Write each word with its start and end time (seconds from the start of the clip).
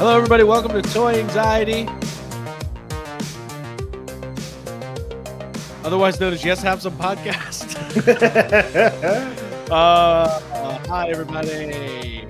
Hello, 0.00 0.16
everybody. 0.16 0.44
Welcome 0.44 0.72
to 0.72 0.94
Toy 0.94 1.16
Anxiety. 1.16 1.86
Otherwise 5.84 6.18
known 6.18 6.32
as 6.32 6.42
Yes 6.42 6.62
Have 6.62 6.80
Some 6.80 6.96
Podcast. 6.96 7.76
uh, 9.70 9.74
uh, 9.74 10.78
hi, 10.88 11.10
everybody. 11.10 12.26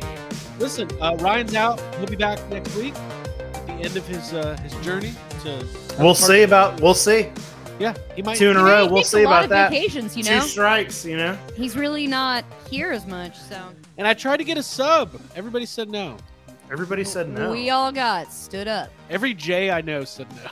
Listen, 0.58 0.90
uh, 1.00 1.16
Ryan's 1.20 1.54
out. 1.54 1.80
He'll 1.98 2.08
be 2.08 2.16
back 2.16 2.40
next 2.50 2.74
week 2.74 2.96
at 2.96 3.66
the 3.68 3.72
end 3.74 3.96
of 3.96 4.04
his 4.04 4.34
uh, 4.34 4.56
his 4.64 4.74
journey 4.84 5.14
to. 5.44 5.64
We'll 6.00 6.16
see 6.16 6.42
about. 6.42 6.80
We'll 6.80 6.92
see. 6.94 7.30
Yeah, 7.78 7.94
he 8.16 8.22
might. 8.22 8.36
Two 8.36 8.50
in 8.50 8.56
a 8.56 8.64
row. 8.64 8.88
We'll 8.90 9.04
see 9.04 9.22
about 9.22 9.48
that. 9.50 9.70
Vacations, 9.70 10.16
you 10.16 10.24
Two 10.24 10.40
strikes. 10.40 11.04
You 11.04 11.18
know. 11.18 11.38
he's 11.54 11.76
really 11.76 12.08
not 12.08 12.44
here 12.68 12.90
as 12.90 13.06
much. 13.06 13.38
So 13.38 13.62
And 13.96 14.08
I 14.08 14.14
tried 14.14 14.38
to 14.38 14.44
get 14.44 14.58
a 14.58 14.62
sub. 14.64 15.14
Everybody 15.36 15.66
said 15.66 15.88
no. 15.88 16.16
Everybody 16.70 17.02
said 17.02 17.28
no. 17.28 17.50
we 17.50 17.70
all 17.70 17.90
got 17.90 18.32
stood 18.32 18.68
up. 18.68 18.90
Every 19.08 19.34
J 19.34 19.72
I 19.72 19.80
know 19.80 20.04
said 20.04 20.28
no. 20.36 20.48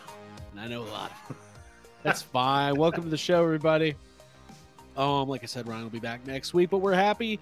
And 0.50 0.58
I 0.58 0.66
know 0.66 0.82
a 0.82 0.90
lot. 0.90 1.12
That's 2.02 2.22
fine. 2.22 2.74
Welcome 2.74 3.04
to 3.04 3.08
the 3.08 3.16
show, 3.16 3.44
everybody. 3.44 3.94
Um, 4.96 5.28
like 5.28 5.44
I 5.44 5.46
said, 5.46 5.68
Ryan 5.68 5.84
will 5.84 5.90
be 5.90 6.00
back 6.00 6.26
next 6.26 6.52
week, 6.54 6.70
but 6.70 6.78
we're 6.78 6.92
happy 6.92 7.38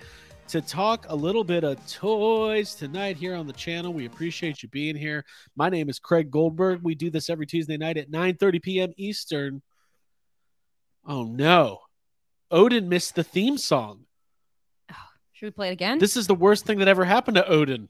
to 0.48 0.60
talk 0.60 1.06
a 1.08 1.16
little 1.16 1.42
bit 1.42 1.64
of 1.64 1.84
toys 1.90 2.74
tonight 2.74 3.16
here 3.16 3.34
on 3.34 3.46
the 3.46 3.54
channel. 3.54 3.94
We 3.94 4.04
appreciate 4.04 4.62
you 4.62 4.68
being 4.68 4.94
here. 4.94 5.24
My 5.56 5.70
name 5.70 5.88
is 5.88 5.98
Craig 5.98 6.30
Goldberg. 6.30 6.80
We 6.82 6.94
do 6.94 7.08
this 7.08 7.30
every 7.30 7.46
Tuesday 7.46 7.78
night 7.78 7.96
at 7.96 8.10
9 8.10 8.36
30 8.36 8.58
p.m. 8.58 8.92
Eastern. 8.98 9.62
Oh 11.06 11.24
no. 11.24 11.80
Odin 12.50 12.90
missed 12.90 13.14
the 13.14 13.24
theme 13.24 13.56
song. 13.56 14.00
Should 15.32 15.46
we 15.46 15.50
play 15.50 15.68
it 15.68 15.72
again? 15.72 15.98
This 15.98 16.16
is 16.16 16.26
the 16.26 16.34
worst 16.34 16.66
thing 16.66 16.78
that 16.80 16.88
ever 16.88 17.06
happened 17.06 17.36
to 17.36 17.46
Odin, 17.46 17.88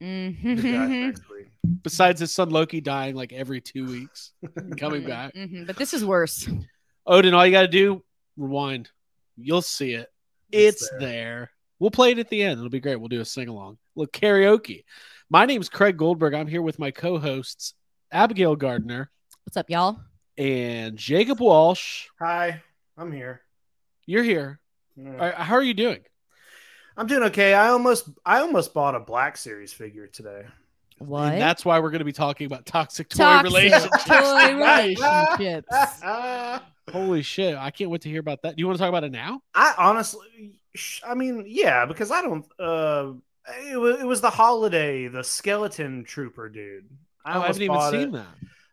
The 0.00 0.06
guy 0.06 1.12
Mhm. 1.20 1.82
besides 1.82 2.20
his 2.20 2.32
son 2.32 2.50
Loki 2.50 2.80
dying 2.80 3.14
like 3.14 3.32
every 3.32 3.60
two 3.60 3.84
weeks 3.86 4.32
coming 4.78 5.04
back. 5.06 5.34
Mhm, 5.34 5.66
But 5.66 5.76
this 5.76 5.92
is 5.94 6.04
worse. 6.04 6.48
Odin, 7.06 7.34
all 7.34 7.44
you 7.44 7.52
got 7.52 7.62
to 7.62 7.68
do, 7.68 8.02
rewind. 8.36 8.90
You'll 9.36 9.62
see 9.62 9.92
it. 9.94 10.08
It's, 10.52 10.82
It's 10.82 10.90
there. 10.92 11.00
there. 11.00 11.50
We'll 11.78 11.90
play 11.90 12.10
it 12.12 12.18
at 12.18 12.28
the 12.28 12.42
end. 12.42 12.58
It'll 12.58 12.70
be 12.70 12.80
great. 12.80 12.96
We'll 12.96 13.08
do 13.08 13.20
a 13.20 13.24
sing 13.24 13.48
along. 13.48 13.78
Look, 13.96 14.12
karaoke. 14.12 14.84
My 15.30 15.44
name's 15.46 15.68
Craig 15.68 15.96
Goldberg. 15.96 16.34
I'm 16.34 16.46
here 16.46 16.62
with 16.62 16.78
my 16.78 16.90
co 16.90 17.18
hosts, 17.18 17.74
Abigail 18.10 18.56
Gardner 18.56 19.10
What's 19.44 19.56
up, 19.56 19.68
y'all? 19.70 20.00
and 20.36 20.96
Jacob 20.96 21.40
Walsh. 21.40 22.06
Hi, 22.18 22.62
I'm 22.96 23.12
here. 23.12 23.42
You're 24.06 24.22
here. 24.24 24.58
Yeah. 24.96 25.10
All 25.12 25.16
right, 25.18 25.34
how 25.34 25.54
are 25.54 25.62
you 25.62 25.74
doing? 25.74 26.00
I'm 26.98 27.06
doing 27.06 27.22
okay. 27.24 27.54
I 27.54 27.68
almost, 27.68 28.08
I 28.26 28.40
almost 28.40 28.74
bought 28.74 28.94
a 28.94 29.00
Black 29.00 29.36
Series 29.36 29.72
figure 29.72 30.06
today. 30.06 30.44
What? 30.98 31.32
And 31.32 31.40
that's 31.40 31.64
why 31.64 31.78
we're 31.78 31.90
going 31.90 32.00
to 32.00 32.04
be 32.04 32.12
talking 32.12 32.46
about 32.46 32.66
toxic 32.66 33.08
toy 33.08 33.18
Toxic 33.18 33.44
relationships. 33.54 34.04
toy 34.04 34.54
relationships. 34.56 36.02
Holy 36.92 37.22
shit. 37.22 37.54
I 37.56 37.70
can't 37.70 37.90
wait 37.90 38.00
to 38.02 38.08
hear 38.08 38.20
about 38.20 38.42
that. 38.42 38.56
Do 38.56 38.60
you 38.60 38.66
want 38.66 38.78
to 38.78 38.82
talk 38.82 38.88
about 38.88 39.04
it 39.04 39.12
now? 39.12 39.40
I 39.54 39.74
honestly, 39.78 40.52
I 41.06 41.14
mean, 41.14 41.44
yeah, 41.46 41.86
because 41.86 42.10
I 42.10 42.22
don't. 42.22 42.44
uh 42.58 43.12
it 43.70 43.78
was, 43.78 44.00
it 44.00 44.04
was 44.06 44.20
the 44.20 44.28
holiday, 44.30 45.06
the 45.08 45.22
skeleton 45.24 46.04
trooper 46.04 46.48
dude. 46.48 46.84
I, 47.24 47.38
Oh, 47.38 47.42
I 47.42 47.46
haven't 47.46 47.62
even 47.62 47.80
seen 47.90 48.00
it. 48.00 48.12
that. 48.12 48.26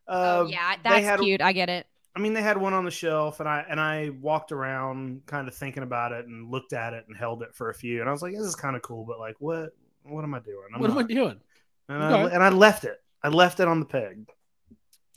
Uh, 0.08 0.38
oh, 0.44 0.47
yeah, 0.47 0.75
that's 0.84 1.06
had- 1.06 1.19
cute. 1.19 1.41
I 1.41 1.52
get 1.53 1.69
it. 1.69 1.85
I 2.16 2.20
mean, 2.20 2.34
they 2.34 2.42
had 2.42 2.58
one 2.58 2.74
on 2.74 2.86
the 2.86 2.92
shelf, 2.92 3.40
and 3.42 3.50
I 3.50 3.66
and 3.70 3.80
I 3.80 4.09
walked 4.22 4.52
around, 4.52 5.22
kind 5.26 5.48
of 5.48 5.53
thinking 5.56 5.84
about 5.84 6.12
it, 6.14 6.26
and 6.28 6.50
looked 6.50 6.74
at 6.74 6.94
it, 6.94 7.06
and 7.08 7.16
held 7.18 7.44
it 7.44 7.53
for 7.53 7.70
a 7.70 7.74
few, 7.74 8.00
and 8.00 8.09
I 8.09 8.12
was 8.12 8.22
like, 8.22 8.34
"This 8.34 8.42
is 8.42 8.56
kind 8.56 8.76
of 8.76 8.81
cool," 8.81 9.06
but 9.06 9.20
like, 9.20 9.36
what? 9.40 9.72
What 10.03 10.24
am 10.24 10.34
I 10.36 10.40
doing? 10.40 10.68
I'm 10.74 10.80
what 10.80 10.90
am 10.92 10.98
I 11.00 11.03
doing? 11.03 11.40
And, 11.90 12.03
I, 12.03 12.22
and 12.30 12.44
I 12.44 12.50
left 12.50 12.84
it. 12.84 12.98
I 13.24 13.30
left 13.30 13.59
it 13.59 13.68
on 13.68 13.80
the 13.80 13.86
peg. 13.86 14.28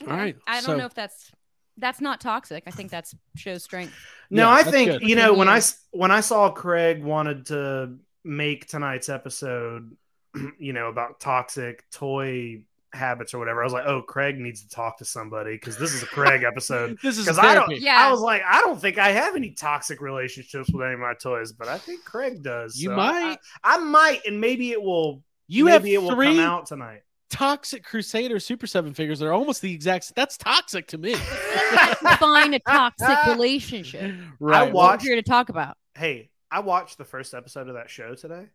All 0.02 0.08
right. 0.08 0.36
I 0.46 0.54
don't 0.54 0.62
so- 0.62 0.76
know 0.76 0.86
if 0.86 0.94
that's 0.94 1.30
that's 1.76 2.00
not 2.00 2.20
toxic. 2.20 2.64
I 2.66 2.70
think 2.70 2.90
that's 2.90 3.14
shows 3.36 3.62
strength. 3.62 3.94
No, 4.30 4.44
Yeah, 4.44 4.50
I 4.52 4.62
think 4.64 4.90
good. 4.90 5.02
you 5.02 5.14
know 5.14 5.32
when 5.34 5.48
I 5.48 5.60
when 5.92 6.10
I 6.10 6.20
saw 6.20 6.50
Craig 6.50 7.02
wanted 7.02 7.46
to 7.46 7.96
make 8.24 8.66
tonight's 8.66 9.08
episode, 9.08 9.96
you 10.58 10.72
know, 10.72 10.88
about 10.88 11.20
toxic 11.20 11.88
toy 11.90 12.62
habits 12.92 13.34
or 13.34 13.38
whatever. 13.38 13.60
I 13.60 13.64
was 13.64 13.72
like, 13.72 13.86
oh, 13.86 14.02
Craig 14.02 14.38
needs 14.38 14.62
to 14.62 14.68
talk 14.68 14.98
to 14.98 15.04
somebody 15.04 15.54
because 15.54 15.76
this 15.78 15.92
is 15.94 16.02
a 16.02 16.06
Craig 16.06 16.42
episode. 16.42 16.98
This 17.02 17.18
is 17.18 17.24
Because 17.26 17.38
I 17.38 17.54
don't. 17.54 17.70
Yeah. 17.80 17.96
I 18.06 18.10
was 18.10 18.20
like, 18.20 18.42
I 18.46 18.60
don't 18.60 18.80
think 18.80 18.98
I 18.98 19.10
have 19.10 19.36
any 19.36 19.50
toxic 19.50 20.00
relationships 20.00 20.70
with 20.72 20.84
any 20.84 20.94
of 20.94 21.00
my 21.00 21.14
toys, 21.14 21.52
but 21.52 21.68
I 21.68 21.78
think 21.78 22.04
Craig 22.04 22.42
does. 22.42 22.76
You 22.80 22.90
so 22.90 22.96
might. 22.96 23.38
I, 23.62 23.76
I 23.76 23.78
might, 23.78 24.20
and 24.26 24.40
maybe 24.40 24.70
it 24.72 24.82
will. 24.82 25.22
You 25.48 25.66
have 25.66 25.82
maybe 25.82 25.94
it 25.94 26.02
will 26.02 26.10
three 26.14 26.36
come 26.36 26.40
out 26.40 26.66
tonight. 26.66 27.02
toxic 27.30 27.82
Crusader 27.84 28.38
Super 28.38 28.66
Seven 28.66 28.92
figures 28.94 29.18
that 29.20 29.26
are 29.26 29.32
almost 29.32 29.62
the 29.62 29.72
exact. 29.72 30.14
That's 30.14 30.36
toxic 30.36 30.86
to 30.88 30.98
me. 30.98 31.12
Define 31.12 32.54
a 32.54 32.58
toxic 32.60 33.16
relationship. 33.26 34.14
right. 34.40 34.56
I 34.60 34.64
What 34.64 34.72
watched- 34.74 35.02
we're 35.04 35.08
here 35.10 35.16
to 35.16 35.22
talk 35.28 35.48
about. 35.48 35.76
Hey, 35.96 36.30
I 36.50 36.60
watched 36.60 36.98
the 36.98 37.04
first 37.04 37.34
episode 37.34 37.68
of 37.68 37.74
that 37.74 37.90
show 37.90 38.14
today, 38.14 38.46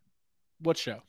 what 0.59 0.77
show? 0.77 1.01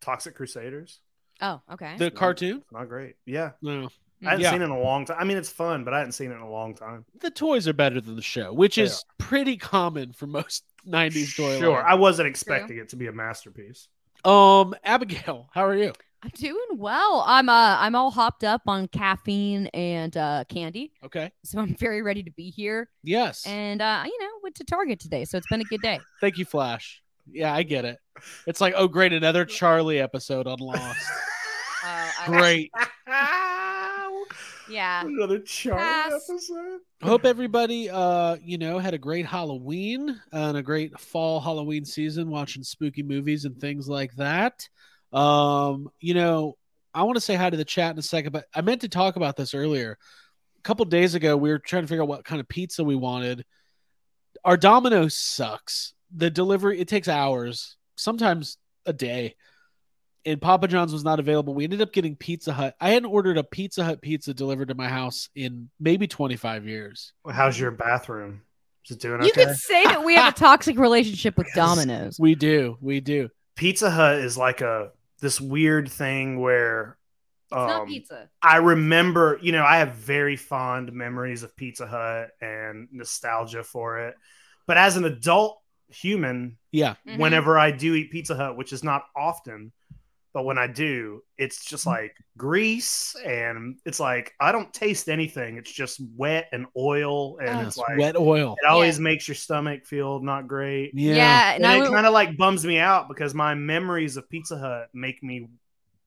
Toxic 0.00 0.34
Crusaders. 0.36 1.00
Oh, 1.40 1.60
okay. 1.72 1.96
The 1.98 2.10
cartoon? 2.10 2.58
It's 2.58 2.72
not 2.72 2.88
great. 2.88 3.14
Yeah, 3.26 3.52
No. 3.62 3.88
I 4.20 4.30
haven't 4.30 4.40
Yeah. 4.40 4.50
seen 4.50 4.62
it 4.62 4.64
in 4.64 4.70
a 4.72 4.80
long 4.80 5.04
time. 5.04 5.16
I 5.20 5.22
mean, 5.22 5.36
it's 5.36 5.48
fun, 5.48 5.84
but 5.84 5.94
I 5.94 5.98
hadn't 5.98 6.10
seen 6.10 6.32
it 6.32 6.34
in 6.34 6.40
a 6.40 6.50
long 6.50 6.74
time. 6.74 7.04
The 7.20 7.30
toys 7.30 7.68
are 7.68 7.72
better 7.72 8.00
than 8.00 8.16
the 8.16 8.22
show, 8.22 8.52
which 8.52 8.74
They 8.74 8.82
is 8.82 9.04
pretty 9.18 9.56
common 9.56 10.12
for 10.12 10.26
most 10.26 10.64
'90s 10.88 11.36
toy. 11.36 11.56
Sure, 11.60 11.74
lines. 11.74 11.86
I 11.88 11.94
wasn't 11.94 12.26
expecting 12.26 12.78
it 12.78 12.88
to 12.88 12.96
be 12.96 13.06
a 13.06 13.12
masterpiece. 13.12 13.86
Um, 14.24 14.74
Abigail, 14.82 15.48
how 15.52 15.64
are 15.64 15.76
you? 15.76 15.92
I'm 16.24 16.30
doing 16.34 16.66
well. 16.78 17.22
I'm 17.28 17.48
uh 17.48 17.76
I'm 17.78 17.94
all 17.94 18.10
hopped 18.10 18.42
up 18.42 18.62
on 18.66 18.88
caffeine 18.88 19.68
and 19.68 20.16
uh 20.16 20.42
candy. 20.48 20.90
Okay. 21.04 21.30
So 21.44 21.60
I'm 21.60 21.76
very 21.76 22.02
ready 22.02 22.24
to 22.24 22.30
be 22.32 22.50
here. 22.50 22.88
Yes. 23.04 23.46
And 23.46 23.80
uh, 23.80 24.02
you 24.04 24.18
know, 24.20 24.30
went 24.42 24.56
to 24.56 24.64
Target 24.64 24.98
today, 24.98 25.24
so 25.26 25.38
it's 25.38 25.46
been 25.46 25.60
a 25.60 25.64
good 25.64 25.80
day. 25.80 26.00
Thank 26.20 26.38
you, 26.38 26.44
Flash. 26.44 27.04
Yeah, 27.30 27.54
I 27.54 27.62
get 27.62 27.84
it. 27.84 27.98
It's 28.48 28.60
like, 28.60 28.74
oh, 28.76 28.88
great, 28.88 29.12
another 29.12 29.44
Charlie 29.44 30.00
episode 30.00 30.48
on 30.48 30.58
Lost. 30.58 30.98
Great. 32.26 32.70
Yeah. 34.68 35.02
Another 35.06 35.38
Charlie 35.38 35.80
Pass. 35.80 36.28
episode. 36.28 36.80
Hope 37.02 37.24
everybody, 37.24 37.88
uh, 37.88 38.36
you 38.42 38.58
know, 38.58 38.78
had 38.78 38.94
a 38.94 38.98
great 38.98 39.24
Halloween 39.24 40.20
and 40.30 40.56
a 40.56 40.62
great 40.62 40.98
fall 41.00 41.40
Halloween 41.40 41.84
season, 41.84 42.28
watching 42.30 42.62
spooky 42.62 43.02
movies 43.02 43.44
and 43.44 43.58
things 43.58 43.88
like 43.88 44.14
that. 44.16 44.68
Um, 45.12 45.88
you 46.00 46.14
know, 46.14 46.56
I 46.92 47.04
want 47.04 47.16
to 47.16 47.20
say 47.20 47.34
hi 47.34 47.48
to 47.48 47.56
the 47.56 47.64
chat 47.64 47.92
in 47.92 47.98
a 47.98 48.02
second, 48.02 48.32
but 48.32 48.44
I 48.54 48.60
meant 48.60 48.82
to 48.82 48.88
talk 48.88 49.16
about 49.16 49.36
this 49.36 49.54
earlier. 49.54 49.96
A 50.58 50.62
couple 50.62 50.84
days 50.84 51.14
ago, 51.14 51.36
we 51.36 51.50
were 51.50 51.58
trying 51.58 51.84
to 51.84 51.88
figure 51.88 52.02
out 52.02 52.08
what 52.08 52.24
kind 52.24 52.40
of 52.40 52.48
pizza 52.48 52.84
we 52.84 52.96
wanted. 52.96 53.46
Our 54.44 54.56
Domino's 54.56 55.16
sucks. 55.16 55.94
The 56.14 56.30
delivery 56.30 56.80
it 56.80 56.88
takes 56.88 57.08
hours, 57.08 57.76
sometimes 57.96 58.58
a 58.84 58.92
day. 58.92 59.36
And 60.26 60.40
Papa 60.40 60.68
John's 60.68 60.92
was 60.92 61.04
not 61.04 61.20
available. 61.20 61.54
We 61.54 61.64
ended 61.64 61.80
up 61.80 61.92
getting 61.92 62.16
Pizza 62.16 62.52
Hut. 62.52 62.74
I 62.80 62.90
hadn't 62.90 63.10
ordered 63.10 63.38
a 63.38 63.44
Pizza 63.44 63.84
Hut 63.84 64.02
pizza 64.02 64.34
delivered 64.34 64.68
to 64.68 64.74
my 64.74 64.88
house 64.88 65.28
in 65.34 65.70
maybe 65.80 66.06
25 66.06 66.66
years. 66.66 67.12
How's 67.30 67.58
your 67.58 67.70
bathroom? 67.70 68.42
Is 68.84 68.96
it 68.96 69.00
doing 69.00 69.22
You 69.22 69.28
okay? 69.28 69.46
could 69.46 69.56
say 69.56 69.84
that 69.84 70.04
we 70.04 70.14
have 70.16 70.34
a 70.34 70.36
toxic 70.36 70.78
relationship 70.78 71.36
with 71.38 71.46
Yes. 71.54 71.54
Domino's. 71.56 72.18
We 72.18 72.34
do. 72.34 72.76
We 72.80 73.00
do. 73.00 73.28
Pizza 73.56 73.90
Hut 73.90 74.16
is 74.16 74.36
like 74.36 74.60
a 74.60 74.90
this 75.20 75.40
weird 75.40 75.88
thing 75.90 76.40
where 76.40 76.96
It's 77.50 77.56
not 77.56 77.82
um, 77.82 77.88
pizza. 77.88 78.28
I 78.42 78.58
remember, 78.58 79.38
you 79.42 79.52
know, 79.52 79.64
I 79.64 79.78
have 79.78 79.94
very 79.94 80.36
fond 80.36 80.92
memories 80.92 81.42
of 81.42 81.56
Pizza 81.56 81.86
Hut 81.86 82.30
and 82.40 82.88
nostalgia 82.92 83.62
for 83.64 83.98
it. 84.08 84.14
But 84.66 84.76
as 84.76 84.96
an 84.96 85.04
adult 85.04 85.60
human, 85.90 86.56
Yeah. 86.70 86.94
Mhm. 87.06 87.18
whenever 87.18 87.58
I 87.58 87.70
do 87.70 87.94
eat 87.94 88.10
Pizza 88.10 88.34
Hut, 88.36 88.56
which 88.56 88.72
is 88.72 88.84
not 88.84 89.04
often, 89.16 89.72
but 90.38 90.44
when 90.44 90.56
I 90.56 90.68
do, 90.68 91.20
it's 91.36 91.64
just 91.64 91.84
Mm. 91.84 91.90
like 91.96 92.14
grease 92.36 93.16
and 93.26 93.74
it's 93.84 93.98
like 93.98 94.34
I 94.38 94.52
don't 94.52 94.72
taste 94.72 95.08
anything. 95.08 95.56
It's 95.56 95.72
just 95.72 96.00
wet 96.16 96.46
and 96.52 96.66
oil 96.76 97.38
and 97.38 97.58
Oh. 97.58 97.66
it's 97.66 97.76
like 97.76 97.98
wet 97.98 98.16
oil. 98.16 98.54
it 98.62 98.66
always 98.68 99.00
makes 99.00 99.26
your 99.26 99.34
stomach 99.34 99.84
feel 99.84 100.20
not 100.20 100.46
great. 100.46 100.92
Yeah. 100.94 101.14
Yeah, 101.16 101.54
and, 101.54 101.64
And 101.64 101.82
I 101.82 101.84
it 101.86 101.90
kind 101.90 102.06
of 102.06 102.12
like 102.12 102.36
bums 102.36 102.64
me 102.64 102.78
out 102.78 103.08
because 103.08 103.34
my 103.34 103.56
memories 103.56 104.16
of 104.16 104.30
Pizza 104.30 104.56
Hut 104.56 104.90
make 104.94 105.20
me 105.24 105.48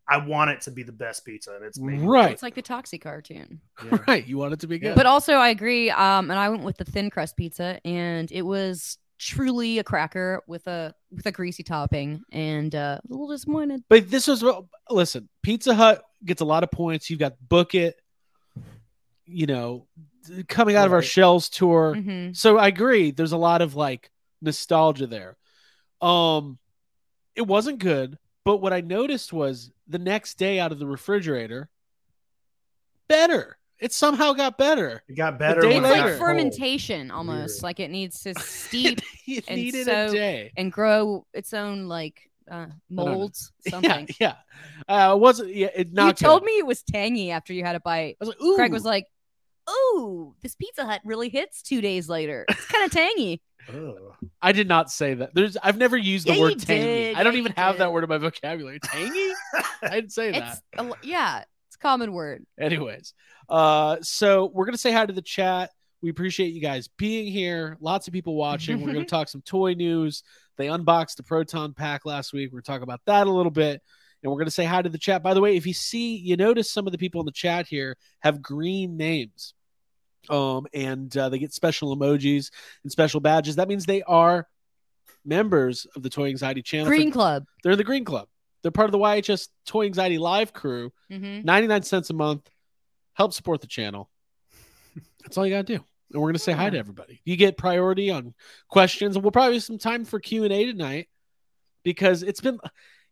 I 0.07 0.17
want 0.25 0.51
it 0.51 0.61
to 0.61 0.71
be 0.71 0.83
the 0.83 0.93
best 0.93 1.25
pizza 1.25 1.53
and 1.55 1.65
it's 1.65 1.77
making 1.77 2.07
Right. 2.07 2.31
it's 2.31 2.41
like 2.43 2.55
the 2.55 2.61
Toxic 2.61 3.01
cartoon. 3.01 3.59
Yeah. 3.85 3.97
Right. 4.07 4.25
You 4.25 4.37
want 4.37 4.53
it 4.53 4.61
to 4.61 4.67
be 4.67 4.79
good. 4.79 4.95
But 4.95 5.07
also, 5.07 5.33
I 5.33 5.49
agree. 5.49 5.89
Um, 5.89 6.31
and 6.31 6.39
I 6.39 6.47
went 6.47 6.63
with 6.63 6.77
the 6.77 6.85
thin 6.85 7.09
crust 7.09 7.35
pizza, 7.35 7.81
and 7.85 8.31
it 8.31 8.43
was 8.43 8.97
truly 9.21 9.77
a 9.77 9.83
cracker 9.83 10.41
with 10.47 10.65
a 10.67 10.93
with 11.11 11.25
a 11.27 11.31
greasy 11.31 11.61
topping, 11.63 12.23
and 12.31 12.73
uh, 12.73 12.99
a 13.03 13.07
little 13.07 13.27
disappointed. 13.27 13.83
But 13.87 14.09
this 14.09 14.27
was 14.27 14.43
what 14.43 14.65
listen, 14.89 15.29
Pizza 15.43 15.75
Hut 15.75 16.03
gets 16.25 16.41
a 16.41 16.45
lot 16.45 16.63
of 16.63 16.71
points. 16.71 17.09
You've 17.09 17.19
got 17.19 17.33
Book 17.47 17.75
It, 17.75 17.95
you 19.25 19.45
know, 19.45 19.87
coming 20.47 20.75
out 20.75 20.87
of 20.87 20.93
our 20.93 21.01
shells 21.01 21.49
tour. 21.49 21.95
Mhm. 21.95 22.35
So 22.35 22.57
I 22.57 22.67
agree, 22.67 23.11
there's 23.11 23.31
a 23.31 23.37
lot 23.37 23.61
of 23.61 23.75
like 23.75 24.09
nostalgia 24.41 25.07
there. 25.07 25.37
Um 26.01 26.57
it 27.35 27.43
wasn't 27.43 27.79
good, 27.79 28.17
but 28.43 28.57
what 28.57 28.73
I 28.73 28.81
noticed 28.81 29.31
was 29.31 29.71
the 29.87 29.99
next 29.99 30.37
day 30.37 30.59
out 30.59 30.71
of 30.71 30.79
the 30.79 30.87
refrigerator, 30.87 31.69
better. 33.07 33.57
It 33.81 33.91
somehow 33.93 34.33
got 34.33 34.57
better. 34.57 35.03
It 35.09 35.15
got 35.15 35.39
better. 35.39 35.61
day 35.61 35.67
when 35.69 35.77
It's 35.77 35.85
it 35.85 35.89
later. 35.89 35.95
got 35.95 36.09
like 36.11 36.17
cold. 36.19 36.29
fermentation 36.29 37.11
almost. 37.11 37.55
Weird. 37.57 37.63
Like 37.63 37.79
it 37.79 37.89
needs 37.91 38.21
to 38.21 38.33
steep 38.39 39.01
it 39.27 39.43
and 39.47 39.57
needed 39.59 39.85
so- 39.85 40.05
a 40.05 40.11
day. 40.11 40.51
and 40.55 40.71
grow 40.71 41.25
its 41.33 41.53
own 41.53 41.87
like 41.87 42.21
uh, 42.49 42.67
molds. 42.89 43.51
Something. 43.67 44.07
Yeah, 44.19 44.35
yeah. 44.87 45.09
Uh, 45.09 45.15
it 45.15 45.19
wasn't 45.19 45.53
yeah, 45.55 45.69
it 45.75 45.87
you 45.87 45.93
not 45.93 46.17
told 46.17 46.41
good. 46.41 46.45
me 46.47 46.57
it 46.59 46.65
was 46.65 46.83
tangy 46.83 47.31
after 47.31 47.53
you 47.53 47.63
had 47.63 47.75
a 47.75 47.79
bite. 47.79 48.17
I 48.21 48.25
was 48.25 48.29
like, 48.29 48.41
ooh. 48.41 48.55
Craig 48.55 48.71
was 48.71 48.83
like, 48.85 49.07
"Ooh, 49.69 50.35
this 50.41 50.55
Pizza 50.55 50.85
Hut 50.85 51.01
really 51.05 51.29
hits 51.29 51.61
two 51.61 51.81
days 51.81 52.09
later. 52.09 52.45
It's 52.49 52.65
kind 52.67 52.85
of 52.85 52.91
tangy." 52.91 53.41
Ugh. 53.69 53.95
I 54.41 54.51
did 54.53 54.67
not 54.67 54.89
say 54.91 55.13
that. 55.13 55.33
There's 55.35 55.55
I've 55.55 55.77
never 55.77 55.95
used 55.95 56.27
the 56.27 56.33
Yeah, 56.33 56.41
word 56.41 56.59
tangy. 56.59 56.83
did. 56.83 57.15
I 57.15 57.23
don't 57.23 57.33
Yeah, 57.33 57.39
even 57.39 57.53
you 57.55 57.61
have 57.61 57.77
that 57.77 57.93
word 57.93 58.03
in 58.03 58.09
my 58.09 58.17
vocabulary. 58.17 58.79
Tangy? 58.79 59.31
I 59.83 59.89
didn't 59.89 60.11
say 60.13 60.31
that. 60.31 60.53
It's 60.53 60.61
a, 60.77 60.83
l- 60.83 60.97
yeah, 61.03 61.39
it's 61.39 61.47
a 61.47 61.50
common 61.81 62.13
word. 62.13 62.45
Anyways, 62.59 63.13
uh, 63.49 63.97
so 64.01 64.51
we're 64.53 64.65
gonna 64.65 64.77
say 64.77 64.91
hi 64.91 65.05
to 65.05 65.13
the 65.13 65.21
chat. 65.21 65.71
We 66.01 66.09
appreciate 66.09 66.53
you 66.53 66.61
guys 66.61 66.87
being 66.97 67.31
here. 67.31 67.77
Lots 67.79 68.07
of 68.07 68.13
people 68.13 68.35
watching. 68.35 68.81
We're 68.81 68.93
gonna 68.93 69.05
talk 69.17 69.29
some 69.29 69.41
toy 69.41 69.73
news. 69.73 70.23
They 70.57 70.67
unboxed 70.67 71.17
the 71.17 71.23
Proton 71.23 71.73
Pack 71.73 72.05
last 72.05 72.33
week. 72.33 72.51
We're 72.51 72.61
gonna 72.61 72.77
talk 72.77 72.81
about 72.83 73.01
that 73.05 73.27
a 73.27 73.31
little 73.31 73.51
bit, 73.51 73.81
and 74.23 74.31
we're 74.31 74.37
gonna 74.39 74.51
say 74.51 74.65
hi 74.65 74.81
to 74.81 74.89
the 74.89 74.97
chat. 74.97 75.23
By 75.23 75.33
the 75.33 75.41
way, 75.41 75.55
if 75.57 75.65
you 75.65 75.73
see, 75.73 76.15
you 76.17 76.37
notice 76.37 76.71
some 76.71 76.85
of 76.87 76.91
the 76.91 76.97
people 76.97 77.21
in 77.21 77.25
the 77.25 77.31
chat 77.31 77.67
here 77.67 77.97
have 78.19 78.41
green 78.41 78.97
names, 78.97 79.53
um, 80.29 80.65
and 80.73 81.15
uh, 81.17 81.29
they 81.29 81.39
get 81.39 81.53
special 81.53 81.95
emojis 81.95 82.51
and 82.83 82.91
special 82.91 83.19
badges. 83.19 83.55
That 83.57 83.67
means 83.67 83.85
they 83.85 84.01
are 84.03 84.47
members 85.25 85.85
of 85.95 86.03
the 86.03 86.09
Toy 86.09 86.27
Anxiety 86.29 86.61
channel. 86.61 86.85
for- 86.85 86.91
Green 86.91 87.11
Club. 87.11 87.45
They're 87.63 87.73
in 87.73 87.77
the 87.77 87.83
Green 87.83 88.05
Club. 88.05 88.27
They're 88.61 88.71
part 88.71 88.85
of 88.87 88.91
the 88.91 88.97
YHS 88.99 89.49
Toy 89.65 89.85
Anxiety 89.85 90.17
Live 90.17 90.53
crew. 90.53 90.91
hmm 91.09 91.41
99 91.43 91.83
cents 91.83 92.09
a 92.09 92.13
month. 92.13 92.49
Help 93.13 93.33
support 93.33 93.61
the 93.61 93.67
channel. 93.67 94.09
That's 95.23 95.37
all 95.37 95.45
you 95.45 95.53
got 95.53 95.67
to 95.67 95.77
do. 95.77 95.83
And 96.13 96.21
we're 96.21 96.27
going 96.27 96.33
to 96.33 96.39
say 96.39 96.51
hi 96.51 96.69
to 96.69 96.77
everybody. 96.77 97.21
You 97.23 97.35
get 97.37 97.57
priority 97.57 98.09
on 98.09 98.33
questions. 98.67 99.15
And 99.15 99.23
we'll 99.23 99.31
probably 99.31 99.53
have 99.55 99.63
some 99.63 99.77
time 99.77 100.03
for 100.05 100.19
Q&A 100.19 100.65
tonight 100.65 101.07
because 101.83 102.23
it's 102.23 102.41
been, 102.41 102.59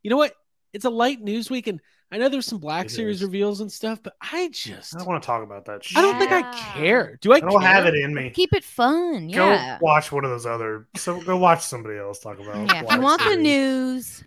you 0.04 0.10
know 0.10 0.18
what? 0.18 0.34
It's 0.74 0.86
a 0.86 0.90
light 0.90 1.22
news 1.22 1.50
week. 1.50 1.68
And 1.68 1.80
I 2.12 2.18
know 2.18 2.28
there's 2.28 2.46
some 2.46 2.58
Black 2.58 2.88
It 2.88 2.92
Series 2.92 3.18
is. 3.18 3.24
reveals 3.24 3.62
and 3.62 3.72
stuff, 3.72 4.02
but 4.04 4.14
I 4.20 4.50
just, 4.50 4.96
I 4.96 5.00
don't 5.00 5.08
want 5.08 5.22
to 5.24 5.28
talk 5.28 5.44
about 5.44 5.66
that. 5.66 5.84
Shit. 5.84 5.98
I 5.98 6.02
don't 6.02 6.18
think 6.20 6.32
I 6.32 6.42
care. 6.74 7.18
Do 7.22 7.32
I, 7.32 7.38
I 7.38 7.40
don't 7.40 7.52
care? 7.52 7.62
have 7.62 7.86
it 7.86 7.96
in 7.96 8.14
me. 8.14 8.32
Keep 8.32 8.54
it 8.54 8.64
fun. 8.64 9.30
Yeah. 9.30 9.78
Go 9.80 9.86
watch 9.86 10.12
one 10.12 10.26
of 10.26 10.32
those 10.32 10.46
other. 10.46 10.88
So 10.98 11.22
go 11.22 11.38
watch 11.38 11.62
somebody 11.62 11.98
else 11.98 12.20
talk 12.20 12.40
about. 12.40 12.68
Yeah. 12.68 12.84
If 12.84 12.92
you 12.92 13.02
want 13.02 13.22
the 13.24 13.38
news, 13.38 14.24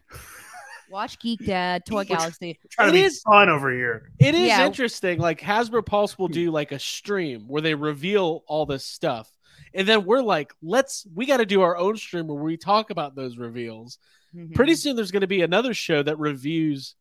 watch 0.92 1.18
Geek 1.18 1.44
Dad, 1.44 1.84
Toy 1.86 2.04
Galaxy. 2.06 2.58
trying 2.70 2.88
to 2.88 2.92
be 2.92 3.02
is- 3.02 3.20
fun 3.22 3.48
over 3.48 3.70
here. 3.72 4.10
It 4.18 4.34
is 4.34 4.48
Yeah. 4.48 4.66
interesting. 4.66 5.18
Like 5.18 5.40
Hasbro 5.40 5.84
Pulse 5.84 6.18
will 6.18 6.28
do 6.28 6.50
like 6.50 6.70
a 6.72 6.78
stream 6.78 7.48
where 7.48 7.62
they 7.62 7.74
reveal 7.74 8.44
all 8.46 8.66
this 8.66 8.84
stuff. 8.84 9.30
And 9.74 9.88
then 9.88 10.04
we're 10.04 10.20
like, 10.22 10.52
let's 10.62 11.06
we 11.14 11.24
got 11.26 11.38
to 11.38 11.46
do 11.46 11.62
our 11.62 11.76
own 11.76 11.96
stream 11.96 12.26
where 12.26 12.42
we 12.42 12.56
talk 12.56 12.90
about 12.90 13.14
those 13.14 13.38
reveals. 13.38 13.98
Mhm. 14.36 14.54
Pretty 14.54 14.74
soon 14.74 14.96
there's 14.96 15.10
going 15.10 15.22
to 15.22 15.26
be 15.26 15.42
another 15.42 15.72
show 15.74 16.02
that 16.02 16.18
reviews 16.18 16.94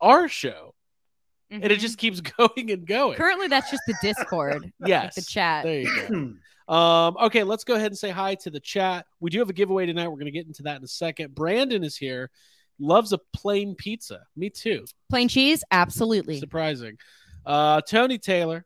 our 0.00 0.28
show. 0.28 0.74
And 1.50 1.64
it 1.64 1.78
Mhm. 1.78 1.80
just 1.80 1.96
keeps 1.98 2.20
going 2.38 2.70
and 2.70 2.86
going. 2.86 3.16
currently 3.16 3.48
that's 3.48 3.70
just 3.70 3.82
the 3.86 3.94
Discord, 4.02 4.70
yes. 4.86 5.14
the 5.14 5.22
chat. 5.22 5.64
There 5.64 5.80
you 5.80 6.08
go. 6.08 6.32
Um, 6.68 7.16
okay, 7.18 7.44
let's 7.44 7.64
go 7.64 7.76
ahead 7.76 7.86
and 7.92 7.96
say 7.98 8.10
hi 8.10 8.34
to 8.34 8.50
the 8.50 8.60
chat. 8.60 9.06
We 9.20 9.30
do 9.30 9.38
have 9.38 9.48
a 9.48 9.54
giveaway 9.54 9.86
tonight. 9.86 10.06
We're 10.08 10.16
going 10.16 10.26
to 10.26 10.30
get 10.30 10.46
into 10.46 10.64
that 10.64 10.76
in 10.76 10.84
a 10.84 10.86
second. 10.86 11.34
Brandon 11.34 11.82
is 11.82 11.96
here. 11.96 12.30
Loves 12.78 13.12
a 13.12 13.18
plain 13.34 13.74
pizza. 13.74 14.20
Me 14.36 14.50
too. 14.50 14.84
Plain 15.10 15.28
cheese, 15.28 15.64
absolutely. 15.70 16.38
Surprising. 16.38 16.98
Uh, 17.44 17.80
Tony 17.80 18.18
Taylor. 18.18 18.64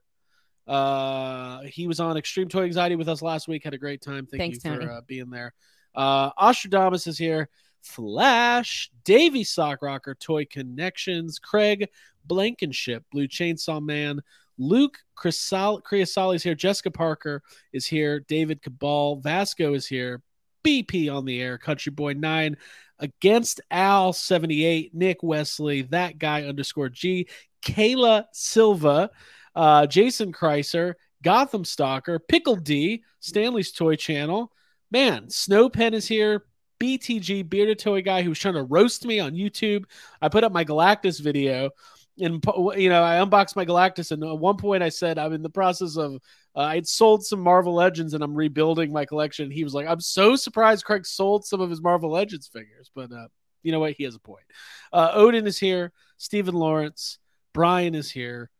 Uh, 0.67 1.62
he 1.62 1.87
was 1.87 1.99
on 1.99 2.17
Extreme 2.17 2.49
Toy 2.49 2.64
Anxiety 2.64 2.94
with 2.94 3.09
us 3.09 3.23
last 3.23 3.49
week. 3.49 3.64
Had 3.64 3.75
a 3.75 3.79
great 3.79 4.00
time. 4.00 4.26
Thank 4.26 4.41
Thanks, 4.41 4.64
you 4.64 4.75
for 4.75 4.91
uh, 4.91 5.00
being 5.06 5.31
there. 5.31 5.55
Uh, 5.94 6.31
Ostradamus 6.38 7.06
is 7.06 7.19
here. 7.19 7.49
Flash, 7.82 8.91
Davy 9.05 9.43
Sock 9.44 9.82
Rocker, 9.82 10.15
Toy 10.15 10.44
Connections, 10.44 11.38
Craig 11.38 11.88
Blankenship, 12.26 13.05
Blue 13.11 13.26
Chainsaw 13.26 13.82
Man, 13.82 14.20
Luke 14.58 14.99
Criasali 15.19 16.35
is 16.37 16.43
here. 16.43 16.55
Jessica 16.55 16.91
Parker 16.91 17.43
is 17.73 17.87
here. 17.87 18.20
David 18.20 18.62
Cabal, 18.62 19.17
Vasco 19.17 19.75
is 19.75 19.87
here. 19.87 20.23
BP 20.64 21.12
on 21.12 21.25
the 21.25 21.41
air, 21.41 21.59
Country 21.59 21.91
Boy 21.91 22.14
9 22.14 22.56
against 22.99 23.61
Al 23.70 24.12
78, 24.12 24.94
Nick 24.94 25.23
Wesley, 25.23 25.82
that 25.82 26.19
guy 26.19 26.44
underscore 26.44 26.88
G, 26.88 27.29
Kayla 27.62 28.26
Silva, 28.32 29.11
uh, 29.55 29.87
Jason 29.87 30.32
Kreiser, 30.32 30.94
Gotham 31.23 31.64
Stalker, 31.64 32.19
Pickle 32.19 32.56
D, 32.56 33.05
Stanley's 33.20 33.73
Toy 33.73 33.97
Channel. 33.97 34.53
Man, 34.91 35.31
Snow 35.31 35.69
Pen 35.69 35.94
is 35.94 36.06
here. 36.06 36.44
BTG, 36.81 37.49
Bearded 37.49 37.79
Toy 37.79 38.03
Guy, 38.03 38.23
who 38.23 38.31
was 38.31 38.41
trying 38.41 38.55
to 38.55 38.65
roast 38.65 39.06
me 39.06 39.20
on 39.20 39.35
YouTube. 39.35 39.85
I 40.20 40.29
put 40.29 40.43
up 40.43 40.50
my 40.50 40.65
Galactus 40.65 41.20
video 41.20 41.70
and, 42.19 42.44
you 42.76 42.88
know, 42.88 43.03
I 43.03 43.17
unboxed 43.17 43.56
my 43.56 43.64
Galactus. 43.64 44.11
And 44.12 44.23
at 44.23 44.38
one 44.38 44.56
point 44.56 44.82
I 44.82 44.88
said, 44.91 45.19
I'm 45.19 45.32
in 45.32 45.43
the 45.43 45.49
process 45.50 45.97
of, 45.97 46.17
uh, 46.55 46.61
I'd 46.61 46.87
sold 46.87 47.25
some 47.25 47.41
Marvel 47.41 47.75
Legends 47.75 48.14
and 48.14 48.23
I'm 48.23 48.35
rebuilding 48.35 48.93
my 48.93 49.05
collection. 49.05 49.51
He 49.51 49.65
was 49.65 49.75
like, 49.75 49.86
I'm 49.86 50.01
so 50.01 50.36
surprised 50.36 50.84
Craig 50.84 51.06
sold 51.06 51.44
some 51.46 51.60
of 51.60 51.70
his 51.70 51.81
Marvel 51.81 52.10
Legends 52.10 52.48
figures. 52.48 52.91
But, 52.94 53.13
uh, 53.13 53.29
you 53.63 53.72
know 53.72 53.81
what? 53.81 53.94
He 53.96 54.05
has 54.05 54.15
a 54.15 54.20
point. 54.20 54.44
Uh, 54.93 55.10
Odin 55.15 55.46
is 55.46 55.58
here. 55.58 55.93
Stephen 56.19 56.55
Lawrence. 56.55 57.19
Brian 57.55 57.94
is 57.94 58.10
here. 58.10 58.51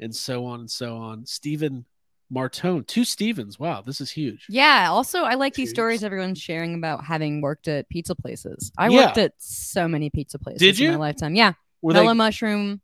And 0.00 0.14
so 0.14 0.44
on 0.46 0.60
and 0.60 0.70
so 0.70 0.96
on. 0.96 1.26
Stephen 1.26 1.84
Martone. 2.32 2.86
Two 2.86 3.04
Stevens. 3.04 3.58
Wow, 3.58 3.80
this 3.80 4.00
is 4.00 4.10
huge. 4.10 4.46
Yeah. 4.48 4.88
Also, 4.90 5.22
I 5.24 5.34
like 5.34 5.54
these 5.54 5.70
stories 5.70 6.04
everyone's 6.04 6.38
sharing 6.40 6.74
about 6.74 7.04
having 7.04 7.40
worked 7.40 7.68
at 7.68 7.88
pizza 7.88 8.14
places. 8.14 8.70
I 8.76 8.88
Yeah. 8.88 9.06
worked 9.06 9.18
at 9.18 9.32
so 9.38 9.88
many 9.88 10.10
pizza 10.10 10.38
places 10.38 10.60
Did 10.60 10.78
you? 10.78 10.88
in 10.88 10.94
my 10.94 11.00
lifetime. 11.00 11.34
Yeah. 11.34 11.54
Were 11.80 11.94
Mellow 11.94 12.08
they 12.08 12.14
Mushroom, 12.14 12.80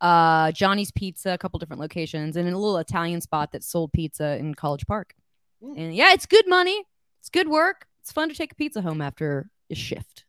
uh, 0.00 0.52
Johnny's 0.52 0.90
Pizza, 0.90 1.30
a 1.32 1.38
couple 1.38 1.58
different 1.58 1.80
locations, 1.80 2.36
and 2.36 2.48
a 2.48 2.56
little 2.56 2.78
Italian 2.78 3.20
spot 3.20 3.52
that 3.52 3.62
sold 3.64 3.92
pizza 3.92 4.36
in 4.38 4.54
College 4.54 4.86
Park. 4.86 5.14
Mm. 5.62 5.78
And 5.78 5.94
yeah, 5.94 6.12
it's 6.12 6.26
good 6.26 6.46
money. 6.48 6.84
It's 7.20 7.28
good 7.30 7.48
work. 7.48 7.86
It's 8.02 8.12
fun 8.12 8.28
to 8.28 8.34
take 8.34 8.52
a 8.52 8.54
pizza 8.54 8.82
home 8.82 9.00
after 9.00 9.50
a 9.70 9.74
shift. 9.74 10.24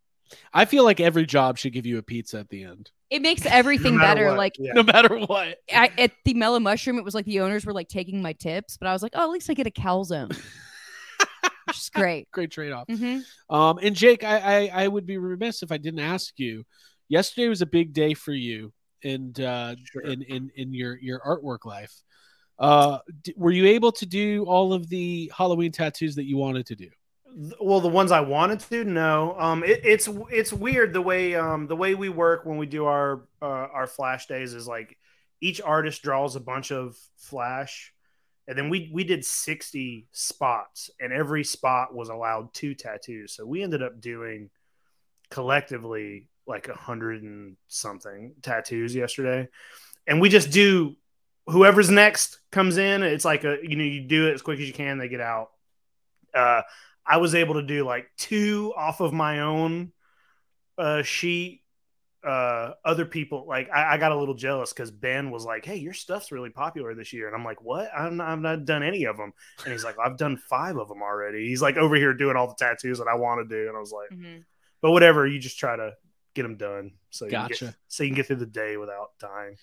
I 0.54 0.66
feel 0.66 0.84
like 0.84 1.00
every 1.00 1.26
job 1.26 1.58
should 1.58 1.72
give 1.74 1.86
you 1.86 1.98
a 2.00 2.04
pizza 2.04 2.40
at 2.40 2.50
the 2.50 2.64
end. 2.64 2.92
It 3.10 3.22
makes 3.22 3.46
everything 3.46 3.96
No 3.98 4.02
better. 4.02 4.28
what, 4.30 4.38
Like 4.38 4.56
yeah. 4.60 4.74
No 4.74 4.84
matter 4.84 5.18
what. 5.20 5.58
I, 5.74 5.92
at 5.98 6.12
the 6.26 6.34
Mellow 6.34 6.60
Mushroom, 6.60 6.98
it 6.98 7.06
was 7.06 7.14
like 7.16 7.26
the 7.26 7.40
owners 7.40 7.66
were 7.66 7.72
like 7.74 7.88
taking 7.88 8.22
my 8.22 8.34
tips, 8.34 8.78
but 8.78 8.88
I 8.88 8.94
was 8.94 9.02
like, 9.04 9.14
oh, 9.16 9.24
at 9.24 9.30
least 9.30 9.50
I 9.50 9.54
get 9.54 9.68
a 9.68 9.72
calzone, 9.72 10.30
which 11.66 11.78
is 11.78 11.90
great. 11.90 12.30
Great 12.32 12.52
trade-off. 12.52 12.88
hmm 12.90 13.20
Um, 13.50 13.80
and 13.82 13.96
Jake, 13.96 14.24
I, 14.24 14.68
I 14.68 14.84
I 14.84 14.88
would 14.88 15.06
be 15.06 15.18
remiss 15.18 15.64
if 15.64 15.72
I 15.72 15.78
didn't 15.78 16.00
ask 16.02 16.34
you. 16.38 16.66
Yesterday 17.10 17.48
was 17.48 17.62
a 17.62 17.66
big 17.66 17.94
day 17.94 18.14
for 18.14 18.34
you, 18.34 18.74
and 19.04 19.40
uh, 19.40 19.76
Sure. 19.92 20.02
in 20.04 20.22
in 20.24 20.52
in 20.56 20.74
your 20.74 20.98
your 20.98 21.20
artwork 21.22 21.66
life. 21.66 21.94
Uh, 22.60 22.98
d- 23.22 23.34
were 23.38 23.52
you 23.52 23.66
able 23.68 23.92
to 23.92 24.06
do 24.06 24.44
all 24.46 24.74
of 24.74 24.90
the 24.90 25.32
Halloween 25.36 25.72
tattoos 25.72 26.16
that 26.16 26.26
you 26.26 26.38
wanted 26.38 26.66
to 26.68 26.76
do? 26.76 26.90
well 27.60 27.82
the 27.82 27.88
ones 27.90 28.12
i 28.12 28.20
wanted 28.22 28.60
to 28.60 28.84
no 28.84 29.36
um 29.38 29.64
it, 29.64 29.82
it's 29.84 30.10
it's 30.32 30.52
weird 30.52 30.92
the 30.92 31.02
way 31.02 31.36
um 31.36 31.68
the 31.68 31.76
way 31.76 31.94
we 31.94 32.10
work 32.10 32.46
when 32.46 32.58
we 32.58 32.66
do 32.66 32.86
our 32.86 33.26
uh, 33.44 33.46
our 33.46 33.86
flash 33.86 34.26
days 34.26 34.54
is 34.56 34.66
like 34.68 34.98
each 35.40 35.62
artist 35.62 36.02
draws 36.02 36.36
a 36.36 36.40
bunch 36.40 36.72
of 36.72 36.98
flash 37.18 37.94
and 38.48 38.58
then 38.58 38.70
we 38.70 38.90
we 38.92 39.04
did 39.04 39.24
60 39.24 40.08
spots 40.14 40.90
and 41.00 41.14
every 41.14 41.44
spot 41.44 41.94
was 41.94 42.10
allowed 42.10 42.52
two 42.56 42.74
tattoos 42.74 43.34
so 43.34 43.46
we 43.46 43.62
ended 43.62 43.84
up 43.84 44.02
doing 44.02 44.50
collectively 45.30 46.28
like 46.48 46.68
a 46.70 46.74
hundred 46.76 47.24
and 47.24 47.58
something 47.68 48.34
tattoos 48.42 48.96
yesterday, 48.96 49.48
and 50.08 50.22
we 50.22 50.30
just 50.30 50.52
do 50.52 50.96
whoever's 51.48 51.90
next 51.90 52.40
comes 52.52 52.78
in. 52.78 53.04
It's 53.04 53.26
like 53.26 53.44
a 53.44 53.58
you 53.62 53.76
know 53.76 53.84
you 53.84 54.02
do 54.02 54.28
it 54.28 54.34
as 54.34 54.42
quick 54.42 54.60
as 54.60 54.68
you 54.68 54.74
can. 54.74 54.98
They 54.98 55.10
get 55.10 55.22
out. 55.22 55.50
Uh, 56.34 56.62
I 57.06 57.18
was 57.18 57.36
able 57.36 57.56
to 57.56 57.64
do 57.64 57.86
like 57.86 58.08
two 58.18 58.74
off 58.76 59.00
of 59.00 59.14
my 59.14 59.42
own 59.42 59.92
uh, 60.78 61.04
sheet. 61.04 61.62
Uh, 62.26 62.74
other 62.84 63.06
people 63.06 63.46
like 63.48 63.70
I, 63.70 63.94
I 63.94 63.98
got 63.98 64.12
a 64.12 64.18
little 64.18 64.34
jealous 64.34 64.74
because 64.74 64.92
Ben 64.92 65.32
was 65.32 65.46
like, 65.46 65.64
"Hey, 65.64 65.78
your 65.78 65.94
stuff's 65.94 66.32
really 66.32 66.50
popular 66.50 66.94
this 66.96 67.14
year," 67.14 67.28
and 67.28 67.36
I'm 67.36 67.46
like, 67.46 67.62
"What? 67.62 67.90
I'm 67.96 68.18
not, 68.18 68.28
I've 68.28 68.40
not 68.40 68.66
done 68.66 68.84
any 68.84 69.06
of 69.06 69.16
them." 69.18 69.32
And 69.64 69.72
he's 69.72 69.86
like, 69.86 69.96
"I've 70.04 70.18
done 70.18 70.36
five 70.36 70.76
of 70.78 70.90
them 70.90 71.02
already." 71.02 71.48
He's 71.48 71.62
like 71.62 71.78
over 71.78 71.96
here 71.96 72.14
doing 72.14 72.36
all 72.36 72.48
the 72.48 72.56
tattoos 72.56 72.98
that 72.98 73.08
I 73.08 73.16
want 73.16 73.48
to 73.48 73.56
do, 73.56 73.68
and 73.70 73.78
I 73.78 73.80
was 73.80 73.94
like, 73.94 74.10
Mhm. 74.18 74.44
"But 74.82 74.92
whatever, 74.92 75.26
you 75.26 75.40
just 75.40 75.60
try 75.60 75.76
to 75.78 75.94
get 76.38 76.44
them 76.44 76.56
done 76.58 76.92
so 77.10 77.26
you 77.26 77.32
can 77.32 77.42
Gotcha. 77.50 77.66
get, 77.66 77.76
so 77.90 78.04
you 78.04 78.10
can 78.10 78.16
get 78.16 78.28
through 78.28 78.38
the 78.38 78.46
day 78.46 78.78
without 78.78 79.10
dying." 79.20 79.58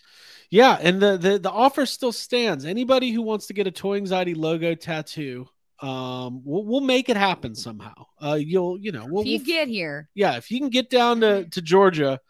Yeah, 0.50 0.76
and 0.80 1.00
the, 1.00 1.16
the 1.16 1.38
the 1.38 1.50
offer 1.50 1.86
still 1.86 2.12
stands. 2.12 2.64
Anybody 2.66 3.10
who 3.10 3.22
wants 3.22 3.46
to 3.46 3.54
get 3.54 3.66
a 3.66 3.70
Toy 3.70 3.96
Anxiety 3.96 4.34
logo 4.34 4.74
tattoo, 4.74 5.48
um, 5.80 6.42
we'll, 6.44 6.64
we'll 6.64 6.80
make 6.80 7.08
it 7.08 7.16
happen 7.16 7.54
somehow. 7.54 7.94
Uh, 8.22 8.34
you'll 8.34 8.78
you 8.78 8.92
know 8.92 9.06
we'll, 9.08 9.22
If 9.22 9.28
you 9.28 9.38
we'll- 9.38 9.46
get 9.46 9.68
here, 9.68 10.08
yeah 10.14 10.36
if 10.36 10.50
you 10.50 10.58
can 10.60 10.68
get 10.68 10.90
down 10.90 11.20
to 11.22 11.44
to 11.48 11.62
Georgia, 11.62 12.20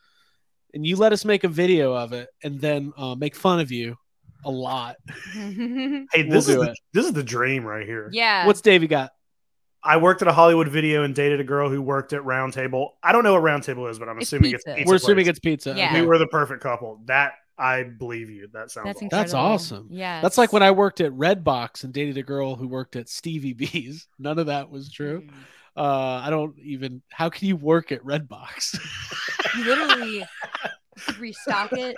and 0.73 0.87
you 0.87 0.97
let 0.97 1.13
us 1.13 1.25
make 1.25 1.45
a 1.45 1.49
video 1.49 1.93
of 1.95 2.13
it, 2.13 2.29
and 2.43 2.61
then 2.61 2.93
uh, 2.97 3.15
make 3.15 3.35
fun 3.35 3.61
of 3.61 3.71
you 3.73 3.97
a 4.45 4.51
lot. 4.51 4.97
Hey, 5.35 6.23
We'll 6.23 6.31
this 6.31 6.49
is 6.49 6.57
the, 6.57 6.61
it. 6.63 6.79
this 6.93 7.07
is 7.07 7.13
the 7.13 7.23
dream 7.25 7.65
right 7.65 7.87
here. 7.87 8.09
yeah. 8.13 8.47
What's 8.47 8.61
Davey 8.61 8.87
got? 8.87 9.11
I 9.85 9.99
worked 9.99 10.23
at 10.23 10.29
a 10.29 10.33
Hollywood 10.33 10.69
video 10.69 11.03
and 11.05 11.15
dated 11.15 11.41
a 11.41 11.45
girl 11.45 11.69
who 11.69 11.83
worked 11.83 12.13
at 12.15 12.23
Roundtable. 12.23 12.91
I 13.03 13.13
don't 13.13 13.23
know 13.23 13.35
what 13.35 13.43
Roundtable 13.43 13.91
is, 13.91 13.99
but 13.99 14.09
I'm 14.09 14.19
It's 14.19 14.29
assuming 14.29 14.53
pizza. 14.53 14.71
it's 14.71 14.77
pizza. 14.79 14.89
We're 14.91 14.97
assuming 14.97 15.27
it's 15.27 15.39
pizza. 15.39 15.75
Yeah. 15.77 15.93
we 16.01 16.07
were 16.07 16.17
the 16.19 16.27
perfect 16.27 16.63
couple. 16.63 17.01
That 17.05 17.35
I 17.59 17.83
believe 17.83 18.31
you. 18.31 18.49
That 18.53 18.71
sounds 18.71 18.87
That's 18.87 19.03
awesome. 19.03 19.09
That's 19.11 19.35
awesome. 19.35 19.89
Yeah. 19.91 20.21
That's 20.23 20.39
like 20.39 20.53
when 20.53 20.63
I 20.63 20.71
worked 20.71 21.01
at 21.01 21.13
Redbox 21.13 21.85
and 21.85 21.93
dated 21.93 22.17
a 22.17 22.23
girl 22.23 22.57
who 22.57 22.67
worked 22.67 22.97
at 22.97 23.09
Stevie 23.09 23.53
B's. 23.53 24.09
None 24.19 24.39
of 24.39 24.47
that 24.47 24.71
was 24.71 24.91
true. 24.91 25.21
Mhm. 25.23 25.31
Uh, 25.77 26.23
I 26.25 26.31
don't 26.31 26.57
even. 26.61 27.03
How 27.11 27.29
can 27.31 27.49
you 27.49 27.57
work 27.57 27.91
at 27.93 28.01
Redbox? 28.05 28.79
You 29.57 29.65
literally 29.65 30.25
restock 31.19 31.73
it. 31.73 31.97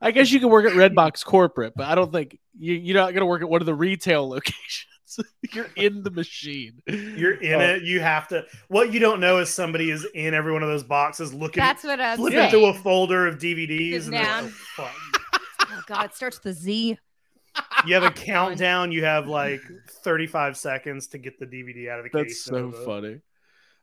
I 0.00 0.10
guess 0.10 0.30
you 0.30 0.40
can 0.40 0.50
work 0.50 0.66
at 0.66 0.72
Redbox 0.72 1.24
corporate, 1.24 1.72
but 1.74 1.86
I 1.86 1.94
don't 1.94 2.12
think 2.12 2.38
you, 2.58 2.74
you're 2.74 2.96
not 2.96 3.08
going 3.12 3.20
to 3.20 3.26
work 3.26 3.40
at 3.42 3.48
one 3.48 3.62
of 3.62 3.66
the 3.66 3.74
retail 3.74 4.28
locations. 4.28 4.86
you're 5.52 5.68
in 5.76 6.02
the 6.02 6.10
machine. 6.10 6.82
You're 6.86 7.34
in 7.40 7.54
Oh. 7.60 7.74
it. 7.76 7.82
You 7.82 8.00
have 8.00 8.28
to. 8.28 8.44
What 8.68 8.92
you 8.92 9.00
don't 9.00 9.20
know 9.20 9.38
is 9.38 9.50
somebody 9.50 9.90
is 9.90 10.06
in 10.14 10.34
every 10.34 10.52
one 10.52 10.62
of 10.62 10.68
those 10.68 10.84
boxes 10.84 11.32
looking, 11.34 11.60
That's 11.60 11.82
what 11.84 12.00
I 12.00 12.10
was 12.10 12.18
flipping 12.18 12.38
saying. 12.38 12.50
through 12.50 12.66
a 12.66 12.74
folder 12.74 13.26
of 13.26 13.38
DVDs. 13.38 14.02
Sit 14.04 14.14
And 14.14 14.24
down. 14.24 14.44
like, 14.44 14.52
"Oh. 14.78 14.90
Oh 15.72 15.82
god, 15.86 16.06
it 16.06 16.14
starts 16.16 16.36
with 16.42 16.42
the 16.56 16.60
Z. 16.60 16.98
You 17.86 17.94
have 17.94 18.02
a 18.02 18.10
countdown. 18.10 18.90
You 18.92 19.04
have 19.04 19.28
like 19.28 19.60
35 20.02 20.56
seconds 20.56 21.06
to 21.08 21.18
get 21.18 21.38
the 21.38 21.46
DVD 21.46 21.88
out 21.90 21.98
of 22.00 22.04
the 22.04 22.10
That's 22.12 22.28
case. 22.32 22.44
so 22.44 22.72
funny. 22.72 23.20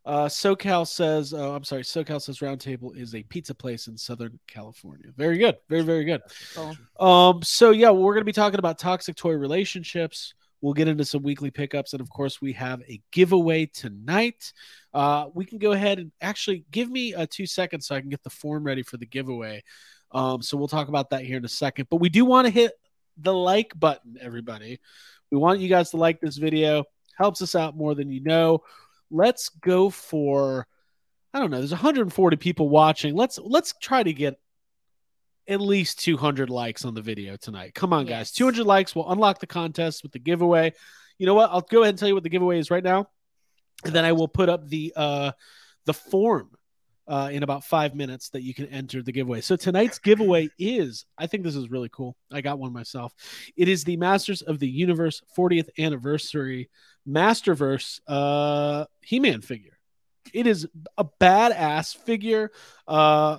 Uh, 0.05 0.25
SoCal 0.27 0.88
says, 0.88 1.34
oh, 1.34 1.53
I'm 1.53 1.63
sorry, 1.65 1.81
SoCal 1.84 2.22
says 2.22 2.39
Roundtable 2.39 2.96
is 2.98 3.13
a 3.13 3.24
pizza 3.24 3.53
place 3.53 3.88
in 3.88 3.98
Southern 3.98 4.39
California. 4.48 5.07
Very 5.17 5.38
good. 5.38 5.57
Very, 5.69 5.81
very 5.81 6.05
good. 6.05 6.22
Cool. 6.55 6.77
Um, 7.00 7.41
so 7.43 7.72
yeah, 7.72 7.89
we're 7.91 8.13
going 8.13 8.22
to 8.22 8.25
be 8.25 8.31
talking 8.31 8.60
about 8.60 8.79
toxic 8.79 9.15
toy 9.17 9.34
relationships. 9.34 10.34
We'll 10.61 10.73
get 10.73 10.87
into 10.87 11.05
some 11.05 11.21
weekly 11.21 11.51
pickups, 11.51 11.93
and 11.93 12.01
of 12.01 12.09
course, 12.09 12.41
we 12.41 12.53
have 12.53 12.81
a 12.81 13.01
giveaway 13.11 13.67
tonight. 13.67 14.51
Uh, 14.93 15.27
we 15.33 15.45
can 15.45 15.59
go 15.59 15.71
ahead 15.71 15.99
and 15.99 16.11
actually 16.19 16.65
give 16.71 16.89
me 16.89 17.13
uh, 17.13 17.27
two 17.29 17.45
seconds 17.45 17.87
so 17.87 17.95
I 17.95 18.01
can 18.01 18.09
get 18.09 18.23
the 18.23 18.29
form 18.29 18.63
ready 18.63 18.81
for 18.81 18.97
the 18.97 19.05
giveaway. 19.05 19.63
Um, 20.11 20.41
so 20.41 20.57
we'll 20.57 20.67
talk 20.67 20.87
about 20.87 21.11
that 21.11 21.23
here 21.23 21.37
in 21.37 21.45
a 21.45 21.49
second. 21.49 21.87
But 21.89 21.97
we 21.97 22.09
do 22.09 22.25
want 22.25 22.47
to 22.47 22.51
hit 22.51 22.71
the 23.17 23.33
like 23.33 23.77
button, 23.77 24.17
everybody. 24.19 24.79
We 25.31 25.37
want 25.37 25.59
you 25.59 25.69
guys 25.69 25.91
to 25.91 25.97
like 25.97 26.19
this 26.21 26.37
video. 26.37 26.85
Helps 27.17 27.41
us 27.41 27.55
out 27.55 27.75
more 27.75 27.95
than 27.95 28.11
you 28.11 28.21
know. 28.21 28.63
Let's 29.11 29.49
go 29.49 29.89
for 29.89 30.67
I 31.33 31.39
don't 31.39 31.51
know. 31.51 31.59
There's 31.59 31.71
140 31.71 32.37
people 32.37 32.69
watching. 32.69 33.15
Let's 33.15 33.37
let's 33.37 33.73
try 33.79 34.01
to 34.01 34.13
get 34.13 34.39
at 35.47 35.61
least 35.61 35.99
200 35.99 36.49
likes 36.49 36.85
on 36.85 36.93
the 36.93 37.01
video 37.01 37.37
tonight. 37.37 37.73
Come 37.73 37.93
on, 37.93 38.05
guys. 38.05 38.31
200 38.31 38.65
likes 38.65 38.95
will 38.95 39.09
unlock 39.11 39.39
the 39.39 39.47
contest 39.47 40.03
with 40.03 40.11
the 40.11 40.19
giveaway. 40.19 40.73
You 41.17 41.25
know 41.25 41.33
what? 41.33 41.49
I'll 41.51 41.61
go 41.61 41.81
ahead 41.81 41.93
and 41.93 41.99
tell 41.99 42.07
you 42.07 42.13
what 42.13 42.23
the 42.23 42.29
giveaway 42.29 42.59
is 42.59 42.69
right 42.69 42.83
now, 42.83 43.07
and 43.83 43.93
then 43.93 44.05
I 44.05 44.11
will 44.11 44.27
put 44.27 44.49
up 44.49 44.67
the 44.67 44.93
uh 44.95 45.31
the 45.85 45.93
form 45.93 46.51
uh, 47.07 47.29
in 47.31 47.43
about 47.43 47.63
five 47.63 47.95
minutes 47.95 48.29
that 48.29 48.43
you 48.43 48.53
can 48.53 48.65
enter 48.67 49.01
the 49.01 49.11
giveaway. 49.11 49.41
So 49.41 49.55
tonight's 49.55 49.99
giveaway 49.99 50.49
is, 50.59 51.05
I 51.17 51.27
think 51.27 51.43
this 51.43 51.55
is 51.55 51.71
really 51.71 51.89
cool. 51.89 52.17
I 52.31 52.41
got 52.41 52.59
one 52.59 52.73
myself. 52.73 53.13
It 53.55 53.69
is 53.69 53.83
the 53.83 53.97
Masters 53.97 54.41
of 54.41 54.59
the 54.59 54.67
Universe 54.67 55.21
40th 55.37 55.69
anniversary 55.79 56.69
Masterverse 57.07 58.01
uh, 58.07 58.85
He-Man 59.01 59.41
figure. 59.41 59.77
It 60.33 60.47
is 60.47 60.67
a 60.97 61.05
badass 61.05 61.95
figure. 61.95 62.51
Uh, 62.85 63.37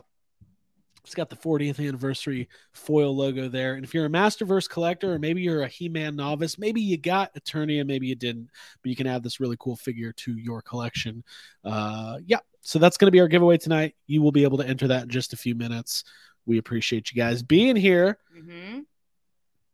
it's 1.08 1.14
got 1.14 1.30
the 1.30 1.36
40th 1.36 1.78
anniversary 1.78 2.50
foil 2.72 3.16
logo 3.16 3.48
there. 3.48 3.74
And 3.74 3.84
if 3.84 3.94
you're 3.94 4.04
a 4.04 4.10
Masterverse 4.10 4.68
collector, 4.68 5.14
or 5.14 5.18
maybe 5.18 5.40
you're 5.40 5.62
a 5.62 5.68
He-Man 5.68 6.16
novice, 6.16 6.58
maybe 6.58 6.82
you 6.82 6.98
got 6.98 7.34
Eternia, 7.34 7.86
maybe 7.86 8.06
you 8.06 8.14
didn't, 8.14 8.50
but 8.82 8.90
you 8.90 8.94
can 8.94 9.06
add 9.06 9.22
this 9.22 9.40
really 9.40 9.56
cool 9.58 9.74
figure 9.74 10.12
to 10.12 10.36
your 10.36 10.60
collection. 10.60 11.24
Uh, 11.64 12.18
yeah, 12.26 12.40
so 12.60 12.78
that's 12.78 12.98
going 12.98 13.06
to 13.06 13.10
be 13.10 13.20
our 13.20 13.28
giveaway 13.28 13.56
tonight. 13.56 13.94
You 14.06 14.20
will 14.20 14.32
be 14.32 14.42
able 14.42 14.58
to 14.58 14.68
enter 14.68 14.86
that 14.88 15.04
in 15.04 15.08
just 15.08 15.32
a 15.32 15.38
few 15.38 15.54
minutes. 15.54 16.04
We 16.44 16.58
appreciate 16.58 17.10
you 17.10 17.16
guys 17.16 17.42
being 17.42 17.74
here. 17.74 18.18
Mm-hmm. 18.36 18.80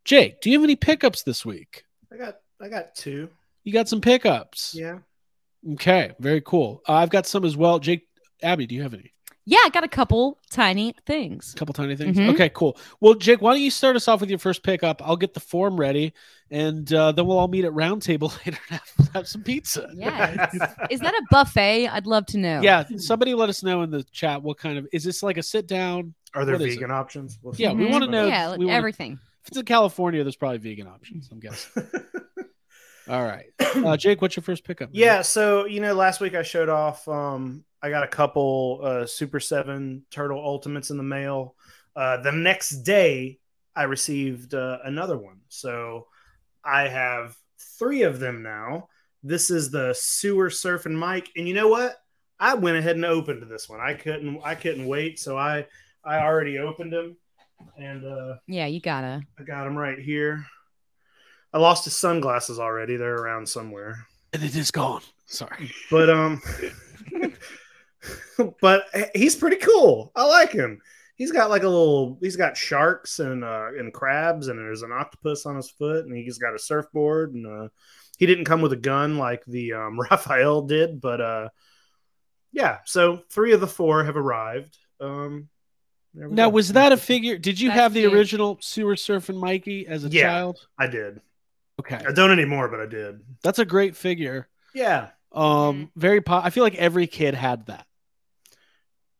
Jake, 0.05 0.39
do 0.39 0.49
you 0.49 0.57
have 0.57 0.63
any 0.63 0.77
pickups 0.77 1.23
this 1.23 1.45
week? 1.45 1.83
I 2.13 2.15
got 2.15 2.37
I 2.61 2.69
got 2.69 2.95
two. 2.95 3.27
You 3.65 3.73
got 3.73 3.89
some 3.89 3.99
pickups. 3.99 4.73
Yeah. 4.73 4.99
Okay, 5.73 6.13
very 6.17 6.39
cool. 6.39 6.81
Uh, 6.87 6.93
I've 6.93 7.09
got 7.09 7.25
some 7.25 7.43
as 7.43 7.57
well. 7.57 7.79
Jake, 7.79 8.07
Abby, 8.41 8.67
do 8.67 8.75
you 8.75 8.83
have 8.83 8.93
any? 8.93 9.11
Yeah, 9.47 9.59
I 9.63 9.69
got 9.69 9.83
a 9.83 9.87
couple 9.87 10.39
tiny 10.49 10.95
things. 11.05 11.53
A 11.53 11.57
couple 11.57 11.73
tiny 11.73 11.95
things. 11.95 12.17
Mhm. 12.17 12.33
Okay, 12.33 12.49
cool. 12.49 12.77
Well, 12.99 13.13
Jake, 13.13 13.41
why 13.41 13.53
don't 13.53 13.61
you 13.61 13.69
start 13.69 13.95
us 13.95 14.07
off 14.07 14.19
with 14.19 14.29
your 14.31 14.39
first 14.39 14.63
pickup? 14.63 15.01
I'll 15.05 15.17
get 15.17 15.35
the 15.35 15.39
form 15.39 15.79
ready, 15.79 16.13
and 16.49 16.91
uh, 16.91 17.11
then 17.11 17.27
we'll 17.27 17.37
all 17.37 17.47
meet 17.47 17.63
at 17.63 17.71
roundtable 17.71 18.35
later 18.45 18.57
and 18.69 18.79
have, 18.97 19.09
have 19.13 19.27
some 19.27 19.43
pizza. 19.43 19.87
Yeah. 19.93 20.49
Is 20.89 20.99
that 21.01 21.13
a 21.13 21.21
buffet? 21.29 21.87
I'd 21.89 22.07
love 22.07 22.25
to 22.27 22.39
know. 22.39 22.61
Yeah, 22.61 22.85
somebody 22.97 23.35
let 23.35 23.49
us 23.49 23.61
know 23.61 23.83
in 23.83 23.91
the 23.91 24.03
chat 24.05 24.41
what 24.41 24.57
kind 24.57 24.79
of 24.79 24.87
is 24.91 25.03
this 25.03 25.21
like 25.21 25.37
a 25.37 25.43
sit 25.43 25.67
down? 25.67 26.15
Are 26.33 26.43
there 26.43 26.55
What 26.57 26.67
is 26.67 26.75
vegan 26.75 26.89
options? 26.91 27.37
What's- 27.41 27.59
Yeah, 27.59 27.71
we 27.73 27.85
Mhm. 27.85 27.91
want 27.91 28.03
to 28.05 28.09
know. 28.09 28.25
Yeah, 28.27 28.47
like 28.47 28.59
we 28.59 28.65
wanna- 28.65 28.77
everything. 28.77 29.19
if 29.43 29.49
it's 29.49 29.57
in 29.57 29.65
California, 29.65 30.23
there's 30.23 30.35
probably 30.35 30.57
vegan 30.57 30.87
options. 30.87 31.29
I'm 31.31 31.39
guessing. 31.39 31.83
All 33.07 33.23
right, 33.23 33.45
uh, 33.59 33.97
Jake, 33.97 34.21
what's 34.21 34.35
your 34.35 34.43
first 34.43 34.63
pickup? 34.63 34.89
man? 34.89 34.99
Yeah, 34.99 35.21
so 35.21 35.65
you 35.65 35.79
know, 35.79 35.93
last 35.93 36.21
week 36.21 36.35
I 36.35 36.43
showed 36.43 36.69
off. 36.69 37.07
Um, 37.07 37.63
I 37.81 37.89
got 37.89 38.03
a 38.03 38.07
couple 38.07 38.79
uh, 38.83 39.05
Super 39.05 39.39
Seven 39.39 40.03
Turtle 40.09 40.39
Ultimates 40.43 40.89
in 40.89 40.97
the 40.97 41.03
mail. 41.03 41.55
Uh, 41.95 42.17
the 42.17 42.31
next 42.31 42.81
day, 42.81 43.39
I 43.75 43.83
received 43.83 44.53
uh, 44.53 44.79
another 44.83 45.17
one. 45.17 45.41
So 45.49 46.07
I 46.63 46.87
have 46.87 47.35
three 47.77 48.03
of 48.03 48.19
them 48.19 48.41
now. 48.41 48.89
This 49.21 49.49
is 49.49 49.71
the 49.71 49.93
Sewer 49.93 50.49
Surfing 50.49 50.93
Mike, 50.95 51.29
and 51.35 51.47
you 51.47 51.53
know 51.53 51.67
what? 51.67 51.95
I 52.39 52.55
went 52.55 52.77
ahead 52.77 52.95
and 52.95 53.05
opened 53.05 53.43
this 53.49 53.69
one. 53.69 53.79
I 53.79 53.93
couldn't. 53.93 54.41
I 54.43 54.55
couldn't 54.55 54.87
wait, 54.87 55.19
so 55.19 55.37
I 55.37 55.67
I 56.03 56.19
already 56.19 56.57
opened 56.59 56.91
them, 56.93 57.17
and 57.77 58.05
uh, 58.05 58.35
Yeah, 58.47 58.65
you 58.65 58.81
gotta. 58.81 59.21
I 59.39 59.43
got 59.43 59.63
them 59.63 59.77
right 59.77 59.99
here. 59.99 60.45
I 61.55 61.59
lost 61.59 61.85
his 61.85 61.95
sunglasses 61.95 62.59
already. 62.59 62.97
They're 62.97 63.15
around 63.15 63.47
somewhere 63.49 64.05
and 64.33 64.43
it 64.43 64.55
is 64.55 64.69
gone. 64.71 65.01
Sorry. 65.25 65.71
but 65.89 66.09
um 66.09 66.41
but 68.61 68.83
he's 69.15 69.35
pretty 69.35 69.55
cool 69.55 70.11
i 70.15 70.23
like 70.23 70.51
him 70.51 70.79
he's 71.15 71.31
got 71.31 71.49
like 71.49 71.63
a 71.63 71.67
little 71.67 72.17
he's 72.21 72.35
got 72.35 72.55
sharks 72.57 73.19
and 73.19 73.43
uh 73.43 73.69
and 73.77 73.91
crabs 73.93 74.47
and 74.49 74.59
there's 74.59 74.83
an 74.83 74.91
octopus 74.91 75.45
on 75.47 75.55
his 75.55 75.69
foot 75.71 76.05
and 76.05 76.15
he's 76.15 76.37
got 76.37 76.53
a 76.53 76.59
surfboard 76.59 77.33
and 77.33 77.47
uh 77.47 77.67
he 78.19 78.25
didn't 78.27 78.45
come 78.45 78.61
with 78.61 78.71
a 78.73 78.75
gun 78.77 79.17
like 79.17 79.43
the 79.45 79.73
um 79.73 79.99
raphael 80.11 80.61
did 80.61 81.01
but 81.01 81.19
uh 81.21 81.49
yeah 82.51 82.77
so 82.85 83.21
three 83.31 83.53
of 83.53 83.61
the 83.61 83.67
four 83.67 84.03
have 84.03 84.17
arrived 84.17 84.77
um 85.01 85.47
Now, 86.13 86.45
go. 86.49 86.49
was 86.49 86.73
that 86.73 86.91
a 86.93 86.97
figure? 86.97 87.37
Did 87.37 87.59
you 87.59 87.69
That's 87.69 87.79
have 87.81 87.93
the 87.93 88.01
cute. 88.01 88.13
original 88.13 88.57
Sewer 88.61 88.95
Surfing 88.95 89.39
Mikey 89.39 89.87
as 89.87 90.05
a 90.05 90.09
Yeah. 90.09 90.23
child? 90.29 90.59
i 90.77 90.85
did 90.87 91.19
Okay, 91.79 91.99
i 92.07 92.11
don't 92.11 92.31
anymore 92.31 92.67
but 92.69 92.79
i 92.79 92.85
did 92.85 93.19
that's 93.43 93.59
a 93.59 93.65
great 93.65 93.95
figure. 93.95 94.47
yeah 94.73 95.09
Um, 95.31 95.91
very. 95.95 96.21
Po- 96.21 96.41
I 96.43 96.49
feel 96.49 96.63
like 96.63 96.75
every 96.75 97.07
kid 97.07 97.33
had 97.35 97.65
that. 97.67 97.85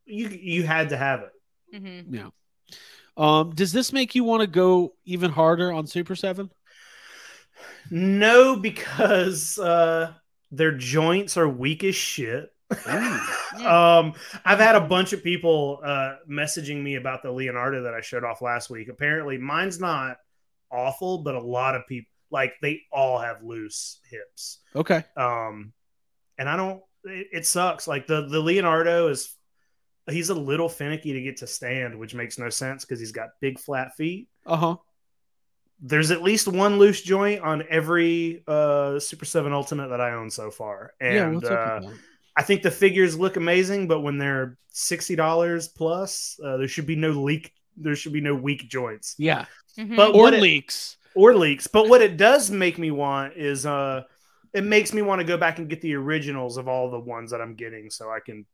you 0.06 0.30
you 0.30 0.64
had 0.64 0.90
to 0.90 0.98
have 0.98 1.22
it 1.22 1.32
Mm-hmm. 1.76 2.16
Yeah. 2.16 2.30
Um, 3.18 3.52
does 3.54 3.74
this 3.74 3.92
make 3.92 4.16
you 4.16 4.24
want 4.24 4.42
to 4.42 4.48
go 4.48 4.94
even 5.04 5.30
harder 5.32 5.74
on 5.74 5.88
Super 5.88 6.16
Seven? 6.16 6.50
No, 7.92 8.56
because 8.58 9.58
uh, 9.60 10.14
their 10.52 10.72
joints 10.72 11.36
are 11.38 11.48
weak 11.50 11.84
as 11.84 11.96
shit. 11.96 12.50
um, 12.88 14.14
I've 14.44 14.60
had 14.60 14.76
a 14.76 14.82
bunch 14.82 15.14
of 15.14 15.24
people 15.24 15.80
uh, 15.84 16.16
messaging 16.30 16.82
me 16.82 16.96
about 16.96 17.22
the 17.24 17.32
Leonardo 17.32 17.84
that 17.84 17.94
I 17.94 18.02
showed 18.02 18.24
off 18.24 18.42
last 18.42 18.70
week. 18.70 18.88
Apparently, 18.90 19.38
mine's 19.38 19.80
not 19.80 20.18
awful, 20.72 21.20
but 21.20 21.36
a 21.36 21.42
lot 21.42 21.76
of 21.76 21.86
people 21.88 22.10
like 22.36 22.54
they 22.62 22.82
all 22.92 23.18
have 23.18 23.42
loose 23.44 24.00
hips. 24.12 24.60
Okay. 24.76 25.04
Um, 25.16 25.72
and 26.38 26.48
I 26.50 26.58
don't. 26.58 26.82
It, 27.06 27.28
it 27.32 27.46
sucks. 27.48 27.88
Like 27.88 28.06
the 28.08 28.28
the 28.28 28.40
Leonardo 28.42 29.08
is, 29.08 29.34
he's 30.10 30.30
a 30.30 30.36
little 30.36 30.68
finicky 30.70 31.14
to 31.14 31.22
get 31.22 31.38
to 31.38 31.48
stand, 31.48 31.98
which 31.98 32.14
makes 32.14 32.38
no 32.38 32.50
sense 32.50 32.84
because 32.84 33.00
he's 33.00 33.14
got 33.14 33.30
big 33.40 33.58
flat 33.58 33.96
feet. 33.96 34.28
Uh 34.46 34.58
huh. 34.58 34.76
There's 35.82 36.12
at 36.12 36.22
least 36.24 36.48
one 36.48 36.78
loose 36.78 37.02
joint 37.02 37.42
on 37.42 37.64
every 37.70 38.44
uh 38.48 39.00
Super 39.00 39.26
Seven 39.26 39.54
Ultimate 39.54 39.90
that 39.90 40.02
I 40.02 40.12
own 40.14 40.30
so 40.30 40.52
far, 40.52 40.94
and 41.00 41.16
yeah. 41.16 41.30
What's 41.30 41.50
uh, 41.50 41.54
up 41.54 41.84
with 41.84 41.92
that? 41.94 42.00
I 42.38 42.44
think 42.44 42.64
the 42.64 42.72
figures 42.72 43.18
look 43.18 43.38
amazing, 43.38 43.88
but 43.88 44.02
when 44.02 44.18
they're 44.18 44.58
sixty 44.72 45.16
dollars 45.16 45.68
plus, 45.70 46.38
uh, 46.44 46.58
there 46.58 46.68
should 46.68 46.86
be 46.88 46.96
no 46.96 47.12
leak. 47.12 47.52
There 47.78 47.96
should 47.96 48.14
be 48.14 48.22
no 48.22 48.36
weak 48.36 48.70
joints 48.70 49.16
Yeah. 49.18 49.46
Mhm. 49.78 49.96
But 49.98 50.16
Or 50.16 50.22
what 50.24 50.34
it- 50.34 50.42
leaks. 50.42 50.98
Or 51.16 51.36
leaks. 51.36 51.68
But 51.68 51.90
what 51.90 52.02
it 52.02 52.18
does 52.18 52.52
make 52.52 52.78
me 52.78 52.92
want 52.92 53.34
is, 53.36 53.66
uh, 53.66 54.04
it 54.54 54.64
makes 54.64 54.94
me 54.94 55.02
want 55.02 55.20
to 55.20 55.26
go 55.26 55.38
back 55.38 55.60
and 55.60 55.68
get 55.70 55.82
the 55.82 55.96
originals 55.96 56.58
of 56.58 56.68
all 56.68 56.90
the 56.90 57.00
ones 57.00 57.32
that 57.32 57.42
I'm 57.42 57.56
getting, 57.56 57.90
so 57.90 58.10
I 58.10 58.20
can, 58.20 58.46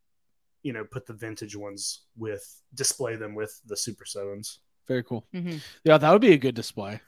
you 0.62 0.72
know, 0.72 0.84
put 0.84 1.06
the 1.06 1.12
vintage 1.12 1.54
ones 1.56 2.02
with 2.16 2.44
display 2.74 3.16
them 3.16 3.34
with 3.34 3.60
the 3.66 3.76
Super 3.76 4.04
Sevens. 4.04 4.60
Very 4.88 5.04
cool. 5.04 5.24
Mhm. 5.32 5.60
Yeah, 5.84 5.98
that 5.98 6.10
would 6.10 6.20
be 6.20 6.32
a 6.32 6.38
good 6.38 6.54
display. 6.56 7.00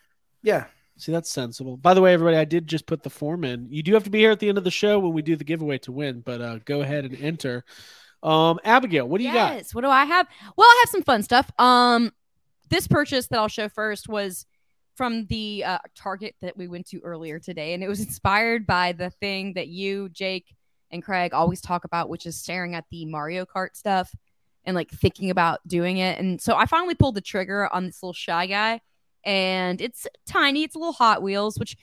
Yeah, 0.43 0.67
See, 0.97 1.11
that's 1.11 1.29
sensible. 1.29 1.77
By 1.77 1.93
the 1.93 2.01
way, 2.01 2.13
everybody, 2.15 2.37
I 2.37 2.45
did 2.45 2.69
just 2.69 2.87
put 2.87 3.03
the 3.03 3.11
form 3.11 3.43
in. 3.43 3.67
You 3.69 3.83
do 3.83 3.95
have 3.95 4.05
to 4.05 4.11
be 4.11 4.21
here 4.21 4.31
at 4.31 4.39
the 4.39 4.49
end 4.49 4.59
of 4.59 4.63
the 4.65 4.71
show 4.71 5.01
when 5.01 5.13
we 5.13 5.23
do 5.23 5.35
the 5.35 5.43
giveaway 5.43 5.79
to 5.79 5.91
win, 5.91 6.21
but 6.21 6.41
uh, 6.41 6.59
go 6.65 6.83
ahead 6.83 7.05
and 7.05 7.21
enter. 7.21 7.65
Um, 8.23 8.61
Abigail, 8.63 9.09
what 9.09 9.19
do 9.19 9.25
you 9.25 9.33
got? 9.33 9.57
yes. 9.57 9.75
What 9.75 9.81
do 9.81 9.89
I 9.91 10.05
have? 10.05 10.29
Well, 10.57 10.69
I 10.69 10.83
have 10.85 10.91
some 10.91 11.03
fun 11.03 11.25
stuff. 11.25 11.51
Um, 11.59 12.13
this 12.71 12.87
purchase 12.87 13.27
that 13.27 13.39
I'll 13.41 13.49
show 13.49 13.69
first 13.69 14.09
was 14.09 14.47
from 14.97 15.27
the 15.27 15.65
uh, 15.65 15.79
Target 15.97 16.35
that 16.41 16.57
we 16.57 16.69
went 16.69 16.87
to 16.89 17.01
earlier 17.01 17.39
today, 17.39 17.75
and 17.75 17.83
it 17.83 17.89
was 17.89 18.01
inspired 18.07 18.67
by 18.67 18.93
the 18.93 19.11
thing 19.11 19.55
that 19.55 19.69
you, 19.69 20.09
Jake, 20.11 20.55
and 20.91 21.03
Craig 21.03 21.35
always 21.35 21.61
talk 21.61 21.85
about, 21.85 22.09
which 22.09 22.27
is 22.27 22.37
staring 22.41 22.75
at 22.75 22.85
the 22.91 23.05
Mario 23.07 23.45
Kart 23.45 23.75
stuff 23.75 24.15
and 24.65 24.75
like 24.75 24.91
thinking 24.91 25.31
about 25.31 25.61
doing 25.67 25.99
it. 25.99 26.19
And 26.19 26.41
so 26.41 26.55
I 26.57 26.67
finally 26.67 26.95
pulled 26.95 27.17
the 27.17 27.21
trigger 27.21 27.69
on 27.73 27.87
this 27.87 28.03
little 28.03 28.13
shy 28.13 28.47
guy, 28.47 28.81
and 29.25 29.81
it's 29.81 30.07
tiny. 30.27 30.63
It's 30.65 30.75
a 30.75 30.79
little 30.79 30.93
Hot 30.95 31.23
Wheels, 31.23 31.59
which 31.59 31.77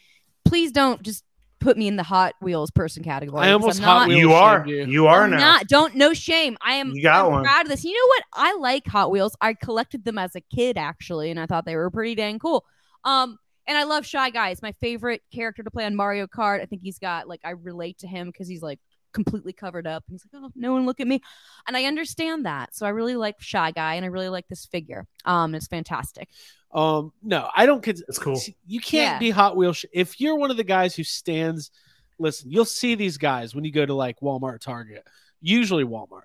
please 0.46 0.72
don't 0.72 1.01
just 1.01 1.24
put 1.60 1.77
me 1.77 1.88
in 1.88 1.96
the 1.96 2.03
Hot 2.03 2.34
Wheels 2.41 2.72
person 2.72 3.03
category. 3.03 3.41
I 3.44 3.51
'cause 3.51 3.62
almost 3.62 3.80
I'm 3.82 3.86
Hot 3.86 4.00
not- 4.00 4.08
Wheels 4.08 4.20
you 4.22 4.34
are. 4.34 4.65
you. 4.68 4.86
You 4.86 5.08
are 5.08 5.24
I'm 5.25 5.32
now. 5.32 5.38
not. 5.38 5.68
Don't 5.68 5.96
no 5.96 6.13
shame. 6.13 6.58
I 6.62 6.74
am. 6.75 6.91
You 6.91 7.03
got 7.03 7.25
I'm 7.25 7.32
one. 7.34 7.44
Proud 7.44 7.63
of 7.63 7.68
this. 7.70 7.84
You 7.84 7.94
know 7.94 8.08
what? 8.08 8.24
I 8.34 8.56
like 8.56 8.88
Hot 8.88 9.12
Wheels. 9.12 9.36
I 9.41 9.53
collected 9.53 10.03
them 10.06 10.18
as 10.18 10.36
a 10.36 10.41
kid 10.41 10.77
actually, 10.77 11.30
and 11.30 11.39
I 11.39 11.46
thought 11.46 11.65
they 11.65 11.75
were 11.75 11.89
pretty 11.91 12.15
dang 12.15 12.39
cool. 12.39 12.65
Um, 13.03 13.38
and 13.67 13.77
I 13.77 13.84
love 13.84 14.05
Shy 14.05 14.29
Guy. 14.31 14.50
It's 14.50 14.62
my 14.62 14.74
favorite 14.81 15.22
character 15.34 15.63
to 15.63 15.72
play 15.72 15.86
on 15.86 15.96
Mario 15.96 16.27
Kart. 16.27 16.62
I 16.62 16.65
think 16.65 16.81
he's 16.81 17.00
got 17.00 17.27
like 17.27 17.41
I 17.43 17.51
relate 17.51 18.00
to 18.00 18.08
him 18.08 18.27
because 18.27 18.48
he's 18.48 18.62
like 18.62 18.79
completely 19.13 19.53
covered 19.53 19.86
up, 19.88 20.03
and 20.08 20.13
he's 20.13 20.25
like, 20.31 20.41
oh, 20.43 20.51
no 20.55 20.72
one 20.74 20.86
look 20.86 21.00
at 21.00 21.08
me, 21.08 21.22
and 21.67 21.75
I 21.77 21.84
understand 21.86 22.46
that. 22.46 22.74
So 22.75 22.86
I 22.86 22.89
really 22.89 23.15
like 23.15 23.36
Shy 23.39 23.72
Guy, 23.72 23.96
and 23.96 24.05
I 24.05 24.08
really 24.08 24.29
like 24.29 24.48
this 24.48 24.65
figure. 24.65 25.05
Um, 25.25 25.53
it's 25.53 25.67
fantastic. 25.67 26.29
Um, 26.74 27.12
no, 27.22 27.50
I 27.55 27.65
don't. 27.65 27.84
Cons- 27.84 28.03
It's 28.08 28.17
cool. 28.17 28.39
You 28.65 28.79
can't 28.79 29.15
Yeah. 29.15 29.20
be 29.20 29.29
Hot 29.31 29.55
Wheels 29.58 29.77
sh- 29.77 29.86
if 29.93 30.20
you're 30.22 30.36
one 30.36 30.50
of 30.51 30.58
the 30.58 30.63
guys 30.63 30.96
who 30.96 31.03
stands. 31.03 31.72
Listen, 32.20 32.51
you'll 32.51 32.65
see 32.65 32.93
these 32.93 33.17
guys 33.17 33.55
when 33.55 33.63
you 33.63 33.72
go 33.72 33.84
to 33.86 33.93
like 33.96 34.20
Walmart, 34.20 34.60
Target, 34.62 35.05
usually 35.41 35.84
Walmart. 35.84 36.24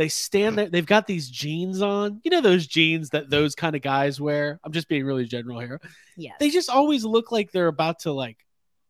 They 0.00 0.08
stand 0.08 0.56
there. 0.56 0.66
They've 0.66 0.86
got 0.86 1.06
these 1.06 1.28
jeans 1.28 1.82
on. 1.82 2.22
You 2.24 2.30
know 2.30 2.40
those 2.40 2.66
jeans 2.66 3.10
that 3.10 3.28
those 3.28 3.54
kind 3.54 3.76
of 3.76 3.82
guys 3.82 4.18
wear. 4.18 4.58
I'm 4.64 4.72
just 4.72 4.88
being 4.88 5.04
really 5.04 5.26
general 5.26 5.60
here. 5.60 5.78
Yeah. 6.16 6.32
They 6.40 6.48
just 6.48 6.70
always 6.70 7.04
look 7.04 7.30
like 7.30 7.52
they're 7.52 7.66
about 7.66 7.98
to 8.00 8.12
like, 8.12 8.38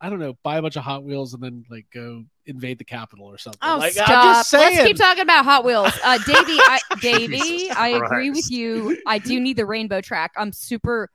I 0.00 0.08
don't 0.08 0.20
know, 0.20 0.38
buy 0.44 0.58
a 0.58 0.62
bunch 0.62 0.76
of 0.76 0.84
Hot 0.84 1.02
Wheels 1.02 1.34
and 1.34 1.42
then 1.42 1.64
like 1.68 1.86
go 1.92 2.26
invade 2.46 2.78
the 2.78 2.84
Capitol 2.84 3.26
or 3.26 3.38
something. 3.38 3.58
Oh, 3.60 3.78
like, 3.78 3.94
stop. 3.94 4.08
I'm 4.08 4.34
just 4.34 4.50
saying. 4.50 4.76
Let's 4.76 4.86
keep 4.86 4.96
talking 4.98 5.22
about 5.22 5.44
Hot 5.44 5.64
Wheels. 5.64 5.90
Uh, 6.04 6.18
Davey, 6.26 6.58
I, 6.60 6.78
Davey, 7.00 7.70
I 7.72 7.88
agree 7.88 8.30
with 8.30 8.48
you. 8.48 8.96
I 9.04 9.18
do 9.18 9.40
need 9.40 9.56
the 9.56 9.66
rainbow 9.66 10.00
track. 10.00 10.30
I'm 10.36 10.52
super. 10.52 11.10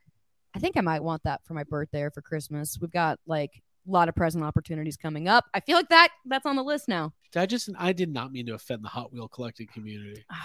I 0.53 0.59
think 0.59 0.75
I 0.75 0.81
might 0.81 1.03
want 1.03 1.23
that 1.23 1.39
for 1.45 1.53
my 1.53 1.63
birthday 1.63 2.01
or 2.01 2.11
for 2.11 2.21
Christmas. 2.21 2.77
We've 2.81 2.91
got 2.91 3.17
like 3.25 3.63
a 3.87 3.91
lot 3.91 4.09
of 4.09 4.15
present 4.15 4.43
opportunities 4.43 4.97
coming 4.97 5.27
up. 5.27 5.45
I 5.53 5.59
feel 5.59 5.77
like 5.77 5.89
that 5.89 6.09
that's 6.25 6.45
on 6.45 6.55
the 6.55 6.63
list 6.63 6.87
now. 6.87 7.13
I 7.35 7.45
just 7.45 7.69
I 7.77 7.93
did 7.93 8.11
not 8.11 8.31
mean 8.31 8.45
to 8.47 8.53
offend 8.53 8.83
the 8.83 8.89
Hot 8.89 9.11
Wheel 9.11 9.27
collecting 9.27 9.67
community, 9.67 10.25
oh. 10.31 10.35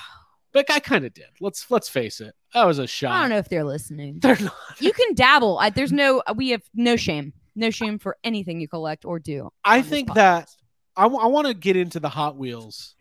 but 0.53 0.71
I 0.71 0.81
kind 0.81 1.05
of 1.05 1.15
did. 1.15 1.27
Let's 1.41 1.71
let's 1.71 1.89
face 1.89 2.21
it. 2.21 2.35
That 2.55 2.65
was 2.65 2.79
a 2.79 2.87
shot. 2.87 3.13
I 3.13 3.21
don't 3.21 3.31
know 3.31 3.39
if 3.39 3.49
they're 3.49 3.65
listening. 3.65 4.19
They're 4.19 4.39
not. 4.41 4.55
You 4.81 4.93
can 4.93 5.15
dabble. 5.15 5.59
I, 5.59 5.71
there's 5.71 5.93
no. 5.93 6.23
We 6.35 6.51
have 6.51 6.63
no 6.75 6.97
shame. 6.97 7.33
No 7.57 7.71
shame 7.71 7.99
for 7.99 8.17
anything 8.23 8.61
you 8.61 8.69
collect 8.69 9.05
or 9.05 9.19
do. 9.19 9.51
I 9.65 9.83
think 9.83 10.15
that 10.15 10.49
I 10.97 11.07
want 11.07 11.47
to 11.47 11.55
get 11.55 11.77
into 11.77 12.01
the 12.01 12.09
Hot 12.09 12.37
Wheels 12.37 12.95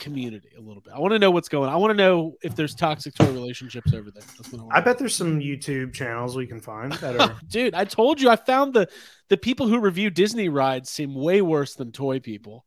community 0.00 0.48
a 0.56 0.60
little 0.60 0.80
bit. 0.80 0.92
I 0.92 0.98
want 0.98 1.12
to 1.12 1.18
know 1.18 1.30
what's 1.30 1.48
going. 1.48 1.68
on. 1.68 1.74
I 1.74 1.76
want 1.76 1.92
to 1.92 1.96
know 1.96 2.34
if 2.42 2.56
there's 2.56 2.74
toxic 2.74 3.14
toy 3.14 3.30
relationships 3.30 3.94
over 3.94 4.10
there. 4.10 4.22
That's 4.36 4.52
what 4.52 4.72
I, 4.74 4.78
I 4.78 4.80
bet 4.80 4.98
there's 4.98 5.14
some 5.14 5.38
YouTube 5.38 5.92
channels 5.92 6.36
we 6.36 6.46
can 6.46 6.60
find 6.60 6.92
that 6.94 7.20
are. 7.20 7.36
Dude, 7.48 7.74
I 7.74 7.84
told 7.84 8.20
you 8.20 8.28
I 8.28 8.36
found 8.36 8.74
the 8.74 8.88
the 9.28 9.36
people 9.36 9.68
who 9.68 9.78
review 9.78 10.10
Disney 10.10 10.48
rides 10.48 10.90
seem 10.90 11.14
way 11.14 11.42
worse 11.42 11.74
than 11.74 11.92
toy 11.92 12.18
people. 12.18 12.64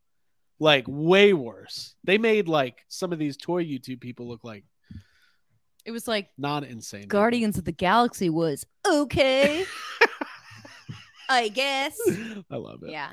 Like 0.60 0.86
way 0.88 1.34
worse. 1.34 1.96
They 2.06 2.18
made 2.18 2.48
like 2.48 2.86
some 2.88 3.12
of 3.12 3.20
these 3.20 3.36
toy 3.36 3.66
YouTube 3.66 4.00
people 4.00 4.30
look 4.30 4.44
like 4.44 4.64
it 5.86 5.92
was 5.92 6.08
like 6.08 6.30
not 6.38 6.64
insane. 6.64 7.02
people. 7.02 7.20
Guardians 7.20 7.58
of 7.58 7.66
the 7.66 7.72
Galaxy 7.72 8.30
was 8.30 8.66
okay. 8.90 9.66
I 11.30 11.50
guess. 11.50 11.98
I 12.50 12.56
love 12.56 12.84
it. 12.84 12.92
Yeah. 12.92 13.10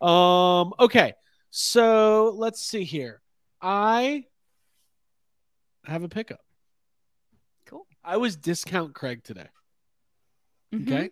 Um. 0.00 0.72
Okay. 0.78 1.14
So 1.50 2.34
let's 2.36 2.60
see 2.60 2.84
here. 2.84 3.20
I 3.62 4.24
have 5.84 6.02
a 6.02 6.08
pickup. 6.08 6.40
Cool. 7.66 7.86
I 8.04 8.16
was 8.16 8.36
discount 8.36 8.94
Craig 8.94 9.22
today. 9.24 9.48
Mhm. 10.72 10.82
Okay. 10.86 11.10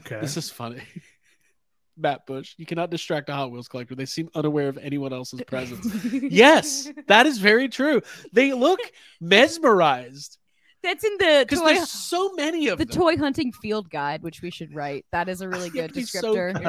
Okay. 0.00 0.20
This 0.20 0.36
is 0.36 0.50
funny. 0.50 0.82
Matt 1.96 2.26
Bush, 2.26 2.54
you 2.58 2.64
cannot 2.66 2.90
distract 2.90 3.28
a 3.28 3.32
Hot 3.34 3.50
Wheels 3.50 3.66
collector. 3.66 3.96
They 3.96 4.06
seem 4.06 4.28
unaware 4.34 4.68
of 4.68 4.78
anyone 4.78 5.12
else's 5.12 5.42
presence. 5.42 5.84
yes, 6.12 6.88
that 7.08 7.26
is 7.26 7.38
very 7.38 7.68
true. 7.68 8.00
They 8.32 8.52
look 8.52 8.78
mesmerized 9.20 10.38
That's 10.84 11.02
in 11.02 11.12
the 11.18 11.44
because 11.48 11.64
there's 11.64 11.90
so 11.90 12.32
many 12.34 12.68
of 12.68 12.78
the 12.78 12.84
them. 12.84 12.96
toy 12.96 13.16
hunting 13.16 13.50
field 13.50 13.90
guide, 13.90 14.22
which 14.22 14.42
we 14.42 14.50
should 14.52 14.72
write. 14.72 15.06
That 15.10 15.28
is 15.28 15.40
a 15.40 15.48
really 15.54 15.70
good 15.70 15.88
to 15.88 15.94
be 15.94 16.04
so 16.04 16.34
careful. 16.34 16.62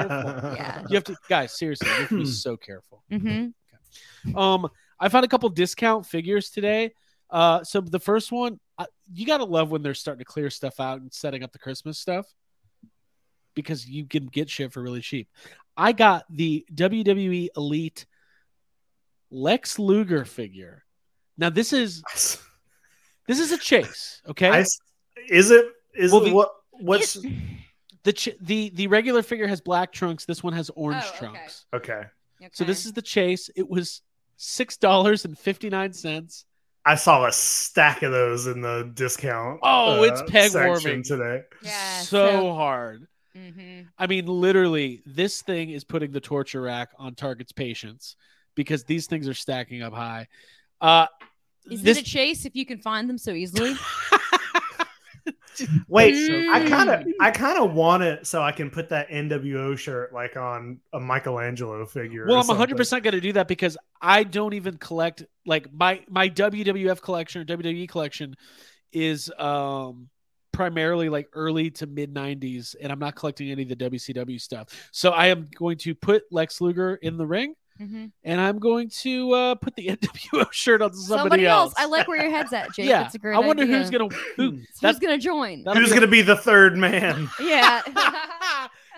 Yeah. 0.56 0.84
You 0.89 0.96
have 0.96 1.04
to, 1.04 1.15
guys. 1.30 1.56
Seriously, 1.56 1.88
you 1.89 1.94
have 1.96 2.10
to 2.10 2.18
be 2.18 2.26
so 2.26 2.58
careful. 2.58 3.04
Mm-hmm. 3.12 4.36
Um, 4.36 4.68
I 5.00 5.10
found 5.10 5.26
a 5.26 5.28
couple 5.28 5.50
discount 5.50 6.06
figures 6.06 6.50
today. 6.50 6.92
Uh, 7.30 7.64
so 7.64 7.80
the 7.82 8.00
first 8.00 8.32
one, 8.32 8.60
uh, 8.78 8.86
you 9.14 9.26
gotta 9.26 9.46
love 9.46 9.72
when 9.72 9.82
they're 9.82 9.94
starting 9.94 10.20
to 10.20 10.26
clear 10.26 10.50
stuff 10.50 10.80
out 10.80 11.00
and 11.00 11.14
setting 11.14 11.44
up 11.44 11.52
the 11.52 11.60
Christmas 11.60 11.98
stuff 12.00 12.26
because 13.56 13.88
you 13.88 14.06
can 14.06 14.26
get 14.28 14.50
shit 14.50 14.72
for 14.74 14.82
really 14.82 15.02
cheap. 15.02 15.28
I 15.78 15.92
got 15.92 16.26
the 16.30 16.66
WWE 16.74 17.50
Elite 17.56 18.06
Lex 19.32 19.78
Luger 19.80 20.26
figure. 20.26 20.84
Now 21.38 21.50
this 21.50 21.72
is 21.74 22.02
this 23.28 23.40
is 23.40 23.52
a 23.52 23.58
chase, 23.58 24.22
okay? 24.28 24.50
I, 24.50 24.66
is 25.30 25.52
it? 25.52 25.66
Is 25.96 26.12
Well, 26.12 26.22
it 26.24 26.30
the- 26.30 26.34
what? 26.36 26.52
What's 26.72 27.18
the 28.04 28.14
ch- 28.14 28.38
the 28.42 28.72
the 28.74 28.88
regular 28.88 29.22
figure 29.22 29.48
has 29.48 29.62
black 29.62 29.92
trunks. 29.92 30.26
This 30.26 30.42
one 30.44 30.54
has 30.54 30.70
orange 30.72 31.04
Oh, 31.06 31.10
okay. 31.10 31.18
trunks. 31.18 31.66
okay? 31.74 32.04
So 32.54 32.64
this 32.64 32.86
is 32.86 32.94
the 32.94 33.02
chase. 33.02 33.50
It 33.56 33.70
was 33.70 34.02
six 34.41 34.78
dollars 34.78 35.25
and 35.25 35.38
fifty 35.38 35.69
nine 35.69 35.91
cents. 35.93 36.45
I 36.86 36.95
saw 36.95 37.25
a 37.28 37.32
stack 37.32 38.02
of 38.04 38.12
those 38.12 38.47
in 38.47 38.62
the 38.62 38.89
discount. 38.93 39.60
Oh, 39.62 40.04
it's 40.04 40.23
peg 40.28 40.52
warming. 40.56 41.04
today. 41.04 41.43
Yeah, 41.62 41.99
so, 42.02 42.28
so- 42.30 42.54
hard. 42.54 43.06
hmm 43.36 43.82
I 43.97 44.08
mean, 44.08 44.25
literally, 44.25 45.04
this 45.06 45.41
thing 45.41 45.69
is 45.69 45.84
putting 45.84 46.12
the 46.12 46.21
torture 46.21 46.62
rack 46.62 46.89
on 46.97 47.15
Target's 47.15 47.52
patience 47.52 48.15
because 48.56 48.86
these 48.86 49.08
things 49.08 49.28
are 49.28 49.34
stacking 49.34 49.84
up 49.84 49.93
high. 49.93 50.28
Uh, 50.80 51.08
Is 51.69 51.84
this 51.84 51.97
it 51.97 52.02
a 52.02 52.06
chase 52.06 52.45
if 52.45 52.56
you 52.56 52.65
can 52.65 52.80
find 52.80 53.10
them 53.10 53.17
so 53.17 53.32
easily? 53.32 53.75
Wait, 55.88 56.15
Mm. 56.15 56.49
I 56.53 56.69
kind 56.69 56.89
of, 56.89 57.08
I 57.19 57.32
kind 57.32 57.60
of 57.60 57.73
want 57.73 58.03
it 58.03 58.25
so 58.27 58.41
I 58.41 58.51
can 58.51 58.69
put 58.69 58.89
that 58.89 59.10
NWO 59.10 59.77
shirt 59.77 60.13
like 60.13 60.38
on 60.38 60.79
a 60.93 60.99
Michelangelo 60.99 61.86
figure. 61.86 62.25
well, 62.27 62.39
I'm 62.39 62.47
100 62.47 62.77
percent 62.77 63.03
going 63.03 63.13
to 63.13 63.21
do 63.21 63.34
that 63.34 63.47
because 63.47 63.77
I 64.01 64.23
don't 64.23 64.53
even 64.53 64.77
collect 64.77 65.25
like 65.45 65.71
my 65.73 66.01
my 66.10 66.29
WWF 66.29 67.01
collection 67.01 67.41
or 67.41 67.45
WWE 67.45 67.88
collection 67.89 68.36
is 68.91 69.32
um 69.38 70.10
primarily 70.51 71.10
like 71.10 71.27
early 71.34 71.69
to 71.71 71.88
mid 71.88 72.13
90s 72.13 72.75
and 72.82 72.91
I'm 72.91 72.99
not 72.99 73.15
collecting 73.15 73.51
any 73.51 73.63
of 73.63 73.69
the 73.69 73.75
WCW 73.75 74.41
stuff. 74.41 74.89
So 74.91 75.12
I 75.12 75.27
am 75.27 75.47
going 75.55 75.77
to 75.79 75.95
put 75.95 76.23
Lex 76.32 76.60
Luger 76.60 76.95
in 76.95 77.17
the 77.17 77.25
ring 77.25 77.53
Mhm. 77.80 78.12
and 78.26 78.42
I'm 78.42 78.60
going 78.60 78.89
to 79.02 79.32
uh, 79.32 79.56
put 79.56 79.76
the 79.76 79.88
NWO 79.98 80.52
shirt 80.52 80.82
on 80.82 80.94
somebody, 80.94 81.20
Somebody 81.22 81.46
else. 81.48 81.70
else. 81.70 81.74
I 81.78 81.86
like 81.86 82.08
where 82.08 82.22
your 82.22 82.30
head's 82.32 82.52
at, 82.52 82.72
Jake. 82.76 82.88
yeah, 82.89 83.04
That's 83.04 83.15
a 83.15 83.20
great 83.20 83.36
I 83.36 83.39
wonder 83.39 83.63
idea. 83.63 83.78
who's 83.78 83.89
gonna 83.89 84.10
who. 84.36 84.60
Who's 84.82 85.00
gonna 85.00 85.18
join? 85.18 85.63
Who's 85.74 85.89
be- 85.89 85.96
gonna 85.96 86.08
be 86.08 86.22
the 86.22 86.36
third 86.36 86.76
man? 86.78 87.30
Yeah. 87.39 87.82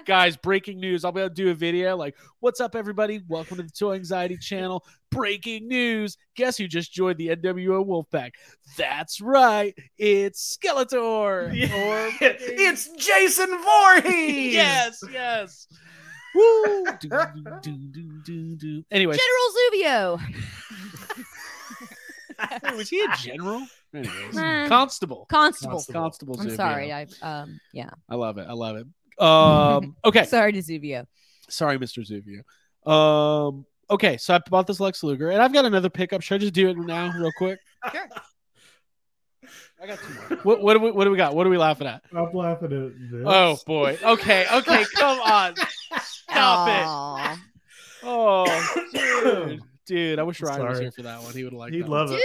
guys? 0.06 0.36
Breaking 0.36 0.80
news! 0.80 1.06
I'll 1.06 1.12
be 1.12 1.22
able 1.22 1.30
to 1.30 1.36
do 1.36 1.52
a 1.52 1.54
video 1.54 1.96
like, 1.96 2.16
"What's 2.40 2.60
up, 2.60 2.76
everybody? 2.76 3.22
Welcome 3.28 3.58
to 3.58 3.64
the 3.64 3.70
Toy 3.70 3.94
Anxiety 3.94 4.36
Channel. 4.38 4.84
Breaking 5.12 5.68
news! 5.68 6.18
Guess 6.36 6.58
who 6.58 6.68
just 6.68 6.92
joined 6.92 7.18
the 7.20 7.28
NWO 7.36 7.86
Wolfpack? 7.86 8.32
That's 8.78 9.22
right, 9.22 9.78
it's 10.00 10.58
Skeletor. 10.58 11.50
Or 11.52 11.52
it's 12.20 12.90
Jason 12.98 13.50
Voorhees. 13.50 14.54
yes, 14.56 15.04
yes. 15.14 15.68
Woo! 16.36 16.86
Do, 17.00 17.10
do, 17.10 17.44
do, 17.62 17.72
do, 17.72 18.22
do, 18.24 18.56
do. 18.56 18.84
Anyway, 18.92 19.18
General 19.18 20.20
Zuvio. 20.20 20.22
Wait, 22.64 22.74
was 22.78 22.90
he 22.90 23.02
a 23.02 23.16
general? 23.18 23.66
Anyways, 23.94 24.70
constable. 24.70 25.26
Constable. 25.30 25.74
Constable. 25.74 26.02
Constable. 26.02 26.40
I'm 26.40 26.48
Zuvio. 26.48 26.56
sorry. 26.56 26.94
I 26.94 27.08
um 27.22 27.60
yeah. 27.74 27.90
I 28.10 28.16
love 28.16 28.38
it. 28.38 28.48
I 28.48 28.54
love 28.54 28.78
it. 28.78 28.88
Um, 29.22 29.96
okay. 30.06 30.24
Sorry 30.26 30.52
to 30.54 30.60
Zuvio. 30.60 31.06
Sorry, 31.50 31.78
Mr. 31.78 32.06
Zuvio. 32.06 32.44
Um, 32.90 33.66
okay, 33.90 34.18
so 34.18 34.36
I 34.36 34.40
bought 34.50 34.68
this 34.68 34.80
Lex 34.80 35.04
Luger, 35.04 35.30
and 35.30 35.42
I've 35.42 35.54
got 35.54 35.66
another 35.66 35.90
pickup. 35.90 36.22
Should 36.22 36.36
I 36.36 36.38
just 36.40 36.54
do 36.54 36.70
it 36.70 36.78
now, 36.78 37.12
real 37.12 37.32
quick? 37.38 37.60
Sure. 37.92 38.08
I 39.82 39.88
got 39.88 40.00
two 40.00 40.14
more. 40.14 40.40
What, 40.44 40.62
what, 40.62 40.74
do 40.74 40.80
we, 40.80 40.92
what 40.92 41.04
do 41.06 41.12
we 41.12 41.18
got? 41.18 41.36
What 41.36 41.48
are 41.48 41.50
we 41.50 41.58
laughing 41.58 41.88
at? 41.88 42.04
I'm 42.16 42.32
laughing 42.34 42.72
at 42.72 43.12
this. 43.12 43.24
Oh 43.26 43.58
boy. 43.66 43.98
Okay. 44.04 44.46
Okay. 44.54 44.86
Come 44.96 45.20
on. 45.20 45.56
Stop 46.42 47.36
it. 47.36 47.40
Oh, 48.04 48.84
dude. 48.94 49.62
Dude, 49.86 50.18
I 50.18 50.24
wish 50.24 50.42
Ryan 50.42 50.68
was 50.68 50.80
here 50.80 50.92
for 50.92 51.04
that 51.04 51.22
one. 51.22 51.34
He 51.34 51.44
would 51.44 51.54
have 51.54 51.60
liked 51.60 51.76
He'd 51.76 51.84
that 51.84 51.90
love 51.90 52.10
Dude. 52.10 52.20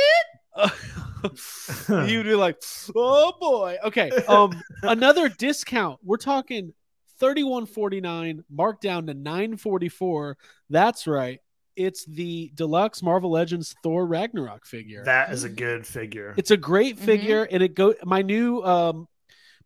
it. 0.56 2.08
You'd 2.10 2.24
be 2.24 2.34
like, 2.34 2.56
oh 2.94 3.32
boy. 3.40 3.76
Okay. 3.84 4.10
Um, 4.28 4.58
another 4.82 5.28
discount. 5.28 5.98
We're 6.02 6.16
talking 6.16 6.72
thirty-one 7.18 7.66
forty-nine, 7.66 8.44
marked 8.50 8.82
down 8.82 9.06
to 9.08 9.14
nine 9.14 9.56
forty-four. 9.56 10.36
That's 10.70 11.06
right. 11.06 11.40
It's 11.76 12.04
the 12.06 12.50
deluxe 12.54 13.02
Marvel 13.02 13.30
Legends 13.32 13.74
Thor 13.82 14.06
Ragnarok 14.06 14.64
figure. 14.64 15.04
that 15.04 15.30
is 15.30 15.44
a 15.44 15.48
good 15.50 15.86
figure. 15.86 16.32
It's 16.38 16.50
a 16.52 16.56
great 16.56 16.96
Mhm. 16.96 17.00
figure, 17.04 17.42
and 17.50 17.62
it 17.62 17.74
go. 17.74 17.94
My 18.04 18.22
new 18.22 18.62
um, 18.62 19.08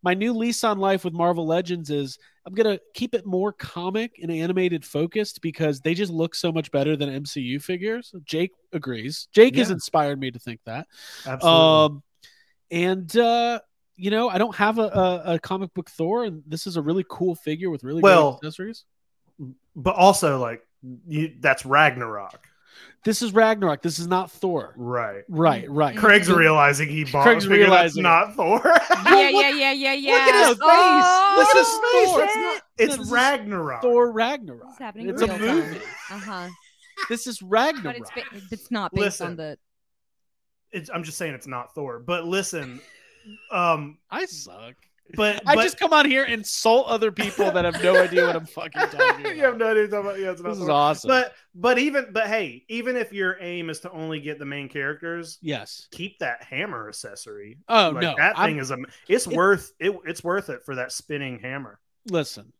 my 0.02 0.14
new 0.14 0.32
lease 0.32 0.64
on 0.64 0.78
life 0.78 1.04
with 1.04 1.12
Marvel 1.12 1.46
Legends 1.46 1.90
is 1.90 2.18
I'm 2.46 2.54
gonna 2.54 2.78
keep 2.94 3.14
it 3.14 3.26
more 3.26 3.52
comic 3.52 4.18
and 4.22 4.30
animated 4.30 4.84
focused 4.84 5.42
because 5.42 5.80
they 5.80 5.94
just 5.94 6.10
look 6.12 6.34
so 6.34 6.50
much 6.50 6.70
better 6.70 6.96
than 6.96 7.08
MCU 7.24 7.62
figures. 7.62 8.12
Jake 8.24 8.52
agrees. 8.72 9.28
Jake 9.32 9.56
has 9.56 9.70
inspired 9.70 10.18
me 10.18 10.30
to 10.30 10.38
think 10.38 10.60
that. 10.64 10.86
Absolutely. 11.26 11.48
Um, 11.48 12.02
and 12.70 13.16
uh, 13.16 13.60
you 13.96 14.10
know, 14.10 14.28
I 14.30 14.38
don't 14.38 14.54
have 14.56 14.78
a, 14.78 14.82
a, 14.84 15.22
a 15.34 15.38
comic 15.38 15.74
book 15.74 15.90
Thor, 15.90 16.24
and 16.24 16.42
this 16.46 16.66
is 16.66 16.76
a 16.76 16.82
really 16.82 17.04
cool 17.08 17.34
figure 17.34 17.68
with 17.68 17.84
really 17.84 18.00
Well- 18.00 18.32
great 18.40 18.48
accessories. 18.48 18.84
but 19.76 19.94
also, 19.94 20.38
like, 20.38 20.66
you, 21.06 21.34
that's 21.40 21.66
Ragnarok. 21.66 22.48
This 23.02 23.22
is 23.22 23.32
Ragnarok. 23.32 23.80
This 23.82 23.98
is 23.98 24.06
not 24.06 24.30
Thor. 24.30 24.74
Right. 24.76 25.24
Right, 25.28 25.68
right. 25.70 25.96
Craig's 25.96 26.26
The- 26.26 26.36
realizing 26.36 26.88
he 26.88 27.04
bought 27.04 27.22
Craig's 27.24 27.46
a 27.46 27.48
figure 27.48 27.70
that's 27.70 27.96
realizing 27.96 28.02
not 28.02 28.34
Thor. 28.34 28.60
Yeah, 29.06 29.28
yeah, 29.30 29.48
yeah, 29.50 29.72
yeah, 29.72 29.92
yeah. 29.94 30.12
Look 30.12 30.20
at 30.20 30.48
his 30.48 30.58
face. 30.58 30.58
Oh, 30.62 31.34
Look 31.38 31.48
at 31.48 31.56
his 31.56 31.68
shit. 31.68 31.82
face. 31.92 32.28
It's, 32.28 32.36
not, 32.36 32.62
it's 32.78 32.96
This 32.96 33.06
is 33.06 33.12
Ragnarok. 33.12 33.82
Thor 33.82 34.12
Ragnarok. 34.12 34.62
This 34.64 34.72
is 34.74 34.78
happening 34.78 35.08
It's 35.08 35.22
a 35.22 35.26
real 35.26 35.54
movie. 35.54 35.76
Uh 36.10 36.18
huh. 36.18 36.48
This 37.08 37.26
is 37.26 37.38
But 37.40 37.48
Ragnarok. 37.48 37.96
it's 37.98 38.10
ba- 38.10 38.40
it's 38.50 38.70
not 38.70 38.92
based 38.94 39.22
on 39.22 39.36
the. 39.36 39.56
It's, 40.72 40.90
I'm 40.92 41.02
just 41.02 41.16
saying 41.18 41.34
it's 41.34 41.46
not 41.46 41.74
Thor. 41.74 41.98
But 41.98 42.26
listen, 42.26 42.80
um, 43.50 43.98
I 44.10 44.26
suck. 44.26 44.74
But, 45.14 45.42
I 45.46 45.54
but- 45.54 45.62
just 45.62 45.78
come 45.78 45.92
on 45.92 46.08
here 46.08 46.24
and 46.24 46.32
insult 46.34 46.86
other 46.88 47.10
people 47.12 47.50
that 47.50 47.64
have 47.64 47.82
no 47.82 48.00
idea 48.02 48.26
what 48.26 48.36
I'm 48.36 48.46
fucking 48.46 48.72
talking 48.90 49.20
about. 49.20 49.36
you 49.36 49.42
have 49.42 49.56
no 49.58 49.70
idea 49.70 49.82
what 49.82 49.84
I'm 49.84 49.90
talking 49.90 50.06
about. 50.10 50.18
Yeah, 50.20 50.30
it's 50.32 50.40
not 50.42 50.48
this 50.50 50.58
is 50.60 50.68
awesome. 50.68 51.08
But 51.08 51.34
but 51.54 51.78
even 51.78 52.06
but 52.12 52.26
hey, 52.26 52.64
even 52.68 52.96
if 52.96 53.12
your 53.12 53.36
aim 53.40 53.70
is 53.70 53.80
to 53.80 53.90
only 53.90 54.20
get 54.20 54.38
the 54.38 54.44
main 54.46 54.68
characters, 54.68 55.38
yes. 55.42 55.88
keep 55.90 56.18
that 56.20 56.42
hammer 56.42 56.88
accessory. 56.88 57.58
Oh 57.68 57.90
Like, 57.90 58.02
no. 58.02 58.14
that 58.16 58.38
I'm- 58.38 58.50
thing 58.50 58.58
is 58.58 58.70
a 58.70 58.78
it's 59.08 59.26
It- 59.26 59.34
worth 59.36 59.72
it. 59.78 59.96
It's 60.06 60.22
worth 60.24 60.48
it 60.50 60.64
for 60.64 60.76
that 60.76 60.92
spinning 60.92 61.38
hammer. 61.40 61.78
listen. 62.08 62.52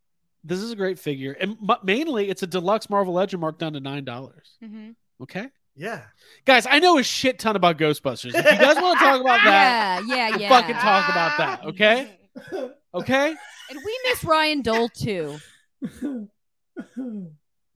This 0.42 0.60
is 0.60 0.72
a 0.72 0.76
great 0.76 0.98
figure, 0.98 1.32
and 1.38 1.58
mu- 1.60 1.74
mainly 1.82 2.30
it's 2.30 2.42
a 2.42 2.46
deluxe 2.46 2.88
Marvel 2.88 3.12
Legend 3.12 3.42
marked 3.42 3.58
down 3.58 3.74
to 3.74 3.80
nine 3.80 4.04
dollars. 4.04 4.56
Mhm. 4.64 4.94
Okay, 5.22 5.48
Yeah, 5.76 6.00
guys, 6.46 6.66
I 6.66 6.78
know 6.78 6.96
a 6.96 7.02
shit 7.02 7.38
ton 7.38 7.56
about 7.56 7.76
Ghostbusters. 7.76 8.34
If 8.34 8.36
you 8.36 8.42
guys 8.58 8.76
want 8.76 8.98
to 8.98 9.04
talk 9.04 9.20
about 9.20 9.40
that, 9.44 10.02
Yeah, 10.06 10.14
yeah, 10.16 10.30
we'll 10.30 10.40
yeah. 10.40 10.48
fucking 10.48 10.76
talk 10.76 11.08
about 11.10 11.36
that. 11.36 11.64
Okay, 11.66 12.18
okay. 12.94 13.34
And 13.70 13.78
we 13.84 13.98
miss 14.08 14.24
Ryan 14.24 14.62
Dole 14.62 14.88
too. 14.88 15.38
Maybe 15.80 16.28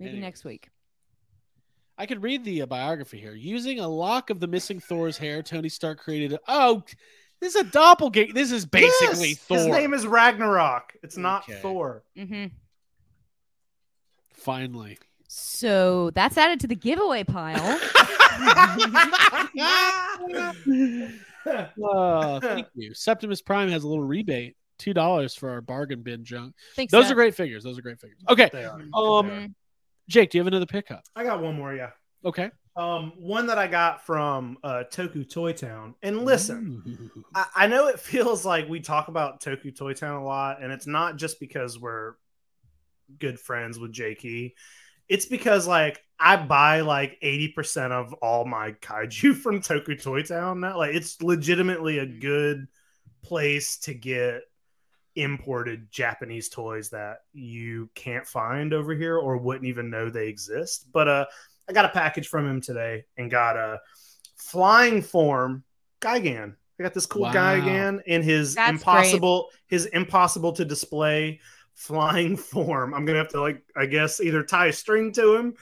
Anyway. 0.01 0.21
next 0.21 0.45
week. 0.45 0.69
I 1.97 2.07
could 2.07 2.23
read 2.23 2.45
the 2.45 2.63
uh, 2.63 2.67
biography 2.67 3.19
here. 3.21 3.35
Using 3.35 3.79
a 3.81 3.89
lock 3.89 4.31
of 4.31 4.41
the 4.41 4.49
missing 4.49 4.81
Thor's 4.81 5.17
hair, 5.17 5.43
Tony 5.43 5.69
Stark 5.69 6.01
created. 6.01 6.33
A, 6.33 6.41
oh, 6.49 6.83
this 7.41 7.55
is 7.55 7.61
a 7.61 7.65
doppelganger. 7.71 8.33
This 8.33 8.51
is 8.51 8.67
basically 8.67 9.29
Yes! 9.31 9.39
Thor. 9.39 9.59
His 9.59 9.67
name 9.69 9.95
is 9.95 10.07
Ragnarok. 10.07 10.95
It's 11.03 11.17
not 11.17 11.45
Okay. 11.49 11.61
Thor. 11.61 12.03
hmm 12.17 12.47
Finally. 14.33 14.99
So 15.29 16.11
that's 16.15 16.37
added 16.37 16.61
to 16.61 16.67
the 16.67 16.77
giveaway 16.77 17.25
pile. 17.25 17.55
Uh, 21.47 22.41
thank 22.41 22.67
you. 22.75 22.95
Septimus 22.95 23.43
Prime 23.43 23.71
has 23.71 23.85
a 23.85 23.89
little 23.89 24.05
rebate, 24.05 24.57
two 24.79 24.95
dollars 24.95 25.35
for 25.35 25.51
our 25.51 25.61
bargain 25.61 26.03
bin 26.03 26.25
junk. 26.25 26.55
Thanks. 26.77 26.91
Those 26.91 27.05
Seth. 27.05 27.13
are 27.13 27.15
great 27.17 27.35
figures. 27.35 27.65
Those 27.65 27.79
are 27.79 27.83
great 27.83 28.01
figures. 28.01 28.21
Okay, 28.29 28.51
They 28.53 28.65
are. 28.65 28.81
Um, 28.95 29.27
They 29.29 29.35
are. 29.35 29.49
Jake, 30.09 30.31
do 30.31 30.39
you 30.39 30.41
have 30.43 30.49
another 30.49 30.67
pickup? 30.67 31.03
I 31.17 31.25
got 31.25 31.41
one 31.41 31.57
more. 31.57 31.75
Yeah. 31.75 31.91
Okay. 32.25 32.51
Um, 32.77 33.13
one 33.17 33.47
that 33.47 33.59
I 33.59 33.69
got 33.69 34.05
from 34.05 34.59
uh, 34.65 34.83
Toku 34.91 35.31
Toy 35.31 35.53
Town. 35.53 35.95
And 36.03 36.25
listen, 36.25 37.11
I, 37.35 37.47
I 37.55 37.67
know 37.69 37.87
it 37.87 38.01
feels 38.01 38.45
like 38.45 38.69
we 38.69 38.81
talk 38.81 39.09
about 39.09 39.41
Toku 39.41 39.75
Toy 39.77 39.95
Town 39.95 40.21
a 40.21 40.25
lot, 40.25 40.63
and 40.63 40.73
it's 40.73 40.87
not 40.87 41.17
just 41.17 41.39
because 41.39 41.79
we're 41.79 42.15
good 43.19 43.39
friends 43.39 43.79
with 43.79 43.93
Jakey. 43.93 44.55
It's 45.09 45.27
because 45.27 45.67
like 45.67 46.03
I 46.19 46.37
buy 46.37 46.81
like 46.81 47.19
80% 47.23 47.91
of 47.91 48.13
all 48.15 48.45
my 48.45 48.73
kaiju 48.73 49.37
from 49.43 49.61
Toku 49.61 50.01
Toy 50.01 50.23
Town 50.23 50.61
now. 50.61 50.79
Like 50.79 50.95
it's 50.95 51.21
legitimately 51.23 51.99
a 51.99 52.07
good 52.07 52.67
place 53.23 53.79
to 53.79 53.95
get 53.95 54.43
imported 55.17 55.91
Japanese 55.91 56.49
toys 56.49 56.91
that 56.91 57.19
you 57.33 57.89
can't 57.95 58.27
find 58.27 58.73
over 58.73 58.95
here 58.95 59.17
or 59.17 59.37
wouldn't 59.37 59.67
even 59.67 59.91
know 59.91 60.09
they 60.09 60.29
exist. 60.29 60.89
But 60.93 61.09
uh 61.09 61.27
I 61.69 61.73
got 61.73 61.87
a 61.87 61.91
package 61.91 62.29
from 62.29 62.47
him 62.47 62.61
today 62.61 63.05
and 63.17 63.31
got 63.31 63.57
a 63.57 63.81
flying 64.37 65.03
form 65.03 65.65
Gigan. 66.01 66.55
I 66.79 66.83
got 66.83 66.95
this 66.95 67.07
cool 67.07 67.23
Wow. 67.23 67.33
Gigan 67.33 68.03
in 68.07 68.23
his 68.23 68.55
That's 68.55 68.71
impossible 68.71 69.51
his 69.67 69.87
impossible 69.87 70.53
to 70.53 70.65
display 70.65 71.41
flying 71.75 72.37
form. 72.53 72.95
I'm 72.95 73.05
gonna 73.05 73.19
have 73.19 73.29
to 73.31 73.41
like 73.41 73.63
I 73.77 73.87
guess 73.87 74.21
either 74.21 74.43
tie 74.43 74.67
a 74.69 74.73
string 74.73 75.13
to 75.13 75.35
him 75.37 75.55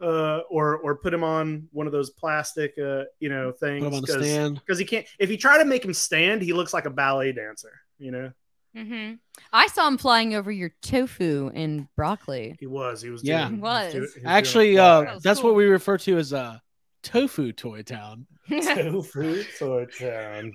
uh 0.00 0.40
or 0.50 0.76
or 0.76 0.96
put 0.96 1.14
him 1.14 1.24
on 1.24 1.68
one 1.72 1.86
of 1.86 1.92
those 1.92 2.10
plastic 2.10 2.74
uh 2.78 3.04
you 3.18 3.30
know 3.30 3.50
things 3.50 3.80
Put 3.82 3.88
him 3.88 3.94
on 3.94 4.02
the 4.02 4.50
because 4.60 4.78
he 4.78 4.84
can't 4.84 5.06
if 5.18 5.30
you 5.30 5.38
try 5.38 5.56
to 5.56 5.64
make 5.64 5.82
him 5.82 5.94
stand 5.94 6.42
he 6.42 6.52
looks 6.52 6.74
like 6.74 6.84
a 6.84 6.90
ballet 6.90 7.32
dancer 7.32 7.72
you 7.98 8.10
know 8.10 8.30
hmm 8.76 9.14
I 9.54 9.68
saw 9.68 9.88
him 9.88 9.96
flying 9.96 10.34
over 10.34 10.52
your 10.52 10.70
tofu 10.82 11.50
in 11.54 11.88
broccoli. 11.96 12.56
he 12.60 12.66
was 12.66 13.00
he 13.00 13.08
was 13.08 13.24
Yeah. 13.24 13.48
He 13.48 13.54
was. 13.54 13.92
doing- 13.92 14.04
he 14.14 14.20
doing 14.20 14.26
Actually, 14.26 14.76
a 14.76 14.84
uh, 14.84 15.00
That 15.00 15.14
was 15.14 15.22
that's 15.22 15.40
cool. 15.40 15.50
what 15.50 15.56
we 15.56 15.64
refer 15.64 15.96
to 15.96 16.18
as 16.18 16.34
uh, 16.34 16.58
tofu 17.02 17.52
toy 17.52 17.80
town. 17.82 18.26
tofu 18.50 19.44
toy 19.58 19.86
town. 19.98 20.52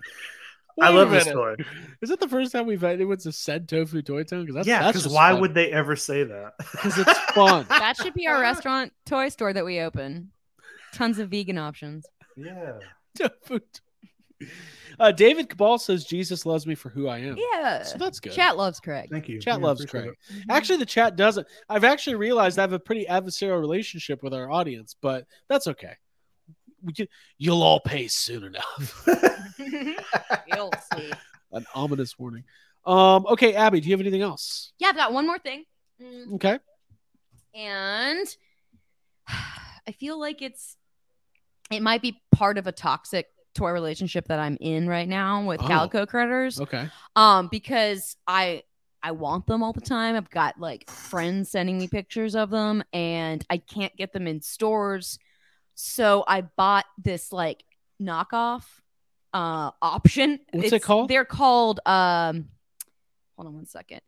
Wait 0.78 0.88
I 0.88 0.90
a 0.90 0.94
love 0.94 1.12
this 1.12 1.26
minute. 1.26 1.36
toy. 1.38 1.56
Is 2.02 2.10
it 2.12 2.20
the 2.20 2.28
first 2.28 2.52
time 2.52 2.66
we've 2.66 2.82
had 2.82 2.94
anyone 2.94 3.18
to 3.18 3.32
said 3.32 3.68
tofu 3.68 4.02
toy 4.02 4.24
town? 4.24 4.42
Because 4.42 4.56
that's 4.56 4.68
yeah, 4.68 4.88
because 4.88 5.08
why 5.08 5.32
fun. 5.32 5.42
would 5.42 5.54
they 5.54 5.72
ever 5.72 5.96
say 5.96 6.24
that? 6.24 6.54
Because 6.72 6.98
it's 6.98 7.20
fun. 7.32 7.66
that 7.70 7.98
should 7.98 8.14
be 8.14 8.28
our 8.28 8.40
restaurant 8.42 8.94
toy 9.06 9.30
store 9.30 9.54
that 9.54 9.66
we 9.66 9.80
open. 9.80 10.32
Tons 10.94 11.20
of 11.20 11.30
vegan 11.30 11.58
options. 11.58 12.06
yeah. 12.36 12.74
tofu. 13.18 13.60
Uh, 15.00 15.12
David 15.12 15.50
Cabal 15.50 15.78
says 15.80 16.04
Jesus 16.04 16.46
loves 16.46 16.68
me 16.68 16.76
for 16.76 16.90
who 16.90 17.08
I 17.08 17.20
am. 17.20 17.38
Yeah. 17.54 17.84
So 17.84 17.98
that's 17.98 18.20
good. 18.20 18.34
Chat 18.34 18.58
loves 18.58 18.80
Craig. 18.80 19.08
Thank 19.10 19.30
you. 19.30 19.40
Chat 19.40 19.60
Yeah, 19.60 19.66
loves 19.66 19.86
Craig. 19.86 20.08
it. 20.10 20.44
Actually, 20.50 20.78
the 20.78 20.86
chat 20.86 21.16
doesn't. 21.16 21.48
I've 21.70 21.84
actually 21.84 22.16
realized 22.18 22.60
I 22.60 22.64
have 22.64 22.74
a 22.74 22.80
pretty 22.80 23.06
adversarial 23.06 23.60
relationship 23.60 24.22
with 24.22 24.34
our 24.34 24.52
audience, 24.52 24.96
but 25.00 25.26
that's 25.48 25.68
okay. 25.68 25.94
We 26.84 26.94
can, 26.94 27.08
you'll 27.38 27.62
all 27.64 27.80
pay 27.80 28.08
soon 28.08 28.44
enough. 28.44 29.08
You'll 30.54 30.72
see. 30.96 31.12
An 31.52 31.66
ominous 31.76 32.18
warning. 32.18 32.44
Um. 32.86 33.26
Okay, 33.28 33.54
Abby, 33.54 33.80
do 33.82 33.88
you 33.90 33.94
have 33.94 34.00
anything 34.02 34.22
else? 34.22 34.72
Yeah, 34.80 34.88
I've 34.88 34.96
got 34.96 35.14
one 35.14 35.28
more 35.28 35.38
thing. 35.38 35.66
Mm, 36.02 36.34
Okay. 36.36 36.58
And 37.54 38.26
I 39.28 39.92
feel 40.00 40.20
like 40.20 40.42
it's 40.42 40.78
it 41.70 41.82
might 41.82 42.02
be 42.02 42.22
part 42.32 42.58
of 42.58 42.68
a 42.68 42.72
toxic 42.72 43.28
toy 43.54 43.72
relationship 43.72 44.28
that 44.30 44.40
I'm 44.40 44.58
in 44.62 44.88
right 44.88 45.08
now 45.08 45.46
with 45.46 45.62
Oh. 45.62 45.68
calico 45.68 46.06
critters. 46.06 46.60
Okay. 46.60 46.90
Um, 47.16 47.48
because 47.50 48.16
I 48.28 48.64
I 49.04 49.12
want 49.12 49.46
them 49.48 49.62
all 49.64 49.74
the 49.74 49.82
time. 49.82 50.16
I've 50.16 50.30
got 50.30 50.60
like 50.60 50.90
friends 50.90 51.50
sending 51.52 51.78
me 51.78 51.88
pictures 51.88 52.36
of 52.36 52.50
them, 52.50 52.84
and 52.94 53.46
I 53.50 53.58
can't 53.58 53.96
get 53.98 54.14
them 54.14 54.28
in 54.28 54.42
stores. 54.42 55.20
So 55.76 56.24
I 56.28 56.42
bought 56.42 56.86
this 56.98 57.32
like 57.32 57.64
knockoff 58.02 58.64
uh 59.34 59.72
option. 59.82 60.40
What's 60.52 60.74
it 60.74 60.84
called? 60.84 61.10
They're 61.10 61.26
called 61.26 61.80
um 61.86 62.50
hold 63.36 63.48
on 63.48 63.56
one 63.56 63.66
second. 63.66 64.02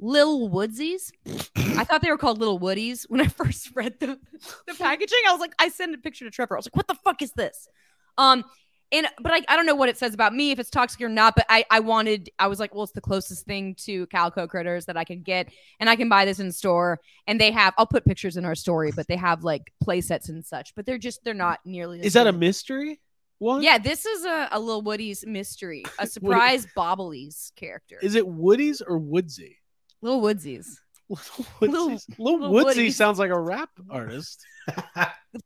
Little 0.00 0.48
Woodsies. 0.48 1.10
I 1.56 1.84
thought 1.84 2.02
they 2.02 2.10
were 2.10 2.18
called 2.18 2.38
Little 2.38 2.60
Woodies 2.60 3.04
when 3.08 3.20
I 3.20 3.26
first 3.28 3.70
read 3.74 3.98
the, 3.98 4.18
the 4.66 4.74
packaging. 4.74 5.18
I 5.28 5.32
was 5.32 5.40
like, 5.40 5.54
I 5.58 5.68
sent 5.68 5.94
a 5.94 5.98
picture 5.98 6.24
to 6.24 6.30
Trevor. 6.30 6.56
I 6.56 6.58
was 6.58 6.66
like, 6.66 6.76
what 6.76 6.86
the 6.86 6.94
fuck 6.94 7.20
is 7.20 7.32
this? 7.32 7.68
Um, 8.16 8.44
and 8.90 9.06
but 9.20 9.32
I, 9.32 9.42
I 9.48 9.56
don't 9.56 9.66
know 9.66 9.74
what 9.74 9.88
it 9.88 9.98
says 9.98 10.14
about 10.14 10.34
me 10.34 10.50
if 10.50 10.58
it's 10.58 10.70
toxic 10.70 11.00
or 11.02 11.08
not. 11.08 11.34
But 11.36 11.46
I 11.48 11.64
I 11.70 11.80
wanted 11.80 12.30
I 12.38 12.46
was 12.46 12.58
like, 12.58 12.74
well, 12.74 12.84
it's 12.84 12.92
the 12.92 13.00
closest 13.00 13.44
thing 13.44 13.74
to 13.80 14.06
calico 14.06 14.46
critters 14.46 14.86
that 14.86 14.96
I 14.96 15.04
can 15.04 15.22
get, 15.22 15.50
and 15.80 15.90
I 15.90 15.96
can 15.96 16.08
buy 16.08 16.24
this 16.24 16.38
in 16.38 16.52
store. 16.52 17.00
And 17.26 17.40
they 17.40 17.50
have 17.50 17.74
I'll 17.76 17.86
put 17.86 18.04
pictures 18.04 18.36
in 18.36 18.44
our 18.44 18.54
story, 18.54 18.92
but 18.94 19.06
they 19.06 19.16
have 19.16 19.44
like 19.44 19.72
play 19.82 20.00
sets 20.00 20.28
and 20.28 20.44
such. 20.44 20.74
But 20.74 20.86
they're 20.86 20.98
just 20.98 21.22
they're 21.24 21.34
not 21.34 21.60
nearly. 21.64 22.00
as 22.00 22.06
Is 22.06 22.12
that 22.14 22.26
a 22.26 22.32
mystery 22.32 23.00
one? 23.38 23.62
Yeah, 23.62 23.78
this 23.78 24.06
is 24.06 24.24
a, 24.24 24.48
a 24.52 24.58
little 24.58 24.82
Woody's 24.82 25.24
mystery, 25.26 25.84
a 25.98 26.06
surprise 26.06 26.66
Bobbleys 26.76 27.54
character. 27.56 27.98
Is 28.00 28.14
it 28.14 28.26
Woody's 28.26 28.80
or 28.80 28.98
Woodsy? 28.98 29.56
Little 30.00 30.22
Woodsies. 30.22 30.66
Little 31.08 31.44
Woodsies. 31.60 32.06
Little, 32.18 32.38
little 32.38 32.52
Woodsy 32.52 32.88
Woodies. 32.88 32.92
sounds 32.92 33.18
like 33.18 33.30
a 33.30 33.38
rap 33.38 33.70
artist. 33.90 34.44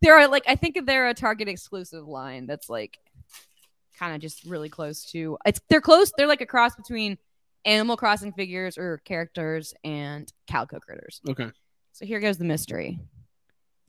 there 0.00 0.18
are 0.18 0.28
like 0.28 0.44
I 0.46 0.56
think 0.56 0.86
they're 0.86 1.08
a 1.08 1.14
Target 1.14 1.48
exclusive 1.48 2.06
line 2.06 2.46
that's 2.46 2.68
like 2.68 2.98
kind 3.98 4.14
of 4.14 4.20
just 4.20 4.44
really 4.44 4.68
close 4.68 5.04
to 5.04 5.36
it's 5.44 5.60
they're 5.68 5.80
close 5.80 6.12
they're 6.16 6.26
like 6.26 6.40
a 6.40 6.46
cross 6.46 6.74
between 6.74 7.18
Animal 7.64 7.96
Crossing 7.96 8.32
figures 8.32 8.76
or 8.76 8.98
characters 9.04 9.74
and 9.84 10.32
Calico 10.46 10.80
critters. 10.80 11.20
Okay. 11.28 11.50
So 11.92 12.04
here 12.06 12.20
goes 12.20 12.38
the 12.38 12.44
mystery. 12.44 12.98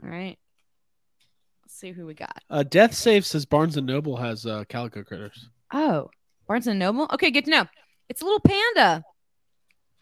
All 0.04 0.10
right. 0.10 0.38
Let's 1.64 1.76
see 1.76 1.92
who 1.92 2.06
we 2.06 2.14
got. 2.14 2.42
Uh, 2.50 2.64
Death 2.64 2.94
Safe 2.94 3.26
says 3.26 3.46
Barnes 3.46 3.78
and 3.78 3.88
Noble 3.88 4.18
has 4.18 4.46
uh, 4.46 4.64
calico 4.70 5.04
critters. 5.04 5.50
Oh, 5.74 6.10
Barnes 6.48 6.68
and 6.68 6.78
Noble. 6.78 7.08
Okay, 7.14 7.32
good 7.32 7.46
to 7.46 7.52
know. 7.52 7.66
It's 8.10 8.22
a 8.22 8.26
little 8.26 8.42
panda. 8.42 9.04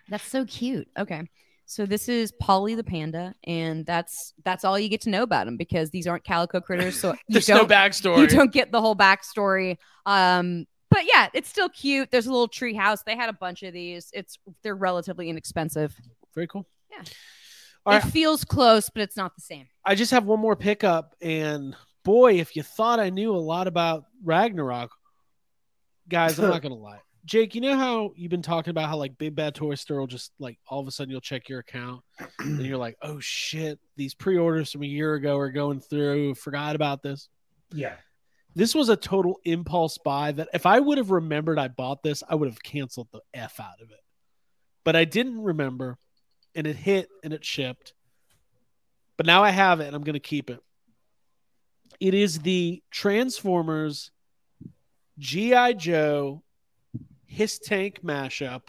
That's 0.10 0.26
so 0.26 0.46
cute. 0.46 0.88
Okay. 0.98 1.22
So 1.72 1.86
this 1.86 2.10
is 2.10 2.34
Polly 2.34 2.76
the 2.76 2.84
panda, 2.84 3.34
and 3.46 3.86
that's 3.86 4.34
that's 4.44 4.66
all 4.66 4.78
you 4.78 4.90
get 4.90 5.00
to 5.02 5.10
know 5.10 5.24
about 5.24 5.48
him 5.48 5.56
because 5.56 5.90
these 5.90 6.06
aren't 6.06 6.26
calico 6.26 6.60
critters. 6.60 7.00
So 7.00 7.12
you 7.14 7.18
There's 7.30 7.48
no 7.48 7.60
don't 7.60 7.72
backstory. 7.72 8.18
you 8.18 8.28
don't 8.28 8.52
get 8.52 8.74
the 8.74 8.82
whole 8.82 8.94
backstory. 8.94 9.78
Um, 10.06 10.66
but 10.90 11.04
yeah, 11.06 11.30
it's 11.34 11.48
still 11.48 11.70
cute. 11.70 12.12
There's 12.12 12.28
a 12.28 12.30
little 12.30 12.50
tree 12.50 12.74
house. 12.74 13.04
They 13.04 13.16
had 13.16 13.30
a 13.30 13.34
bunch 13.34 13.64
of 13.64 13.72
these. 13.72 14.10
It's 14.12 14.38
they're 14.64 14.76
relatively 14.76 15.30
inexpensive. 15.30 15.96
Very 16.36 16.46
cool. 16.48 16.68
Yeah. 16.92 17.04
All 17.86 17.94
it 17.94 18.04
right. 18.04 18.12
feels 18.12 18.44
close, 18.44 18.90
but 18.90 19.04
it's 19.04 19.16
not 19.16 19.34
the 19.36 19.42
same. 19.42 19.68
I 19.86 19.96
just 19.96 20.12
have 20.12 20.26
one 20.26 20.42
more 20.42 20.58
pickup, 20.58 21.16
and 21.22 21.74
boy, 22.04 22.34
if 22.34 22.58
you 22.58 22.64
thought 22.64 23.00
I 23.00 23.12
knew 23.12 23.34
a 23.34 23.40
lot 23.40 23.68
about 23.68 24.04
Ragnarok, 24.26 24.92
guys, 26.10 26.38
I'm 26.38 26.50
not 26.50 26.62
gonna 26.62 26.76
lie. 26.76 27.00
Jake, 27.26 27.54
you 27.54 27.62
know 27.62 27.78
how 27.78 28.14
you've 28.16 28.32
been 28.32 28.42
talking 28.42 28.72
about 28.72 28.90
how 28.90 28.98
like 28.98 29.18
Big 29.18 29.36
Bad 29.36 29.54
Toy 29.54 29.76
Store 29.76 30.00
will 30.00 30.08
just 30.08 30.32
like 30.40 30.58
all 30.68 30.80
of 30.80 30.88
a 30.88 30.92
sudden 30.92 31.12
you'll 31.12 31.22
check 31.22 31.50
your 31.50 31.60
account 31.60 32.02
and 32.40 32.62
you're 32.66 32.78
like, 32.78 32.98
oh 33.02 33.20
shit, 33.20 33.80
these 33.96 34.14
pre-orders 34.14 34.72
from 34.72 34.84
a 34.84 34.88
year 34.88 35.14
ago 35.14 35.38
are 35.38 35.52
going 35.52 35.80
through. 35.80 36.36
Forgot 36.36 36.76
about 36.76 37.04
this. 37.04 37.30
Yeah. 37.72 37.94
This 38.56 38.76
was 38.76 38.90
a 38.90 38.98
total 38.98 39.40
impulse 39.46 39.98
buy 39.98 40.32
that 40.34 40.50
if 40.54 40.66
I 40.66 40.80
would 40.80 40.98
have 40.98 41.12
remembered 41.12 41.60
I 41.60 41.68
bought 41.68 42.04
this, 42.04 42.24
I 42.28 42.36
would 42.36 42.50
have 42.50 42.62
canceled 42.62 43.08
the 43.14 43.22
F 43.34 43.60
out 43.60 43.82
of 43.82 43.92
it. 43.92 44.02
But 44.84 44.96
I 44.96 45.06
didn't 45.06 45.42
remember 45.42 45.98
and 46.56 46.68
it 46.68 46.76
hit 46.76 47.08
and 47.24 47.34
it 47.34 47.46
shipped. 47.46 47.94
But 49.16 49.26
now 49.26 49.44
I 49.44 49.52
have 49.52 49.80
it 49.80 49.88
and 49.88 49.96
I'm 49.96 50.04
going 50.04 50.14
to 50.14 50.20
keep 50.20 50.50
it. 50.50 50.60
It 52.00 52.14
is 52.16 52.40
the 52.40 52.82
Transformers 52.90 54.12
G.I. 55.20 55.74
Joe 55.74 56.42
HISS 57.32 57.60
Tank 57.60 58.02
mashup, 58.04 58.64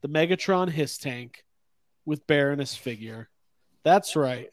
the 0.00 0.08
Megatron 0.08 0.70
HISS 0.70 0.98
Tank 0.98 1.44
with 2.06 2.26
Baroness 2.26 2.76
figure. 2.76 3.28
That's 3.82 4.14
right. 4.14 4.50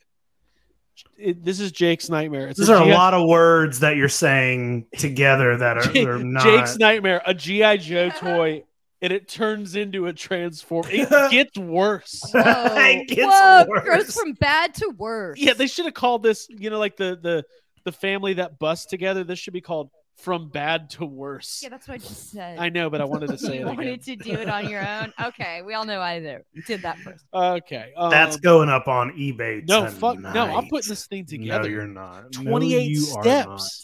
It, 1.15 1.45
this 1.45 1.60
is 1.60 1.71
Jake's 1.71 2.10
nightmare. 2.10 2.47
It's 2.47 2.60
These 2.60 2.69
are 2.69 2.82
a 2.82 2.91
lot 2.91 3.13
of 3.13 3.28
words 3.28 3.82
that 3.82 3.95
you're 3.95 4.10
saying 4.10 4.88
together 4.97 5.56
that 5.58 5.78
are, 5.78 6.10
are 6.15 6.23
not. 6.23 6.43
Jake's 6.43 6.78
nightmare, 6.78 7.21
a 7.26 7.36
GI 7.36 7.78
Joe 7.78 8.10
toy, 8.10 8.63
and 9.04 9.13
it 9.13 9.28
turns 9.28 9.76
into 9.76 10.08
a 10.08 10.13
transform. 10.13 10.88
It 10.89 11.08
gets 11.32 11.58
worse. 11.58 12.23
It 12.34 13.08
gets 13.08 13.21
Whoa, 13.21 13.65
worse. 13.67 13.86
goes 13.86 14.15
from 14.15 14.34
bad 14.34 14.73
to 14.76 14.89
worse. 14.97 15.38
Yeah, 15.38 15.54
they 15.54 15.67
should 15.67 15.86
have 15.86 15.93
called 15.93 16.23
this. 16.23 16.47
You 16.50 16.71
know, 16.71 16.80
like 16.80 16.97
the 16.97 17.19
the 17.21 17.45
the 17.84 17.91
family 17.91 18.34
that 18.34 18.58
busts 18.58 18.88
together. 18.88 19.23
This 19.23 19.38
should 19.38 19.54
be 19.54 19.62
called 19.62 19.91
from 20.17 20.49
bad 20.49 20.89
to 20.91 21.06
worse. 21.06 21.60
Yeah, 21.63 21.69
that's 21.69 21.88
what 21.88 21.95
I 21.95 21.97
just 21.99 22.32
said. 22.32 22.58
I 22.60 22.69
know, 22.69 22.89
but 22.89 23.01
I 23.01 23.06
wanted 23.13 23.30
to 23.30 23.38
say 23.38 23.56
you 23.56 23.62
it 23.62 23.65
wanted 23.65 23.88
again. 23.88 23.99
to 23.99 24.15
do 24.15 24.32
it 24.34 24.49
on 24.49 24.69
your 24.69 24.88
own. 24.88 25.13
Okay, 25.27 25.62
we 25.62 25.73
all 25.73 25.86
know 25.86 26.01
I 26.01 26.19
did, 26.19 26.41
did 26.65 26.82
that 26.82 26.97
first. 26.99 27.23
Okay, 27.34 27.91
um, 27.95 28.10
That's 28.10 28.38
going 28.38 28.69
up 28.69 28.88
on 28.88 29.12
eBay. 29.12 29.67
no 29.67 29.88
fuck. 29.88 30.19
No, 30.19 30.30
I'm 30.58 30.67
putting 30.69 30.89
this 30.89 31.06
thing 31.08 31.25
together. 31.25 31.47
No, 31.47 31.58
together. 31.63 31.69
you're 31.69 31.88
not. 31.88 32.23
No, 32.36 32.43
28 32.51 32.89
you 32.89 33.08
are 33.15 33.23
not. 33.23 33.60
steps. 33.62 33.84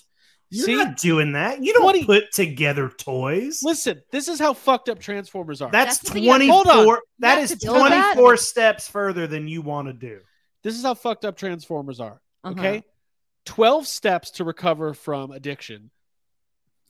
You're 0.50 0.66
See, 0.68 0.76
not 0.76 0.98
doing 0.98 1.32
that. 1.34 1.64
You 1.64 1.74
don't 1.74 1.82
20 1.82 2.06
put 2.06 2.32
together 2.32 2.88
toys. 2.90 3.62
listen. 3.64 4.02
This 4.12 4.28
is 4.28 4.40
how 4.40 4.54
fucked 4.54 4.88
up 4.88 5.00
Transformers 5.00 5.62
are. 5.64 5.72
That's 5.72 5.98
That's 5.98 6.10
the 6.10 6.14
thing 6.14 6.24
you 6.26 6.32
have 6.32 6.42
to- 6.42 6.48
24. 6.48 6.74
Hold 6.76 6.88
on. 6.90 6.98
That 7.20 7.38
You 7.38 7.44
is 7.44 7.50
have 7.50 7.60
to 7.60 7.66
build 7.66 7.78
that. 7.92 8.14
24 8.14 8.38
steps 8.38 8.88
further 8.88 9.26
than 9.26 9.48
you 9.48 9.64
want 9.64 9.88
to 9.88 9.94
do. 9.94 10.20
this 10.62 10.76
is 10.78 10.84
how 10.84 10.94
fucked 10.94 11.26
up 11.26 11.38
Transformers 11.38 12.00
are. 12.00 12.22
Uh-huh. 12.44 12.52
Okay, 12.60 12.84
twelve 13.46 13.88
steps 13.88 14.30
to 14.32 14.44
recover 14.44 14.94
from 14.94 15.32
addiction. 15.32 15.90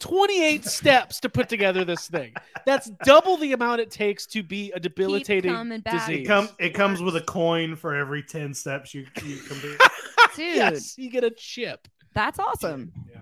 28 0.04 0.66
steps 0.66 1.20
to 1.22 1.30
put 1.30 1.50
together 1.50 1.84
this 1.84 2.08
thing. 2.08 2.34
That's 2.66 2.90
double 3.04 3.38
the 3.38 3.54
amount 3.54 3.82
it 3.82 3.92
takes 3.92 4.26
to 4.28 4.44
be 4.44 4.72
a 4.72 4.80
debilitating 4.80 5.82
disease. 5.86 6.22
It, 6.22 6.28
come, 6.28 6.50
it 6.60 6.70
comes 6.72 7.02
with 7.02 7.16
a 7.16 7.22
coin 7.22 7.76
for 7.76 7.96
every 7.96 8.24
10 8.24 8.54
steps 8.54 8.94
you, 8.94 9.06
you 9.24 9.38
complete. 9.38 9.80
Dude, 10.36 10.56
yes, 10.56 10.98
you 10.98 11.10
get 11.10 11.24
a 11.24 11.32
chip. 11.32 11.88
that's 12.14 12.40
awesome. 12.40 12.92
Yeah. 13.12 13.20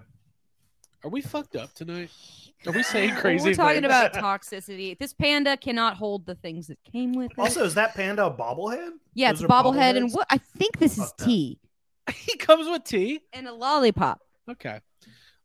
Are 1.04 1.10
we 1.10 1.22
fucked 1.22 1.56
up 1.56 1.74
tonight? 1.74 2.10
Are 2.68 2.74
we 2.74 2.84
saying 2.84 3.16
crazy? 3.16 3.50
We're 3.50 3.56
talking 3.56 3.82
things? 3.82 3.86
about 3.86 4.14
toxicity. 4.14 4.98
This 4.98 5.14
panda 5.14 5.58
cannot 5.58 5.98
hold 5.98 6.28
the 6.28 6.36
things 6.36 6.68
that 6.68 6.78
came 6.84 7.12
with 7.14 7.32
it. 7.32 7.40
Also, 7.40 7.64
is 7.64 7.74
that 7.74 7.96
panda 7.96 8.28
a 8.28 8.32
bobblehead? 8.32 8.92
yeah, 9.16 9.32
it's 9.32 9.42
those 9.42 9.50
a 9.50 9.52
bobblehead 9.52 9.98
and 9.98 10.12
what 10.14 10.28
I 10.30 10.38
think 10.38 10.78
this 10.78 10.98
is 10.98 11.06
Fuck 11.06 11.18
tea 11.18 11.60
he 12.16 12.38
comes 12.38 12.68
with 12.68 12.84
tea. 12.84 13.22
and 13.34 13.48
a 13.48 13.54
lollipop. 13.54 14.22
Okay. 14.50 14.80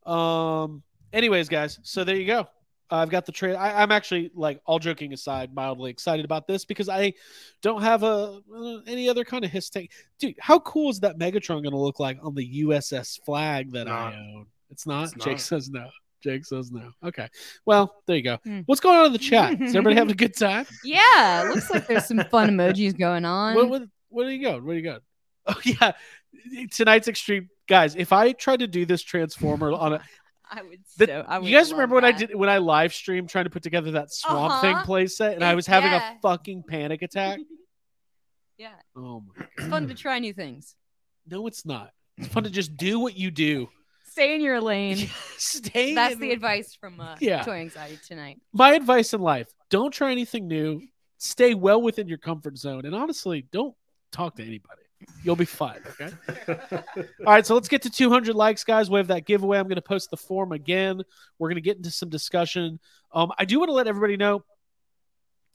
Um. 0.04 0.82
Anyways, 1.16 1.48
guys, 1.48 1.78
so 1.82 2.04
there 2.04 2.14
you 2.14 2.26
go. 2.26 2.46
I've 2.90 3.08
got 3.08 3.24
the 3.24 3.32
trade. 3.32 3.56
I'm 3.56 3.90
actually 3.90 4.30
like 4.34 4.60
all 4.66 4.78
joking 4.78 5.14
aside, 5.14 5.54
mildly 5.54 5.90
excited 5.90 6.26
about 6.26 6.46
this 6.46 6.66
because 6.66 6.90
I 6.90 7.14
don't 7.62 7.80
have 7.80 8.02
a 8.02 8.40
uh, 8.54 8.80
any 8.86 9.08
other 9.08 9.24
kind 9.24 9.42
of 9.42 9.50
HISS 9.50 9.70
tank. 9.70 9.90
Dude, 10.20 10.34
how 10.38 10.58
cool 10.58 10.90
is 10.90 11.00
that 11.00 11.18
Megatron 11.18 11.62
going 11.62 11.70
to 11.70 11.78
look 11.78 11.98
like 11.98 12.18
on 12.22 12.34
the 12.34 12.64
USS 12.64 13.18
Flagg 13.24 13.72
that 13.72 13.88
I 13.88 14.14
own? 14.14 14.46
It's 14.70 14.86
not. 14.86 15.04
It's 15.04 15.24
Jake 15.24 15.32
not. 15.32 15.40
says 15.40 15.70
no. 15.70 15.88
Jake 16.22 16.44
says 16.44 16.70
no. 16.70 16.90
Okay. 17.02 17.28
Well, 17.64 17.94
there 18.06 18.16
you 18.16 18.22
go. 18.22 18.36
Hmm. 18.44 18.60
What's 18.66 18.82
going 18.82 18.98
on 18.98 19.06
in 19.06 19.12
the 19.14 19.18
chat? 19.18 19.58
Is 19.60 19.74
everybody 19.74 19.96
having 19.96 20.12
a 20.12 20.14
good 20.16 20.36
time? 20.36 20.66
Yeah, 20.84 21.50
looks 21.52 21.70
like 21.70 21.86
there's 21.86 22.06
some 22.06 22.22
fun 22.30 22.50
emojis 22.50 22.96
going 22.96 23.24
on. 23.24 23.54
What, 23.54 23.70
what, 23.70 23.82
what 24.10 24.26
are 24.26 24.30
you 24.30 24.42
going? 24.42 24.62
Where 24.66 24.74
are 24.74 24.78
you 24.78 24.84
going? 24.84 25.00
Oh 25.48 25.60
yeah, 25.64 25.92
tonight's 26.72 27.06
extreme 27.06 27.48
guys. 27.68 27.94
If 27.94 28.12
I 28.12 28.32
tried 28.32 28.58
to 28.58 28.66
do 28.66 28.84
this 28.84 29.00
transformer 29.00 29.70
on 29.70 29.92
a, 29.92 30.00
I 30.50 30.62
would 30.62 30.78
the- 30.98 31.06
so. 31.06 31.24
I 31.26 31.38
would 31.38 31.48
you 31.48 31.56
guys 31.56 31.70
love 31.70 31.78
remember 31.78 31.94
when 31.96 32.04
I 32.04 32.12
did 32.12 32.34
when 32.34 32.48
I 32.48 32.58
live 32.58 32.94
streamed 32.94 33.28
trying 33.28 33.44
to 33.44 33.50
put 33.50 33.62
together 33.62 33.92
that 33.92 34.12
swamp 34.12 34.52
Uh-huh. 34.52 34.60
thing 34.60 34.76
playset, 34.78 35.34
and 35.34 35.44
I 35.44 35.54
was 35.54 35.66
having 35.66 35.90
yeah. 35.90 36.14
a 36.16 36.20
fucking 36.20 36.64
panic 36.68 37.02
attack. 37.02 37.38
Yeah, 38.58 38.70
Oh 38.96 39.20
my 39.20 39.44
it's 39.58 39.66
fun 39.66 39.86
to 39.88 39.94
try 39.94 40.18
new 40.18 40.32
things. 40.32 40.76
no, 41.26 41.46
it's 41.46 41.66
not. 41.66 41.90
It's 42.16 42.28
fun 42.28 42.44
to 42.44 42.50
just 42.50 42.74
do 42.76 42.98
what 42.98 43.14
you 43.14 43.30
do. 43.30 43.68
Stay 44.06 44.34
in 44.34 44.40
your 44.40 44.62
lane. 44.62 44.96
Stay. 45.36 45.94
That's 45.94 46.14
in- 46.14 46.20
the 46.20 46.30
advice 46.30 46.74
from 46.74 46.98
uh, 46.98 47.16
Yeah. 47.20 47.42
Toy 47.42 47.56
Anxiety 47.60 47.98
tonight. 48.06 48.40
My 48.54 48.72
advice 48.72 49.12
in 49.12 49.20
life: 49.20 49.48
don't 49.68 49.90
try 49.92 50.10
anything 50.10 50.48
new. 50.48 50.80
Stay 51.18 51.52
well 51.52 51.82
within 51.82 52.08
your 52.08 52.16
comfort 52.16 52.56
zone, 52.56 52.86
and 52.86 52.94
honestly, 52.94 53.46
don't 53.52 53.74
talk 54.10 54.36
to 54.36 54.42
anybody. 54.42 54.80
You'll 55.22 55.36
be 55.36 55.44
fine. 55.44 55.80
Okay. 56.00 56.10
All 57.26 57.32
right, 57.32 57.44
so 57.44 57.54
let's 57.54 57.68
get 57.68 57.82
to 57.82 57.90
200 57.90 58.34
likes, 58.34 58.64
guys. 58.64 58.90
We 58.90 58.98
have 58.98 59.08
that 59.08 59.26
giveaway. 59.26 59.58
I'm 59.58 59.64
going 59.64 59.76
to 59.76 59.82
post 59.82 60.10
the 60.10 60.16
form 60.16 60.52
again. 60.52 61.02
We're 61.38 61.48
going 61.48 61.56
to 61.56 61.60
get 61.62 61.76
into 61.76 61.90
some 61.90 62.08
discussion. 62.08 62.78
Um, 63.12 63.32
I 63.38 63.44
do 63.44 63.58
want 63.58 63.68
to 63.68 63.74
let 63.74 63.86
everybody 63.86 64.16
know 64.16 64.44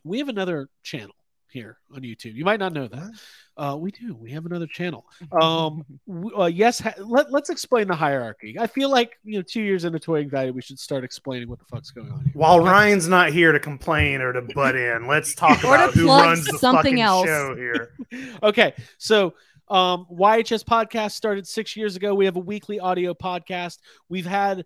we 0.04 0.20
have 0.20 0.30
another 0.30 0.70
channel 0.84 1.16
here 1.52 1.78
on 1.96 2.02
YouTube. 2.02 2.34
You 2.36 2.46
might 2.46 2.60
not 2.60 2.74
know 2.74 2.88
that. 2.88 3.12
Uh, 3.58 3.76
we 3.78 3.92
do. 3.92 4.16
We 4.16 4.32
have 4.32 4.46
another 4.46 4.68
channel. 4.68 5.06
Um, 5.42 5.86
w- 6.08 6.38
uh, 6.38 6.46
yes. 6.48 6.80
Ha- 6.80 6.94
let, 7.00 7.32
let's 7.32 7.50
explain 7.50 7.88
the 7.88 7.96
hierarchy. 7.96 8.58
I 8.60 8.68
feel 8.68 8.90
like 8.90 9.18
you 9.24 9.38
know, 9.38 9.42
two 9.42 9.62
years 9.62 9.86
into 9.86 10.00
Toy 10.00 10.20
Anxiety, 10.20 10.52
we 10.52 10.62
should 10.62 10.80
start 10.80 11.04
explaining 11.04 11.50
what 11.50 11.60
the 11.60 11.66
fuck's 11.66 11.92
going 11.92 12.12
on 12.12 12.24
here. 12.24 12.32
While 12.34 12.60
Ryan's 12.60 13.08
not 13.08 13.32
here 13.32 13.52
to 13.52 13.60
complain 13.60 14.22
or 14.22 14.34
to 14.34 14.42
butt 14.42 14.76
in, 14.76 15.08
let's 15.08 15.34
talk 15.36 15.64
about 15.64 15.94
who 15.94 16.06
plug 16.06 16.26
runs 16.26 16.46
the 16.46 16.58
something 16.58 16.98
fucking 16.98 17.02
else. 17.02 17.26
show 17.28 17.56
here. 17.56 17.94
okay, 18.44 18.74
so 18.98 19.34
um, 19.70 20.06
YHS 20.12 20.64
podcast 20.66 21.12
started 21.12 21.48
six 21.48 21.76
years 21.78 21.96
ago. 21.96 22.14
We 22.14 22.26
have 22.26 22.36
a 22.36 22.42
weekly 22.42 22.80
audio 22.80 23.14
podcast. 23.14 23.78
We've 24.10 24.26
had 24.26 24.66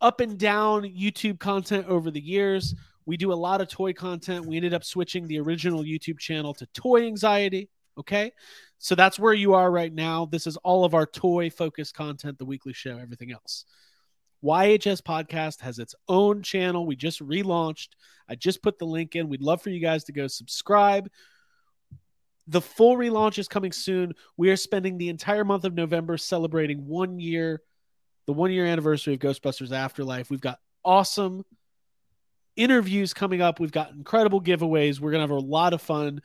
up 0.00 0.20
and 0.20 0.38
down 0.38 0.82
YouTube 0.84 1.40
content 1.40 1.86
over 1.88 2.10
the 2.10 2.20
years. 2.20 2.74
We 3.08 3.16
do 3.16 3.32
a 3.32 3.34
lot 3.34 3.62
of 3.62 3.68
toy 3.68 3.94
content. 3.94 4.44
We 4.44 4.56
ended 4.56 4.74
up 4.74 4.84
switching 4.84 5.26
the 5.26 5.40
original 5.40 5.82
YouTube 5.82 6.18
channel 6.18 6.52
to 6.52 6.66
Toy 6.74 7.06
Anxiety. 7.06 7.70
Okay, 7.96 8.32
so 8.76 8.94
that's 8.94 9.18
where 9.18 9.32
you 9.32 9.54
are 9.54 9.70
right 9.70 9.92
now. 9.92 10.26
This 10.26 10.46
is 10.46 10.58
all 10.58 10.84
of 10.84 10.92
our 10.92 11.06
toy 11.06 11.48
focused 11.48 11.94
content, 11.94 12.36
the 12.36 12.44
weekly 12.44 12.74
show, 12.74 12.98
everything 12.98 13.32
else. 13.32 13.64
YHS 14.44 15.00
podcast 15.00 15.62
has 15.62 15.78
its 15.78 15.94
own 16.06 16.42
channel. 16.42 16.84
We 16.84 16.96
just 16.96 17.26
relaunched. 17.26 17.88
I 18.28 18.34
just 18.34 18.62
put 18.62 18.78
the 18.78 18.84
link 18.84 19.16
in. 19.16 19.30
We'd 19.30 19.40
love 19.40 19.62
for 19.62 19.70
you 19.70 19.80
guys 19.80 20.04
to 20.04 20.12
go 20.12 20.26
subscribe. 20.26 21.08
The 22.46 22.60
full 22.60 22.98
relaunch 22.98 23.38
is 23.38 23.48
coming 23.48 23.72
soon. 23.72 24.12
We 24.36 24.50
are 24.50 24.56
spending 24.56 24.98
the 24.98 25.08
entire 25.08 25.46
month 25.46 25.64
of 25.64 25.72
November 25.72 26.18
celebrating 26.18 26.86
one 26.86 27.18
year, 27.18 27.62
the 28.26 28.34
one 28.34 28.52
year 28.52 28.66
anniversary 28.66 29.14
of 29.14 29.20
Ghostbusters 29.20 29.72
Afterlife. 29.72 30.28
We've 30.28 30.42
got 30.42 30.58
awesome 30.84 31.46
interviews 32.58 33.14
coming 33.14 33.40
up. 33.40 33.60
We've 33.60 33.72
got 33.72 33.92
incredible 33.92 34.42
giveaways. 34.42 35.00
We're 35.00 35.12
gonna 35.12 35.22
have 35.22 35.30
a 35.30 35.38
lot 35.38 35.72
of 35.72 35.80
fun. 35.80 36.20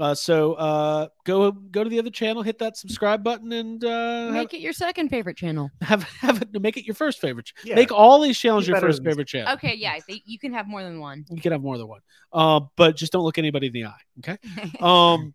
Uh, 0.00 0.14
so 0.14 0.54
uh, 0.54 1.08
go 1.24 1.52
go 1.52 1.84
to 1.84 1.90
the 1.90 2.00
other 2.00 2.10
channel, 2.10 2.42
hit 2.42 2.58
that 2.58 2.76
subscribe 2.76 3.22
button, 3.22 3.52
and 3.52 3.84
uh, 3.84 4.24
have, 4.24 4.34
Make 4.34 4.54
it 4.54 4.60
your 4.60 4.72
second 4.72 5.08
favorite 5.08 5.36
channel. 5.36 5.70
have 5.82 6.02
have 6.20 6.42
it 6.42 6.60
make 6.60 6.76
it 6.76 6.84
your 6.84 6.94
first 6.94 7.20
favorite. 7.20 7.52
Yeah. 7.62 7.76
Make 7.76 7.92
all 7.92 8.20
these 8.20 8.36
channels 8.36 8.66
your 8.66 8.80
first 8.80 9.04
favorite 9.04 9.28
channel. 9.28 9.52
Okay, 9.54 9.74
yeah, 9.76 9.98
they, 10.08 10.20
you 10.24 10.38
can 10.38 10.52
have 10.52 10.66
more 10.66 10.82
than 10.82 10.98
one. 10.98 11.24
You 11.30 11.40
can 11.40 11.52
have 11.52 11.62
more 11.62 11.78
than 11.78 11.86
one, 11.86 12.00
uh, 12.32 12.60
but 12.76 12.96
just 12.96 13.12
don't 13.12 13.22
look 13.22 13.38
anybody 13.38 13.68
in 13.68 13.72
the 13.72 13.84
eye. 13.84 14.00
Okay. 14.18 14.38
um 14.80 15.32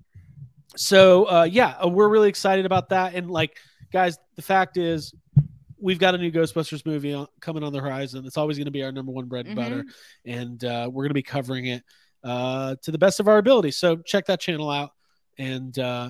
so 0.76 1.26
uh 1.26 1.44
yeah 1.50 1.76
uh, 1.84 1.88
we're 1.88 2.08
really 2.08 2.30
excited 2.30 2.64
about 2.64 2.90
that 2.90 3.16
and 3.16 3.30
like 3.32 3.58
guys 3.92 4.20
the 4.36 4.42
fact 4.42 4.78
is 4.78 5.16
we've 5.82 6.00
got 6.00 6.16
a 6.16 6.18
new 6.18 6.32
ghostbusters 6.32 6.86
movie 6.86 7.14
on, 7.14 7.28
coming 7.42 7.64
on 7.64 7.72
the 7.74 7.80
horizon 7.80 8.26
it's 8.26 8.38
always 8.38 8.58
going 8.58 8.66
to 8.66 8.72
be 8.72 8.84
our 8.84 8.92
number 8.92 9.12
one 9.12 9.26
bread 9.26 9.46
and 9.48 9.56
butter 9.56 9.86
and 10.26 10.64
uh 10.64 10.90
we're 10.92 11.04
going 11.04 11.10
to 11.10 11.14
be 11.14 11.24
covering 11.24 11.66
it 11.68 11.84
uh 12.24 12.76
to 12.84 12.92
the 12.92 12.98
best 12.98 13.20
of 13.20 13.28
our 13.28 13.38
ability 13.38 13.72
so 13.72 13.96
check 13.98 14.26
that 14.26 14.40
channel 14.40 14.70
out 14.70 14.92
and 15.38 15.78
uh 15.80 16.10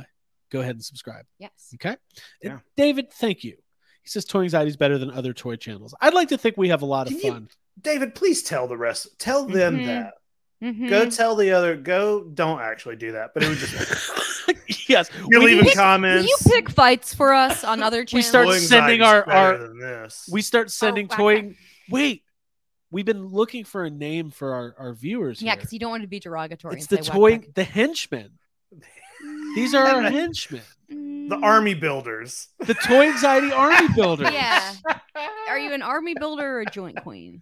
go 0.51 0.59
ahead 0.61 0.75
and 0.75 0.83
subscribe 0.83 1.25
yes. 1.37 1.51
okay 1.75 1.95
Yeah. 2.41 2.59
David 2.75 3.11
thank 3.13 3.43
you 3.43 3.55
he 4.03 4.09
says 4.09 4.25
toy 4.25 4.41
anxiety 4.43 4.69
is 4.69 4.77
better 4.77 4.97
than 4.97 5.11
other 5.11 5.33
toy 5.33 5.55
channels 5.55 5.93
i'd 6.01 6.13
like 6.13 6.29
to 6.29 6.37
think 6.37 6.57
we 6.57 6.69
have 6.69 6.81
a 6.81 6.85
lot 6.87 7.07
of 7.07 7.13
Can 7.13 7.21
you- 7.21 7.31
fun 7.31 7.49
David, 7.81 8.13
please 8.13 8.43
tell 8.43 8.67
the 8.67 8.75
rest. 8.75 9.07
Tell 9.19 9.45
them 9.45 9.77
Mhm. 9.79 9.85
that. 9.85 10.13
Mhm. 10.61 10.89
Go 10.89 11.09
tell 11.09 11.37
the 11.37 11.51
other. 11.51 11.77
Go. 11.77 12.25
Don't 12.25 12.59
actually 12.59 12.97
do 12.97 13.13
that. 13.13 13.29
But 13.33 13.43
it 13.43 13.47
would 13.47 13.57
just. 13.57 13.73
yes 14.87 15.09
You're 15.29 15.39
we- 15.41 15.45
leaving 15.47 15.65
pick- 15.65 15.75
comments. 15.75 16.27
You 16.27 16.35
pick 16.51 16.69
fights 16.69 17.13
for 17.13 17.33
us 17.33 17.63
on 17.63 17.81
other 17.83 18.05
channels. 18.05 18.13
We 18.13 18.21
start 18.29 18.45
Toy 18.47 18.57
sending 18.59 19.01
our- 19.01 19.25
better 19.25 19.37
our- 19.37 19.57
than 19.67 19.79
this. 19.79 20.29
we 20.31 20.41
start 20.41 20.67
oh, 20.67 20.69
sending 20.69 21.07
wow, 21.07 21.17
toy 21.17 21.55
wait 21.89 22.23
we've 22.91 23.05
been 23.05 23.25
looking 23.27 23.63
for 23.65 23.83
a 23.85 23.89
name 23.89 24.31
for 24.31 24.53
our, 24.53 24.75
our 24.79 24.93
viewers 24.93 25.41
yeah, 25.41 25.55
because 25.55 25.71
you 25.73 25.79
don't 25.79 25.91
want 25.91 26.01
to 26.03 26.07
be 26.07 26.19
derogatory. 26.19 26.75
it's 26.77 26.87
and 26.91 26.99
the 26.99 27.03
say 27.03 27.11
toy 27.11 27.31
whack 27.33 27.47
the 27.55 27.63
henchmen 27.63 28.31
these 29.55 29.73
are 29.73 29.85
our 29.85 30.01
henchmen 30.03 30.61
the 30.89 31.39
army 31.43 31.73
builders. 31.75 32.47
the 32.59 32.73
toy 32.73 33.09
anxiety 33.11 33.51
army 33.51 33.87
builders 33.95 34.29
Yeah. 34.31 34.73
Are 35.49 35.59
you 35.59 35.73
an 35.73 35.81
army 35.81 36.13
builder 36.17 36.57
or 36.57 36.61
a 36.61 36.65
joint 36.65 37.01
queen? 37.03 37.41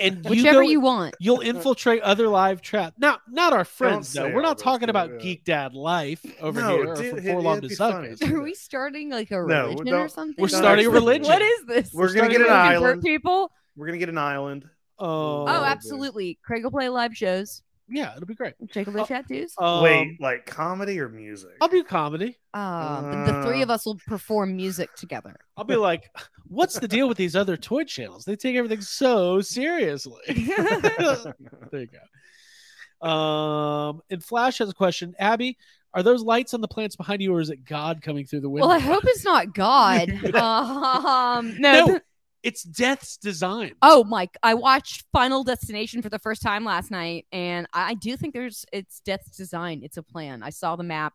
And 0.00 0.24
you 0.24 0.30
Whichever 0.30 0.62
go, 0.62 0.68
you 0.68 0.80
want. 0.80 1.14
you'll 1.20 1.40
infiltrate 1.40 2.02
other 2.02 2.28
live 2.28 2.62
chat 2.62 2.94
now 2.98 3.18
not 3.28 3.52
our 3.52 3.64
friends 3.64 4.12
though 4.12 4.32
we're 4.32 4.42
not 4.42 4.58
talking 4.58 4.88
about 4.88 5.10
yeah. 5.10 5.18
Geek 5.18 5.44
Dad 5.44 5.74
Life 5.74 6.24
over 6.40 6.60
No, 6.60 6.68
here 6.68 6.84
dude, 6.84 6.88
or 6.88 7.02
it- 7.02 7.10
from 7.10 7.22
Forlorn 7.24 7.58
it'd 7.58 7.62
to 7.64 7.68
be. 7.68 7.74
Suckers. 7.74 8.22
Are 8.22 8.42
we 8.42 8.54
starting 8.54 9.10
like 9.10 9.30
a 9.30 9.34
No, 9.34 9.40
religion 9.68 9.88
or 9.88 9.90
don't- 9.98 10.10
something? 10.10 10.34
We're 10.42 10.48
No, 10.52 10.58
starting 10.58 10.86
a 10.86 10.90
religion. 10.90 11.26
What 11.26 11.42
is 11.42 11.64
this? 11.66 11.92
We're 11.92 12.08
gonna 12.08 12.20
gonna 12.22 12.30
get 12.32 12.40
an 12.42 12.46
starting 12.46 12.70
a 12.70 12.74
Convert 12.74 12.88
island. 12.90 13.02
people? 13.02 13.52
We're 13.76 13.86
gonna 13.86 13.98
get 13.98 14.08
an 14.08 14.18
island. 14.18 14.68
Oh, 14.98 15.06
Oh, 15.08 15.44
oh 15.48 15.64
absolutely. 15.64 16.38
Craig 16.44 16.64
will 16.64 16.70
play 16.72 16.88
live 16.88 17.16
shows. 17.16 17.62
Yeah 17.88 18.14
it'll 18.14 18.26
be 18.26 18.34
great 18.34 18.54
Jake 18.70 18.86
will 18.86 18.92
play 18.94 19.02
Oh, 19.02 19.06
tattoos. 19.06 19.54
um, 19.58 19.82
Wait, 19.82 20.20
like 20.20 20.46
comedy 20.46 21.00
or 21.00 21.08
music? 21.08 21.52
I'll 21.60 21.68
do 21.68 21.82
comedy 21.84 22.38
Uh, 22.54 23.02
but 23.02 23.24
the 23.26 23.42
three 23.46 23.60
uh, 23.60 23.64
of 23.64 23.70
us 23.70 23.86
will 23.86 23.98
perform 24.06 24.56
music 24.56 24.94
together. 24.94 25.36
I'll 25.56 25.64
be 25.64 25.76
like, 25.76 26.10
what's 26.46 26.78
the 26.78 26.88
deal 26.88 27.08
with 27.08 27.16
these 27.16 27.36
other 27.36 27.56
toy 27.56 27.84
channels? 27.84 28.24
They 28.24 28.36
take 28.36 28.56
everything 28.56 28.80
so 28.80 29.40
seriously. 29.40 30.20
there 30.28 31.34
you 31.72 31.88
go. 31.88 33.06
Um, 33.06 34.02
and 34.10 34.22
Flash 34.22 34.58
has 34.58 34.68
a 34.68 34.74
question. 34.74 35.14
Abby, 35.18 35.56
are 35.94 36.02
those 36.02 36.22
lights 36.22 36.52
on 36.54 36.60
the 36.60 36.68
plants 36.68 36.96
behind 36.96 37.22
you, 37.22 37.32
or 37.34 37.40
is 37.40 37.50
it 37.50 37.64
God 37.64 38.02
coming 38.02 38.26
through 38.26 38.40
the 38.40 38.50
window? 38.50 38.68
well, 38.68 38.76
I 38.76 38.80
hope 38.80 39.04
it's 39.06 39.24
not 39.24 39.54
God. 39.54 40.10
um, 40.34 41.56
no. 41.58 41.86
no, 41.86 42.00
it's 42.42 42.62
Death's 42.62 43.16
design. 43.16 43.74
Oh, 43.82 44.04
Mike, 44.04 44.36
I 44.42 44.54
watched 44.54 45.04
Final 45.12 45.44
Destination 45.44 46.02
for 46.02 46.08
the 46.08 46.18
first 46.18 46.42
time 46.42 46.64
last 46.64 46.90
night, 46.90 47.26
and 47.32 47.66
I 47.72 47.94
do 47.94 48.16
think 48.16 48.34
there's 48.34 48.64
it's 48.72 49.00
Death's 49.00 49.36
design. 49.36 49.80
It's 49.82 49.96
a 49.96 50.02
plan. 50.02 50.42
I 50.42 50.50
saw 50.50 50.76
the 50.76 50.84
map, 50.84 51.14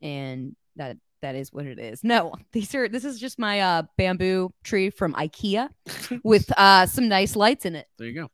and 0.00 0.56
that 0.76 0.96
that 1.22 1.34
is 1.34 1.52
what 1.52 1.66
it 1.66 1.78
is. 1.78 2.02
No, 2.02 2.34
these 2.52 2.74
are 2.74 2.88
this 2.88 3.04
is 3.04 3.20
just 3.20 3.38
my 3.38 3.60
uh 3.60 3.82
bamboo 3.96 4.50
tree 4.64 4.90
from 4.90 5.14
IKEA 5.14 5.68
with 6.24 6.50
uh 6.56 6.86
some 6.86 7.08
nice 7.08 7.36
lights 7.36 7.66
in 7.66 7.76
it. 7.76 7.86
There 7.98 8.08
you 8.08 8.28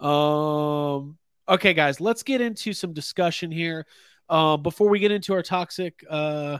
go. 0.00 0.06
Um, 0.06 1.18
okay, 1.48 1.74
guys, 1.74 2.00
let's 2.00 2.22
get 2.22 2.40
into 2.40 2.72
some 2.72 2.92
discussion 2.92 3.50
here. 3.50 3.86
Uh, 4.28 4.56
before 4.56 4.88
we 4.88 4.98
get 4.98 5.10
into 5.12 5.34
our 5.34 5.42
toxic 5.42 6.04
uh, 6.08 6.58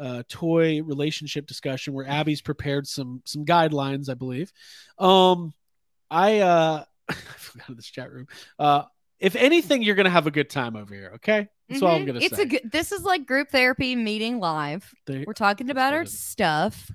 uh, 0.00 0.22
toy 0.28 0.82
relationship 0.82 1.46
discussion, 1.46 1.92
where 1.94 2.06
Abby's 2.08 2.42
prepared 2.42 2.86
some 2.86 3.22
some 3.24 3.44
guidelines, 3.44 4.08
I 4.08 4.14
believe. 4.14 4.52
Um, 4.98 5.52
I 6.10 6.40
uh, 6.40 6.84
I 7.08 7.14
forgot 7.14 7.76
this 7.76 7.90
chat 7.90 8.10
room. 8.12 8.26
Uh, 8.58 8.84
if 9.18 9.36
anything, 9.36 9.82
you're 9.82 9.94
gonna 9.94 10.10
have 10.10 10.26
a 10.26 10.30
good 10.30 10.50
time 10.50 10.76
over 10.76 10.94
here. 10.94 11.12
Okay, 11.16 11.48
that's 11.68 11.82
all 11.82 11.94
I'm 11.96 12.02
Mhm. 12.02 12.06
gonna 12.06 12.20
It's 12.20 12.36
say. 12.36 12.42
a 12.42 12.46
good. 12.46 12.70
This 12.72 12.90
is 12.92 13.02
like 13.02 13.26
group 13.26 13.50
therapy 13.50 13.94
meeting 13.96 14.40
live. 14.40 14.92
There- 15.06 15.24
We're 15.26 15.32
talking 15.34 15.70
about 15.70 15.92
our 15.92 16.00
what 16.00 16.08
it 16.08 16.12
is. 16.12 16.18
stuff. 16.20 16.90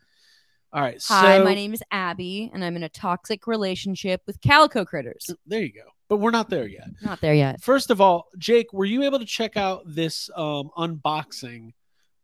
all 0.73 0.81
right, 0.81 1.01
so 1.01 1.13
Hi, 1.13 1.39
my 1.39 1.53
name 1.53 1.73
is 1.73 1.81
Abby, 1.91 2.51
and 2.53 2.63
I'm 2.65 2.75
in 2.75 2.83
a 2.83 2.89
toxic 2.89 3.47
relationship 3.47 4.21
with 4.27 4.41
calico 4.41 4.83
critters. 4.85 5.25
there 5.45 5.61
you 5.61 5.71
go. 5.71 5.89
But 6.09 6.17
we're 6.17 6.31
not 6.31 6.49
there 6.49 6.67
yet. 6.67 6.87
Not 7.01 7.19
there 7.21 7.33
yet. 7.33 7.61
First 7.61 7.89
of 7.89 7.99
all, 7.99 8.27
Jake, 8.37 8.71
were 8.71 8.85
you 8.85 9.03
able 9.03 9.19
to 9.19 9.25
check 9.25 9.57
out 9.57 9.83
this 9.85 10.29
um, 10.37 10.69
unboxing 10.77 11.73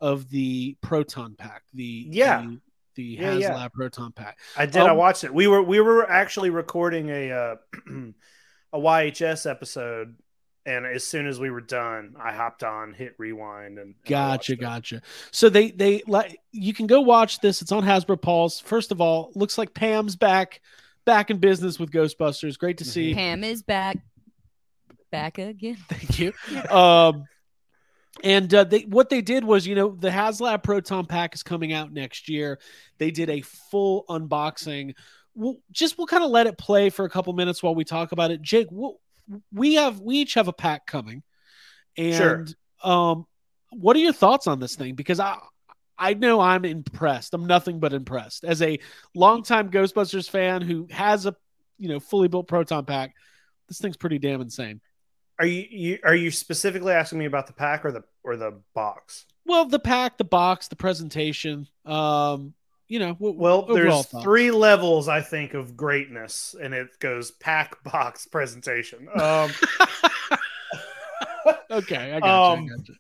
of 0.02 0.30
the 0.30 0.78
Proton 0.82 1.36
Pack? 1.38 1.64
The 1.74 2.08
Yeah. 2.10 2.42
the, 2.42 2.60
the 2.96 3.04
Yeah, 3.04 3.34
HasLab 3.36 3.40
yeah. 3.42 3.68
Proton 3.74 4.12
Pack. 4.12 4.38
I 4.58 4.66
did. 4.66 4.78
I 4.84 4.90
Um, 4.92 4.98
watched 4.98 5.24
it. 5.24 5.34
We 5.34 5.48
were 5.48 5.62
we 5.62 5.80
were 5.80 6.10
actually 6.10 6.50
recording 6.50 7.10
a 7.10 7.32
uh, 7.32 7.56
a 8.74 8.80
YHS 8.80 9.50
episode, 9.50 10.16
and 10.66 10.86
as 10.86 11.04
soon 11.06 11.28
as 11.28 11.40
we 11.40 11.50
were 11.50 11.62
done, 11.62 12.16
I 12.20 12.32
hopped 12.34 12.64
on, 12.64 12.94
hit 12.94 13.16
rewind, 13.18 13.78
and, 13.80 13.80
and 13.80 13.96
Gotcha, 14.06 14.56
gotcha. 14.56 15.02
So 15.32 15.50
they 15.50 15.72
they 15.72 16.04
like 16.08 16.40
you 16.52 16.74
can 16.74 16.88
go 16.88 17.02
watch 17.02 17.40
this. 17.40 17.62
It's 17.62 17.72
on 17.72 17.84
Hasbro 17.84 18.22
Pulse. 18.22 18.60
First 18.60 18.92
of 18.92 19.02
all, 19.02 19.32
looks 19.36 19.58
like 19.58 19.74
Pam's 19.74 20.16
back 20.16 20.62
back 21.06 21.30
in 21.32 21.38
business 21.38 21.80
with 21.80 21.92
Ghostbusters. 21.92 22.58
Great 22.58 22.78
to 22.78 22.86
see. 22.86 23.14
Pam 23.14 23.44
is 23.44 23.62
back. 23.64 23.98
Back 25.12 25.38
again. 25.38 25.78
Thank 25.90 26.18
you. 26.20 26.34
Um, 26.76 27.26
and 28.24 28.54
uh, 28.54 28.64
they 28.66 28.82
what 28.82 29.10
they 29.10 29.22
did 29.22 29.44
was, 29.44 29.66
you 29.66 29.76
know, 29.76 29.96
the 29.98 30.10
HasLab 30.10 30.64
Proton 30.64 31.06
Pack 31.06 31.34
is 31.34 31.44
coming 31.44 31.74
out 31.74 31.92
next 31.92 32.30
year. 32.30 32.60
They 32.98 33.12
did 33.12 33.30
a 33.30 33.42
full 33.42 34.06
unboxing. 34.10 34.96
We'll 35.36 35.58
just 35.72 35.98
we'll 35.98 36.08
kind 36.08 36.24
of 36.24 36.30
let 36.30 36.48
it 36.48 36.58
play 36.58 36.90
for 36.90 37.06
a 37.06 37.10
couple 37.10 37.34
minutes 37.34 37.64
while 37.64 37.74
we 37.76 37.84
talk 37.84 38.12
about 38.12 38.30
it. 38.32 38.42
Jake, 38.42 38.68
we'll, 38.70 39.00
we 39.52 39.76
have 39.76 40.00
we 40.00 40.18
each 40.18 40.36
have 40.36 40.48
a 40.48 40.54
pack 40.54 40.86
coming, 40.86 41.24
and 41.98 42.16
Sure. 42.16 42.46
um, 42.84 43.26
what 43.72 43.96
are 43.96 44.00
your 44.00 44.14
thoughts 44.14 44.48
on 44.48 44.60
this 44.60 44.76
thing? 44.76 44.96
Because 44.96 45.20
I. 45.20 45.38
I 45.96 46.16
know 46.16 46.42
I'm 46.42 46.66
impressed. 46.66 47.36
I'm 47.36 47.46
nothing 47.46 47.80
but 47.80 47.94
impressed. 47.94 48.44
As 48.44 48.64
a 48.64 48.80
longtime 49.14 49.70
Ghostbusters 49.70 50.28
fan 50.28 50.64
who 50.64 50.88
has 50.90 51.28
a, 51.28 51.36
you 51.78 51.88
know, 51.88 52.00
fully 52.00 52.28
built 52.28 52.48
proton 52.48 52.84
pack, 52.84 53.14
this 53.68 53.78
thing's 53.78 53.96
pretty 53.96 54.18
damn 54.18 54.42
insane. 54.42 54.82
Are 55.40 55.46
you, 55.46 55.66
you 55.70 56.00
are 56.04 56.16
you 56.16 56.30
specifically 56.32 56.94
asking 56.94 57.20
me 57.20 57.26
about 57.26 57.48
the 57.48 57.54
pack 57.54 57.86
or 57.86 57.92
the 57.92 58.04
or 58.24 58.38
the 58.38 58.60
box? 58.76 59.26
Well, 59.46 59.66
the 59.66 59.80
pack, 59.80 60.18
the 60.18 60.24
box, 60.24 60.68
the 60.68 60.76
presentation. 60.76 61.68
Um, 61.86 62.54
you 62.88 63.00
know, 63.00 63.14
w- 63.16 63.36
Well, 63.38 63.64
there's 63.66 64.06
thoughts. 64.06 64.24
three 64.24 64.52
levels 64.52 65.08
I 65.08 65.22
think 65.22 65.54
of 65.54 65.76
greatness, 65.76 66.56
and 66.62 66.74
it 66.74 66.88
goes 67.00 67.32
pack, 67.32 67.84
box, 67.84 68.26
presentation. 68.28 69.08
Um, 69.16 69.52
Okay, 71.70 72.14
I 72.14 72.20
got 72.20 72.54
Um, 72.54 72.66
you. 72.66 72.74
I 72.74 72.78
got 72.78 72.88
you. 72.90 72.96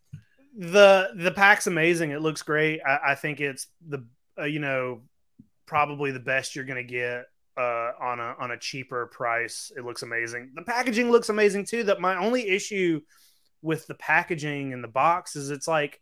the 0.71 1.09
the 1.15 1.31
pack's 1.31 1.67
amazing. 1.67 2.11
It 2.11 2.21
looks 2.21 2.41
great. 2.41 2.81
I, 2.85 3.11
I 3.11 3.15
think 3.15 3.39
it's 3.39 3.67
the 3.87 4.05
uh, 4.37 4.43
you 4.45 4.59
know 4.59 5.01
probably 5.65 6.11
the 6.11 6.19
best 6.19 6.55
you're 6.55 6.65
gonna 6.65 6.83
get 6.83 7.25
uh, 7.57 7.91
on 7.99 8.19
a 8.19 8.35
on 8.39 8.51
a 8.51 8.57
cheaper 8.57 9.07
price. 9.07 9.71
It 9.75 9.85
looks 9.85 10.01
amazing. 10.01 10.51
The 10.55 10.63
packaging 10.63 11.11
looks 11.11 11.29
amazing 11.29 11.65
too. 11.65 11.83
That 11.83 12.01
my 12.01 12.15
only 12.17 12.47
issue 12.47 13.01
with 13.61 13.87
the 13.87 13.95
packaging 13.95 14.73
and 14.73 14.83
the 14.83 14.89
box 14.89 15.35
is 15.35 15.49
it's 15.49 15.67
like 15.67 16.01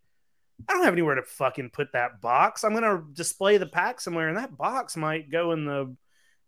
I 0.68 0.74
don't 0.74 0.84
have 0.84 0.94
anywhere 0.94 1.16
to 1.16 1.24
fucking 1.24 1.72
put 1.72 1.94
that 1.94 2.22
box. 2.22 2.64
I'm 2.64 2.74
gonna 2.74 3.04
display 3.14 3.58
the 3.58 3.66
pack 3.66 4.00
somewhere, 4.02 4.30
and 4.30 4.38
that 4.38 4.58
box 4.58 4.96
might 4.96 5.32
go 5.32 5.52
in 5.52 5.66
the 5.66 5.96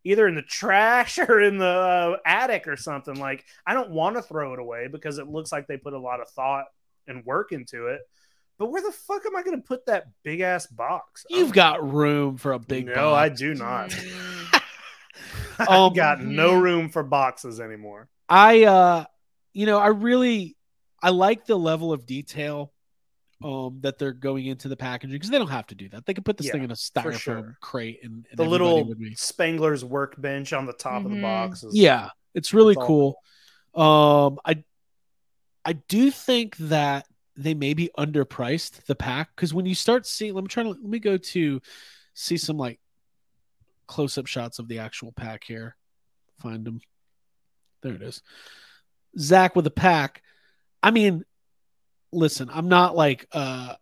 either 0.04 0.28
in 0.28 0.36
the 0.36 0.42
trash 0.42 1.18
or 1.30 1.42
in 1.42 1.58
the 1.58 1.66
uh, 1.66 2.18
attic 2.26 2.68
or 2.68 2.78
something. 2.78 3.16
Like 3.16 3.46
I 3.66 3.74
don't 3.74 3.92
want 3.92 4.16
to 4.16 4.22
throw 4.22 4.54
it 4.54 4.60
away 4.60 4.88
because 4.88 5.18
it 5.18 5.28
looks 5.28 5.52
like 5.52 5.68
they 5.68 5.78
put 5.78 5.94
a 5.94 6.00
lot 6.00 6.22
of 6.22 6.30
thought 6.30 6.66
and 7.08 7.26
work 7.26 7.52
into 7.52 7.88
it. 7.88 8.02
But 8.60 8.72
where 8.72 8.82
the 8.82 8.92
fuck 8.92 9.26
am 9.26 9.36
I 9.36 9.42
going 9.42 9.60
to 9.60 9.68
put 9.68 9.88
that 9.88 10.06
big 10.24 10.42
ass 10.42 10.68
box? 10.68 11.26
You've 11.30 11.54
got 11.54 11.92
room 11.92 12.38
for 12.38 12.54
a 12.54 12.60
big. 12.60 12.86
no, 12.86 13.12
I 13.14 13.30
do 13.30 13.56
not. 13.56 13.94
Um, 15.60 15.70
I've 15.70 15.96
got 15.96 16.22
no 16.22 16.54
room 16.56 16.90
for 16.90 17.04
boxes 17.04 17.60
anymore. 17.60 18.10
I 18.30 18.64
uh 18.64 19.06
you 19.54 19.66
know, 19.66 19.78
I 19.80 19.88
really 19.88 20.56
I 21.02 21.10
like 21.10 21.46
the 21.46 21.56
level 21.56 21.94
of 21.94 22.06
detail 22.06 22.72
um 23.44 23.80
that 23.82 23.98
they're 23.98 24.14
going 24.14 24.46
into 24.46 24.68
the 24.68 24.78
packaging 24.78 25.14
because 25.16 25.30
they 25.30 25.38
don't 25.38 25.50
have 25.50 25.68
to 25.68 25.76
do 25.76 25.90
that. 25.90 26.06
They 26.06 26.14
could 26.14 26.26
put 26.26 26.38
this 26.38 26.50
thing 26.50 26.64
in 26.64 26.72
a 26.72 26.76
styrofoam 26.76 27.20
sure. 27.20 27.58
crate 27.62 28.00
and, 28.04 28.26
and 28.30 28.40
The 28.40 28.46
little 28.46 28.86
be 28.96 29.16
Spengler's 29.16 29.86
workbench 29.86 30.54
on 30.54 30.66
the 30.66 30.74
top 30.74 31.06
of 31.06 31.12
the 31.12 31.18
Mhm. 31.18 31.22
box. 31.22 31.64
Is, 31.64 31.76
Yeah, 31.76 32.10
it's 32.34 32.54
really 32.54 32.74
It's 32.74 32.84
cool. 32.84 33.18
Um 33.76 34.40
I 34.46 34.64
I 35.66 35.74
do 35.74 36.12
think 36.12 36.58
that 36.58 37.08
they 37.36 37.54
may 37.54 37.74
be 37.74 37.90
underpriced 37.98 38.86
the 38.86 38.96
pack 38.96 39.30
because 39.36 39.54
when 39.54 39.66
you 39.66 39.76
start 39.76 40.06
seeing 40.06 40.34
let 40.34 40.44
me 40.44 40.48
try 40.48 40.64
to 40.64 40.70
let 40.70 40.82
me 40.84 41.00
go 41.00 41.18
to 41.18 41.62
see 42.14 42.38
some 42.38 42.58
like 42.58 42.80
close 43.88 44.18
up 44.18 44.28
shots 44.28 44.60
of 44.60 44.68
the 44.68 44.80
actual 44.80 45.12
pack 45.12 45.44
here. 45.44 45.76
Find 46.42 46.66
them. 46.66 46.82
There 47.82 47.94
it 47.94 48.02
is. 48.02 48.22
Zach 49.18 49.56
with 49.56 49.68
a 49.68 49.72
pack. 49.72 50.22
I 50.82 50.92
mean, 50.92 51.24
listen, 52.12 52.50
I'm 52.52 52.68
not 52.68 52.96
like 52.96 53.28
uh, 53.32 53.76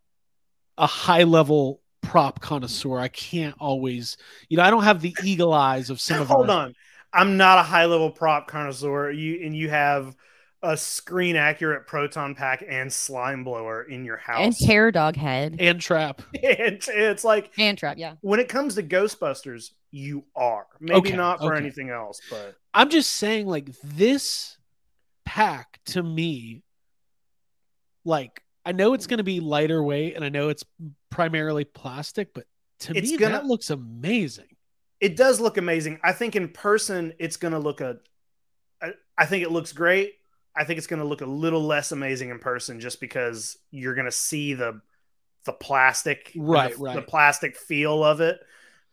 a 0.77 0.87
high 0.87 1.23
level 1.23 1.81
prop 2.01 2.41
connoisseur. 2.41 2.99
I 2.99 3.07
can't 3.07 3.55
always, 3.59 4.17
you 4.49 4.57
know, 4.57 4.63
I 4.63 4.69
don't 4.71 4.83
have 4.83 5.01
the 5.01 5.15
eagle 5.23 5.53
eyes 5.53 5.89
of 5.89 6.01
some 6.01 6.21
of 6.21 6.27
Hold 6.27 6.49
our- 6.49 6.65
on. 6.65 6.75
I'm 7.13 7.35
not 7.37 7.57
a 7.59 7.63
high 7.63 7.85
level 7.85 8.09
prop 8.09 8.47
connoisseur. 8.47 9.11
You 9.11 9.45
and 9.45 9.55
you 9.55 9.69
have 9.69 10.15
a 10.63 10.77
screen 10.77 11.35
accurate 11.35 11.87
proton 11.87 12.35
pack 12.35 12.63
and 12.67 12.91
slime 12.93 13.43
blower 13.43 13.83
in 13.83 14.05
your 14.05 14.15
house 14.17 14.37
and 14.39 14.53
house. 14.53 14.65
terror 14.65 14.91
dog 14.91 15.15
head 15.17 15.57
and 15.59 15.81
trap. 15.81 16.21
it's, 16.33 16.87
it's 16.87 17.23
like 17.23 17.51
and 17.57 17.77
trap. 17.77 17.97
Yeah. 17.97 18.13
when 18.21 18.39
it 18.39 18.47
comes 18.47 18.75
to 18.75 18.83
Ghostbusters, 18.83 19.71
you 19.91 20.23
are 20.35 20.65
maybe 20.79 20.95
Okay, 21.09 21.15
not 21.15 21.39
for 21.39 21.53
okay. 21.53 21.61
anything 21.63 21.89
else, 21.89 22.21
but 22.29 22.55
I'm 22.73 22.89
just 22.89 23.11
saying, 23.13 23.47
like 23.47 23.69
this 23.83 24.57
pack 25.25 25.79
to 25.87 26.01
me, 26.01 26.63
like 28.05 28.41
I 28.65 28.71
know 28.71 28.93
it's 28.93 29.07
going 29.07 29.17
to 29.19 29.23
be 29.23 29.39
lighter 29.39 29.83
weight, 29.83 30.15
and 30.15 30.23
I 30.23 30.29
know 30.29 30.49
it's 30.49 30.63
primarily 31.09 31.65
plastic, 31.65 32.33
but 32.33 32.45
to 32.79 32.95
It's 32.97 33.11
me 33.11 33.17
gonna- 33.17 33.33
that 33.33 33.45
looks 33.45 33.69
amazing. 33.69 34.55
it 34.99 35.15
does 35.15 35.39
look 35.39 35.57
amazing. 35.57 35.99
I 36.03 36.13
think 36.13 36.35
in 36.35 36.49
person 36.49 37.13
it's 37.19 37.37
going 37.37 37.53
to 37.53 37.59
look 37.59 37.81
a. 37.81 37.97
I, 38.81 38.91
I 39.17 39.25
think 39.25 39.43
it 39.43 39.51
looks 39.51 39.73
great. 39.73 40.13
I 40.55 40.63
think 40.63 40.77
it's 40.77 40.87
going 40.87 41.01
to 41.01 41.05
look 41.07 41.21
a 41.21 41.25
little 41.25 41.61
less 41.63 41.91
amazing 41.91 42.29
in 42.29 42.39
person 42.39 42.79
just 42.79 42.99
because 42.99 43.57
you're 43.71 43.93
going 43.95 44.05
to 44.05 44.11
see 44.11 44.53
the 44.53 44.81
the 45.45 45.53
plastic, 45.53 46.31
Right, 46.35 46.75
the, 46.75 46.83
right. 46.83 46.95
the 46.95 47.01
plastic 47.01 47.57
feel 47.57 48.03
of 48.03 48.21
it. 48.21 48.39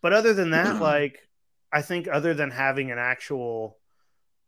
But 0.02 0.12
other 0.12 0.32
than 0.34 0.50
that, 0.50 0.76
like 0.80 1.18
I 1.72 1.82
think 1.82 2.08
other 2.10 2.34
than 2.34 2.50
having 2.50 2.90
an 2.90 2.98
actual 2.98 3.76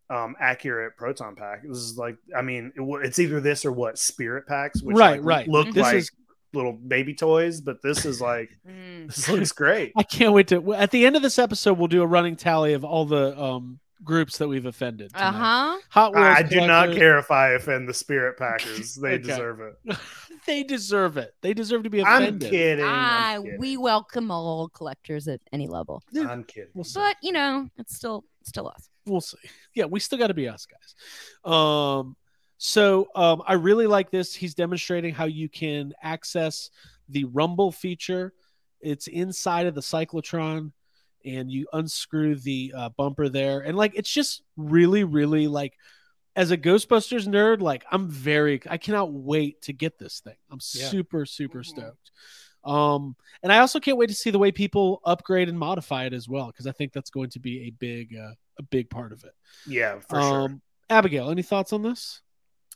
um 0.08 0.34
accurate 0.40 0.96
proton 0.96 1.36
pack, 1.36 1.62
this 1.62 1.78
is 1.78 1.96
like 1.96 2.16
I 2.36 2.42
mean 2.42 2.72
it, 2.76 2.82
it's 3.04 3.18
either 3.18 3.40
this 3.40 3.64
or 3.64 3.72
what 3.72 3.98
spirit 3.98 4.46
packs, 4.46 4.82
which 4.82 4.96
Right, 4.96 5.20
like, 5.22 5.24
right. 5.24 5.48
look 5.48 5.66
This 5.72 5.82
like 5.82 5.94
is- 5.96 6.10
little 6.52 6.72
baby 6.72 7.14
toys, 7.14 7.60
but 7.60 7.80
this 7.82 8.04
is 8.04 8.20
like 8.20 8.50
Mm. 8.68 9.06
this 9.06 9.28
looks 9.28 9.52
great. 9.52 9.92
I 9.96 10.02
can't 10.02 10.32
wait 10.32 10.48
to. 10.48 10.74
At 10.74 10.90
the 10.90 11.06
end 11.06 11.14
of 11.16 11.22
this 11.22 11.38
episode, 11.38 11.78
we'll 11.78 11.86
do 11.88 12.02
a 12.02 12.06
running 12.06 12.34
tally 12.36 12.72
of 12.74 12.84
all 12.84 13.04
the 13.06 13.40
um 13.40 13.78
groups 14.02 14.38
that 14.38 14.48
we've 14.48 14.66
offended. 14.66 15.12
Uh 15.14 15.30
huh. 15.30 15.78
Hot 15.90 16.14
Wheels. 16.14 16.24
I 16.26 16.42
do 16.42 16.66
not 16.66 16.92
care 16.94 17.18
if 17.18 17.30
I 17.30 17.50
offend 17.50 17.88
the 17.88 17.94
spirit 17.94 18.36
packers. 18.38 18.96
They 19.00 19.14
Okay. 19.14 19.22
deserve 19.24 19.60
it. 19.60 19.96
They 20.50 20.62
deserve 20.64 21.16
it. 21.16 21.32
They 21.42 21.54
deserve 21.54 21.84
to 21.84 21.90
be 21.90 22.02
I'm 22.02 22.22
offended. 22.22 22.50
kidding. 22.50 22.84
I 22.84 23.36
I'm 23.36 23.44
kidding. 23.44 23.60
we 23.60 23.76
welcome 23.76 24.30
all 24.32 24.68
collectors 24.68 25.28
at 25.28 25.40
any 25.52 25.68
level, 25.68 26.02
I'm 26.16 26.42
kidding. 26.44 26.70
We'll 26.74 26.84
but 26.94 27.16
you 27.22 27.32
know 27.32 27.68
it's 27.78 27.94
still 27.94 28.24
it's 28.40 28.48
still 28.50 28.68
us. 28.68 28.88
we'll 29.06 29.20
see. 29.20 29.38
Yeah, 29.74 29.84
we 29.84 30.00
still 30.00 30.18
got 30.18 30.26
to 30.26 30.34
be 30.34 30.48
us 30.48 30.66
guys. 30.66 31.52
Um, 31.52 32.16
so 32.58 33.08
um, 33.14 33.42
I 33.46 33.54
really 33.54 33.86
like 33.86 34.10
this. 34.10 34.34
He's 34.34 34.54
demonstrating 34.54 35.14
how 35.14 35.26
you 35.26 35.48
can 35.48 35.92
access 36.02 36.70
the 37.08 37.24
rumble 37.24 37.70
feature. 37.70 38.32
It's 38.80 39.06
inside 39.06 39.66
of 39.66 39.74
the 39.74 39.80
cyclotron, 39.80 40.72
and 41.24 41.50
you 41.50 41.68
unscrew 41.72 42.34
the 42.36 42.72
uh, 42.76 42.88
bumper 42.96 43.28
there, 43.28 43.60
and 43.60 43.76
like 43.76 43.92
it's 43.94 44.10
just 44.10 44.42
really, 44.56 45.04
really 45.04 45.46
like. 45.46 45.74
As 46.36 46.50
a 46.50 46.56
Ghostbusters 46.56 47.26
nerd, 47.26 47.60
like 47.60 47.84
I'm 47.90 48.08
very, 48.08 48.60
I 48.68 48.76
cannot 48.76 49.12
wait 49.12 49.62
to 49.62 49.72
get 49.72 49.98
this 49.98 50.20
thing. 50.20 50.36
I'm 50.50 50.60
Yeah. 50.74 50.88
super, 50.88 51.26
super 51.26 51.64
stoked. 51.64 52.10
Um, 52.62 53.16
and 53.42 53.52
I 53.52 53.58
also 53.58 53.80
can't 53.80 53.96
wait 53.96 54.10
to 54.10 54.14
see 54.14 54.30
the 54.30 54.38
way 54.38 54.52
people 54.52 55.00
upgrade 55.04 55.48
and 55.48 55.58
modify 55.58 56.04
it 56.04 56.12
as 56.12 56.28
well, 56.28 56.46
because 56.48 56.66
I 56.66 56.72
think 56.72 56.92
that's 56.92 57.10
going 57.10 57.30
to 57.30 57.40
be 57.40 57.62
a 57.62 57.70
big, 57.70 58.14
uh, 58.14 58.34
a 58.58 58.62
big 58.62 58.90
part 58.90 59.12
of 59.12 59.24
it. 59.24 59.32
Yeah, 59.66 59.98
for 60.00 60.20
sure. 60.20 60.40
Um, 60.42 60.62
Abigail, 60.88 61.30
any 61.30 61.42
thoughts 61.42 61.72
on 61.72 61.82
this? 61.82 62.20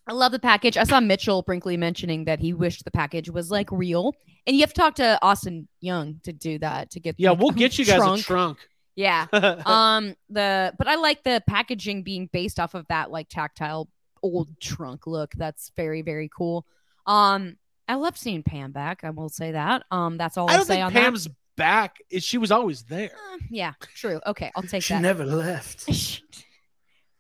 I 0.07 0.13
love 0.13 0.33
the 0.33 0.39
package. 0.39 0.77
I 0.77 0.85
saw 0.85 1.01
Mitchell 1.01 1.43
Brinkley 1.43 1.77
mentioning 1.77 2.25
that 2.27 2.39
he 2.39 2.53
wished 2.53 2.85
the 2.85 2.91
package 2.91 3.31
was 3.31 3.51
like 3.51 3.71
real, 3.73 4.15
and 4.47 4.55
you 4.55 4.63
have 4.63 4.73
to 4.75 4.81
talk 4.81 4.95
to 4.97 5.19
Austin 5.23 5.67
Young 5.81 6.21
to 6.25 6.33
do 6.33 6.59
that 6.59 6.91
to 6.91 7.01
get. 7.01 7.15
Yeah, 7.19 7.31
like, 7.31 7.41
we'll 7.41 7.51
get 7.51 7.79
you 7.79 7.85
guys 7.85 7.97
trunk. 7.97 8.21
a 8.21 8.23
trunk. 8.23 8.59
Yeah. 8.97 9.27
um. 9.67 10.15
The 10.31 10.73
but 10.79 10.87
I 10.89 10.97
like 10.97 11.23
the 11.25 11.43
packaging 11.47 12.03
being 12.03 12.29
based 12.33 12.61
off 12.61 12.75
of 12.75 12.87
that 12.89 13.11
like 13.11 13.29
tactile 13.29 13.89
old 14.23 14.49
trunk 14.61 15.07
look. 15.07 15.33
That's 15.35 15.71
very 15.77 16.03
very 16.03 16.29
cool. 16.35 16.67
Um. 17.07 17.57
I 17.87 17.97
love 17.97 18.17
seeing 18.17 18.43
Pam 18.43 18.73
back. 18.73 19.05
I 19.05 19.11
will 19.11 19.29
say 19.29 19.53
that. 19.53 19.85
Um. 19.91 20.17
That's 20.17 20.37
all 20.39 20.49
I 20.49 20.53
I'll 20.53 20.59
don't 20.59 20.67
say 20.67 20.75
think 20.77 20.87
on 20.87 20.93
Pam's 20.93 21.29
back. 21.57 21.97
She 22.19 22.39
was 22.39 22.51
always 22.51 22.83
there. 22.85 23.11
Uh, 23.33 23.39
yeah. 23.51 23.73
True. 23.95 24.21
Okay. 24.27 24.51
I'll 24.57 24.63
take 24.63 24.83
she 24.83 24.95
that. 24.95 25.03
never 25.03 25.25
left. 25.25 25.89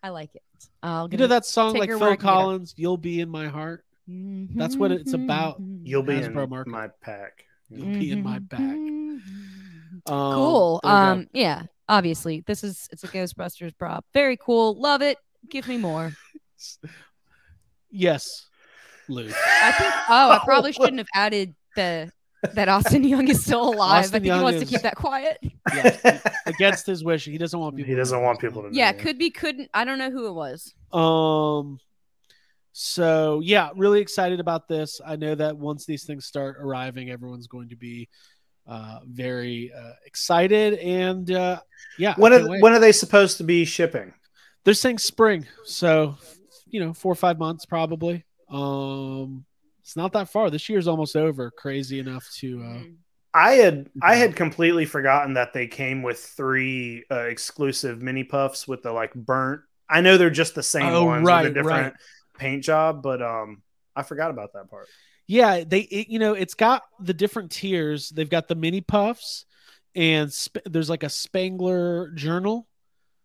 I 0.03 0.11
like 0.11 0.35
it. 0.35 0.43
I'll 0.83 1.09
You 1.11 1.16
know 1.18 1.27
that 1.29 1.47
song 1.47 1.75
like 1.75 1.89
her 1.89 1.97
where 1.97 2.11
I 2.11 2.12
Phil 2.12 2.16
can 2.18 2.27
get 2.27 2.31
her. 2.31 2.35
Collins, 2.35 2.75
"You'll 2.77 2.97
Be 2.99 3.20
in 3.20 3.29
My 3.31 3.49
Heart." 3.49 3.85
That's 4.07 4.77
what 4.77 4.93
it's 4.93 5.14
about. 5.14 5.57
You'll 5.83 6.03
be 6.03 6.14
Hasbro 6.14 6.45
in 6.45 6.51
market. 6.51 6.70
my 6.70 6.89
pack. 7.01 7.45
You'll 7.70 7.87
be 7.99 8.11
in 8.11 8.22
my 8.22 8.39
bag. 8.39 9.20
Um, 10.07 10.34
cool. 10.34 10.80
there 10.82 10.92
you 10.92 10.98
go. 10.98 11.02
Um, 11.12 11.26
yeah. 11.32 11.62
Obviously, 11.88 12.42
this 12.46 12.64
is 12.64 12.88
it's 12.92 13.05
a 13.05 13.09
Ghostbusters 13.09 13.76
prop. 13.76 14.05
Very 14.14 14.36
cool. 14.38 14.74
Love 14.80 15.02
it. 15.02 15.18
Give 15.50 15.68
me 15.68 15.76
more. 15.76 16.12
yes, 17.90 18.46
Lou. 19.09 19.26
I 19.62 19.72
think. 19.72 19.92
Oh, 20.09 20.30
I 20.30 20.40
probably 20.44 20.72
shouldn't 20.78 20.98
have 20.98 21.09
added 21.14 21.55
the 21.76 22.11
that 22.55 22.68
Austin 22.68 23.05
Young 23.05 23.28
is 23.28 23.42
still 23.42 23.68
alive. 23.74 24.05
Austin 24.05 24.16
I 24.16 24.18
think 24.18 24.24
Young 24.26 24.38
he 24.38 24.44
wants 24.44 24.62
is- 24.62 24.68
to 24.68 24.74
keep 24.74 24.82
that 24.82 24.96
quiet. 24.96 25.38
Yes, 25.74 26.22
against 26.46 26.86
his 26.86 27.05
wish, 27.05 27.24
he 27.24 27.38
doesn't 27.38 27.59
want 27.59 27.76
people. 27.76 27.88
he 27.88 27.94
to 27.94 28.00
doesn't 28.00 28.18
know 28.18 28.24
want 28.24 28.38
people 28.40 28.62
to 28.62 28.68
know. 28.68 28.74
Yeah, 28.74 28.92
could 28.92 29.18
be, 29.18 29.30
couldn't. 29.30 29.70
I 29.74 29.84
don't 29.84 29.98
know 29.98 30.11
who 30.11 30.26
it 30.28 30.32
was. 30.32 30.74
Um. 30.92 31.78
So 32.76 33.40
yeah, 33.44 33.70
really 33.76 34.00
excited 34.00 34.40
about 34.40 34.68
this. 34.68 35.00
I 35.05 35.16
know 35.16 35.34
that 35.36 35.57
once 35.57 35.86
these 35.86 36.05
things 36.05 36.26
start 36.26 36.57
arriving, 36.61 37.11
everyone's 37.11 37.46
going 37.46 37.68
to 37.68 37.76
be 37.76 38.09
uh, 38.66 39.00
very 39.06 39.72
uh, 39.72 39.92
excited, 40.06 40.74
and 40.74 41.30
uh, 41.30 41.60
yeah, 41.98 42.14
When 42.16 42.32
are 42.32 42.60
when 42.60 42.72
are 42.72 42.78
they 42.78 42.92
supposed 42.92 43.38
to 43.38 43.44
be 43.44 43.64
shipping? 43.64 44.12
they're 44.64 44.74
saying 44.74 44.98
spring, 44.98 45.46
so 45.64 46.16
you 46.66 46.80
know, 46.80 46.92
four 46.94 47.12
or 47.12 47.16
five 47.16 47.38
months 47.38 47.66
probably. 47.66 48.24
Um, 48.48 49.44
it's 49.82 49.96
not 49.96 50.12
that 50.14 50.28
far. 50.30 50.48
This 50.50 50.68
year's 50.68 50.88
almost 50.88 51.16
over. 51.16 51.50
Crazy 51.50 51.98
enough 51.98 52.28
to. 52.38 52.60
Uh, 52.60 52.64
Mm. 52.78 52.94
I 53.36 53.54
had 53.54 53.90
I 54.00 54.14
had 54.14 54.36
completely 54.36 54.84
forgotten 54.84 55.34
that 55.34 55.52
they 55.52 55.66
came 55.66 56.02
with 56.04 56.20
three 56.20 57.04
uh, 57.10 57.22
exclusive 57.24 58.00
mini 58.00 58.22
puffs 58.22 58.68
with 58.68 58.82
the 58.84 58.92
like 58.92 59.12
burnt. 59.12 59.60
I 59.90 60.02
know 60.02 60.16
they're 60.16 60.30
just 60.30 60.54
the 60.54 60.62
same 60.62 60.86
Oh, 60.86 61.04
ones 61.06 61.26
right, 61.26 61.42
with 61.42 61.50
a 61.50 61.54
different 61.54 61.82
right. 61.94 61.94
paint 62.38 62.62
job, 62.62 63.02
but 63.02 63.20
um, 63.20 63.60
I 63.96 64.04
forgot 64.04 64.30
about 64.30 64.52
that 64.52 64.70
part. 64.70 64.86
Yeah, 65.27 65.64
they 65.64 65.81
it, 65.81 66.09
you 66.09 66.18
know 66.18 66.35
it's 66.35 66.55
got 66.55 66.83
the 67.01 67.14
different 67.14 67.51
tiers. 67.51 68.11
They've 68.11 68.29
got 68.29 68.49
the 68.49 68.55
mini 68.55 68.81
puffs, 68.81 69.47
and 69.95 70.33
sp- 70.33 70.64
there's 70.66 70.91
like 70.91 71.03
a 71.03 71.09
Spengler 71.09 72.11
journal. 72.11 72.66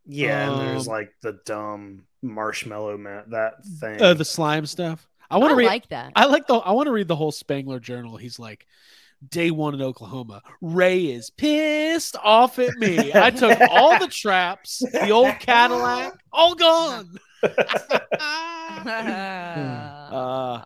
Yeah, 0.06 0.52
and 0.52 0.62
there's 0.62 0.88
Um, 0.88 0.94
like 0.94 1.12
the 1.22 1.40
dumb 1.46 2.06
marshmallow 2.22 2.98
man 2.98 3.26
that 3.32 3.66
thing. 3.80 4.02
Uh, 4.02 4.14
the 4.14 4.26
slime 4.26 4.66
stuff. 4.66 5.08
I 5.30 5.38
want 5.38 5.52
to 5.52 5.56
read. 5.56 5.68
like 5.68 5.90
that. 5.90 6.14
I 6.16 6.26
like 6.26 6.48
the. 6.48 6.56
I 6.56 6.72
want 6.72 6.88
to 6.88 6.92
read 6.92 7.08
the 7.08 7.16
whole 7.16 7.32
Spengler 7.32 7.80
journal. 7.80 8.18
He's 8.18 8.40
like, 8.40 8.66
day 9.30 9.52
one 9.52 9.76
in 9.76 9.82
Oklahoma. 9.82 10.42
Ray 10.62 11.06
is 11.06 11.30
pissed 11.30 12.16
off 12.24 12.58
at 12.58 12.76
me. 12.78 13.12
I 13.14 13.30
took 13.30 13.60
all 13.70 14.00
the 14.00 14.08
traps, 14.08 14.80
the 14.80 15.12
old 15.12 15.38
Cadillac, 15.40 16.14
all 16.32 16.56
gone. 16.56 17.18
Uh, 20.12 20.64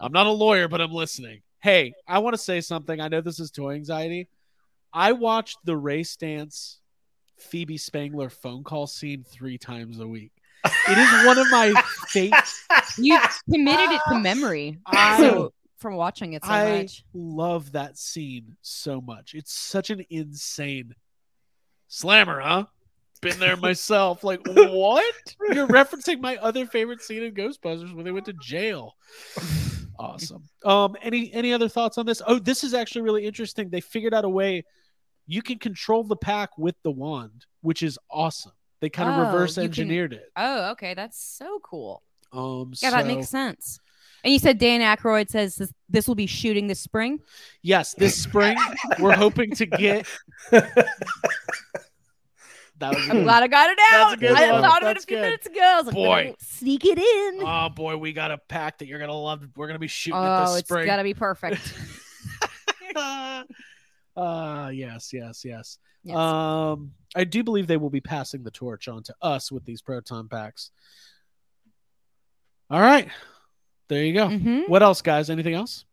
I'm 0.00 0.12
not 0.12 0.26
a 0.26 0.30
lawyer, 0.32 0.68
but 0.68 0.80
I'm 0.80 0.92
listening. 0.92 1.40
Hey, 1.60 1.92
I 2.06 2.18
want 2.20 2.34
to 2.34 2.38
say 2.42 2.60
something. 2.60 3.00
I 3.00 3.08
know 3.08 3.20
this 3.20 3.40
is 3.40 3.50
toy 3.50 3.74
anxiety. 3.74 4.28
I 4.92 5.12
watched 5.12 5.58
the 5.64 5.76
Ray 5.76 6.02
Stantz 6.02 6.76
Phoebe 7.38 7.76
Spengler 7.78 8.30
phone 8.30 8.64
call 8.64 8.86
scene 8.86 9.24
three 9.24 9.58
times 9.58 10.00
a 10.00 10.06
week. 10.06 10.32
It 10.64 10.98
is 10.98 11.26
one 11.26 11.38
of 11.38 11.50
my 11.50 11.72
favorite. 12.08 12.44
you 12.98 13.18
committed 13.50 13.90
it 13.90 14.00
to 14.08 14.18
memory. 14.18 14.78
I- 14.86 15.18
so 15.18 15.52
from 15.78 15.94
watching 15.94 16.32
it 16.32 16.44
so 16.44 16.50
I 16.50 16.82
much. 16.82 17.04
love 17.14 17.72
that 17.72 17.96
scene 17.96 18.56
so 18.62 19.00
much. 19.00 19.34
It's 19.34 19.52
such 19.52 19.90
an 19.90 20.04
insane 20.10 20.94
slammer, 21.86 22.40
huh? 22.40 22.64
Been 23.20 23.38
there 23.38 23.56
myself. 23.56 24.24
Like, 24.24 24.40
what? 24.46 25.14
You're 25.52 25.66
referencing 25.68 26.20
my 26.20 26.36
other 26.38 26.66
favorite 26.66 27.02
scene 27.02 27.22
in 27.22 27.34
Ghostbusters 27.34 27.94
when 27.94 28.04
they 28.04 28.10
went 28.12 28.26
to 28.26 28.32
jail. 28.32 28.94
Awesome. 29.98 30.44
Um, 30.64 30.96
any 31.02 31.32
any 31.32 31.52
other 31.52 31.68
thoughts 31.68 31.98
on 31.98 32.06
this? 32.06 32.22
Oh, 32.26 32.38
this 32.38 32.62
is 32.64 32.72
actually 32.74 33.02
really 33.02 33.26
interesting. 33.26 33.68
They 33.68 33.80
figured 33.80 34.14
out 34.14 34.24
a 34.24 34.28
way 34.28 34.64
you 35.26 35.42
can 35.42 35.58
control 35.58 36.04
the 36.04 36.16
pack 36.16 36.56
with 36.56 36.76
the 36.84 36.90
wand, 36.90 37.46
which 37.62 37.82
is 37.82 37.98
awesome. 38.10 38.52
They 38.80 38.88
kind 38.88 39.08
of 39.10 39.16
Oh, 39.18 39.32
reverse 39.32 39.56
you 39.56 39.62
can- 39.62 39.64
engineered 39.70 40.12
it. 40.12 40.30
Oh, 40.36 40.70
okay. 40.70 40.94
That's 40.94 41.20
so 41.20 41.58
cool. 41.62 42.02
Um, 42.32 42.72
Yeah, 42.80 42.90
that 42.90 43.06
makes 43.06 43.28
sense. 43.28 43.80
And 44.24 44.32
you 44.32 44.38
said 44.38 44.58
Dan 44.58 44.80
Aykroyd 44.80 45.30
says 45.30 45.56
this, 45.56 45.72
this 45.88 46.08
will 46.08 46.14
be 46.16 46.26
shooting 46.26 46.66
this 46.66 46.80
spring. 46.80 47.20
Yes, 47.62 47.94
this 47.94 48.20
spring 48.20 48.56
we're 48.98 49.14
hoping 49.16 49.50
to 49.52 49.66
get. 49.66 50.06
That 52.78 52.94
was 52.94 53.08
I'm 53.10 53.24
glad 53.24 53.42
I 53.42 53.48
got 53.48 53.70
it 53.70 53.78
out. 53.92 54.10
That's 54.10 54.14
a 54.14 54.16
good 54.18 54.30
I 54.36 54.52
one. 54.52 54.62
thought 54.62 54.82
of 54.82 54.88
it 54.88 54.90
a 54.90 54.94
That's 54.94 55.04
few 55.04 55.16
good. 55.16 55.22
minutes 55.22 55.46
ago. 55.46 55.60
I 55.60 55.76
was 55.78 55.86
like, 55.86 55.94
Boy. 55.94 56.34
Sneak 56.40 56.84
it 56.84 56.98
in. 56.98 57.42
Oh 57.44 57.68
boy, 57.68 57.96
we 57.96 58.12
got 58.12 58.30
a 58.30 58.38
pack 58.38 58.78
that 58.78 58.86
you're 58.86 59.00
gonna 59.00 59.12
love. 59.12 59.44
We're 59.56 59.66
gonna 59.66 59.78
be 59.80 59.88
shooting 59.88 60.20
it 60.20 60.24
Oh, 60.24 60.50
this 60.52 60.60
it's 60.60 60.68
spring. 60.68 60.86
got 60.86 60.96
to 60.96 61.02
be 61.02 61.14
perfect. 61.14 61.74
uh 64.16 64.70
yes, 64.72 65.12
yes, 65.12 65.44
yes. 65.44 65.78
Yes. 66.04 66.16
Um, 66.16 66.92
I 67.16 67.24
do 67.24 67.42
believe 67.42 67.66
they 67.66 67.76
will 67.76 67.90
be 67.90 68.00
passing 68.00 68.42
the 68.44 68.50
torch 68.50 68.88
on 68.88 69.02
to 69.04 69.14
us 69.20 69.50
with 69.52 69.64
these 69.64 69.82
proton 69.82 70.28
packs. 70.28 70.70
All 72.70 72.80
right, 72.80 73.08
there 73.88 74.04
you 74.04 74.14
go. 74.14 74.28
Mhm. 74.28 74.68
What 74.68 74.82
else, 74.82 75.02
guys? 75.02 75.30
Anything 75.30 75.54
else? 75.54 75.84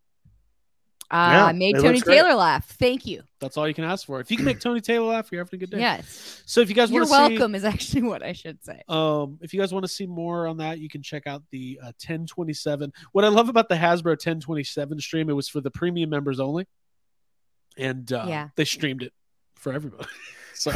Uh, 1.11 1.29
Yeah, 1.33 1.45
I 1.45 1.51
made 1.53 1.75
Tony 1.75 1.89
looks 1.89 2.03
great. 2.03 2.15
Taylor 2.15 2.33
laugh. 2.35 2.65
Thank 2.79 3.05
you. 3.05 3.21
That's 3.39 3.57
all 3.57 3.67
you 3.67 3.73
can 3.73 3.83
ask 3.83 4.05
for. 4.07 4.19
If 4.19 4.31
you 4.31 4.37
can 4.37 4.45
make 4.45 4.59
Tony 4.59 4.81
Taylor 4.81 5.05
laugh, 5.07 5.31
you're 5.31 5.43
having 5.43 5.57
a 5.57 5.59
good 5.59 5.69
day. 5.69 5.79
Yes. 5.79 6.41
So 6.45 6.61
if 6.61 6.69
you 6.69 6.75
guys 6.75 6.89
You're 6.89 7.01
want 7.05 7.09
to 7.09 7.27
see, 7.27 7.33
welcome 7.39 7.55
is 7.55 7.63
actually 7.63 8.01
what 8.03 8.23
I 8.23 8.33
should 8.33 8.63
say. 8.63 8.81
Um, 8.87 9.37
if 9.41 9.53
you 9.53 9.59
guys 9.59 9.71
want 9.73 9.83
to 9.85 9.91
see 9.91 10.07
more 10.07 10.47
on 10.47 10.57
that, 10.57 10.79
you 10.79 10.89
can 10.89 11.03
check 11.03 11.27
out 11.27 11.43
the 11.51 11.79
uh, 11.81 11.85
1027. 12.03 12.91
What 13.11 13.23
I 13.23 13.27
love 13.27 13.49
about 13.49 13.69
the 13.69 13.75
Hasbro 13.75 14.05
1027 14.11 14.99
stream, 14.99 15.29
it 15.29 15.33
was 15.33 15.47
for 15.47 15.61
the 15.61 15.69
premium 15.71 16.09
members 16.09 16.39
only, 16.39 16.65
and 17.77 18.11
uh, 18.11 18.25
Yeah. 18.27 18.49
they 18.55 18.65
streamed 18.65 19.03
it 19.03 19.13
for 19.55 19.73
everybody. 19.73 20.07
so, 20.55 20.71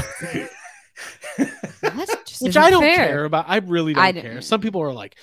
That's 1.81 2.15
just 2.25 2.41
which 2.41 2.57
I 2.57 2.69
don't 2.69 2.83
fair. 2.83 2.95
care 3.07 3.25
about. 3.25 3.45
I 3.47 3.57
really 3.57 3.93
don't 3.93 4.03
I 4.03 4.11
care. 4.11 4.41
Some 4.41 4.61
people 4.61 4.81
are 4.81 4.93
like, 4.93 5.15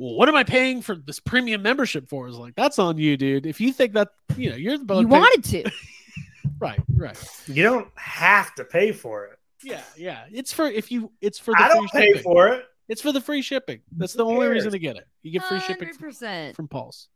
"Well, 0.00 0.14
what 0.14 0.28
am 0.28 0.34
I 0.34 0.44
paying 0.44 0.80
for 0.82 0.94
this 0.96 1.20
premium 1.20 1.62
membership 1.62 2.08
for?" 2.08 2.26
Is 2.28 2.36
like 2.36 2.54
that's 2.54 2.78
on 2.78 2.96
you, 2.98 3.16
dude. 3.16 3.44
If 3.46 3.60
you 3.60 3.72
think 3.72 3.92
that 3.92 4.08
you 4.36 4.50
know 4.50 4.56
you're 4.56 4.78
the 4.78 5.00
You 5.00 5.06
wanted 5.08 5.44
to. 5.44 5.70
right, 6.58 6.80
right, 6.96 7.18
you 7.46 7.62
don't 7.62 7.88
have 7.96 8.54
to 8.54 8.64
pay 8.64 8.92
for 8.92 9.26
it. 9.26 9.38
yeah, 9.62 9.82
yeah. 9.96 10.24
It's 10.32 10.52
for 10.52 10.66
if 10.66 10.90
you. 10.90 11.12
It's 11.20 11.38
for 11.38 11.52
the 11.52 11.62
I 11.62 11.68
don't 11.68 11.88
free 11.90 12.00
pay 12.00 12.06
shipping. 12.08 12.22
for 12.22 12.48
it. 12.48 12.64
It's 12.88 13.02
for 13.02 13.12
the 13.12 13.20
free 13.20 13.42
shipping. 13.42 13.80
That's 13.96 14.14
the 14.14 14.24
only 14.24 14.48
reason 14.48 14.72
to 14.72 14.78
get 14.78 14.96
it. 14.96 15.06
You 15.22 15.30
get 15.32 15.44
free 15.44 15.60
shipping 15.60 15.92
from, 15.92 16.10
100%. 16.10 16.56
from 16.56 16.66
Pulse. 16.66 17.06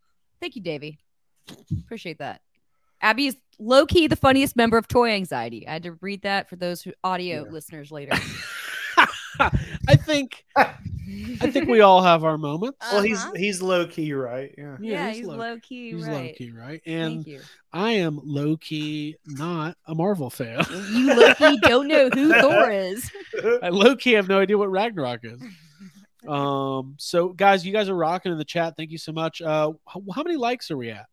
Thank 0.41 0.55
you, 0.55 0.63
Davey. 0.63 0.99
Appreciate 1.85 2.19
that. 2.19 2.43
Abby 3.01 3.27
is 3.27 3.37
low 3.59 3.85
key 3.85 4.07
the 4.07 4.15
funniest 4.17 4.55
member 4.57 4.79
of 4.79 4.87
Toy 4.87 5.11
Anxiety. 5.11 5.67
I 5.67 5.73
had 5.73 5.83
to 5.83 5.93
read 6.01 6.23
that 6.23 6.49
for 6.49 6.55
those 6.57 6.81
who, 6.83 6.93
audio 7.03 7.45
Yeah. 7.45 7.51
listeners 7.51 7.91
later. 7.91 8.13
I 9.89 9.97
think 9.97 10.45
I 10.57 11.51
think 11.51 11.69
we 11.69 11.81
all 11.81 12.03
have 12.03 12.25
our 12.25 12.39
moments. 12.39 12.79
Well, 12.91 13.03
he's 13.03 13.19
Uh-huh. 13.19 13.33
he's 13.37 13.61
low 13.63 13.87
key, 13.87 14.13
right? 14.13 14.55
Yeah. 14.57 14.77
yeah, 14.81 15.13
he's, 15.13 15.25
low 15.27 15.59
key, 15.61 15.95
right? 15.95 15.99
He's 15.99 16.07
right? 16.07 16.13
low 16.13 16.29
key, 16.37 16.51
right? 16.53 16.83
And 16.87 17.15
Thank 17.25 17.27
you. 17.27 17.41
I 17.73 17.91
am 17.93 18.21
low 18.23 18.57
key 18.57 19.17
not 19.27 19.77
a 19.87 19.95
Marvel 19.95 20.31
fan. 20.31 20.65
You 20.71 21.15
low 21.15 21.35
key 21.35 21.59
don't 21.59 21.89
know 21.89 22.09
who 22.11 22.33
Thor 22.41 22.71
is. 22.71 23.11
I 23.63 23.69
low 23.71 23.97
key 23.97 24.13
have 24.13 24.29
no 24.29 24.39
idea 24.39 24.57
what 24.59 24.71
Ragnarok 24.71 25.21
is. 25.25 25.43
Um. 26.27 26.95
So, 26.97 27.35
guys, 27.35 27.67
you 27.67 27.73
guys 27.75 27.91
are 27.91 27.95
rocking 27.95 28.33
in 28.33 28.39
the 28.39 28.47
chat. 28.47 28.79
Thank 28.79 28.91
you 28.91 28.97
so 28.97 29.13
much. 29.13 29.43
Uh, 29.43 29.73
how, 29.87 30.03
how 30.15 30.23
many 30.23 30.37
likes 30.37 30.71
are 30.71 30.77
we 30.79 30.89
at? 30.89 31.05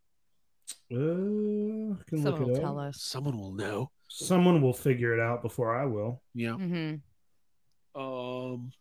Uh, 0.89 0.95
can 0.95 1.97
Someone 2.11 2.31
look 2.31 2.39
will 2.39 2.55
it 2.55 2.61
tell 2.61 2.79
us. 2.79 3.01
Someone 3.01 3.37
will 3.37 3.51
know. 3.51 3.91
Someone 4.07 4.61
will 4.61 4.71
figure 4.71 5.13
it 5.13 5.19
out 5.19 5.41
before 5.41 5.75
I 5.75 5.83
will. 5.83 6.21
You 6.33 6.53
hmm 6.53 6.91
know. 6.91 6.99
Um. 7.95 8.71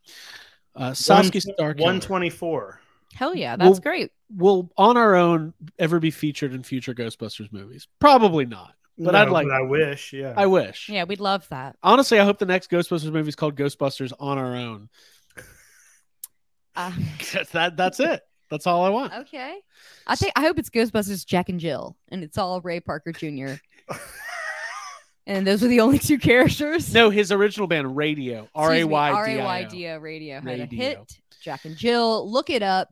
Uh, 0.74 0.90
Sasuke 0.92 1.40
Star 1.42 1.74
One 1.78 2.00
twenty 2.00 2.30
four. 2.30 2.80
Hell 3.14 3.34
yeah, 3.34 3.56
that's 3.56 3.70
Well- 3.70 3.80
great. 3.80 4.12
will 4.34 4.70
on 4.78 4.96
our 4.96 5.16
own 5.16 5.52
ever 5.78 5.98
be 5.98 6.10
featured 6.12 6.54
in 6.54 6.62
future 6.62 6.94
Ghostbusters 6.94 7.52
movies? 7.52 7.88
Probably 7.98 8.46
not. 8.46 8.74
But 8.96 9.14
I'd 9.16 9.30
like- 9.30 9.48
I 9.48 9.62
wish. 9.62 10.12
Yeah. 10.12 10.34
I 10.36 10.46
wish. 10.46 10.88
Yeah, 10.88 11.04
we'd 11.04 11.20
love 11.20 11.48
that. 11.48 11.74
Honestly, 11.82 12.20
I 12.20 12.24
hope 12.24 12.38
the 12.38 12.46
next 12.46 12.70
Ghostbusters 12.70 13.10
movie 13.10 13.28
is 13.30 13.34
called 13.34 13.56
Ghostbusters 13.56 14.12
on 14.20 14.38
our 14.38 14.54
own. 14.54 14.88
Uh, 16.76 16.92
that 17.52 17.76
that's 17.76 17.98
it. 17.98 18.22
That's 18.50 18.66
all 18.66 18.84
I 18.84 18.90
want. 18.90 19.12
okay. 19.12 19.58
I 20.06 20.16
think 20.16 20.32
I 20.36 20.42
hope 20.42 20.58
it's 20.58 20.70
Ghostbusters 20.70 21.24
Jack 21.26 21.48
and 21.48 21.58
Jill, 21.60 21.96
and 22.08 22.22
it's 22.22 22.38
all 22.38 22.60
Ray 22.60 22.80
Parker 22.80 23.12
Jr. 23.12 23.54
and 25.26 25.46
those 25.46 25.62
were 25.62 25.68
the 25.68 25.80
only 25.80 25.98
two 25.98 26.18
characters. 26.30 26.92
No, 26.92 27.10
his 27.10 27.30
original 27.32 27.66
band 27.66 27.88
Raydio 27.88 28.48
R 28.54 28.70
A 28.72 28.74
Excuse 28.76 28.86
me, 28.88 28.92
Y 28.92 29.08
D 29.10 29.14
R-A-Y-D-O 29.14 29.44
I 29.46 29.94
O. 29.96 30.00
Raydio 30.00 30.34
had 30.34 30.44
Raydio. 30.44 30.72
a 30.72 30.74
hit. 30.76 31.18
Jack 31.42 31.64
and 31.64 31.76
Jill, 31.76 32.30
look 32.30 32.50
it 32.50 32.62
up. 32.62 32.88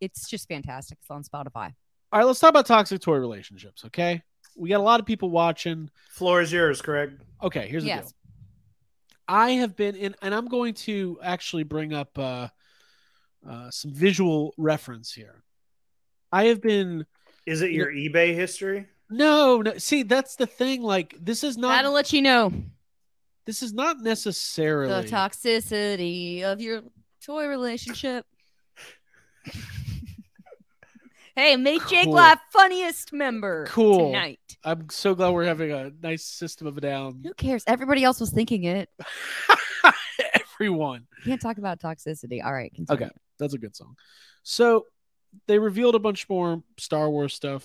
It's 0.00 0.28
just 0.28 0.48
fantastic. 0.48 0.98
It's 1.00 1.10
on 1.10 1.22
Spotify. 1.22 1.72
All 2.12 2.20
right, 2.20 2.24
let's 2.24 2.38
talk 2.40 2.50
about 2.50 2.66
toxic 2.66 3.00
toy 3.00 3.16
relationships. 3.16 3.84
Okay, 3.86 4.22
we 4.56 4.68
got 4.68 4.78
a 4.80 4.82
lot 4.82 5.00
of 5.00 5.06
people 5.06 5.30
watching. 5.30 5.90
Floor 6.10 6.40
is 6.40 6.52
yours, 6.52 6.80
Craig. 6.80 7.18
Okay, 7.42 7.68
here's 7.68 7.82
the 7.82 7.88
Yes. 7.88 8.04
deal. 8.04 8.12
I 9.26 9.50
have 9.52 9.74
been 9.74 9.96
in, 9.96 10.14
and 10.22 10.34
I'm 10.34 10.46
going 10.48 10.74
to 10.74 11.18
actually 11.22 11.62
bring 11.62 11.92
up 11.94 12.18
uh, 12.18 12.48
uh, 13.48 13.70
some 13.70 13.92
visual 13.92 14.54
reference 14.58 15.12
here. 15.12 15.42
I 16.30 16.44
have 16.46 16.60
been 16.60 17.06
Is 17.46 17.62
it 17.62 17.70
your 17.72 17.90
eBay 17.90 18.34
history? 18.34 18.86
No, 19.16 19.62
no. 19.62 19.78
See, 19.78 20.02
that's 20.02 20.36
the 20.36 20.46
thing. 20.46 20.82
Like, 20.82 21.14
this 21.20 21.44
is 21.44 21.56
not. 21.56 21.70
That'll 21.70 21.92
let 21.92 22.12
you 22.12 22.22
know 22.22 22.52
This 23.46 23.62
is 23.62 23.72
not 23.72 24.00
necessarily. 24.00 25.02
the 25.02 25.08
toxicity 25.08 26.42
of 26.42 26.60
your 26.60 26.82
toy 27.24 27.46
relationship. 27.46 28.26
hey, 31.36 31.56
make 31.56 31.86
Jake 31.88 32.04
Cool. 32.04 32.14
laugh 32.14 32.40
funniest 32.50 33.12
member 33.12 33.66
Cool. 33.68 34.12
tonight. 34.12 34.38
I'm 34.64 34.88
so 34.90 35.14
glad 35.14 35.30
we're 35.30 35.44
having 35.44 35.72
a 35.72 35.90
nice 36.02 36.24
system 36.24 36.66
of 36.66 36.78
a 36.78 36.80
down. 36.80 37.20
Who 37.24 37.34
cares? 37.34 37.64
Everybody 37.66 38.04
else 38.04 38.20
was 38.20 38.30
thinking 38.30 38.64
it. 38.64 38.88
Everyone. 40.58 41.06
Can't 41.24 41.40
talk 41.40 41.58
about 41.58 41.80
toxicity. 41.80 42.42
All 42.44 42.52
right. 42.52 42.72
Continue. 42.74 43.04
Okay. 43.06 43.14
That's 43.38 43.54
a 43.54 43.58
good 43.58 43.74
song. 43.76 43.96
So 44.42 44.86
they 45.46 45.58
revealed 45.58 45.94
a 45.96 45.98
bunch 45.98 46.28
more 46.28 46.62
Star 46.78 47.10
Wars 47.10 47.34
stuff. 47.34 47.64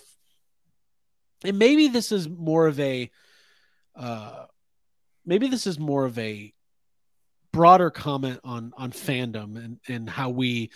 And 1.44 1.58
maybe 1.58 1.88
this 1.88 2.12
is 2.12 2.28
more 2.28 2.66
of 2.66 2.78
a 2.80 3.10
uh 3.96 4.44
maybe 5.26 5.48
this 5.48 5.66
is 5.66 5.78
more 5.78 6.04
of 6.04 6.18
a 6.18 6.52
broader 7.52 7.90
comment 7.90 8.40
on 8.44 8.72
on 8.76 8.92
fandom 8.92 9.56
and 9.56 9.78
and 9.88 10.08
how 10.08 10.30
we 10.30 10.70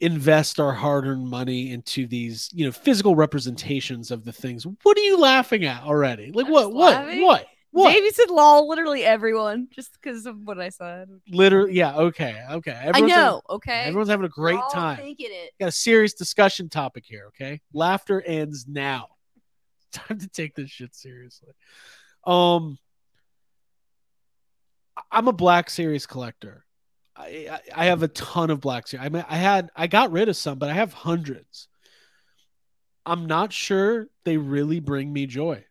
invest 0.00 0.58
our 0.58 0.72
hard-earned 0.72 1.28
money 1.28 1.70
into 1.70 2.06
these, 2.06 2.50
you 2.52 2.64
know, 2.66 2.72
physical 2.72 3.14
representations 3.14 4.10
of 4.10 4.24
the 4.24 4.32
things. 4.32 4.66
What 4.82 4.98
are 4.98 5.02
you 5.02 5.18
laughing 5.18 5.64
at 5.64 5.82
already? 5.84 6.32
Like 6.32 6.48
what 6.48 6.72
what 6.72 7.06
what? 7.20 7.46
What? 7.70 7.92
Davey 7.92 8.10
said 8.10 8.30
lol, 8.30 8.68
literally 8.68 9.04
everyone, 9.04 9.66
just 9.74 9.94
because 10.00 10.26
of 10.26 10.36
what 10.44 10.60
I 10.60 10.68
said. 10.68 11.08
Literally, 11.28 11.72
yeah, 11.74 11.96
okay, 11.96 12.40
okay. 12.48 12.70
I 12.70 12.84
Everyone's 12.84 13.12
having- 13.12 13.26
know, 13.26 13.42
okay? 13.50 13.80
everyone's 13.86 14.10
having 14.10 14.26
a 14.26 14.28
great 14.28 14.60
time. 14.72 15.16
got 15.58 15.68
a 15.68 15.72
serious 15.72 16.14
discussion 16.14 16.68
topic 16.68 17.02
here, 17.04 17.26
okay? 17.28 17.60
Laughter 17.72 18.22
ends 18.22 18.66
now. 18.68 19.08
Time 19.94 20.18
to 20.18 20.28
take 20.28 20.54
this 20.54 20.70
shit 20.70 20.94
seriously. 20.94 21.52
Um 22.24 22.78
I'm 25.10 25.28
a 25.28 25.32
Black 25.32 25.70
Series 25.70 26.06
collector. 26.06 26.64
I, 27.16 27.48
I 27.50 27.60
I 27.82 27.84
have 27.86 28.02
a 28.02 28.08
ton 28.08 28.50
of 28.50 28.60
Black 28.60 28.86
Series. 28.86 29.06
I 29.06 29.08
mean, 29.08 29.24
I 29.28 29.36
had 29.36 29.70
I 29.76 29.86
got 29.86 30.12
rid 30.12 30.28
of 30.28 30.36
some, 30.36 30.58
but 30.58 30.70
I 30.70 30.74
have 30.74 30.92
hundreds. 30.92 31.68
I'm 33.06 33.26
not 33.26 33.52
sure 33.52 34.08
they 34.24 34.36
really 34.36 34.80
bring 34.80 35.12
me 35.12 35.26
joy 35.26 35.64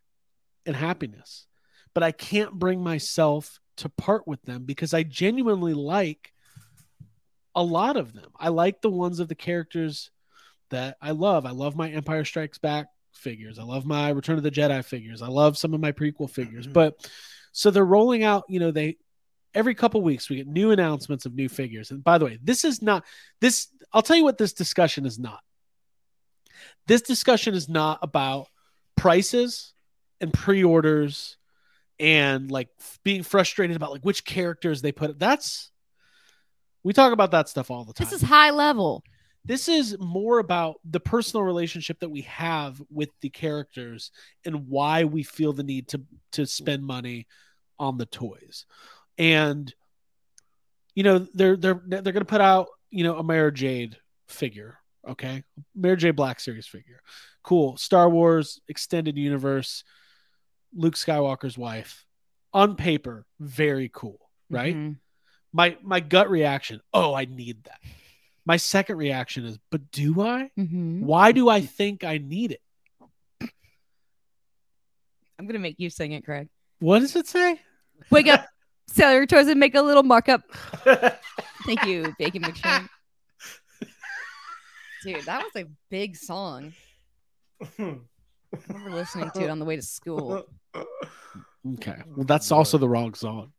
and 0.65 0.76
happiness, 0.76 1.47
but 1.93 2.03
I 2.03 2.11
can't 2.11 2.53
bring 2.53 2.82
myself 2.82 3.59
to 3.78 3.89
part 3.89 4.28
with 4.28 4.41
them 4.43 4.65
because 4.65 4.93
I 4.93 5.03
genuinely 5.03 5.74
like 5.74 6.32
a 7.55 7.63
lot 7.63 7.97
of 7.97 8.13
them. 8.13 8.32
I 8.39 8.49
like 8.49 8.82
the 8.82 8.89
ones 8.89 9.19
of 9.19 9.28
the 9.28 9.36
characters 9.36 10.11
that 10.69 10.97
I 11.01 11.11
love. 11.11 11.45
I 11.45 11.51
love 11.51 11.76
my 11.76 11.89
Empire 11.89 12.26
Strikes 12.26 12.57
Back 12.59 12.88
figures. 13.14 13.59
I 13.59 13.64
love 13.64 13.86
my 13.86 14.09
Return 14.09 14.38
of 14.38 14.43
the 14.43 14.51
Jedi 14.51 14.84
figures. 14.84 15.22
I 15.22 15.28
love 15.28 15.57
some 15.57 15.74
of 15.74 15.80
my 15.80 15.91
prequel 15.91 16.30
figures. 16.30 16.68
Mhm. 16.68 16.74
But 16.74 17.09
so 17.51 17.72
they're 17.72 17.86
rolling 17.86 18.24
out, 18.24 18.43
you 18.49 18.59
know, 18.59 18.72
they 18.72 18.97
every 19.53 19.76
couple 19.76 20.01
weeks 20.01 20.30
we 20.30 20.38
get 20.38 20.47
new 20.47 20.72
announcements 20.72 21.26
of 21.26 21.36
new 21.36 21.47
figures. 21.47 21.91
And 21.91 22.03
by 22.03 22.18
the 22.18 22.26
way, 22.26 22.39
this 22.41 22.66
is 22.66 22.82
not 22.82 23.05
this 23.39 23.68
I'll 23.91 24.01
tell 24.01 24.16
you 24.16 24.24
what 24.24 24.38
this 24.38 24.53
discussion 24.53 25.05
is 25.05 25.20
not. 25.20 25.41
This 26.88 27.01
discussion 27.01 27.53
is 27.53 27.70
not 27.70 27.99
about 28.01 28.47
prices 28.95 29.74
and 30.20 30.34
pre-orders 30.34 31.38
and 31.99 32.49
like 32.51 32.70
being 33.03 33.24
frustrated 33.24 33.76
about 33.76 33.91
like 33.91 34.03
which 34.03 34.26
characters 34.26 34.82
they 34.82 34.91
put. 34.91 35.20
That's 35.20 35.72
we 36.84 36.91
talk 36.91 37.14
about 37.14 37.32
that 37.32 37.47
stuff 37.47 37.72
all 37.72 37.86
the 37.86 37.93
time. 37.93 38.05
This 38.05 38.14
is 38.14 38.28
high 38.28 38.49
level. 38.49 39.03
This 39.45 39.67
is 39.67 39.97
more 39.99 40.39
about 40.39 40.75
the 40.89 40.99
personal 40.99 41.43
relationship 41.43 41.99
that 41.99 42.09
we 42.09 42.21
have 42.21 42.81
with 42.89 43.09
the 43.21 43.29
characters 43.29 44.11
and 44.45 44.67
why 44.67 45.03
we 45.03 45.23
feel 45.23 45.53
the 45.53 45.63
need 45.63 45.87
to 45.89 46.01
to 46.31 46.45
spend 46.45 46.83
money 46.83 47.27
on 47.79 47.97
the 47.97 48.05
toys. 48.05 48.65
And 49.17 49.73
you 50.95 51.03
know, 51.03 51.19
they're 51.33 51.57
they're 51.57 51.81
they're 51.85 52.01
going 52.01 52.15
to 52.15 52.25
put 52.25 52.41
out, 52.41 52.67
you 52.89 53.03
know, 53.03 53.17
a 53.17 53.23
Mara 53.23 53.51
Jade 53.51 53.97
figure, 54.27 54.77
okay? 55.07 55.43
Mara 55.75 55.97
Jade 55.97 56.15
Black 56.15 56.39
Series 56.39 56.67
figure. 56.67 57.01
Cool. 57.41 57.77
Star 57.77 58.09
Wars 58.09 58.61
extended 58.67 59.17
universe 59.17 59.83
Luke 60.75 60.95
Skywalker's 60.95 61.57
wife. 61.57 62.05
On 62.53 62.75
paper, 62.75 63.25
very 63.39 63.89
cool, 63.91 64.19
right? 64.49 64.75
Mhm. 64.75 64.97
My 65.51 65.75
my 65.81 65.99
gut 65.99 66.29
reaction, 66.29 66.81
"Oh, 66.93 67.13
I 67.13 67.25
need 67.25 67.63
that." 67.63 67.79
My 68.45 68.57
second 68.57 68.97
reaction 68.97 69.45
is, 69.45 69.57
"But 69.71 69.89
do 69.91 70.21
I? 70.21 70.51
Mhm. 70.57 71.01
Why 71.01 71.31
do 71.31 71.47
I 71.49 71.61
think 71.61 72.03
I 72.03 72.17
need 72.17 72.51
it?" 72.51 72.61
I'm 75.39 75.47
gonna 75.47 75.59
make 75.59 75.79
you 75.79 75.89
sing 75.89 76.11
it, 76.11 76.23
Craig. 76.25 76.49
What 76.79 76.99
does 76.99 77.15
it 77.15 77.27
say? 77.27 77.59
Wake 78.09 78.27
up, 78.27 78.45
sell 78.87 79.13
your 79.13 79.25
toys 79.25 79.47
and 79.47 79.59
make 79.59 79.75
a 79.75 79.81
little 79.81 80.03
markup. 80.03 80.41
Thank 81.65 81.85
you, 81.85 82.13
Bacon 82.19 82.43
McShane. 82.43 82.89
Dude, 85.03 85.23
that 85.25 85.43
was 85.43 85.63
a 85.63 85.67
big 85.89 86.15
song. 86.15 86.73
I 87.61 87.99
remember 88.67 88.91
listening 88.91 89.31
to 89.31 89.41
it 89.43 89.49
on 89.49 89.59
the 89.59 89.65
way 89.65 89.75
to 89.75 89.81
school. 89.81 90.45
Okay. 91.75 92.01
Well, 92.15 92.25
that's 92.25 92.51
also 92.51 92.77
the 92.77 92.87
wrong 92.89 93.13
song. 93.13 93.53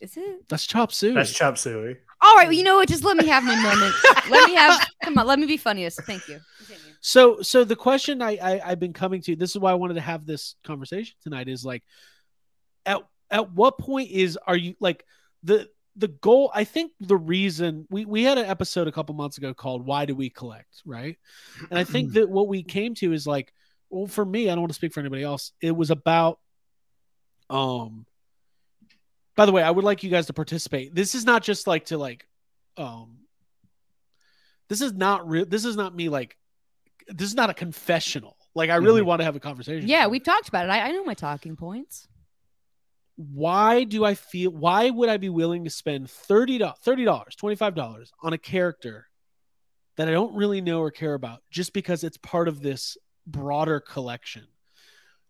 Is 0.00 0.16
it? 0.16 0.48
That's 0.48 0.66
Chop 0.66 0.92
Suey. 0.92 1.14
That's 1.14 1.32
Chop 1.32 1.58
Suey. 1.58 1.98
All 2.22 2.36
right, 2.36 2.48
well, 2.48 2.52
you 2.52 2.64
know 2.64 2.76
what? 2.76 2.88
Just 2.88 3.04
let 3.04 3.16
me 3.16 3.26
have 3.26 3.44
my 3.44 3.56
moment. 3.56 3.94
let 4.30 4.48
me 4.48 4.54
have. 4.54 4.86
Come 5.02 5.18
on, 5.18 5.26
let 5.26 5.38
me 5.38 5.46
be 5.46 5.56
funniest. 5.56 6.02
Thank 6.02 6.28
you. 6.28 6.38
Continue. 6.58 6.94
So, 7.00 7.40
so 7.40 7.64
the 7.64 7.76
question 7.76 8.20
I, 8.20 8.36
I 8.36 8.60
I've 8.64 8.80
been 8.80 8.92
coming 8.92 9.22
to. 9.22 9.36
This 9.36 9.50
is 9.50 9.58
why 9.58 9.70
I 9.70 9.74
wanted 9.74 9.94
to 9.94 10.02
have 10.02 10.26
this 10.26 10.56
conversation 10.64 11.16
tonight. 11.22 11.48
Is 11.48 11.64
like, 11.64 11.82
at 12.84 13.00
at 13.30 13.52
what 13.52 13.78
point 13.78 14.10
is 14.10 14.38
are 14.46 14.56
you 14.56 14.74
like 14.80 15.04
the 15.42 15.68
the 15.96 16.08
goal? 16.08 16.50
I 16.54 16.64
think 16.64 16.92
the 17.00 17.16
reason 17.16 17.86
we 17.88 18.04
we 18.04 18.22
had 18.22 18.36
an 18.36 18.44
episode 18.46 18.86
a 18.86 18.92
couple 18.92 19.14
months 19.14 19.38
ago 19.38 19.54
called 19.54 19.86
"Why 19.86 20.04
Do 20.04 20.14
We 20.14 20.28
Collect?" 20.28 20.82
Right, 20.84 21.16
and 21.70 21.78
I 21.78 21.84
think 21.84 22.12
that 22.14 22.28
what 22.28 22.48
we 22.48 22.62
came 22.62 22.94
to 22.96 23.14
is 23.14 23.26
like, 23.26 23.52
well, 23.88 24.06
for 24.06 24.24
me, 24.24 24.50
I 24.50 24.54
don't 24.54 24.60
want 24.60 24.72
to 24.72 24.76
speak 24.76 24.92
for 24.92 25.00
anybody 25.00 25.22
else. 25.22 25.52
It 25.62 25.74
was 25.74 25.90
about, 25.90 26.38
um. 27.48 28.04
By 29.40 29.46
the 29.46 29.52
way, 29.52 29.62
I 29.62 29.70
would 29.70 29.86
like 29.86 30.02
you 30.02 30.10
guys 30.10 30.26
to 30.26 30.34
participate. 30.34 30.94
This 30.94 31.14
is 31.14 31.24
not 31.24 31.42
just 31.42 31.66
like 31.66 31.86
to 31.86 31.96
like, 31.96 32.28
um. 32.76 33.20
This 34.68 34.82
is 34.82 34.92
not 34.92 35.26
real. 35.26 35.46
This 35.46 35.64
is 35.64 35.76
not 35.76 35.96
me 35.96 36.10
like 36.10 36.36
this 37.08 37.26
is 37.26 37.34
not 37.34 37.48
a 37.48 37.54
confessional. 37.54 38.36
Like 38.54 38.68
I 38.68 38.74
really 38.74 39.00
Mhm. 39.00 39.06
want 39.06 39.20
to 39.20 39.24
have 39.24 39.36
a 39.36 39.40
conversation. 39.40 39.88
Yeah, 39.88 40.08
we've 40.08 40.22
talked 40.22 40.50
about 40.50 40.66
it. 40.66 40.70
I, 40.70 40.88
I 40.88 40.92
know 40.92 41.04
my 41.04 41.14
talking 41.14 41.56
points. 41.56 42.06
Why 43.16 43.84
do 43.84 44.04
I 44.04 44.12
feel? 44.12 44.50
Why 44.50 44.90
would 44.90 45.08
I 45.08 45.16
be 45.16 45.30
willing 45.30 45.64
to 45.64 45.70
spend 45.70 46.10
thirty 46.10 46.58
dollars, 46.58 46.76
thirty 46.82 47.04
dollars, 47.06 47.34
twenty 47.34 47.56
five 47.56 47.74
dollars 47.74 48.12
on 48.22 48.34
a 48.34 48.38
character 48.38 49.08
that 49.96 50.06
I 50.06 50.10
don't 50.10 50.34
really 50.34 50.60
know 50.60 50.80
or 50.82 50.90
care 50.90 51.14
about, 51.14 51.40
just 51.50 51.72
because 51.72 52.04
it's 52.04 52.18
part 52.18 52.46
of 52.46 52.60
this 52.60 52.98
broader 53.26 53.80
collection? 53.80 54.48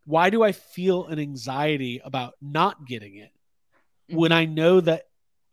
Why 0.05 0.31
do 0.31 0.43
I 0.43 0.51
feel 0.51 1.07
an 1.07 1.21
anxiety 1.21 2.01
about 2.05 2.35
not 2.43 2.89
getting 2.89 3.15
it 3.15 3.31
Mm-hmm. 4.11 4.19
when 4.19 4.33
I 4.33 4.45
know 4.45 4.81
that 4.81 5.05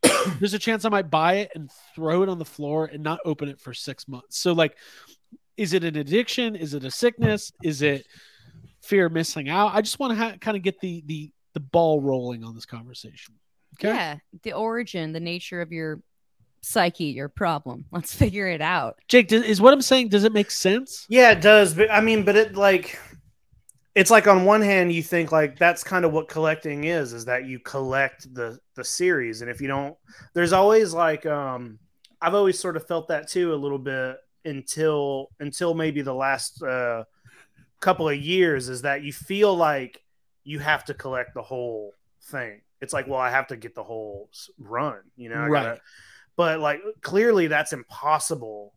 there's 0.39 0.53
a 0.53 0.59
chance 0.59 0.85
I 0.85 0.89
might 0.89 1.09
buy 1.09 1.35
it 1.35 1.51
and 1.55 1.71
throw 1.95 2.23
it 2.23 2.29
on 2.29 2.39
the 2.39 2.45
floor 2.45 2.85
and 2.85 3.03
not 3.03 3.19
open 3.25 3.49
it 3.49 3.59
for 3.59 3.73
six 3.73 4.07
months? 4.07 4.37
So 4.37 4.53
like, 4.53 4.77
is 5.55 5.73
it 5.73 5.83
an 5.83 5.95
addiction? 5.95 6.55
Is 6.55 6.73
it 6.73 6.83
a 6.83 6.91
sickness? 6.91 7.51
Is 7.63 7.81
it 7.81 8.05
fear 8.81 9.07
of 9.07 9.11
missing 9.11 9.49
out? 9.49 9.73
I 9.73 9.81
just 9.81 9.99
want 9.99 10.11
to 10.11 10.17
ha- 10.17 10.35
kind 10.39 10.57
of 10.57 10.63
get 10.63 10.79
the 10.79 11.03
the 11.05 11.31
the 11.53 11.59
ball 11.59 11.99
rolling 12.01 12.43
on 12.43 12.53
this 12.53 12.65
conversation. 12.65 13.35
Okay. 13.79 13.89
Yeah, 13.89 14.17
the 14.43 14.53
origin, 14.53 15.13
the 15.13 15.19
nature 15.19 15.61
of 15.61 15.71
your 15.71 16.01
psyche, 16.61 17.05
your 17.05 17.29
problem. 17.29 17.85
Let's 17.91 18.13
figure 18.13 18.47
it 18.47 18.61
out. 18.61 18.97
Jake, 19.07 19.27
does, 19.27 19.43
is 19.43 19.61
what 19.61 19.73
I'm 19.73 19.81
saying? 19.81 20.09
Does 20.09 20.23
it 20.23 20.33
make 20.33 20.51
sense? 20.51 21.05
Yeah, 21.09 21.31
it 21.31 21.41
does. 21.41 21.73
But 21.73 21.91
I 21.91 22.01
mean, 22.01 22.23
but 22.23 22.35
it 22.35 22.55
like 22.55 22.99
it's 23.97 24.11
like 24.11 24.27
on 24.27 24.45
one 24.45 24.61
hand 24.61 24.93
you 24.93 25.01
think 25.01 25.31
like 25.31 25.57
that's 25.57 25.83
kind 25.83 26.05
of 26.05 26.13
what 26.13 26.27
collecting 26.27 26.83
is 26.83 27.13
is 27.13 27.25
that 27.25 27.45
you 27.45 27.57
collect 27.59 28.31
the 28.35 28.59
the 28.75 28.83
series 28.83 29.41
and 29.41 29.49
if 29.49 29.59
you 29.59 29.67
don't 29.67 29.97
there's 30.35 30.53
always 30.53 30.93
like 30.93 31.25
um 31.25 31.79
I've 32.21 32.35
always 32.35 32.59
sort 32.59 32.77
of 32.77 32.85
felt 32.87 33.07
that 33.07 33.27
too 33.27 33.53
a 33.53 33.55
little 33.55 33.79
bit 33.79 34.17
until 34.45 35.29
until 35.39 35.73
maybe 35.73 36.01
the 36.03 36.13
last 36.13 36.61
uh 36.61 37.05
couple 37.79 38.07
of 38.07 38.17
years 38.17 38.69
is 38.69 38.83
that 38.83 39.01
you 39.03 39.11
feel 39.11 39.55
like 39.55 40.03
you 40.43 40.59
have 40.59 40.85
to 40.85 40.93
collect 40.93 41.33
the 41.33 41.41
whole 41.41 41.93
thing. 42.23 42.61
It's 42.81 42.93
like, 42.93 43.07
well, 43.07 43.19
I 43.19 43.29
have 43.29 43.47
to 43.47 43.57
get 43.57 43.75
the 43.75 43.83
whole 43.83 44.29
run, 44.59 44.99
you 45.15 45.29
know. 45.29 45.45
Right. 45.45 45.63
gotta- 45.63 45.81
but 46.35 46.59
like 46.59 46.81
clearly 47.01 47.47
that's 47.47 47.73
impossible 47.73 48.73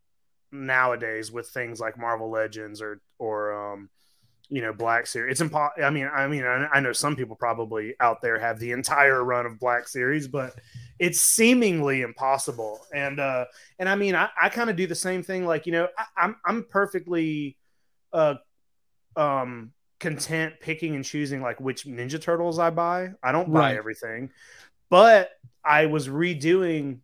nowadays 0.50 1.30
with 1.30 1.48
things 1.48 1.78
like 1.78 1.98
Marvel 1.98 2.30
Legends 2.30 2.80
or 2.80 3.00
or 3.18 3.72
um 3.72 3.90
you 4.50 4.62
know 4.62 4.72
Black 4.74 5.06
Series. 5.06 5.32
It's 5.32 5.40
impossible. 5.42 5.84
I 5.84 5.90
mean, 5.90 6.10
I 6.12 6.28
mean, 6.28 6.44
I, 6.44 6.66
I 6.74 6.80
know 6.80 6.92
some 6.92 7.16
people 7.16 7.36
probably 7.36 7.94
out 8.00 8.22
there 8.22 8.38
have 8.38 8.58
the 8.60 8.72
entire 8.72 9.24
run 9.24 9.46
of 9.46 9.58
Black 9.60 9.88
Series, 9.88 10.28
but 10.28 10.54
it's 10.98 11.20
seemingly 11.20 12.02
impossible. 12.02 12.80
And 12.94 13.20
uh 13.20 13.46
and 13.78 13.88
I 13.88 13.96
mean, 13.96 14.16
I, 14.16 14.28
I 14.40 14.50
kind 14.50 14.70
of 14.70 14.76
do 14.76 14.86
the 14.88 14.94
same 14.96 15.22
thing. 15.22 15.46
Like 15.46 15.66
you 15.66 15.72
know, 15.72 15.88
I, 15.98 16.04
I'm 16.24 16.36
I'm 16.46 16.64
perfectly 16.70 17.58
uh 18.12 18.36
um 19.16 19.72
content 19.98 20.54
picking 20.60 20.94
and 20.94 21.04
choosing 21.04 21.42
like 21.42 21.60
which 21.60 21.84
Ninja 21.86 22.20
Turtles 22.20 22.58
I 22.58 22.70
buy. 22.70 23.10
I 23.22 23.32
don't 23.32 23.52
buy 23.52 23.74
Right. 23.74 23.76
everything, 23.76 24.30
but 24.90 25.30
I 25.64 25.86
was 25.86 26.08
redoing 26.08 27.00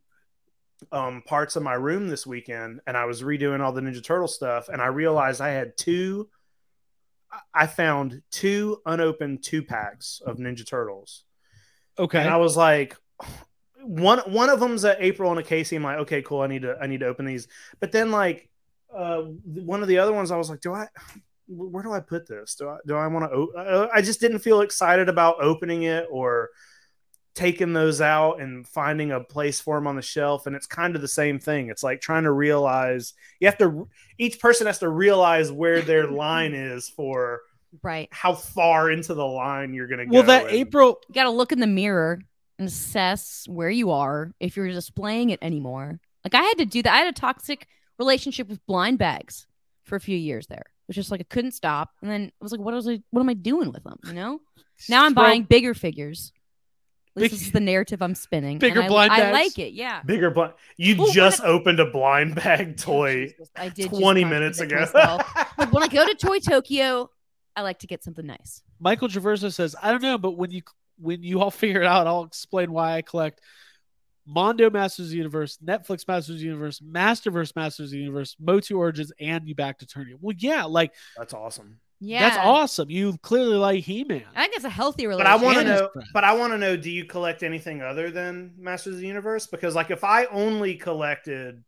um 0.93 1.23
parts 1.27 1.57
of 1.57 1.63
my 1.63 1.75
room 1.75 2.09
this 2.09 2.27
weekend 2.27 2.81
and 2.87 2.97
I 2.97 3.07
was 3.07 3.23
redoing 3.23 3.61
all 3.61 3.73
the 3.73 3.81
Ninja 3.81 4.05
Turtle 4.05 4.29
stuff 4.29 4.69
and 4.69 4.83
I 4.83 4.87
realized 4.87 5.41
I 5.41 5.49
had 5.51 5.77
two 5.77 6.29
I- 7.55 7.67
found 7.67 8.23
two 8.31 8.81
unopened 8.87 9.43
two 9.43 9.63
packs 9.63 10.21
of 10.25 10.39
Ninja 10.39 10.67
Turtles. 10.67 11.25
Okay. 11.99 12.21
And 12.21 12.29
I 12.31 12.37
was 12.37 12.57
like 12.57 12.97
one 13.83 14.19
one 14.21 14.49
of 14.49 14.61
them's 14.61 14.85
a 14.85 15.03
April 15.05 15.31
and 15.31 15.41
a 15.41 15.43
Casey. 15.43 15.77
I'm 15.77 15.83
like, 15.83 15.99
okay, 15.99 16.23
cool. 16.23 16.41
I 16.41 16.47
need 16.47 16.63
to 16.63 16.77
I 16.81 16.87
need 16.87 17.01
to 17.01 17.07
open 17.07 17.25
these. 17.25 17.49
But 17.81 17.93
then 17.93 18.11
like 18.11 18.51
uh 18.95 19.23
one 19.45 19.83
of 19.83 19.89
the 19.89 19.99
other 19.99 20.13
ones 20.13 20.31
I 20.31 20.37
was 20.37 20.51
like, 20.51 20.61
do 20.61 20.73
I 20.75 20.89
where 21.49 21.83
do 21.83 21.93
I 21.93 22.01
put 22.01 22.27
this? 22.27 22.57
Do 22.57 22.69
I 22.69 22.79
do 22.87 22.97
I 22.97 23.07
want 23.07 23.31
to 23.31 23.89
I 23.95 24.03
just 24.03 24.21
didn't 24.21 24.41
feel 24.41 24.61
excited 24.61 25.09
about 25.09 25.43
opening 25.43 25.85
it 25.85 26.07
or 26.11 26.51
taking 27.37 27.73
those 27.73 28.01
out 28.01 28.41
and 28.41 28.67
finding 28.67 29.13
a 29.13 29.21
place 29.21 29.61
for 29.61 29.77
them 29.77 29.87
on 29.87 29.95
the 29.95 30.03
shelf 30.03 30.47
and 30.47 30.57
it's 30.57 30.67
kind 30.67 30.97
of 30.97 31.03
the 31.03 31.07
same 31.09 31.39
thing 31.39 31.69
it's 31.69 31.83
like 31.83 32.01
trying 32.01 32.25
to 32.25 32.33
realize 32.33 33.13
you 33.41 33.47
have 33.47 33.59
to 33.59 33.87
each 34.19 34.41
person 34.41 34.67
has 34.67 34.79
to 34.81 34.89
realize 34.89 35.53
where 35.53 35.83
their 35.83 36.09
line 36.11 36.55
is 36.55 36.89
for 36.89 37.43
Right. 37.83 38.09
how 38.11 38.33
far 38.35 38.91
into 38.91 39.13
the 39.13 39.27
line 39.27 39.75
you're 39.75 39.87
gonna 39.87 40.07
go 40.07 40.13
well, 40.15 40.23
that 40.25 40.47
and- 40.47 40.53
April. 40.55 40.99
You 41.09 41.15
got 41.15 41.25
to 41.25 41.31
look 41.31 41.53
in 41.53 41.61
the 41.61 41.67
mirror 41.67 42.21
and 42.59 42.69
assess 42.69 43.45
where 43.49 43.69
you 43.69 43.91
are 43.91 44.33
if 44.41 44.57
you're 44.57 44.69
displaying 44.69 45.29
it 45.29 45.39
anymore. 45.43 46.01
Like 46.25 46.35
I 46.35 46.43
had 46.43 46.57
to 46.59 46.65
do 46.65 46.83
that. 46.83 46.95
I 46.95 46.99
had 46.99 47.09
a 47.09 47.13
toxic 47.13 47.67
relationship 47.99 48.49
with 48.49 48.65
blind 48.67 48.99
bags 48.99 49.47
for 49.85 49.95
a 49.97 50.01
few 50.01 50.17
years 50.17 50.47
there. 50.47 50.65
It 50.65 50.89
was 50.89 50.97
just 50.97 51.11
like 51.11 51.21
I 51.21 51.25
couldn't 51.29 51.53
stop, 51.53 51.91
and 52.01 52.11
then 52.11 52.33
I 52.41 52.45
was 52.45 52.51
like, 52.53 52.61
"What 52.63 52.73
was 52.73 52.89
I? 52.89 53.03
What 53.11 53.21
am 53.21 53.29
I 53.29 53.35
doing 53.35 53.73
with 53.73 53.83
them?" 53.85 53.99
You 54.07 54.15
know. 54.15 54.41
Now 54.89 55.05
I'm 55.05 55.13
buying 55.15 55.43
bigger 55.43 55.75
figures. 55.75 56.33
This 57.17 57.33
Big- 57.33 57.33
is 57.33 57.51
the 57.51 57.61
narrative 57.61 58.03
I'm 58.03 58.15
spinning. 58.15 58.59
Bigger 58.59 58.81
and 58.81 58.85
I, 58.85 58.89
blind 58.89 59.13
I 59.13 59.33
like 59.33 59.59
it. 59.59 59.73
Yeah. 59.73 60.03
Bigger 60.03 60.31
blind. 60.31 60.53
You 60.77 60.97
Well, 60.99 61.11
just 61.13 61.41
what 61.41 61.49
opened 61.49 61.81
a 61.81 61.91
blind 61.91 62.35
bag 62.35 62.75
oh, 62.79 62.83
toy 62.83 63.35
I 63.57 63.71
did 63.71 63.89
20 63.89 64.25
minutes 64.27 64.61
ago. 64.61 64.81
myself. 64.81 65.23
But 65.57 65.73
when 65.73 65.83
I 65.83 65.89
go 65.89 66.07
to 66.07 66.15
Toy 66.15 66.41
Tokyo, 66.41 67.09
I 67.57 67.63
like 67.63 67.79
to 67.79 67.87
get 67.87 68.05
something 68.05 68.27
nice. 68.27 68.63
Michael 68.79 69.09
Traverso 69.09 69.51
says, 69.51 69.75
I 69.83 69.91
don't 69.91 70.03
know, 70.03 70.19
but 70.19 70.33
when 70.33 70.51
you 70.51 70.61
when 70.99 71.23
you 71.23 71.41
all 71.41 71.51
figure 71.63 71.81
it 71.81 71.87
out, 71.87 72.07
I'll 72.07 72.25
explain 72.25 72.71
why 72.71 72.97
I 72.97 73.03
collect 73.03 73.41
Mondo 74.27 74.69
Masters 74.69 75.07
of 75.07 75.11
the 75.13 75.17
Universe, 75.17 75.59
Netflix 75.65 76.07
Masters 76.07 76.35
of 76.35 76.41
the 76.41 76.47
Universe, 76.47 76.81
Masterverse 76.81 77.57
Masters 77.57 77.87
of 77.87 77.93
the 77.93 77.99
Universe, 77.99 78.37
Motu 78.39 78.77
Origins, 78.77 79.13
and 79.19 79.49
you 79.49 79.55
back 79.55 79.79
to 79.79 79.87
Turnium. 79.87 80.19
Well, 80.21 80.37
yeah, 80.39 80.65
like 80.65 80.93
That's 81.17 81.33
awesome. 81.33 81.79
Yeah. 82.01 82.29
that's 82.29 82.37
awesome. 82.39 82.91
You 82.91 83.17
clearly 83.23 83.57
like 83.57 83.85
He 83.85 84.05
Man. 84.05 84.25
I 84.35 84.43
think 84.43 84.57
it's 84.57 84.65
a 84.65 84.71
healthy 84.71 85.07
relationship. 85.07 85.41
But. 85.41 85.41
I 85.41 85.45
want 85.45 85.59
to 85.59 85.65
know. 85.65 85.89
But 86.13 86.25
I 86.25 86.35
want 86.35 86.53
to 86.53 86.59
know. 86.59 86.77
Do 86.77 86.91
you 86.91 87.05
collect 87.05 87.43
anything 87.43 87.83
other 87.83 88.11
than 88.11 88.53
Masters 88.59 88.95
of 88.95 89.01
the 89.01 89.07
Universe? 89.07 89.47
Because 89.47 89.75
like, 89.75 89.91
if 89.91 90.05
I 90.05 90.27
only 90.27 90.75
collected 90.75 91.65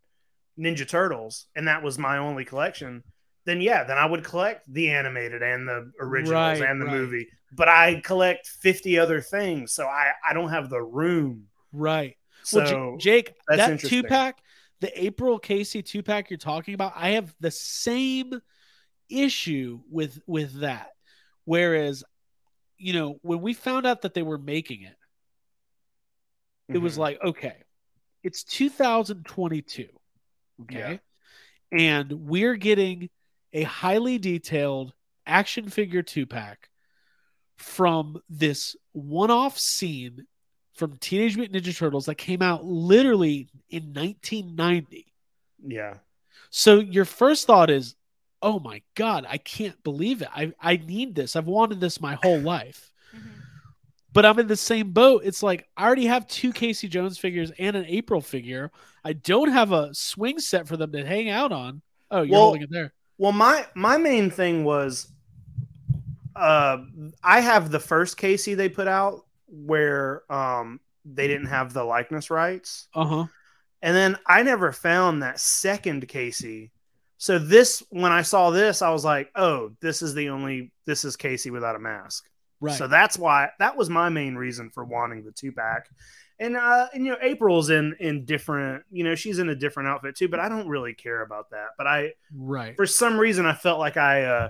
Ninja 0.59 0.87
Turtles 0.87 1.47
and 1.57 1.69
that 1.69 1.83
was 1.83 1.99
my 1.99 2.19
only 2.19 2.45
collection, 2.45 3.03
then 3.47 3.61
yeah, 3.61 3.85
then 3.85 3.97
I 3.97 4.05
would 4.05 4.25
collect 4.25 4.71
the 4.73 4.91
animated 4.91 5.43
and 5.43 5.67
the 5.67 5.91
originals 6.01 6.61
Right, 6.61 6.69
and 6.69 6.81
the 6.81 6.87
right. 6.87 6.95
movie. 6.95 7.29
But 7.53 7.69
I 7.69 8.03
collect 8.05 8.47
fifty 8.47 8.99
other 8.99 9.23
things, 9.23 9.73
so 9.73 9.87
I 9.87 10.13
I 10.29 10.35
don't 10.35 10.51
have 10.51 10.69
the 10.69 10.83
room. 10.83 11.45
Right. 11.73 12.17
So 12.43 12.63
well, 12.63 12.97
J- 12.99 13.23
Jake, 13.23 13.35
that's 13.47 13.83
that 13.83 13.89
two 13.89 14.03
pack, 14.03 14.39
the 14.81 15.03
April 15.03 15.39
Casey 15.39 15.83
two 15.83 16.03
pack 16.03 16.29
you're 16.29 16.39
talking 16.39 16.75
about, 16.75 16.93
I 16.95 17.11
have 17.11 17.35
the 17.41 17.51
same 17.51 18.41
issue 19.09 19.81
with 19.91 20.21
with 20.27 20.61
that. 20.61 20.91
Whereas, 21.45 22.05
you 22.77 22.93
know, 22.93 23.19
when 23.23 23.41
we 23.41 23.55
found 23.55 23.87
out 23.87 24.03
that 24.03 24.15
they 24.15 24.23
were 24.23 24.39
making 24.39 24.83
it, 24.83 24.97
it 26.69 26.79
was 26.79 26.97
Mhm. 26.97 26.99
like, 26.99 27.23
okay, 27.23 27.63
it's 28.23 28.45
2022. 28.45 29.89
Okay. 30.63 31.01
And 31.73 32.13
we're 32.29 32.57
getting 32.57 33.11
a 33.53 33.63
highly 33.63 34.19
detailed 34.19 34.93
action 35.27 35.69
figure 35.69 36.03
two 36.03 36.27
pack 36.27 36.69
from 37.57 38.21
this 38.29 38.77
one 38.93 39.31
off 39.31 39.59
scene 39.59 40.27
from 40.75 40.97
Teenage 40.99 41.37
Mutant 41.37 41.63
Ninja 41.65 41.77
Turtles 41.77 42.07
that 42.07 42.15
came 42.17 42.41
out 42.43 42.65
literally 42.65 43.49
in 43.69 43.93
1990. 43.93 45.13
yeah. 45.67 45.99
So 46.51 46.79
your 46.79 47.05
first 47.05 47.47
thought 47.47 47.69
is, 47.69 47.95
oh 48.43 48.59
my 48.61 48.83
God, 48.95 49.27
I 49.29 49.39
can't 49.39 49.83
believe 49.83 50.23
it. 50.23 50.29
I, 50.35 50.53
I 50.61 50.77
need 50.77 51.15
this. 51.15 51.35
I've 51.37 51.47
wanted 51.47 51.81
this 51.81 52.01
my 52.01 52.15
whole 52.23 52.39
life 52.41 52.93
Mhm. 53.15 53.21
but 54.13 54.25
I'm 54.27 54.39
in 54.39 54.47
the 54.47 54.57
same 54.57 54.93
boat. 54.93 55.23
It's 55.25 55.43
like 55.43 55.67
I 55.77 55.85
already 55.87 56.07
have 56.07 56.27
two 56.27 56.53
Casey 56.53 56.89
Jones 56.89 57.19
figures 57.19 57.51
and 57.59 57.77
an 57.77 57.85
April 57.87 58.21
figure. 58.21 58.71
I 59.05 59.13
don't 59.15 59.51
have 59.53 59.73
a 59.73 59.93
swing 59.95 60.39
set 60.41 60.67
for 60.69 60.77
them 60.77 60.93
to 60.93 61.05
hang 61.07 61.29
out 61.31 61.53
on. 61.53 61.83
Oh, 62.11 62.23
you're 62.23 62.33
Well- 62.33 62.41
holding 62.43 62.63
it 62.63 62.71
there. 62.71 62.93
Well, 63.19 63.33
my 63.33 63.67
my 63.75 63.97
main 63.97 64.31
thing 64.31 64.63
was, 64.65 65.11
uh, 66.37 66.79
I 67.23 67.41
have 67.41 67.71
the 67.71 67.81
first 67.81 68.17
Casey 68.17 68.55
they 68.55 68.69
put 68.69 68.87
out 68.89 69.25
where 69.49 70.31
um 70.33 70.81
they 71.05 71.27
didn't 71.27 71.47
have 71.47 71.73
the 71.73 71.83
likeness 71.85 72.31
rights, 72.31 72.87
Uh 72.95 73.05
huh. 73.05 73.27
and 73.83 73.97
then 73.97 74.17
I 74.27 74.43
never 74.43 74.71
found 74.73 75.23
that 75.23 75.41
second 75.41 76.07
Casey. 76.09 76.71
So 77.19 77.39
this, 77.39 77.83
when 77.91 78.13
I 78.13 78.23
saw 78.23 78.51
this, 78.51 78.81
I 78.81 78.91
was 78.91 79.05
like, 79.05 79.31
oh, 79.35 79.73
this 79.81 80.03
is 80.03 80.15
the 80.15 80.29
only 80.29 80.73
this 80.87 81.05
is 81.05 81.17
Casey 81.17 81.51
without 81.51 81.77
a 81.77 81.81
mask. 81.81 82.29
Right. 82.61 82.77
So 82.77 82.89
that's 82.89 83.19
why 83.19 83.51
that 83.59 83.77
was 83.77 83.91
my 83.91 84.09
main 84.09 84.37
reason 84.37 84.71
for 84.71 84.85
wanting 84.85 85.25
the 85.25 85.33
two 85.33 85.53
pack. 85.53 85.89
And 86.41 86.57
uh 86.57 86.87
and 86.95 87.05
you 87.05 87.11
know 87.11 87.19
April's 87.21 87.71
in 87.71 87.97
in 87.99 88.25
different 88.25 88.85
you 88.91 89.03
know 89.03 89.17
she's 89.17 89.41
in 89.41 89.49
a 89.49 89.57
different 89.57 89.89
outfit 89.89 90.15
too 90.15 90.29
but 90.29 90.39
I 90.39 90.49
don't 90.49 90.69
really 90.69 90.95
care 90.95 91.23
about 91.23 91.51
that 91.51 91.71
but 91.77 91.89
I 91.89 92.13
right. 92.33 92.77
for 92.77 92.87
some 92.87 93.19
reason 93.19 93.45
I 93.45 93.55
felt 93.55 93.81
like 93.81 93.97
I 93.97 94.23
uh 94.23 94.49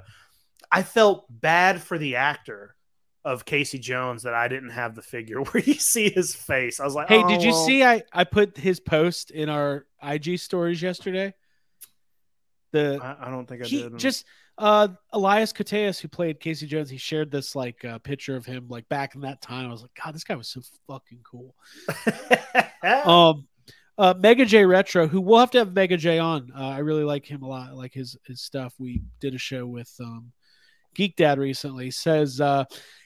I 0.70 0.82
felt 0.82 1.24
bad 1.30 1.80
for 1.80 1.96
the 1.96 2.16
actor 2.16 2.74
of 3.24 3.46
Casey 3.46 3.78
Jones 3.78 4.24
that 4.24 4.34
I 4.34 4.48
didn't 4.48 4.70
have 4.70 4.94
the 4.94 5.02
figure 5.02 5.40
where 5.42 5.62
you 5.62 5.74
see 5.74 6.10
his 6.10 6.34
face. 6.34 6.78
I 6.78 6.84
was 6.84 6.94
like, 6.94 7.08
Hey, 7.08 7.22
"Oh, 7.24 7.28
did 7.28 7.42
you 7.42 7.52
well." 7.52 7.66
see 7.66 7.82
I 7.82 8.02
I 8.12 8.24
put 8.24 8.58
his 8.58 8.80
post 8.80 9.30
in 9.30 9.48
our 9.48 9.86
IG 10.02 10.38
stories 10.38 10.82
yesterday? 10.82 11.32
The 12.72 12.98
I, 13.02 13.28
I 13.28 13.30
don't 13.30 13.46
think 13.46 13.62
I 13.62 13.66
he 13.66 13.82
did. 13.82 13.98
just 13.98 14.24
uh 14.58 14.88
Elias 15.12 15.52
Koteas 15.52 16.00
who 16.00 16.08
played 16.08 16.40
Casey 16.40 16.66
Jones, 16.66 16.90
he 16.90 16.96
shared 16.98 17.30
this 17.30 17.54
like 17.56 17.84
uh, 17.84 17.98
picture 17.98 18.36
of 18.36 18.44
him 18.44 18.66
like 18.68 18.88
back 18.88 19.14
in 19.14 19.20
that 19.22 19.40
time. 19.40 19.68
I 19.68 19.72
was 19.72 19.82
like, 19.82 19.92
God, 20.02 20.14
this 20.14 20.24
guy 20.24 20.34
was 20.36 20.48
so 20.48 20.60
fucking 20.86 21.20
cool. 21.22 21.54
um 23.04 23.46
uh 23.96 24.14
mega 24.18 24.44
j 24.44 24.64
retro 24.64 25.08
who 25.08 25.20
we'll 25.20 25.38
have 25.40 25.50
to 25.50 25.58
have 25.58 25.72
mega 25.74 25.96
j 25.96 26.18
on 26.18 26.50
uh, 26.56 26.68
i 26.68 26.78
really 26.78 27.02
like 27.04 27.26
him 27.26 27.42
a 27.42 27.48
lot 27.48 27.70
I 27.70 27.72
like 27.72 27.92
his 27.92 28.16
his 28.26 28.40
stuff 28.40 28.74
we 28.78 29.02
did 29.20 29.34
a 29.34 29.38
show 29.38 29.66
with 29.66 29.92
um 30.00 30.30
geek 30.94 31.16
dad 31.16 31.38
recently 31.38 31.90
says 31.90 32.40
uh 32.40 32.64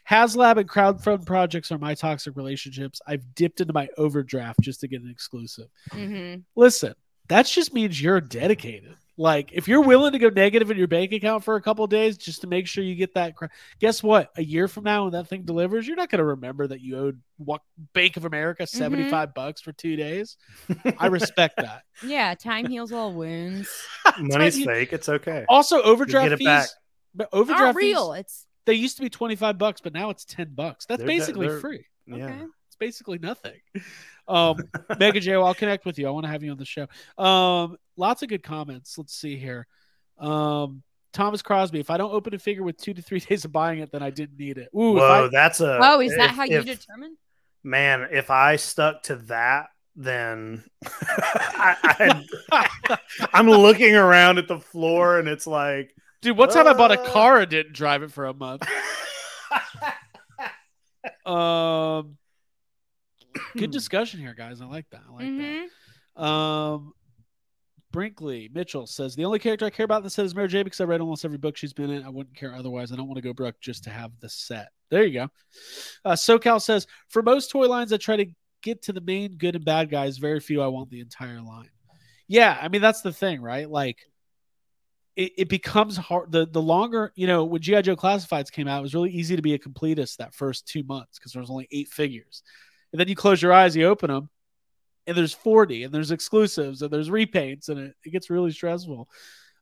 haslab 0.08 0.58
and 0.58 0.68
crowdfund 0.68 1.24
projects 1.26 1.72
are 1.72 1.78
my 1.78 1.94
toxic 1.94 2.36
relationships 2.36 3.00
i've 3.06 3.34
dipped 3.34 3.60
into 3.60 3.72
my 3.72 3.88
overdraft 3.96 4.60
just 4.60 4.80
to 4.80 4.88
get 4.88 5.02
an 5.02 5.08
exclusive 5.10 5.68
Mm-hmm. 5.92 6.40
listen 6.56 6.94
that 7.28 7.46
just 7.46 7.72
means 7.72 8.00
you're 8.02 8.20
dedicated 8.20 8.94
like 9.22 9.50
if 9.52 9.68
you're 9.68 9.80
willing 9.82 10.12
to 10.12 10.18
go 10.18 10.28
negative 10.28 10.70
in 10.70 10.76
your 10.76 10.88
bank 10.88 11.12
account 11.12 11.44
for 11.44 11.54
a 11.54 11.62
couple 11.62 11.86
days 11.86 12.18
just 12.18 12.40
to 12.40 12.46
make 12.46 12.66
sure 12.66 12.82
you 12.82 12.94
get 12.96 13.14
that 13.14 13.36
cra- 13.36 13.48
guess 13.78 14.02
what 14.02 14.30
a 14.36 14.42
year 14.42 14.66
from 14.68 14.84
now 14.84 15.04
when 15.04 15.12
that 15.12 15.28
thing 15.28 15.42
delivers 15.42 15.86
you're 15.86 15.96
not 15.96 16.10
going 16.10 16.18
to 16.18 16.24
remember 16.24 16.66
that 16.66 16.80
you 16.80 16.98
owed 16.98 17.22
what 17.38 17.62
bank 17.92 18.16
of 18.16 18.24
america 18.24 18.64
mm-hmm. 18.64 18.78
75 18.78 19.32
bucks 19.32 19.60
for 19.60 19.72
two 19.72 19.94
days 19.96 20.36
i 20.98 21.06
respect 21.06 21.56
that 21.56 21.82
Yeah, 22.04 22.34
time 22.34 22.66
heals 22.66 22.90
all 22.90 23.12
wounds. 23.12 23.68
Money's 24.18 24.58
you- 24.58 24.64
fake. 24.64 24.92
It's 24.92 25.08
okay. 25.08 25.44
also 25.48 25.80
overdraft 25.82 26.24
get 26.24 26.32
it 26.32 26.38
fees 26.38 26.46
back. 26.46 26.68
but 27.14 27.28
Not 27.32 27.38
overdraft 27.38 27.78
fees 27.78 27.94
real. 27.94 28.12
It's 28.14 28.46
they 28.64 28.74
used 28.74 28.96
to 28.96 29.02
be 29.02 29.10
25 29.10 29.56
bucks 29.56 29.80
but 29.80 29.92
now 29.92 30.10
it's 30.10 30.24
10 30.24 30.52
bucks 30.54 30.86
that's 30.86 30.98
They're- 30.98 31.06
basically 31.06 31.46
they're- 31.46 31.60
free 31.60 31.86
Yeah. 32.06 32.24
okay. 32.26 32.42
It's 32.82 32.98
basically 32.98 33.18
nothing. 33.18 33.60
Um, 34.28 34.56
Mega 34.98 35.20
J, 35.20 35.34
I'll 35.34 35.54
connect 35.54 35.84
with 35.84 35.98
you. 35.98 36.06
I 36.06 36.10
want 36.10 36.24
to 36.26 36.30
have 36.30 36.42
you 36.42 36.50
on 36.52 36.58
the 36.58 36.64
show. 36.64 36.86
Um, 37.18 37.76
lots 37.96 38.22
of 38.22 38.28
good 38.28 38.42
comments. 38.42 38.96
Let's 38.98 39.14
see 39.14 39.36
here. 39.36 39.66
Um, 40.18 40.82
Thomas 41.12 41.42
Crosby, 41.42 41.80
if 41.80 41.90
I 41.90 41.96
don't 41.96 42.12
open 42.12 42.32
a 42.34 42.38
figure 42.38 42.62
with 42.62 42.76
two 42.78 42.94
to 42.94 43.02
three 43.02 43.20
days 43.28 43.44
of 43.44 43.52
buying 43.52 43.80
it, 43.80 43.90
then 43.92 44.02
I 44.02 44.10
didn't 44.10 44.38
need 44.38 44.58
it. 44.58 44.68
Ooh, 44.74 44.94
Whoa, 44.94 45.24
if 45.26 45.32
that's 45.32 45.60
a. 45.60 45.78
Oh, 45.82 46.00
is 46.00 46.14
that 46.16 46.30
if- 46.30 46.36
how 46.36 46.44
you 46.44 46.58
if- 46.58 46.64
determine? 46.66 47.16
Man, 47.64 48.08
if 48.10 48.28
I 48.30 48.56
stuck 48.56 49.04
to 49.04 49.16
that, 49.16 49.66
then 49.94 50.64
I, 51.04 52.24
I, 52.50 52.98
I'm 53.32 53.48
looking 53.48 53.94
around 53.94 54.38
at 54.38 54.48
the 54.48 54.58
floor 54.58 55.18
and 55.20 55.28
it's 55.28 55.46
like, 55.46 55.94
dude, 56.22 56.36
one 56.36 56.48
time 56.48 56.66
I 56.66 56.72
bought 56.72 56.90
a 56.92 57.00
Uh. 57.00 57.10
car 57.12 57.38
and 57.38 57.48
didn't 57.50 57.74
drive 57.74 58.02
it 58.02 58.10
for 58.10 58.26
a 58.26 58.34
month. 58.34 58.66
Um, 61.26 62.16
good 63.56 63.70
discussion 63.72 64.20
here, 64.20 64.34
guys. 64.34 64.60
I 64.60 64.66
like 64.66 64.86
that. 64.90 65.02
I 65.08 65.12
like 65.12 65.26
that. 65.38 65.68
Mhm. 66.18 66.22
Um, 66.22 66.92
Brinkley 67.92 68.50
Mitchell 68.52 68.86
says 68.86 69.14
the 69.14 69.24
only 69.24 69.38
character 69.38 69.66
I 69.66 69.70
care 69.70 69.84
about 69.84 69.98
in 69.98 70.04
the 70.04 70.10
set 70.10 70.24
is 70.24 70.34
Mary 70.34 70.48
J 70.48 70.62
because 70.62 70.80
I 70.80 70.84
read 70.84 71.00
almost 71.00 71.24
every 71.24 71.38
book 71.38 71.56
she's 71.56 71.72
been 71.74 71.90
in. 71.90 72.04
I 72.04 72.08
wouldn't 72.08 72.36
care 72.36 72.54
otherwise. 72.54 72.90
I 72.90 72.96
don't 72.96 73.06
want 73.06 73.16
to 73.16 73.22
go 73.22 73.34
broke 73.34 73.60
just 73.60 73.84
to 73.84 73.90
have 73.90 74.12
the 74.20 74.28
set. 74.28 74.68
There 74.90 75.04
you 75.04 75.12
go. 75.12 75.28
Uh, 76.04 76.12
SoCal 76.12 76.60
says 76.60 76.86
for 77.08 77.22
most 77.22 77.50
toy 77.50 77.68
lines, 77.68 77.92
I 77.92 77.98
try 77.98 78.16
to 78.16 78.26
get 78.62 78.82
to 78.82 78.92
the 78.92 79.00
main 79.00 79.36
good 79.36 79.56
and 79.56 79.64
bad 79.64 79.90
guys. 79.90 80.18
Very 80.18 80.40
few 80.40 80.62
I 80.62 80.68
want 80.68 80.88
the 80.90 81.00
entire 81.00 81.40
line. 81.42 81.70
Yeah, 82.28 82.56
I 82.60 82.68
mean 82.68 82.80
that's 82.80 83.02
the 83.02 83.12
thing, 83.12 83.42
right? 83.42 83.68
Like 83.68 83.98
it, 85.16 85.32
it 85.36 85.48
becomes 85.50 85.96
hard. 85.98 86.32
The 86.32 86.46
the 86.46 86.62
longer 86.62 87.12
you 87.14 87.26
know 87.26 87.44
when 87.44 87.60
GI 87.60 87.82
Joe 87.82 87.96
Classifieds 87.96 88.50
came 88.50 88.68
out, 88.68 88.78
it 88.78 88.82
was 88.82 88.94
really 88.94 89.10
easy 89.10 89.36
to 89.36 89.42
be 89.42 89.52
a 89.52 89.58
completist 89.58 90.16
that 90.16 90.34
first 90.34 90.66
two 90.66 90.82
months 90.84 91.18
because 91.18 91.32
there 91.32 91.42
was 91.42 91.50
only 91.50 91.68
eight 91.70 91.88
figures, 91.88 92.42
and 92.92 93.00
then 93.00 93.08
you 93.08 93.16
close 93.16 93.40
your 93.42 93.52
eyes, 93.52 93.74
you 93.76 93.86
open 93.86 94.10
them, 94.10 94.28
and 95.06 95.16
there's 95.16 95.32
40 95.32 95.84
and 95.84 95.92
there's 95.94 96.10
exclusives 96.10 96.82
and 96.82 96.90
there's 96.92 97.08
repaints 97.10 97.68
and 97.68 97.78
it, 97.78 97.94
it 98.04 98.10
gets 98.10 98.30
really 98.30 98.52
stressful 98.52 99.08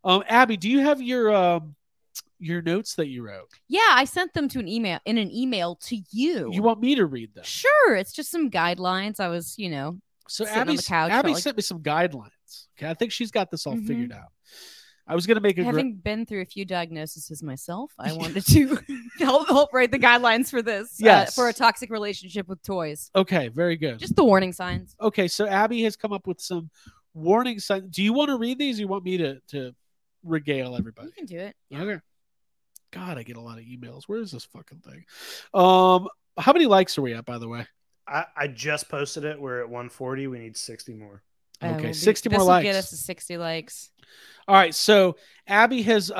um 0.04 0.22
abby 0.28 0.56
do 0.58 0.68
you 0.68 0.80
have 0.80 1.00
your 1.00 1.34
um 1.34 1.74
your 2.38 2.60
notes 2.62 2.94
that 2.96 3.08
you 3.08 3.22
wrote 3.22 3.48
Yeah, 3.68 3.80
I 3.92 4.04
sent 4.04 4.32
them 4.34 4.48
to 4.48 4.58
an 4.58 4.66
email 4.68 4.98
in 5.04 5.16
an 5.18 5.30
email 5.30 5.76
to 5.82 5.96
you. 6.10 6.50
you 6.52 6.62
want 6.62 6.80
me 6.80 6.94
to 6.94 7.06
read 7.06 7.34
them 7.34 7.44
Sure, 7.44 7.94
it's 7.96 8.12
just 8.12 8.30
some 8.30 8.50
guidelines. 8.50 9.20
I 9.20 9.28
was, 9.28 9.58
you 9.58 9.68
know, 9.70 9.98
so 10.28 10.44
sitting 10.44 10.60
on 10.60 10.66
the 10.68 10.72
abby 10.74 10.82
couch, 10.82 11.10
abby 11.10 11.32
like- 11.34 11.42
sent 11.42 11.56
me 11.56 11.62
some 11.62 11.80
guidelines 11.82 12.66
okay 12.78 12.88
i 12.90 12.94
think 12.94 13.12
she's 13.12 13.30
got 13.30 13.50
this 13.50 13.66
all 13.66 13.74
Mhm. 13.76 13.86
figured 13.86 14.12
out 14.12 14.28
i 15.10 15.14
was 15.14 15.26
gonna 15.26 15.40
make 15.40 15.58
a 15.58 15.64
having 15.64 15.94
been 15.96 16.24
through 16.24 16.40
a 16.40 16.44
few 16.46 16.64
diagnoses 16.64 17.42
myself, 17.42 17.92
I 17.98 18.12
wanted 18.22 18.46
to 18.46 18.78
help 19.18 19.48
help 19.48 19.72
write 19.74 19.90
the 19.92 19.98
guidelines 19.98 20.48
for 20.50 20.62
this. 20.62 20.86
uh, 21.02 21.04
Yes. 21.10 21.34
for 21.34 21.48
a 21.48 21.52
toxic 21.52 21.90
relationship 21.90 22.48
with 22.48 22.62
toys. 22.62 23.10
okay 23.14 23.48
very 23.48 23.76
good 23.76 23.98
Just 23.98 24.16
the 24.16 24.24
warning 24.24 24.52
signs. 24.52 24.96
okay 25.00 25.28
so 25.28 25.46
abby 25.46 25.82
has 25.82 25.96
come 25.96 26.12
up 26.12 26.26
with 26.26 26.40
some 26.40 26.70
warning 27.12 27.58
signs 27.58 27.84
do 27.94 28.02
you 28.02 28.12
want 28.12 28.28
to 28.30 28.38
read 28.38 28.58
these 28.58 28.78
or 28.78 28.82
you 28.82 28.88
want 28.88 29.04
me 29.04 29.18
to 29.18 29.40
to 29.48 29.74
regale 30.24 30.76
everybody 30.76 31.08
You 31.08 31.12
can 31.12 31.26
do 31.26 31.38
it. 31.38 31.56
Okay. 31.74 31.98
God, 32.92 33.18
I 33.18 33.22
get 33.22 33.36
a 33.36 33.40
lot 33.40 33.58
of 33.58 33.64
emails. 33.64 34.02
Where 34.08 34.18
is 34.20 34.32
this 34.32 34.44
fucking 34.44 34.80
thing? 34.80 35.04
Um, 35.54 36.08
how 36.36 36.52
many 36.52 36.66
likes 36.66 36.98
are 36.98 37.02
we 37.02 37.14
at, 37.14 37.24
by 37.24 37.38
the 37.38 37.46
way? 37.48 37.66
I, 38.08 38.24
I 38.36 38.48
just 38.48 38.88
posted 38.88 39.24
it. 39.24 39.40
We're 39.40 39.60
at 39.60 39.68
140. 39.68 40.26
We 40.26 40.40
need 40.40 40.56
60 40.56 40.94
more. 40.94 41.22
Okay, 41.62 41.88
be- 41.88 41.92
60 41.92 42.28
more 42.30 42.40
will 42.40 42.62
Get 42.62 42.76
us 42.76 42.90
to 42.90 42.96
60 42.96 43.36
likes. 43.36 43.90
All 44.48 44.56
right, 44.56 44.74
so 44.74 45.16
Abby 45.46 45.82
has 45.82 46.10
uh, 46.10 46.14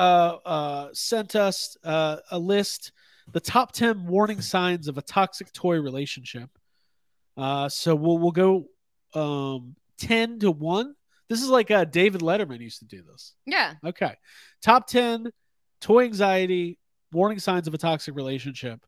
uh, 0.45 0.89
sent 0.93 1.35
us 1.35 1.75
uh, 1.83 2.17
a 2.29 2.39
list, 2.39 2.91
the 3.31 3.39
top 3.39 3.71
ten 3.71 4.05
warning 4.05 4.41
signs 4.41 4.87
of 4.87 4.97
a 4.97 5.01
toxic 5.01 5.51
toy 5.51 5.81
relationship. 5.81 6.49
Uh, 7.35 7.67
so 7.67 7.95
we'll 7.95 8.19
we'll 8.19 8.31
go 8.31 8.67
um, 9.13 9.75
ten 9.97 10.39
to 10.39 10.51
one. 10.51 10.95
This 11.27 11.41
is 11.41 11.49
like 11.49 11.71
uh, 11.71 11.85
David 11.85 12.21
Letterman 12.21 12.59
used 12.59 12.79
to 12.79 12.85
do 12.85 13.01
this. 13.01 13.33
Yeah. 13.45 13.73
Okay, 13.85 14.15
top 14.61 14.87
ten 14.87 15.31
toy 15.81 16.05
anxiety 16.05 16.77
warning 17.11 17.39
signs 17.39 17.67
of 17.67 17.73
a 17.73 17.77
toxic 17.77 18.15
relationship. 18.15 18.85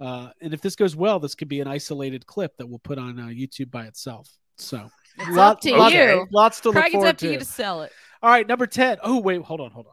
Uh, 0.00 0.28
and 0.42 0.52
if 0.52 0.60
this 0.60 0.76
goes 0.76 0.94
well, 0.96 1.20
this 1.20 1.34
could 1.34 1.48
be 1.48 1.60
an 1.60 1.68
isolated 1.68 2.26
clip 2.26 2.56
that 2.58 2.68
we'll 2.68 2.80
put 2.80 2.98
on 2.98 3.18
uh, 3.18 3.26
YouTube 3.26 3.70
by 3.70 3.84
itself. 3.84 4.28
So 4.58 4.90
It's 5.18 5.28
lot- 5.30 5.56
up 5.56 5.60
to 5.60 5.76
lot- 5.76 5.92
you. 5.92 6.26
Lots 6.32 6.60
to 6.60 6.68
look 6.68 6.74
Craig, 6.76 6.86
it's 6.86 6.92
forward 6.94 7.08
up 7.08 7.16
to 7.18 7.26
to. 7.26 7.32
you 7.32 7.38
to 7.38 7.44
sell 7.44 7.82
it. 7.82 7.92
All 8.22 8.30
right, 8.30 8.46
number 8.46 8.66
10. 8.66 8.98
Oh, 9.02 9.20
wait, 9.20 9.42
hold 9.42 9.60
on, 9.60 9.70
hold 9.70 9.86
on. 9.86 9.92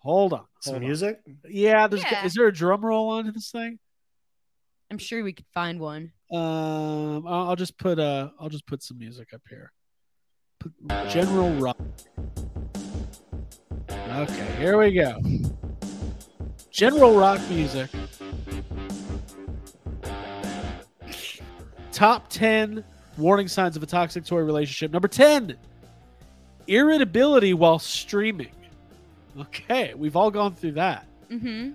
Hold 0.00 0.32
on. 0.32 0.44
Some 0.60 0.72
hold 0.74 0.82
on. 0.82 0.88
music. 0.88 1.20
Yeah, 1.48 1.86
there's 1.88 2.02
Yeah. 2.02 2.24
is 2.24 2.34
there 2.34 2.46
a 2.46 2.52
drum 2.52 2.84
roll 2.84 3.08
on 3.10 3.30
this 3.32 3.50
thing? 3.50 3.78
I'm 4.90 4.98
sure 4.98 5.22
we 5.22 5.32
could 5.32 5.46
find 5.52 5.80
one. 5.80 6.12
Um 6.32 7.26
I'll, 7.26 7.50
I'll 7.50 7.56
just 7.56 7.76
put 7.78 7.98
uh 7.98 8.30
I'll 8.38 8.48
just 8.48 8.66
put 8.66 8.82
some 8.82 8.98
music 8.98 9.32
up 9.34 9.42
here. 9.48 9.72
Put 10.60 10.72
General 11.08 11.50
Rock. 11.54 11.78
Okay, 13.90 14.56
here 14.58 14.78
we 14.78 14.92
go. 14.92 15.18
General 16.70 17.14
Rock 17.18 17.40
music. 17.50 17.90
Top 21.92 22.28
10 22.28 22.84
warning 23.18 23.48
signs 23.48 23.76
of 23.76 23.82
a 23.82 23.86
toxic 23.86 24.24
toy 24.24 24.38
relationship. 24.40 24.92
Number 24.92 25.08
10, 25.08 25.56
irritability 26.66 27.54
while 27.54 27.78
streaming. 27.78 28.52
Okay, 29.38 29.94
we've 29.94 30.16
all 30.16 30.30
gone 30.30 30.54
through 30.54 30.72
that. 30.72 31.06
Mm-hmm. 31.30 31.70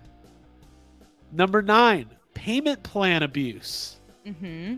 Number 1.32 1.62
nine, 1.62 2.08
payment 2.34 2.84
plan 2.84 3.24
abuse. 3.24 3.98
Mm-hmm. 4.26 4.78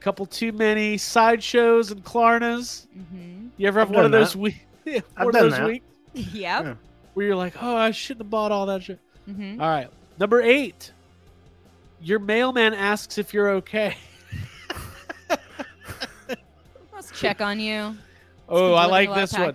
Couple 0.00 0.26
too 0.26 0.52
many 0.52 0.98
sideshows 0.98 1.90
and 1.90 2.04
Klarnas. 2.04 2.86
Mm-hmm. 2.96 3.48
You 3.56 3.68
ever 3.68 3.80
have 3.80 3.90
I've 3.90 3.94
one 3.94 4.04
of 4.04 4.10
those 4.12 4.32
that. 4.32 4.38
weeks? 4.38 4.58
I've 4.86 5.24
one 5.24 5.32
done 5.32 5.44
of 5.44 5.50
those 5.50 5.58
that. 5.58 5.66
weeks 5.66 5.86
Yep. 6.14 6.34
Yeah. 6.34 6.74
where 7.14 7.26
you're 7.26 7.36
like, 7.36 7.54
oh, 7.62 7.76
I 7.76 7.90
shouldn't 7.92 8.24
have 8.26 8.30
bought 8.30 8.52
all 8.52 8.66
that 8.66 8.82
shit. 8.82 8.98
Mm-hmm. 9.28 9.60
All 9.60 9.68
right. 9.68 9.88
Number 10.18 10.42
eight, 10.42 10.92
your 12.00 12.18
mailman 12.18 12.74
asks 12.74 13.16
if 13.18 13.32
you're 13.32 13.50
okay. 13.50 13.96
Check 17.10 17.40
on 17.40 17.58
you. 17.60 17.96
Oh, 18.48 18.74
I 18.74 18.86
like 18.86 19.14
this 19.14 19.32
one. 19.32 19.54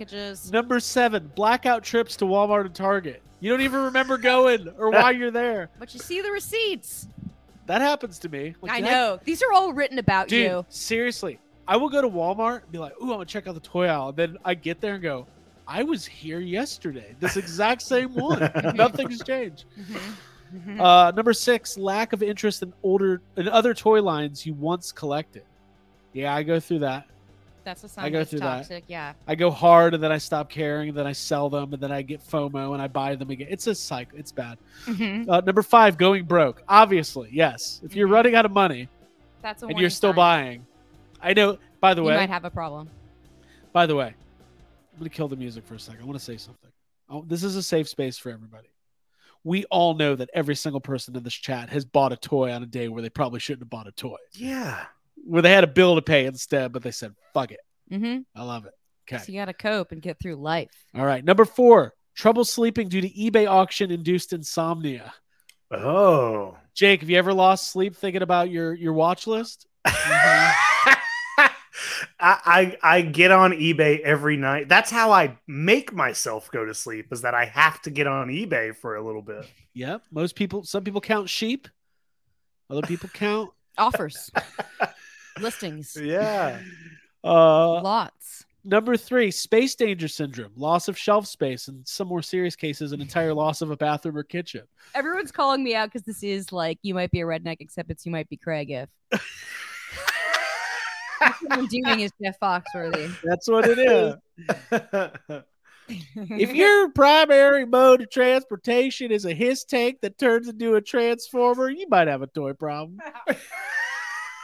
Number 0.51 0.79
seven, 0.79 1.31
blackout 1.35 1.83
trips 1.83 2.15
to 2.17 2.25
Walmart 2.25 2.65
and 2.65 2.73
Target. 2.73 3.21
You 3.39 3.51
don't 3.51 3.61
even 3.61 3.81
remember 3.83 4.17
going 4.17 4.67
or 4.77 4.89
why 4.89 5.11
you're 5.11 5.29
there. 5.31 5.69
But 5.79 5.93
you 5.93 5.99
see 5.99 6.21
the 6.21 6.31
receipts. 6.31 7.07
That 7.67 7.81
happens 7.81 8.17
to 8.19 8.29
me. 8.29 8.55
Like, 8.61 8.71
I 8.71 8.81
that- 8.81 8.89
know. 8.91 9.19
These 9.23 9.43
are 9.43 9.51
all 9.53 9.73
written 9.73 9.99
about 9.99 10.27
Dude, 10.29 10.43
you. 10.45 10.65
seriously, 10.69 11.37
I 11.67 11.77
will 11.77 11.89
go 11.89 12.01
to 12.01 12.07
Walmart 12.09 12.63
and 12.63 12.71
be 12.71 12.77
like, 12.79 12.93
"Ooh, 12.99 13.03
I'm 13.11 13.17
gonna 13.17 13.25
check 13.25 13.45
out 13.45 13.53
the 13.53 13.59
toy 13.59 13.85
aisle." 13.87 14.09
And 14.09 14.17
then 14.17 14.37
I 14.45 14.55
get 14.55 14.79
there 14.81 14.93
and 14.95 15.03
go, 15.03 15.27
"I 15.67 15.83
was 15.83 16.05
here 16.05 16.39
yesterday. 16.39 17.13
This 17.19 17.35
exact 17.37 17.81
same 17.83 18.13
one. 18.15 18.39
Nothing's 18.73 19.21
changed." 19.23 19.65
Mm-hmm. 20.55 20.79
Uh, 20.79 21.11
number 21.11 21.33
six, 21.33 21.77
lack 21.77 22.13
of 22.13 22.23
interest 22.23 22.63
in 22.63 22.73
older 22.81 23.21
in 23.35 23.49
other 23.49 23.73
toy 23.73 24.01
lines 24.01 24.45
you 24.45 24.53
once 24.53 24.93
collected. 24.93 25.43
Yeah, 26.13 26.33
I 26.33 26.41
go 26.43 26.59
through 26.59 26.79
that. 26.79 27.05
That's 27.67 27.83
a 27.83 27.89
sign 27.89 28.05
I 28.05 28.09
go 28.09 28.19
that's 28.19 28.29
through 28.29 28.39
that. 28.39 28.83
Yeah. 28.87 29.11
I 29.27 29.35
go 29.35 29.51
hard 29.51 29.93
and 29.93 30.01
then 30.01 30.09
I 30.09 30.17
stop 30.19 30.49
caring 30.49 30.87
and 30.87 30.97
then 30.97 31.05
I 31.05 31.11
sell 31.11 31.49
them 31.49 31.73
and 31.73 31.83
then 31.83 31.91
I 31.91 32.01
get 32.01 32.21
FOMO 32.25 32.71
and 32.71 32.81
I 32.81 32.87
buy 32.87 33.13
them 33.15 33.29
again. 33.29 33.47
It's 33.49 33.67
a 33.67 33.75
cycle. 33.75 34.17
It's 34.17 34.31
bad. 34.31 34.57
Mm-hmm. 34.85 35.29
Uh, 35.29 35.41
number 35.41 35.61
five, 35.61 35.97
going 35.97 36.23
broke. 36.23 36.63
Obviously, 36.69 37.27
yes. 37.29 37.81
If 37.83 37.93
you're 37.93 38.07
Mhm. 38.07 38.11
running 38.13 38.35
out 38.35 38.45
of 38.45 38.53
money 38.53 38.87
That's 39.41 39.63
a 39.63 39.67
and 39.67 39.77
you're 39.77 39.89
still 39.89 40.11
sign. 40.11 40.15
buying, 40.15 40.65
I 41.21 41.33
know. 41.33 41.57
By 41.81 41.93
the 41.93 42.01
You 42.03 42.07
way, 42.07 42.13
you 42.13 42.19
might 42.21 42.29
have 42.29 42.45
a 42.45 42.49
problem. 42.49 42.89
By 43.73 43.85
the 43.85 43.95
way, 43.97 44.07
I'm 44.93 44.99
going 44.99 45.09
to 45.09 45.13
kill 45.15 45.27
the 45.27 45.35
music 45.35 45.65
for 45.67 45.75
a 45.75 45.79
second. 45.79 46.03
I 46.03 46.05
want 46.05 46.17
to 46.17 46.23
say 46.23 46.37
something. 46.37 46.71
Oh, 47.09 47.25
this 47.27 47.43
is 47.43 47.57
a 47.57 47.63
safe 47.63 47.89
space 47.89 48.17
for 48.17 48.31
everybody. 48.31 48.69
We 49.43 49.65
all 49.65 49.93
know 49.93 50.15
that 50.15 50.29
every 50.33 50.55
single 50.55 50.79
person 50.81 51.17
in 51.17 51.23
this 51.23 51.33
chat 51.33 51.67
has 51.69 51.83
bought 51.83 52.13
a 52.13 52.17
toy 52.17 52.51
on 52.53 52.63
a 52.63 52.65
day 52.65 52.87
where 52.87 53.01
they 53.01 53.09
probably 53.09 53.41
shouldn't 53.41 53.63
have 53.63 53.69
bought 53.69 53.87
a 53.87 53.91
toy, 53.91 54.15
Yeah. 54.33 54.85
Where 55.25 55.41
they 55.41 55.51
had 55.51 55.63
a 55.63 55.67
bill 55.67 55.95
to 55.95 56.01
pay 56.01 56.25
instead, 56.25 56.71
but 56.71 56.83
they 56.83 56.91
said, 56.91 57.13
fuck 57.33 57.51
it. 57.51 57.59
Mm-hmm. 57.91 58.19
I 58.35 58.43
love 58.43 58.65
it. 58.65 58.73
Okay. 59.09 59.23
So 59.23 59.31
you 59.31 59.39
got 59.39 59.45
to 59.45 59.53
cope 59.53 59.91
and 59.91 60.01
get 60.01 60.19
through 60.19 60.35
life. 60.35 60.71
All 60.95 61.05
right. 61.05 61.23
Number 61.23 61.45
four, 61.45 61.93
trouble 62.15 62.43
sleeping 62.43 62.89
due 62.89 63.01
to 63.01 63.09
eBay 63.09 63.47
auction 63.49 63.91
induced 63.91 64.33
insomnia. 64.33 65.13
Oh. 65.71 66.57
Jake, 66.73 67.01
have 67.01 67.09
you 67.09 67.17
ever 67.17 67.33
lost 67.33 67.71
sleep 67.71 67.95
thinking 67.95 68.21
about 68.21 68.49
your, 68.49 68.73
your 68.73 68.93
watch 68.93 69.27
list? 69.27 69.65
I, 72.19 72.75
I 72.81 72.97
I 72.97 73.01
get 73.01 73.31
on 73.31 73.51
eBay 73.51 73.99
every 73.99 74.37
night. 74.37 74.67
That's 74.67 74.89
how 74.89 75.11
I 75.11 75.37
make 75.47 75.93
myself 75.93 76.49
go 76.51 76.65
to 76.65 76.73
sleep. 76.73 77.07
Is 77.11 77.21
that 77.21 77.35
I 77.35 77.45
have 77.45 77.81
to 77.83 77.91
get 77.91 78.07
on 78.07 78.29
eBay 78.29 78.75
for 78.75 78.95
a 78.95 79.05
little 79.05 79.21
bit. 79.21 79.45
Yep. 79.75 80.03
Most 80.11 80.35
people, 80.35 80.63
some 80.63 80.83
people 80.83 81.01
count 81.01 81.29
sheep. 81.29 81.67
Other 82.69 82.81
people 82.81 83.09
count. 83.13 83.51
Offers, 83.77 84.31
listings, 85.41 85.97
Yeah. 86.01 86.59
Uh, 87.23 87.81
lots. 87.81 88.45
Number 88.63 88.95
three, 88.95 89.31
space 89.31 89.75
danger 89.75 90.07
syndrome, 90.07 90.51
loss 90.55 90.87
of 90.87 90.97
shelf 90.97 91.25
space, 91.25 91.67
and 91.67 91.85
some 91.85 92.07
more 92.07 92.21
serious 92.21 92.55
cases, 92.55 92.93
an 92.93 93.01
entire 93.01 93.33
loss 93.33 93.61
of 93.61 93.69
a 93.71 93.75
bathroom 93.75 94.15
or 94.15 94.23
kitchen. 94.23 94.61
Everyone's 94.95 95.31
calling 95.31 95.61
me 95.61 95.75
out 95.75 95.91
because 95.91 96.03
this 96.03 96.23
is 96.23 96.53
like 96.53 96.79
you 96.83 96.93
might 96.93 97.11
be 97.11 97.19
a 97.19 97.25
redneck, 97.25 97.57
except 97.59 97.89
it's 97.89 98.05
you 98.05 98.11
might 98.13 98.29
be 98.29 98.37
Craig 98.37 98.69
if. 98.71 98.89
What 101.19 101.35
I'm 101.49 101.67
doing 101.67 102.01
is 102.01 102.11
Jeff 102.21 102.39
Foxworthy. 102.39 103.11
That's 103.23 103.47
what 103.47 103.67
it 103.67 103.79
is. 103.79 104.15
if 105.89 106.53
your 106.53 106.91
primary 106.91 107.65
mode 107.65 108.01
of 108.01 108.09
transportation 108.09 109.11
is 109.11 109.25
a 109.25 109.33
HISS 109.33 109.63
tank 109.63 109.99
that 110.01 110.17
turns 110.17 110.47
into 110.47 110.75
a 110.75 110.81
transformer, 110.81 111.69
you 111.69 111.87
might 111.89 112.07
have 112.07 112.21
a 112.21 112.27
toy 112.27 112.53
problem. 112.53 112.99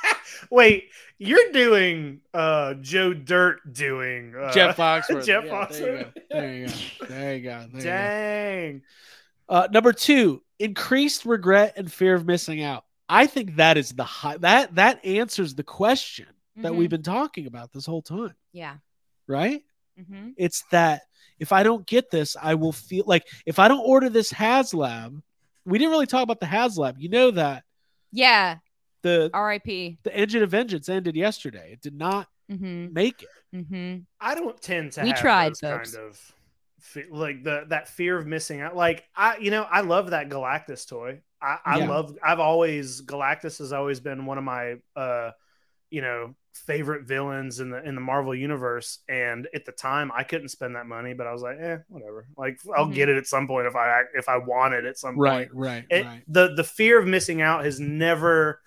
Wait, 0.51 0.89
you're 1.18 1.51
doing 1.51 2.22
uh 2.34 2.74
Joe 2.76 3.14
Dirt 3.14 3.74
doing 3.74 4.34
uh, 4.36 4.51
Jeff 4.51 4.78
Foxworthy. 4.78 5.26
Jeff 5.26 5.45
Yeah, 5.45 5.51
Foxworthy. 5.51 6.14
There 6.30 6.54
you 6.54 6.68
go. 6.68 6.72
There 6.72 6.88
you 6.93 6.99
go. 7.08 7.08
There 7.08 7.36
you 7.36 7.43
go. 7.43 7.60
There 7.60 7.66
you 7.68 7.74
go. 7.74 7.80
Dang. 7.80 8.82
Uh, 9.49 9.68
number 9.72 9.91
two, 9.93 10.41
increased 10.60 11.26
regret 11.26 11.74
and 11.78 11.91
fear 11.91 12.16
of 12.16 12.26
missing 12.26 12.64
out. 12.64 12.86
I 13.10 13.28
think 13.28 13.58
that 13.58 13.78
is 13.78 13.91
the 13.91 14.04
high 14.04 14.38
that 14.38 14.76
that 14.76 15.04
answers 15.06 15.54
the 15.56 15.64
question 15.64 16.28
that 16.58 16.72
Mhm. 16.72 16.76
we've 16.78 16.89
been 16.89 17.04
talking 17.04 17.47
about 17.47 17.72
this 17.74 17.86
whole 17.86 18.01
time, 18.01 18.36
Yeah. 18.51 18.76
right? 19.28 19.64
Mm-hmm. 19.99 20.30
It's 20.38 20.64
that 20.72 21.01
if 21.39 21.51
I 21.51 21.64
don't 21.64 21.86
get 21.86 22.10
this, 22.10 22.36
I 22.41 22.56
will 22.56 22.72
feel 22.72 23.04
like 23.06 23.28
if 23.45 23.60
I 23.60 23.68
don't 23.68 23.82
order 23.86 24.10
this 24.10 24.32
HasLab, 24.32 25.22
we 25.66 25.78
didn't 25.78 25.91
really 25.91 26.06
talk 26.08 26.24
about 26.24 26.39
the 26.39 26.45
HasLab. 26.45 26.95
You 26.97 27.10
know 27.10 27.32
that 27.32 27.64
Yeah. 28.12 28.58
The 29.04 29.30
R.I.P. 29.34 29.99
the 30.04 30.16
Engine 30.16 30.41
of 30.43 30.49
Vengeance 30.51 30.89
ended 30.89 31.16
yesterday. 31.16 31.72
It 31.74 31.82
did 31.82 31.95
not 31.95 32.28
Mm-hmm. 32.51 32.93
make 32.93 33.24
it. 33.24 33.30
Mm-hmm. 33.56 33.99
I 34.20 34.36
don't 34.36 34.62
tend 34.62 34.91
to 34.93 35.01
We 35.01 35.10
have 35.10 35.18
tried, 35.18 35.49
those 35.51 35.60
folks. 35.62 35.95
kind 35.95 36.06
of 36.06 36.22
like 37.12 37.43
the 37.43 37.64
that 37.70 37.88
fear 37.88 38.18
of 38.18 38.28
missing 38.28 38.60
out. 38.62 38.76
Like 38.76 39.06
I, 39.16 39.38
you 39.38 39.49
know, 39.49 39.64
I 39.64 39.82
love 39.82 40.10
that 40.10 40.28
Galactus 40.30 40.88
toy. 40.88 41.22
I, 41.41 41.58
I 41.66 41.78
Yeah. 41.80 41.88
love. 41.88 42.18
I've 42.24 42.39
always 42.41 43.01
Galactus 43.01 43.60
has 43.60 43.72
always 43.72 43.99
been 44.01 44.26
one 44.26 44.38
of 44.38 44.43
my, 44.43 44.76
uh, 44.95 45.32
you 45.89 46.01
know, 46.01 46.36
favorite 46.54 47.08
villains 47.08 47.62
in 47.62 47.70
the 47.70 47.82
in 47.82 47.95
the 47.95 48.01
Marvel 48.01 48.36
universe. 48.36 48.99
And 49.08 49.47
at 49.56 49.66
the 49.66 49.72
time, 49.72 50.12
I 50.14 50.24
couldn't 50.24 50.49
spend 50.49 50.76
that 50.76 50.86
money, 50.86 51.14
but 51.14 51.26
I 51.28 51.32
was 51.32 51.41
like, 51.41 51.58
eh, 51.60 51.78
whatever. 51.88 52.28
Like 52.38 52.60
I'll 52.76 52.88
Mhm. 52.88 52.93
get 52.95 53.08
it 53.10 53.18
at 53.18 53.26
some 53.26 53.47
point 53.47 53.68
if 53.68 53.76
I 53.78 54.04
if 54.16 54.28
I 54.28 54.38
want 54.38 54.74
it 54.74 54.84
at 54.84 54.97
some 54.97 55.18
Right, 55.18 55.49
point. 55.49 55.51
right, 55.54 55.86
It, 55.89 56.06
right. 56.06 56.24
The 56.28 56.54
the 56.56 56.64
fear 56.66 56.99
of 56.99 57.08
missing 57.08 57.41
out 57.41 57.64
has 57.64 57.80
never. 57.80 58.60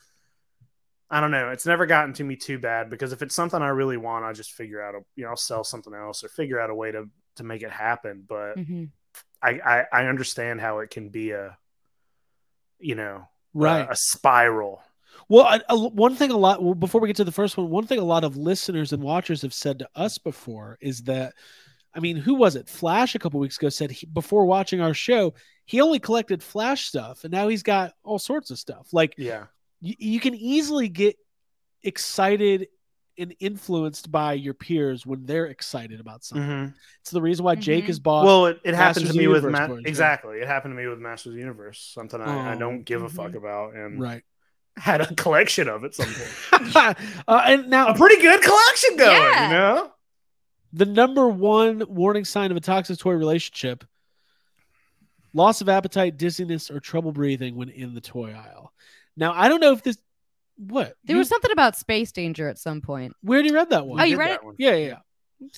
I 1.11 1.21
don't 1.21 1.31
know. 1.31 1.51
It's 1.51 1.67
never 1.67 1.87
gotten 1.87 2.13
to 2.15 2.25
me 2.25 2.35
too 2.37 2.59
bad 2.59 2.91
because 2.91 3.13
if 3.13 3.23
it's 3.23 3.35
something 3.35 3.63
I 3.63 3.69
really 3.69 3.97
want, 3.97 4.25
I 4.25 4.33
just 4.33 4.53
figure 4.53 4.83
out 4.83 4.95
a 4.95 5.01
you 5.15 5.25
know 5.25 5.31
I'll 5.31 5.37
sell 5.37 5.63
something 5.65 5.95
else 5.95 6.25
or 6.25 6.29
figure 6.29 6.59
out 6.61 6.71
a 6.71 6.75
way 6.75 6.91
to 6.93 7.09
to 7.37 7.45
make 7.45 7.63
it 7.63 7.71
happen. 7.71 8.25
But 8.29 8.57
Mm-hmm. 8.57 8.85
I 9.43 9.51
I, 9.51 9.85
I 9.93 10.07
understand 10.07 10.61
how 10.61 10.81
it 10.81 10.91
can 10.91 11.09
be 11.11 11.31
a 11.31 11.57
you 12.79 12.95
know 12.95 13.29
Right. 13.55 13.87
a, 13.89 13.93
a 13.93 13.97
spiral. 13.97 14.83
Well, 15.29 15.45
I, 15.45 15.61
I- 15.69 15.75
one 15.75 16.15
thing 16.15 16.31
a 16.31 16.37
lot 16.37 16.63
well, 16.63 16.75
before 16.75 17.01
we 17.01 17.09
get 17.09 17.17
to 17.17 17.25
the 17.25 17.33
first 17.33 17.57
one, 17.57 17.71
one 17.71 17.87
thing 17.87 17.99
a 17.99 18.05
lot 18.05 18.25
of 18.25 18.37
listeners 18.37 18.93
and 18.93 19.03
watchers 19.03 19.43
have 19.43 19.55
said 19.55 19.79
to 19.79 19.89
us 19.95 20.19
before 20.19 20.77
is 20.81 21.03
that, 21.05 21.33
I 21.95 22.01
mean, 22.01 22.17
who 22.17 22.35
was 22.35 22.55
it? 22.57 22.69
Flash 22.69 23.15
a 23.15 23.19
couple 23.19 23.41
weeks 23.41 23.57
ago 23.57 23.71
said 23.71 23.91
he, 23.91 24.05
before 24.07 24.45
watching 24.45 24.81
our 24.83 24.93
show, 24.93 25.33
he 25.65 25.81
only 25.81 25.99
collected 25.99 26.43
Flash 26.43 26.85
stuff, 26.87 27.25
and 27.25 27.33
now 27.33 27.49
he's 27.49 27.63
got 27.63 27.95
all 28.05 28.19
sorts 28.19 28.51
of 28.51 28.59
stuff. 28.59 28.89
Like 28.93 29.15
Yeah, 29.17 29.47
you, 29.87 29.95
you 29.99 30.21
can 30.21 30.35
easily 30.35 30.89
get 30.89 31.17
excited 31.83 32.69
and 33.19 33.35
influenced 33.41 34.11
by 34.13 34.35
your 34.35 34.53
peers 34.53 35.07
when 35.07 35.25
they're 35.25 35.47
excited 35.47 36.01
about 36.01 36.23
something. 36.23 36.47
Mhm. 36.47 36.75
It's 37.01 37.11
the 37.13 37.23
reason 37.23 37.45
why 37.45 37.55
Jake 37.55 37.85
Mhm. 37.85 37.87
has 37.87 37.99
bought. 37.99 38.25
Well, 38.27 38.47
it, 38.47 38.61
it 38.63 38.75
happened 38.75 39.07
to 39.07 39.13
me 39.15 39.25
of 39.25 39.33
with 39.33 39.43
Universe 39.45 39.61
Ma- 39.61 39.67
toys, 39.69 39.83
yeah. 39.85 39.89
exactly. 39.89 40.39
It 40.41 40.47
happened 40.47 40.73
to 40.73 40.77
me 40.83 40.87
with 40.87 40.99
Masters 40.99 41.29
of 41.31 41.35
the 41.35 41.39
Universe, 41.41 41.79
something 41.95 42.21
I, 42.21 42.51
I 42.51 42.55
Oh. 42.55 42.59
don't 42.59 42.83
give 42.83 43.03
a 43.03 43.07
Mhm. 43.07 43.13
fuck 43.13 43.35
about, 43.35 43.75
and 43.75 44.01
right. 44.01 44.23
had 44.77 45.01
a 45.01 45.15
collection 45.15 45.69
of 45.69 45.85
at 45.85 45.95
some 45.95 46.07
point. 46.51 46.77
uh, 47.29 47.43
and 47.47 47.71
now 47.71 47.87
a 47.89 47.95
pretty 47.95 48.21
good 48.21 48.43
collection 48.43 48.97
going, 48.99 49.13
Yeah. 49.13 49.47
you 49.49 49.53
know. 49.55 49.93
the 50.75 50.85
number 50.85 51.27
one 51.29 51.83
warning 51.89 52.27
sign 52.27 52.51
of 52.51 52.57
a 52.59 52.61
toxic 52.61 52.99
toy 52.99 53.13
relationship 53.15 53.85
loss 55.33 55.61
of 55.63 55.69
appetite 55.71 56.17
dizziness 56.19 56.71
or 56.71 56.81
trouble 56.81 57.13
breathing 57.13 57.57
when 57.57 57.69
in 57.71 57.95
the 57.95 58.01
toy 58.01 58.33
aisle 58.33 58.73
now 59.17 59.33
i 59.35 59.49
don't 59.49 59.61
know 59.61 59.73
if 59.73 59.83
this 59.83 59.99
what 60.59 60.95
There 61.05 61.15
You- 61.17 61.19
was 61.19 61.29
something 61.29 61.51
about 61.53 61.77
space 61.77 62.13
danger 62.13 62.49
at 62.49 62.59
some 62.59 62.81
point. 62.81 63.15
we 63.23 63.37
already 63.37 63.53
read 63.53 63.71
that 63.71 63.87
one 63.87 64.01
Oh, 64.01 64.05
you 64.05 64.17
did 64.17 64.19
read 64.21 64.31
it? 64.33 64.45
one. 64.45 64.55
yeah 64.59 64.75
yeah 64.75 64.97
yeah 65.45 65.49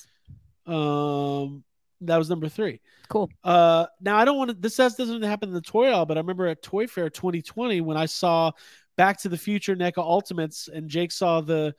um 0.73 1.63
that 2.01 2.17
was 2.17 2.29
number 2.29 2.47
three 2.49 2.79
Cool. 3.09 3.29
uh 3.43 3.87
now 4.01 4.17
i 4.17 4.25
don't 4.25 4.37
want 4.37 4.51
to 4.51 4.55
this 4.55 4.77
has 4.77 4.95
doesn't 4.95 5.21
happen 5.23 5.49
in 5.49 5.55
the 5.55 5.61
toy 5.61 5.87
aisle 5.87 6.05
but 6.05 6.17
i 6.17 6.19
remember 6.21 6.47
at 6.47 6.61
toy 6.61 6.85
fair 6.87 7.09
2020 7.09 7.81
when 7.81 7.97
i 7.97 8.05
saw 8.05 8.51
back 8.97 9.17
to 9.19 9.29
the 9.29 9.37
future 9.37 9.75
NECA 9.75 9.97
ultimates 9.97 10.67
and 10.67 10.89
jake 10.89 11.11
saw 11.11 11.41
the 11.41 11.73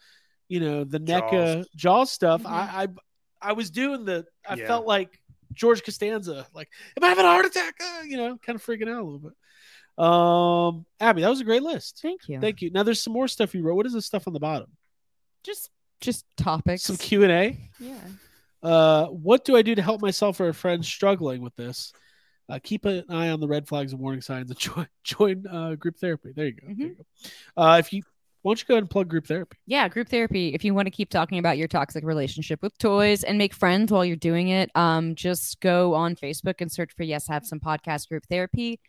you 0.48 0.58
know 0.60 0.82
the 0.84 0.98
NECA 0.98 1.64
jaws, 1.76 2.10
stuff 2.10 2.42
Mhm. 2.42 2.50
I, 2.50 2.82
I 2.84 2.88
i 3.42 3.52
was 3.52 3.70
doing 3.70 4.04
the 4.04 4.26
i 4.48 4.54
Yeah. 4.54 4.66
felt 4.66 4.86
like 4.86 5.20
george 5.52 5.82
costanza 5.84 6.46
like 6.54 6.68
am 6.96 7.04
i 7.04 7.08
having 7.08 7.24
a 7.24 7.28
heart 7.28 7.46
attack 7.46 7.74
Uh, 7.80 8.02
you 8.04 8.16
know 8.16 8.36
kind 8.38 8.56
of 8.56 8.64
freaking 8.64 8.88
out 8.88 9.00
a 9.00 9.04
little 9.04 9.18
bit 9.18 9.32
um 10.00 10.86
abby 10.98 11.20
that 11.22 11.28
was 11.28 11.40
a 11.40 11.44
great 11.44 11.62
list 11.62 11.98
Thank 12.00 12.28
you. 12.28 12.40
thank 12.40 12.62
you 12.62 12.70
now 12.70 12.82
there's 12.82 13.00
some 13.00 13.12
more 13.12 13.28
stuff 13.28 13.54
you 13.54 13.62
wrote 13.62 13.74
what 13.74 13.86
is 13.86 13.92
this 13.92 14.06
stuff 14.06 14.26
on 14.26 14.32
the 14.32 14.40
bottom 14.40 14.68
just 15.44 15.70
just 16.00 16.24
topics. 16.36 16.82
some 16.82 16.96
q&a 16.96 17.58
yeah. 17.78 17.94
uh, 18.62 19.06
what 19.06 19.44
do 19.44 19.56
I 19.56 19.62
do 19.62 19.74
to 19.74 19.82
help 19.82 20.00
myself 20.00 20.40
or 20.40 20.48
a 20.48 20.54
friend 20.54 20.84
struggling 20.84 21.42
with 21.42 21.54
this? 21.56 21.92
Uh, 22.48 22.58
keep 22.62 22.84
an 22.84 23.04
eye 23.08 23.28
on 23.28 23.38
the 23.40 23.46
red 23.46 23.68
flags 23.68 23.92
and 23.92 24.00
warning 24.00 24.20
signs 24.20 24.50
and 24.50 24.58
join, 24.66 24.88
join 25.04 25.46
uh, 25.46 25.74
group 25.76 25.96
therapy. 25.98 26.32
There 26.34 26.46
you 26.46 26.52
go. 26.52 26.66
There 26.66 26.86
you 26.88 26.96
go. 26.96 27.62
Uh, 27.62 27.76
if 27.78 27.92
you 27.92 28.02
why 28.42 28.50
don't 28.50 28.60
you 28.60 28.66
go 28.66 28.74
ahead 28.74 28.82
and 28.84 28.90
plug 28.90 29.08
group 29.08 29.26
therapy? 29.26 29.58
Yeah, 29.66 29.86
group 29.88 30.08
therapy. 30.08 30.54
If 30.54 30.64
you 30.64 30.72
want 30.74 30.86
to 30.86 30.90
keep 30.90 31.10
talking 31.10 31.38
about 31.38 31.58
your 31.58 31.68
toxic 31.68 32.02
relationship 32.04 32.62
with 32.62 32.76
toys 32.78 33.22
and 33.22 33.36
make 33.36 33.52
friends 33.52 33.92
while 33.92 34.04
you're 34.04 34.16
doing 34.16 34.48
it, 34.48 34.70
um, 34.74 35.14
just 35.14 35.60
go 35.60 35.92
on 35.94 36.16
Facebook 36.16 36.54
and 36.60 36.72
search 36.72 36.90
for 36.96 37.02
Yes 37.02 37.28
Have 37.28 37.44
Some 37.44 37.60
Podcast 37.60 38.08
Group 38.08 38.24
Therapy. 38.30 38.80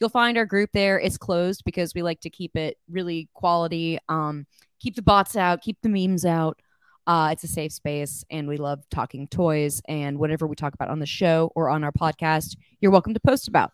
You'll 0.00 0.08
find 0.08 0.38
our 0.38 0.46
group 0.46 0.70
there. 0.72 0.98
It's 0.98 1.18
closed 1.18 1.62
because 1.64 1.94
we 1.94 2.02
like 2.02 2.20
to 2.22 2.30
keep 2.30 2.56
it 2.56 2.78
really 2.90 3.28
quality. 3.34 3.98
Um, 4.08 4.46
keep 4.80 4.96
the 4.96 5.02
bots 5.02 5.36
out, 5.36 5.60
keep 5.60 5.76
the 5.82 5.88
memes 5.90 6.24
out. 6.24 6.58
Uh, 7.06 7.30
it's 7.32 7.44
a 7.44 7.48
safe 7.48 7.72
space, 7.72 8.24
and 8.30 8.46
we 8.48 8.56
love 8.56 8.82
talking 8.90 9.26
toys 9.28 9.82
and 9.88 10.18
whatever 10.18 10.46
we 10.46 10.54
talk 10.56 10.74
about 10.74 10.88
on 10.90 11.00
the 11.00 11.06
show 11.06 11.50
or 11.54 11.68
on 11.68 11.82
our 11.84 11.92
podcast. 11.92 12.56
You're 12.80 12.92
welcome 12.92 13.14
to 13.14 13.20
post 13.20 13.48
about. 13.48 13.72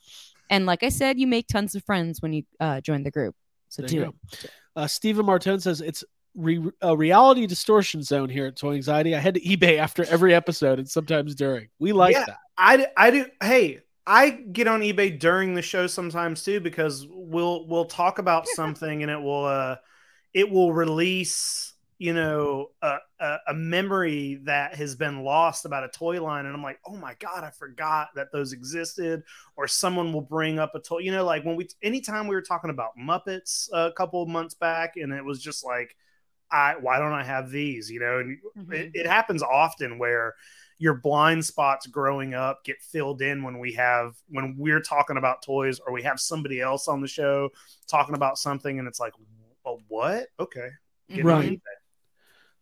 And 0.49 0.65
like 0.67 0.83
I 0.83 0.89
said, 0.89 1.19
you 1.19 1.27
make 1.27 1.47
tons 1.49 1.75
of 1.75 1.85
friends 1.85 2.23
when 2.23 2.33
you 2.33 2.45
uh, 2.61 2.81
join 2.81 3.03
the 3.03 3.11
group. 3.11 3.35
So 3.69 3.83
There 3.83 3.89
do 3.89 3.97
you 3.97 4.03
it. 4.03 4.15
go. 4.75 4.83
Uh, 4.83 4.87
Stephen 4.87 5.27
Martin 5.27 5.61
says 5.61 5.81
it's 5.81 6.03
re- 6.35 6.71
a 6.81 6.97
reality 6.97 7.47
distortion 7.47 8.03
zone 8.03 8.29
here 8.29 8.47
at 8.47 8.57
Toy 8.57 8.75
Anxiety. 8.75 9.15
I 9.15 9.19
head 9.19 9.35
to 9.35 9.41
eBay 9.41 9.79
after 9.79 10.05
every 10.05 10.35
episode 10.35 10.79
and 10.79 10.89
sometimes 10.89 11.35
during. 11.35 11.69
We 11.79 11.93
like 11.93 12.15
Yeah. 12.15 12.25
that. 12.27 12.39
I, 12.57 12.87
I 12.97 13.11
do. 13.11 13.27
Hey, 13.43 13.81
I 14.07 14.31
get 14.31 14.69
on 14.69 14.81
eBay 14.81 15.19
during 15.19 15.55
the 15.55 15.63
show 15.63 15.87
sometimes 15.87 16.43
too 16.45 16.61
because 16.61 17.07
we'll 17.11 17.67
we'll 17.67 17.87
talk 17.87 18.19
about 18.19 18.49
something 18.57 19.03
and 19.03 19.11
it 19.11 19.21
will 19.21 19.45
uh 19.45 19.77
it 20.35 20.51
will 20.51 20.73
release 20.73 21.75
you 21.99 22.15
know 22.15 22.69
a, 22.83 22.99
a, 23.21 23.39
a 23.49 23.55
memory 23.55 24.41
that 24.45 24.75
has 24.77 24.97
been 24.97 25.23
lost 25.25 25.65
about 25.65 25.85
a 25.85 25.89
toy 25.89 26.23
line 26.23 26.47
and 26.47 26.55
I'm 26.55 26.63
like 26.63 26.81
oh 26.87 26.97
my 26.97 27.15
god 27.21 27.45
I 27.45 27.51
forgot 27.51 28.09
that 28.17 28.33
those 28.33 28.53
existed 28.53 29.23
or 29.57 29.69
someone 29.69 30.13
will 30.13 30.23
bring 30.23 30.59
up 30.59 30.75
a 30.75 30.81
toy 30.81 30.99
you 31.01 31.13
know 31.13 31.25
like 31.25 31.45
when 31.45 31.57
we 31.57 31.69
anytime 31.83 32.29
we 32.29 32.37
were 32.37 32.43
talking 32.43 32.71
about 32.71 32.93
Muppets 32.99 33.69
a 33.73 33.93
couple 33.93 34.23
of 34.23 34.29
months 34.29 34.55
back 34.55 34.97
and 34.97 35.13
it 35.13 35.25
was 35.25 35.43
just 35.43 35.65
like 35.65 35.97
I 36.51 36.77
why 36.81 36.99
don't 36.99 37.13
I 37.13 37.25
have 37.25 37.51
these 37.51 37.91
you 37.91 38.01
know 38.01 38.21
and 38.21 38.39
Mhm. 38.55 38.73
it, 38.73 38.91
it 38.95 39.07
happens 39.07 39.43
often 39.43 39.99
where 39.99 40.35
your 40.79 40.95
blind 40.95 41.45
spots 41.45 41.87
growing 41.87 42.35
up 42.35 42.63
get 42.65 42.81
filled 42.83 43.23
in 43.23 43.43
when 43.43 43.59
we 43.59 43.73
have 43.73 44.15
when 44.29 44.55
we're 44.59 44.81
talking 44.81 45.17
about 45.17 45.43
toys 45.43 45.81
or 45.87 45.93
we 45.93 46.03
have 46.03 46.21
somebody 46.21 46.61
else 46.61 46.87
on 46.87 47.01
the 47.01 47.09
show 47.09 47.49
talking 47.87 48.15
about 48.15 48.39
something 48.39 48.79
and 48.79 48.87
it's 48.87 49.01
like 49.01 49.15
"Wha- 49.65 49.79
what 49.89 50.27
okay 50.39 50.69
Get 51.09 51.25
Right. 51.25 51.61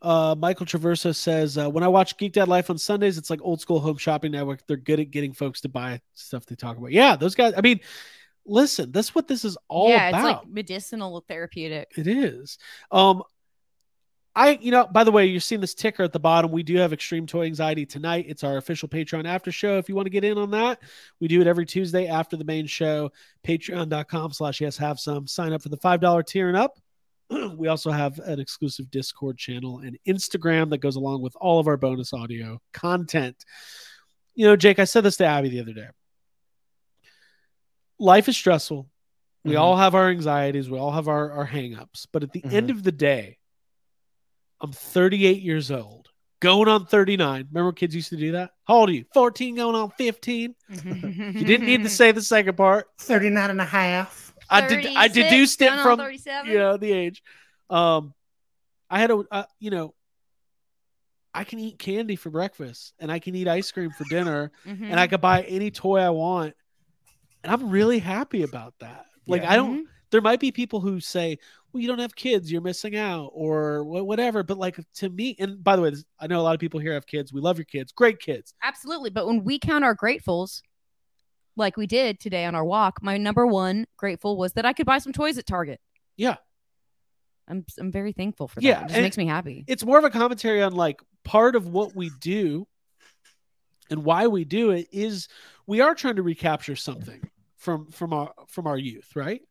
Uh, 0.03 0.35
Michael 0.39 0.67
Traverso 0.67 1.15
says, 1.15 1.57
uh, 1.57 1.71
when 1.71 1.83
I 1.83 1.89
watch 1.89 2.19
Geek 2.19 2.35
Dad 2.35 2.47
Life 2.47 2.69
on 2.69 2.77
Sundays, 2.77 3.17
it's 3.17 3.31
like 3.31 3.41
old 3.43 3.63
school 3.63 3.81
home 3.81 3.97
shopping 3.97 4.33
network. 4.33 4.67
They're 4.67 4.77
good 4.77 5.01
at 5.01 5.11
getting 5.11 5.33
folks 5.33 5.63
to 5.63 5.71
buy 5.71 6.03
stuff 6.13 6.45
they 6.45 6.57
talk 6.57 6.77
about. 6.77 6.93
Yeah, 6.93 7.17
those 7.17 7.35
guys. 7.35 7.55
I 7.57 7.63
mean, 7.63 7.81
listen, 8.45 8.93
that's 8.93 9.15
what 9.15 9.29
this 9.29 9.47
is 9.47 9.57
all 9.69 9.87
about. 9.87 9.97
yeah, 9.97 10.09
about. 10.11 10.19
it's 10.19 10.25
like 10.25 10.53
medicinal 10.53 11.25
therapeutic. 11.27 11.93
It 11.97 12.07
is. 12.07 12.59
Um, 12.91 13.23
I, 14.37 14.59
you 14.61 14.73
know, 14.73 14.87
by 14.87 15.05
the 15.05 15.13
way, 15.13 15.27
you're 15.27 15.41
seeing 15.41 15.61
this 15.61 15.75
ticker 15.75 16.03
at 16.03 16.13
the 16.13 16.19
bottom. 16.19 16.51
We 16.51 16.65
do 16.65 16.77
have 16.77 16.93
Extreme 16.93 17.27
Toy 17.29 17.47
Anxiety 17.47 17.87
tonight. 17.87 18.27
It's 18.29 18.43
our 18.43 18.57
official 18.57 18.89
Patreon 18.89 19.27
after 19.27 19.53
show. 19.53 19.79
If 19.79 19.89
you 19.89 19.95
want 19.95 20.07
to 20.07 20.11
get 20.11 20.25
in 20.25 20.39
on 20.39 20.51
that, 20.51 20.81
we 21.21 21.29
do 21.29 21.41
it 21.41 21.47
every 21.47 21.65
Tuesday 21.65 22.09
after 22.09 22.37
the 22.37 22.45
main 22.45 22.67
show. 22.67 23.13
Patreon.com 23.47 24.33
slash 24.33 24.61
yes 24.61 24.77
have 24.79 24.99
some. 24.99 25.29
Sign 25.29 25.53
up 25.53 25.63
for 25.63 25.69
the 25.69 25.77
$5 25.77 26.27
tier 26.27 26.49
and 26.49 26.57
up. 26.57 26.81
we 27.57 27.69
also 27.69 27.93
have 27.93 28.19
an 28.19 28.41
exclusive 28.41 28.91
Discord 28.91 29.39
channel 29.39 29.79
and 29.79 29.97
Instagram 30.07 30.69
that 30.71 30.79
goes 30.79 30.97
along 30.97 31.23
with 31.23 31.37
all 31.41 31.61
of 31.61 31.69
our 31.69 31.77
bonus 31.77 32.13
audio 32.13 32.61
content. 32.73 33.37
You 34.35 34.47
know, 34.47 34.57
Jake, 34.57 34.81
I 34.81 34.85
said 34.85 35.05
this 35.05 35.17
to 35.19 35.27
Abby 35.27 35.49
the 35.49 35.61
other 35.61 35.73
day. 35.75 35.87
Life 38.01 38.29
is 38.29 38.37
stressful. 38.37 38.89
We 39.45 39.53
Mhm. 39.53 39.61
all 39.61 39.77
have 39.77 39.95
our 39.95 40.09
anxieties. 40.09 40.69
We 40.69 40.79
all 40.79 40.91
have 40.91 41.07
our, 41.07 41.31
our 41.31 41.47
hangups. 41.47 42.09
But 42.13 42.25
at 42.25 42.33
the 42.33 42.45
end 42.45 42.71
of 42.71 42.83
the 42.83 42.91
day, 42.93 43.39
I'm 44.61 44.73
38 44.73 45.43
years 45.43 45.71
old, 45.71 46.09
going 46.41 46.69
on 46.69 46.87
39. 46.87 47.49
Remember 47.51 47.67
when 47.67 47.75
kids 47.75 47.95
used 47.95 48.11
to 48.11 48.17
do 48.17 48.33
that? 48.33 48.51
How 48.67 48.77
old 48.77 48.89
are 48.89 48.93
you? 48.93 49.05
14 49.13 49.57
going 49.57 49.75
on 49.77 49.91
15. 49.91 50.55
You 50.85 51.45
didn't 51.45 51.67
need 51.67 51.83
to 51.83 51.89
say 51.91 52.13
the 52.13 52.23
second 52.23 52.57
part. 52.57 52.87
39 52.99 53.51
and 53.51 53.61
a 53.61 53.65
half 53.65 54.33
I 54.51 54.61
did 54.67 54.87
I 54.97 55.09
36, 55.09 55.15
deduced 55.15 55.63
it 55.63 55.73
from 55.81 55.99
37. 55.99 56.51
you 56.51 56.59
know 56.59 56.77
the 56.77 56.93
age. 56.93 57.23
Um 57.71 58.15
I 58.91 59.01
had 59.01 59.11
a 59.11 59.25
uh, 59.31 59.45
you 59.59 59.71
know 59.71 59.95
I 61.33 61.45
can 61.45 61.59
eat 61.59 61.79
candy 61.79 62.15
for 62.17 62.31
breakfast 62.31 62.93
and 63.01 63.11
I 63.11 63.19
can 63.19 63.35
eat 63.35 63.49
ice 63.49 63.73
cream 63.73 63.91
for 63.91 64.05
dinner 64.05 64.53
Mhm. 64.67 64.91
and 64.91 65.01
I 65.01 65.07
could 65.09 65.21
buy 65.21 65.43
any 65.43 65.71
toy 65.71 65.99
I 65.99 66.11
want. 66.11 66.55
And 67.43 67.53
I'm 67.53 67.71
really 67.71 67.99
happy 67.99 68.43
about 68.43 68.75
that. 68.81 69.07
Like 69.27 69.43
Yeah. 69.43 69.53
I 69.53 69.57
don't 69.57 69.89
there 70.11 70.21
might 70.21 70.39
be 70.41 70.53
people 70.53 70.81
who 70.81 71.01
say, 71.01 71.39
"Well, 71.75 71.81
you 71.81 71.89
don't 71.89 71.99
have 71.99 72.15
kids, 72.15 72.51
you're 72.51 72.63
missing 72.63 72.97
out," 72.97 73.33
or 73.35 73.83
whatever. 73.85 74.43
But 74.43 74.59
like 74.59 74.79
to 74.95 75.11
me, 75.11 75.37
and 75.39 75.63
by 75.63 75.75
the 75.77 75.83
way, 75.83 75.91
this, 75.91 76.05
I 76.21 76.29
know 76.29 76.41
a 76.41 76.43
lot 76.43 76.55
of 76.55 76.61
people 76.61 76.81
here 76.81 76.95
have 76.95 77.07
kids. 77.07 77.33
We 77.33 77.41
love 77.41 77.59
your 77.59 77.65
kids, 77.65 77.93
great 77.93 78.21
kids. 78.21 78.55
Absolutely. 78.63 79.11
But 79.11 79.27
when 79.27 79.45
we 79.45 79.59
count 79.59 79.85
our 79.85 79.97
gratefuls, 79.97 80.63
like 81.57 81.77
we 81.77 81.87
did 81.87 82.21
today 82.21 82.45
on 82.45 82.55
our 82.55 82.65
walk, 82.65 83.03
my 83.03 83.17
number 83.17 83.47
one 83.47 83.87
grateful 83.97 84.37
was 84.37 84.53
that 84.55 84.65
I 84.65 84.73
could 84.73 84.87
buy 84.87 84.99
some 84.99 85.13
toys 85.13 85.37
at 85.37 85.47
Target. 85.47 85.81
Yeah. 86.17 86.37
I'm 87.49 87.65
I'm 87.79 87.93
very 87.93 88.13
thankful 88.13 88.49
for 88.49 88.61
that. 88.61 88.67
Yeah, 88.67 88.85
It 88.85 88.89
just 88.89 89.01
makes 89.01 89.19
me 89.19 89.27
happy. 89.27 89.65
It's 89.67 89.85
more 89.85 89.99
of 89.99 90.05
a 90.05 90.11
commentary 90.11 90.63
on 90.63 90.73
like 90.73 91.03
part 91.25 91.57
of 91.57 91.69
what 91.69 91.95
we 91.95 92.11
do 92.21 92.67
and 93.91 94.05
why 94.05 94.29
we 94.29 94.45
do 94.45 94.71
it 94.71 94.89
is 94.93 95.29
we 95.67 95.81
are 95.81 95.95
trying 95.95 96.17
to 96.17 96.23
recapture 96.23 96.77
something 96.77 97.21
from 97.57 97.91
from 97.91 98.13
our 98.13 98.33
from 98.49 98.67
our 98.67 98.79
youth, 98.79 99.15
right? 99.15 99.43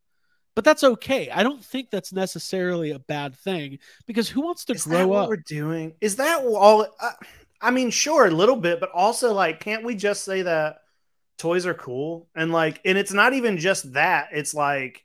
But 0.55 0.63
that's 0.65 0.83
okay. 0.83 1.29
I 1.31 1.41
don't 1.41 1.63
think 1.65 1.89
that's 1.89 2.13
necessarily 2.13 2.91
a 2.91 2.99
bad 2.99 3.35
thing 3.35 3.79
because 4.05 4.29
who 4.29 4.41
wants 4.41 4.65
to 4.65 4.73
is 4.73 4.85
that 4.85 4.89
grow 4.97 5.07
what 5.07 5.23
up? 5.23 5.29
we're 5.29 5.37
doing 5.37 5.93
is 6.01 6.17
that 6.17 6.43
all 6.43 6.85
uh, 6.99 7.11
i 7.61 7.71
mean 7.71 7.89
sure 7.89 8.25
a 8.27 8.31
little 8.31 8.55
bit 8.57 8.79
but 8.79 8.89
also 8.91 9.33
like 9.33 9.59
can't 9.61 9.83
we 9.83 9.95
just 9.95 10.23
say 10.23 10.41
that 10.43 10.77
toys 11.37 11.65
are 11.65 11.73
cool 11.73 12.27
and 12.35 12.51
like 12.51 12.79
and 12.85 12.97
it's 12.97 13.13
not 13.13 13.33
even 13.33 13.57
just 13.57 13.93
that 13.93 14.27
it's 14.33 14.53
like 14.53 15.01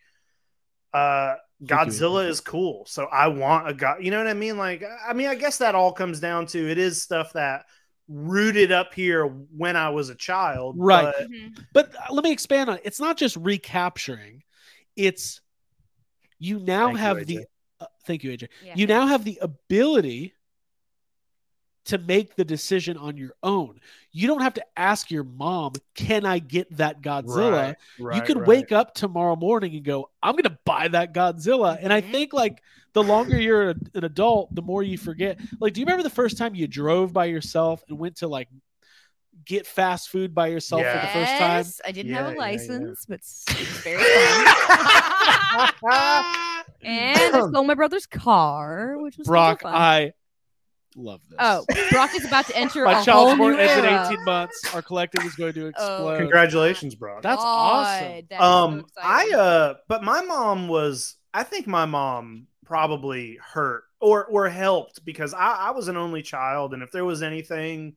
uh 0.92 1.34
godzilla 1.64 2.28
is 2.28 2.40
cool 2.40 2.84
so 2.86 3.04
i 3.06 3.26
want 3.28 3.68
a 3.68 3.74
god 3.74 4.02
you 4.02 4.10
know 4.10 4.18
what 4.18 4.26
i 4.26 4.34
mean 4.34 4.56
like 4.58 4.82
i 5.08 5.12
mean 5.12 5.28
i 5.28 5.34
guess 5.34 5.58
that 5.58 5.74
all 5.74 5.92
comes 5.92 6.20
down 6.20 6.46
to 6.46 6.68
it 6.70 6.78
is 6.78 7.00
stuff 7.02 7.32
that 7.32 7.64
rooted 8.08 8.70
up 8.72 8.92
here 8.94 9.24
when 9.56 9.76
i 9.76 9.88
was 9.90 10.08
a 10.10 10.14
child 10.14 10.74
Right. 10.78 11.14
but- 11.16 11.28
But 11.72 11.94
uh, 11.96 12.12
let 12.12 12.24
me 12.24 12.32
expand 12.32 12.68
on 12.70 12.76
it. 12.76 12.82
It's 12.84 13.00
not 13.00 13.16
just 13.16 13.36
recapturing; 13.36 14.42
it's 14.98 15.40
you 16.38 16.58
now 16.58 16.88
Thank 16.88 16.98
have 16.98 17.16
AJ. 17.18 17.26
the. 17.26 17.46
Uh, 17.80 17.86
thank 18.04 18.24
you, 18.24 18.30
AJ. 18.36 18.48
Yeah. 18.64 18.74
You 18.76 18.86
now 18.86 19.06
have 19.06 19.24
the 19.24 19.38
ability 19.40 20.34
to 21.86 21.96
make 21.96 22.34
the 22.36 22.44
decision 22.44 22.98
on 22.98 23.16
your 23.16 23.32
own. 23.42 23.80
You 24.12 24.26
don't 24.26 24.42
have 24.42 24.54
to 24.54 24.64
ask 24.76 25.10
your 25.10 25.24
mom, 25.24 25.72
"Can 25.94 26.26
I 26.26 26.38
get 26.38 26.76
that 26.76 27.00
Godzilla?" 27.00 27.52
Right, 27.52 27.76
you 27.98 28.04
right, 28.04 28.24
could 28.26 28.38
right. 28.38 28.46
wake 28.46 28.72
up 28.72 28.94
tomorrow 28.94 29.36
morning 29.36 29.74
and 29.74 29.84
go, 29.84 30.10
I'm 30.22 30.32
going 30.32 30.42
to 30.44 30.58
buy 30.66 30.88
that 30.88 31.14
Godzilla. 31.14 31.78
And 31.80 31.92
I 31.92 32.02
Mhm. 32.02 32.10
think 32.10 32.32
like 32.34 32.62
the 32.92 33.02
longer 33.02 33.40
you're 33.40 33.70
an 33.70 33.90
an 33.94 34.04
adult, 34.04 34.54
the 34.54 34.62
more 34.62 34.82
you 34.82 34.98
forget. 34.98 35.38
Like, 35.60 35.72
do 35.72 35.80
you 35.80 35.86
remember 35.86 36.02
the 36.02 36.10
first 36.10 36.36
time 36.36 36.54
you 36.54 36.66
drove 36.66 37.12
by 37.12 37.26
yourself 37.26 37.82
and 37.88 37.98
went 37.98 38.16
to 38.16 38.28
like 38.28 38.48
get 39.48 39.66
fast 39.66 40.10
food 40.10 40.34
by 40.34 40.46
yourself 40.48 40.82
for 40.86 40.92
the 41.00 41.08
first 41.08 41.32
time? 41.38 41.56
Yes, 41.58 41.80
I 41.84 41.90
didn't 41.90 42.12
Yeah, 42.12 42.16
have 42.18 42.26
a 42.26 42.28
yeah, 42.28 42.34
yeah. 42.34 42.40
license, 42.40 43.06
but 43.08 43.18
s- 43.20 43.44
it 43.48 43.58
was 43.58 43.68
very 43.80 43.96
fun. 45.80 46.24
and 46.84 47.34
I 47.34 47.48
stole 47.48 47.64
my 47.64 47.74
brother's 47.74 48.06
car, 48.06 48.96
which 48.98 49.18
was 49.18 49.26
Brock, 49.26 49.62
fun. 49.62 49.74
I 49.74 50.12
love 50.96 51.20
this. 51.28 51.38
Oh, 51.40 51.64
Brock 51.90 52.14
is 52.14 52.24
about 52.24 52.46
to 52.46 52.56
enter 52.62 52.84
my 52.84 53.00
a 53.00 53.04
child 53.04 53.26
whole 53.26 53.30
support 53.32 53.54
new 53.56 53.60
ends 53.60 54.10
in 54.10 54.14
18 54.16 54.24
months. 54.24 54.74
Our 54.74 54.82
collective 54.82 55.24
is 55.24 55.34
going 55.34 55.54
to 55.54 55.66
explode. 55.66 56.18
Congratulations, 56.18 56.94
bro. 56.94 57.20
That's 57.22 57.42
God, 57.42 57.46
awesome. 57.46 58.26
that 58.30 58.36
is 58.36 58.38
so 58.38 58.44
um 58.44 58.84
i 59.02 59.32
uh 59.34 59.74
but 59.88 60.02
my 60.02 60.20
mom 60.22 60.68
was 60.68 61.16
i 61.34 61.42
think 61.42 61.66
my 61.66 61.84
mom 61.86 62.46
probably 62.64 63.38
hurt 63.42 63.84
or 64.00 64.26
or 64.26 64.48
helped 64.48 65.04
because 65.04 65.32
i 65.34 65.68
i 65.68 65.70
was 65.70 65.88
an 65.88 65.96
only 65.96 66.22
child 66.22 66.74
and 66.74 66.82
if 66.82 66.90
there 66.92 67.04
was 67.04 67.22
anything 67.22 67.92
spe- 67.92 67.96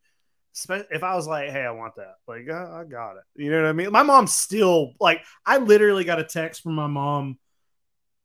if 0.91 1.03
i 1.03 1.15
was 1.15 1.27
like 1.27 1.49
hey 1.49 1.63
i 1.63 1.71
want 1.71 1.95
that 1.95 2.15
like 2.27 2.47
uh, 2.49 2.71
i 2.73 2.83
got 2.83 3.15
it 3.15 3.23
you 3.35 3.49
know 3.49 3.61
what 3.61 3.69
i 3.69 3.73
mean 3.73 3.91
my 3.91 4.03
mom 4.03 4.27
still 4.27 4.93
like 4.99 5.21
i 5.45 5.57
literally 5.57 6.03
got 6.03 6.19
a 6.19 6.23
text 6.23 6.61
from 6.61 6.75
my 6.75 6.87
mom 6.87 7.37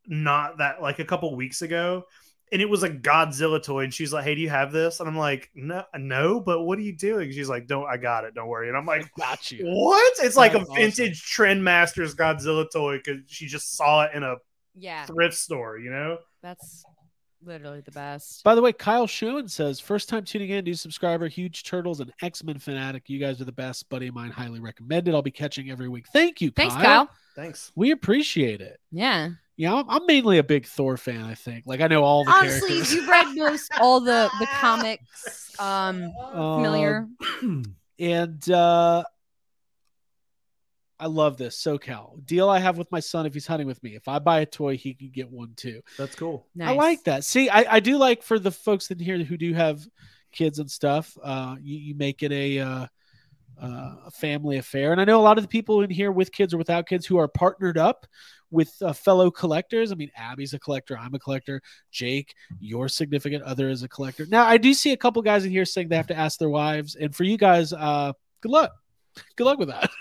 not 0.06 0.58
that 0.58 0.82
like 0.82 0.98
a 0.98 1.04
couple 1.04 1.34
weeks 1.34 1.62
ago 1.62 2.04
and 2.52 2.62
it 2.62 2.68
was 2.68 2.84
a 2.84 2.88
Godzilla 2.90 3.62
toy, 3.62 3.84
and 3.84 3.92
she's 3.92 4.12
like, 4.12 4.24
"Hey, 4.24 4.34
do 4.34 4.40
you 4.40 4.48
have 4.48 4.70
this?" 4.70 5.00
And 5.00 5.08
I'm 5.08 5.16
like, 5.16 5.50
"No, 5.54 5.82
no, 5.96 6.40
but 6.40 6.62
what 6.62 6.78
are 6.78 6.82
you 6.82 6.96
doing?" 6.96 7.32
She's 7.32 7.48
like, 7.48 7.66
"Don't, 7.66 7.86
I 7.86 7.96
got 7.96 8.24
it. 8.24 8.34
Don't 8.34 8.46
worry." 8.48 8.68
And 8.68 8.76
I'm 8.76 8.86
like, 8.86 9.12
Got 9.18 9.50
you. 9.50 9.66
what? 9.66 10.12
It's 10.20 10.36
like 10.36 10.54
a 10.54 10.58
That's 10.58 10.70
awesome. 10.70 10.82
vintage 10.82 11.22
Trendmasters 11.24 12.14
Godzilla 12.14 12.70
toy 12.70 12.98
because 12.98 13.22
she 13.26 13.46
just 13.46 13.76
saw 13.76 14.04
it 14.04 14.12
in 14.14 14.22
a 14.22 14.36
yeah, 14.76 15.06
thrift 15.06 15.34
store, 15.34 15.78
you 15.78 15.90
know? 15.90 16.18
that's 16.42 16.84
literally 17.46 17.80
the 17.80 17.90
best. 17.92 18.42
By 18.44 18.54
the 18.54 18.62
way, 18.62 18.72
Kyle 18.72 19.06
Schoen 19.06 19.48
says, 19.48 19.80
first 19.80 20.08
time 20.08 20.24
tuning 20.24 20.50
in, 20.50 20.64
new 20.64 20.74
subscriber, 20.74 21.28
huge 21.28 21.62
turtles 21.64 22.00
and 22.00 22.12
X 22.22 22.42
Men 22.44 22.58
fanatic. 22.58 23.04
You 23.08 23.18
guys 23.18 23.40
are 23.40 23.44
the 23.44 23.52
best. 23.52 23.88
Buddy 23.88 24.08
of 24.08 24.14
mine, 24.14 24.30
highly 24.30 24.60
recommended. 24.60 25.14
I'll 25.14 25.22
be 25.22 25.30
catching 25.30 25.70
every 25.70 25.88
week. 25.88 26.06
Thank 26.12 26.40
you, 26.40 26.50
Thanks, 26.50 26.74
Kyle. 26.74 26.82
Kyle. 27.06 27.10
Thanks. 27.34 27.70
We 27.76 27.90
appreciate 27.92 28.60
it. 28.60 28.80
Yeah, 28.90 29.30
Yeah, 29.56 29.74
I'm, 29.74 29.88
I'm 29.90 30.06
mainly 30.06 30.38
a 30.38 30.42
big 30.44 30.66
Thor 30.66 30.96
fan. 30.96 31.22
I 31.24 31.34
think. 31.34 31.64
Like 31.66 31.80
I 31.80 31.86
know 31.86 32.02
all 32.02 32.24
the 32.24 32.30
honestly, 32.32 32.68
characters. 32.68 32.94
you've 32.94 33.08
read 33.08 33.36
most 33.36 33.70
all 33.80 34.00
the 34.00 34.30
the 34.40 34.46
comics. 34.60 35.54
Um, 35.58 36.12
Um, 36.32 36.62
familiar. 36.62 37.06
and 37.98 38.50
uh 38.50 39.02
I 40.98 41.06
love 41.06 41.36
this 41.36 41.62
SoCal 41.62 42.24
deal 42.24 42.48
I 42.48 42.58
have 42.58 42.78
with 42.78 42.90
my 42.90 43.00
son. 43.00 43.26
If 43.26 43.34
he's 43.34 43.46
hunting 43.46 43.66
with 43.66 43.82
me, 43.82 43.94
if 43.94 44.08
I 44.08 44.18
buy 44.18 44.40
a 44.40 44.46
toy, 44.46 44.76
he 44.76 44.94
can 44.94 45.10
get 45.10 45.30
one 45.30 45.52
too. 45.56 45.82
That's 45.98 46.14
cool. 46.14 46.46
Nice. 46.54 46.68
I 46.68 46.72
like 46.72 47.04
that. 47.04 47.24
See, 47.24 47.50
I, 47.50 47.76
I 47.76 47.80
do 47.80 47.98
like 47.98 48.22
for 48.22 48.38
the 48.38 48.50
folks 48.50 48.90
in 48.90 48.98
here 48.98 49.18
who 49.18 49.36
do 49.36 49.52
have 49.52 49.86
kids 50.32 50.58
and 50.58 50.70
stuff. 50.70 51.16
Uh, 51.22 51.56
you, 51.60 51.78
you 51.78 51.94
make 51.94 52.22
it 52.22 52.32
a 52.32 52.58
uh, 52.60 52.86
uh, 53.60 53.94
a 54.06 54.10
family 54.10 54.58
affair, 54.58 54.92
and 54.92 55.00
I 55.00 55.04
know 55.04 55.20
a 55.20 55.22
lot 55.22 55.38
of 55.38 55.44
the 55.44 55.48
people 55.48 55.82
in 55.82 55.90
here 55.90 56.12
with 56.12 56.32
kids 56.32 56.54
or 56.54 56.58
without 56.58 56.86
kids 56.86 57.06
who 57.06 57.18
are 57.18 57.28
partnered 57.28 57.78
up 57.78 58.06
with 58.50 58.74
uh, 58.80 58.92
fellow 58.92 59.30
collectors. 59.30 59.92
I 59.92 59.96
mean, 59.96 60.10
Abby's 60.16 60.54
a 60.54 60.58
collector. 60.58 60.96
I'm 60.96 61.14
a 61.14 61.18
collector. 61.18 61.60
Jake, 61.90 62.34
your 62.60 62.88
significant 62.88 63.42
other 63.42 63.68
is 63.68 63.82
a 63.82 63.88
collector. 63.88 64.26
Now, 64.28 64.44
I 64.44 64.56
do 64.56 64.72
see 64.72 64.92
a 64.92 64.96
couple 64.96 65.20
guys 65.22 65.44
in 65.44 65.50
here 65.50 65.64
saying 65.64 65.88
they 65.88 65.96
have 65.96 66.06
to 66.08 66.16
ask 66.16 66.38
their 66.38 66.50
wives, 66.50 66.96
and 66.96 67.14
for 67.14 67.24
you 67.24 67.36
guys, 67.36 67.72
uh, 67.72 68.12
good 68.40 68.52
luck. 68.52 68.72
Good 69.36 69.44
luck 69.44 69.58
with 69.58 69.68
that. 69.68 69.90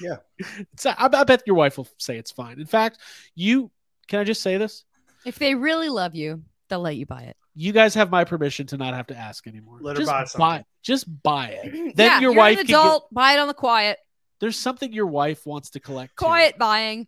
Yeah. 0.00 0.16
It's, 0.72 0.86
I, 0.86 0.94
I 0.98 1.24
bet 1.24 1.42
your 1.46 1.56
wife 1.56 1.76
will 1.78 1.88
say 1.98 2.16
it's 2.18 2.30
fine. 2.30 2.58
In 2.60 2.66
fact, 2.66 2.98
you 3.34 3.70
can 4.08 4.20
I 4.20 4.24
just 4.24 4.42
say 4.42 4.56
this? 4.58 4.84
If 5.24 5.38
they 5.38 5.54
really 5.54 5.88
love 5.88 6.14
you, 6.14 6.42
they'll 6.68 6.80
let 6.80 6.96
you 6.96 7.06
buy 7.06 7.22
it. 7.22 7.36
you 7.54 7.72
guys 7.72 7.94
have 7.94 8.10
my 8.10 8.24
permission 8.24 8.66
to 8.68 8.76
not 8.76 8.92
have 8.94 9.06
to 9.08 9.16
ask 9.16 9.46
anymore. 9.46 9.78
Let 9.80 9.96
her 9.96 10.02
just 10.02 10.10
buy 10.12 10.24
something. 10.24 10.64
just 10.82 11.22
buy 11.22 11.58
it. 11.62 11.72
Then 11.96 12.06
yeah, 12.06 12.20
your 12.20 12.32
you're 12.32 12.38
wife 12.38 12.58
an 12.58 12.66
can 12.66 12.74
get- 12.74 12.80
adult. 12.80 13.12
buy 13.14 13.32
it 13.34 13.38
on 13.38 13.48
the 13.48 13.54
quiet. 13.54 13.98
There's 14.40 14.58
something 14.58 14.92
your 14.92 15.06
wife 15.06 15.46
wants 15.46 15.70
to 15.70 15.80
collect. 15.80 16.18
too. 16.18 16.24
Quiet 16.26 16.58
buying. 16.58 17.06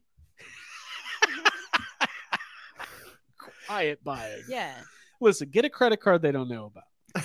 quiet 3.67 4.03
buying. 4.05 4.43
Yeah. 4.49 4.73
Listen, 5.21 5.49
get 5.51 5.65
a 5.65 5.71
credit 5.71 6.01
card 6.01 6.23
they 6.23 6.33
don't 6.33 6.49
know 6.49 6.67
about. 6.67 7.25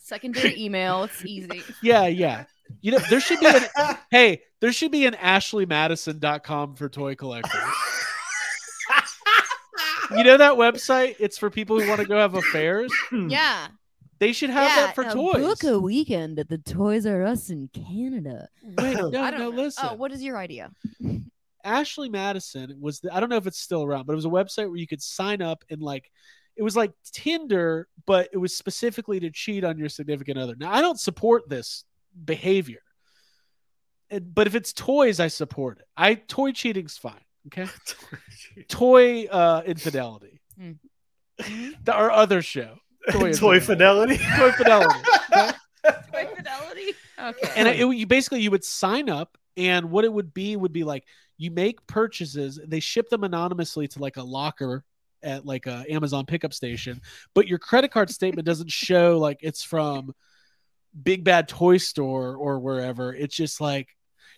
Secondary 0.00 0.58
email. 0.60 1.04
It's 1.04 1.24
easy. 1.24 1.62
Yeah, 1.82 2.06
yeah. 2.06 2.44
You 2.80 2.92
know, 2.92 2.98
there 3.10 3.20
should 3.20 3.40
be 3.40 3.46
an 3.46 3.96
hey, 4.10 4.42
there 4.60 4.72
should 4.72 4.92
be 4.92 5.06
an 5.06 5.14
ashleymadison.com 5.14 6.76
for 6.76 6.88
toy 6.88 7.14
collectors. 7.14 7.60
You 10.16 10.24
know 10.24 10.36
that 10.36 10.54
website? 10.54 11.16
It's 11.20 11.38
for 11.38 11.50
people 11.50 11.80
who 11.80 11.88
want 11.88 12.00
to 12.00 12.06
go 12.06 12.16
have 12.16 12.34
affairs. 12.34 12.92
Hmm. 13.10 13.28
Yeah. 13.28 13.68
They 14.18 14.32
should 14.32 14.50
have 14.50 14.68
yeah. 14.68 14.86
that 14.86 14.94
for 14.94 15.04
toys. 15.04 15.36
Book 15.36 15.64
a 15.64 15.78
weekend 15.78 16.38
at 16.38 16.48
the 16.48 16.58
Toys 16.58 17.06
R 17.06 17.24
Us 17.24 17.48
in 17.48 17.70
Canada. 17.72 18.48
Wait, 18.62 18.76
no, 18.96 19.06
I 19.06 19.08
no, 19.08 19.30
don't 19.30 19.38
know. 19.38 19.48
listen. 19.62 19.88
Oh, 19.88 19.94
what 19.94 20.12
is 20.12 20.22
your 20.22 20.36
idea? 20.36 20.70
Ashley 21.64 22.08
Madison 22.08 22.76
was 22.80 23.00
the, 23.00 23.14
I 23.14 23.20
don't 23.20 23.28
know 23.28 23.36
if 23.36 23.46
it's 23.46 23.60
still 23.60 23.82
around, 23.82 24.06
but 24.06 24.12
it 24.12 24.16
was 24.16 24.26
a 24.26 24.30
website 24.30 24.68
where 24.68 24.76
you 24.76 24.86
could 24.86 25.02
sign 25.02 25.40
up 25.40 25.64
and 25.70 25.80
like 25.80 26.10
it 26.56 26.62
was 26.62 26.76
like 26.76 26.92
Tinder, 27.12 27.88
but 28.04 28.28
it 28.32 28.36
was 28.36 28.56
specifically 28.56 29.20
to 29.20 29.30
cheat 29.30 29.64
on 29.64 29.78
your 29.78 29.88
significant 29.88 30.38
other. 30.38 30.54
Now 30.56 30.72
I 30.72 30.82
don't 30.82 31.00
support 31.00 31.48
this 31.48 31.84
behavior. 32.24 32.82
And- 34.10 34.34
but 34.34 34.46
if 34.46 34.54
it's 34.54 34.72
toys, 34.72 35.20
I 35.20 35.28
support 35.28 35.78
it. 35.78 35.86
I 35.96 36.14
toy 36.14 36.52
cheating's 36.52 36.96
fine. 36.96 37.20
Okay. 37.46 37.66
toy 38.68 39.26
uh 39.26 39.62
infidelity. 39.66 40.40
The- 41.84 41.92
Our 41.94 42.10
other 42.10 42.42
show. 42.42 42.76
Toy, 43.10 43.32
Toy 43.32 43.60
fidelity. 43.60 44.18
Toy 44.36 44.52
fidelity. 44.52 44.98
okay? 45.32 45.50
Toy 46.12 46.28
fidelity. 46.36 46.92
Okay. 47.18 47.52
and 47.56 47.66
it, 47.66 47.78
you 47.78 48.06
basically 48.06 48.42
you 48.42 48.50
would 48.50 48.62
sign 48.64 49.08
up 49.08 49.38
and 49.56 49.90
what 49.90 50.04
it 50.04 50.12
would 50.12 50.34
be 50.34 50.54
would 50.56 50.72
be 50.72 50.84
like 50.84 51.04
you 51.38 51.50
make 51.50 51.86
purchases 51.86 52.60
they 52.66 52.80
ship 52.80 53.08
them 53.08 53.24
anonymously 53.24 53.88
to 53.88 53.98
like 54.00 54.16
a 54.18 54.22
locker 54.22 54.84
at 55.22 55.44
like 55.46 55.66
a 55.66 55.84
amazon 55.90 56.24
pickup 56.26 56.52
station 56.54 57.00
but 57.34 57.46
your 57.48 57.58
credit 57.58 57.90
card 57.90 58.10
statement 58.10 58.46
doesn't 58.46 58.70
show 58.70 59.18
like 59.18 59.38
it's 59.42 59.62
from 59.62 60.14
big 61.02 61.24
bad 61.24 61.48
toy 61.48 61.76
store 61.76 62.34
or 62.36 62.58
wherever 62.58 63.14
it's 63.14 63.36
just 63.36 63.60
like 63.60 63.88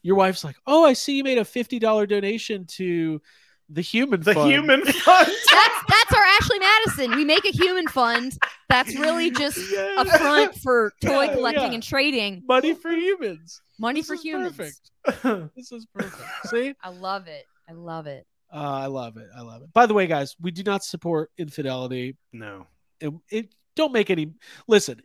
your 0.03 0.17
wife's 0.17 0.45
like 0.45 0.57
oh 0.67 0.85
i 0.85 0.93
see 0.93 1.17
you 1.17 1.25
made 1.25 1.39
a 1.39 1.43
$50 1.45 2.09
donation 2.09 2.67
to 2.67 3.21
the 3.69 3.81
human 3.81 4.21
The 4.21 4.35
fund." 4.35 4.51
human 4.51 4.83
fund. 4.85 5.29
that's 5.51 5.85
that's 5.89 6.13
our 6.15 6.23
Ashley 6.23 6.59
Madison. 6.59 7.17
We 7.17 7.25
make 7.25 7.45
a 7.47 7.51
human 7.53 7.87
fund 7.89 8.37
that's 8.69 8.95
really 8.99 9.31
just 9.31 9.57
a 9.59 10.05
front 10.19 10.55
for 10.57 10.93
toy 11.03 11.23
Yeah, 11.25 11.33
collecting 11.35 11.63
yeah. 11.69 11.73
and 11.75 11.83
trading. 11.83 12.43
money 12.47 12.75
for 12.75 12.91
humans 12.91 13.63
Money 13.79 14.01
This 14.01 14.09
for 14.09 14.15
is 14.15 14.23
humans. 14.23 14.57
perfect 15.05 15.51
this 15.57 15.73
is 15.73 15.87
perfect 15.95 16.23
see 16.47 16.75
I 16.83 16.91
love 16.91 17.29
it. 17.29 17.45
I 17.69 17.73
love 17.73 18.07
it. 18.07 18.27
Uh, 18.53 18.59
I 18.59 18.87
love 18.87 19.17
it. 19.17 19.29
I 19.35 19.41
love 19.41 19.63
it. 19.63 19.73
By 19.73 19.87
the 19.87 19.95
way, 19.95 20.07
guys, 20.07 20.37
we 20.41 20.51
do 20.51 20.63
not 20.65 20.85
support 20.85 21.31
infidelity. 21.39 22.17
no. 22.33 22.67
It, 23.01 23.13
it 23.31 23.55
don't 23.75 23.93
make 23.93 24.11
any. 24.11 24.35
Listen, 24.69 25.01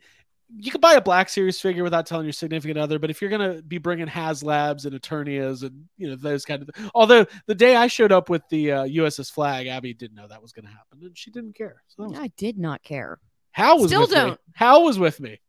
you 0.56 0.70
can 0.70 0.80
buy 0.80 0.94
a 0.94 1.00
Black 1.00 1.28
Series 1.28 1.60
figure 1.60 1.82
without 1.82 2.06
telling 2.06 2.24
your 2.24 2.32
significant 2.32 2.78
other, 2.78 2.98
but 2.98 3.10
if 3.10 3.20
you're 3.20 3.30
gonna 3.30 3.60
be 3.62 3.78
bringing 3.78 4.06
HasLabs 4.06 4.86
and 4.86 4.98
Eternias 5.00 5.62
and 5.62 5.84
you 5.96 6.08
know 6.08 6.16
those 6.16 6.44
kind 6.44 6.62
of, 6.62 6.90
although 6.94 7.26
the 7.46 7.54
day 7.54 7.76
I 7.76 7.86
showed 7.86 8.12
up 8.12 8.28
with 8.30 8.42
the 8.48 8.72
uh, 8.72 8.84
USS 8.84 9.30
Flagg, 9.30 9.66
Abby 9.66 9.92
didn't 9.94 10.16
know 10.16 10.26
that 10.28 10.40
was 10.42 10.52
gonna 10.52 10.68
happen, 10.68 11.00
and 11.02 11.16
she 11.16 11.30
didn't 11.30 11.54
care. 11.54 11.82
So 11.88 12.04
was, 12.04 12.18
I 12.18 12.28
did 12.36 12.58
not 12.58 12.82
care. 12.82 13.18
Hal 13.52 13.78
was 13.78 13.90
Still 13.90 14.02
with 14.02 14.10
me. 14.10 14.16
don't. 14.16 14.40
Hal 14.54 14.84
was 14.84 14.98
with 14.98 15.20
me. 15.20 15.40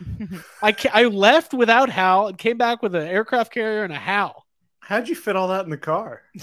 I 0.62 0.72
ca- 0.72 0.90
I 0.94 1.04
left 1.04 1.52
without 1.54 1.90
Hal 1.90 2.28
and 2.28 2.38
came 2.38 2.56
back 2.56 2.82
with 2.82 2.94
an 2.94 3.06
aircraft 3.06 3.52
carrier 3.52 3.84
and 3.84 3.92
a 3.92 3.98
Hal. 3.98 4.46
How'd 4.80 5.08
you 5.08 5.14
fit 5.14 5.36
all 5.36 5.48
that 5.48 5.64
in 5.64 5.70
the 5.70 5.76
car? 5.76 6.22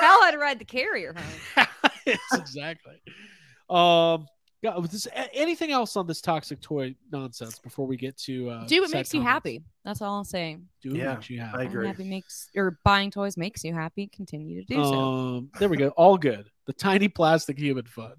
Hal 0.00 0.22
had 0.24 0.32
to 0.32 0.38
ride 0.38 0.58
the 0.58 0.64
carrier 0.64 1.14
home. 1.14 1.66
yes, 2.06 2.18
exactly. 2.34 3.00
Um, 3.70 4.26
yeah, 4.62 4.76
was 4.78 4.90
this, 4.90 5.08
anything 5.34 5.72
else 5.72 5.96
on 5.96 6.06
this 6.06 6.20
toxic 6.20 6.60
toy 6.60 6.94
nonsense 7.10 7.58
before 7.58 7.86
we 7.86 7.96
get 7.96 8.16
to 8.18 8.48
uh, 8.48 8.66
Do 8.66 8.80
what 8.80 8.90
sad 8.90 8.98
makes 8.98 9.12
you 9.12 9.20
happy. 9.20 9.60
That's 9.84 10.00
all 10.00 10.18
I'm 10.18 10.24
saying. 10.24 10.68
Do 10.82 10.90
what 10.90 10.98
Yeah, 10.98 11.14
makes 11.14 11.28
you 11.30 11.40
happy. 11.40 11.52
I 11.52 11.56
Buying 11.58 11.68
agree. 11.68 11.86
happy 11.88 12.04
makes 12.04 12.48
or 12.56 12.78
buying 12.84 13.10
toys 13.10 13.36
makes 13.36 13.64
you 13.64 13.74
happy. 13.74 14.06
Continue 14.06 14.64
to 14.64 14.66
do 14.66 14.74
so. 14.84 14.94
Um, 14.94 15.50
there 15.58 15.68
we 15.68 15.76
go. 15.76 15.88
All 15.88 16.16
good. 16.16 16.48
The 16.66 16.72
tiny 16.72 17.08
plastic 17.08 17.58
human 17.58 17.84
fun. 17.86 18.14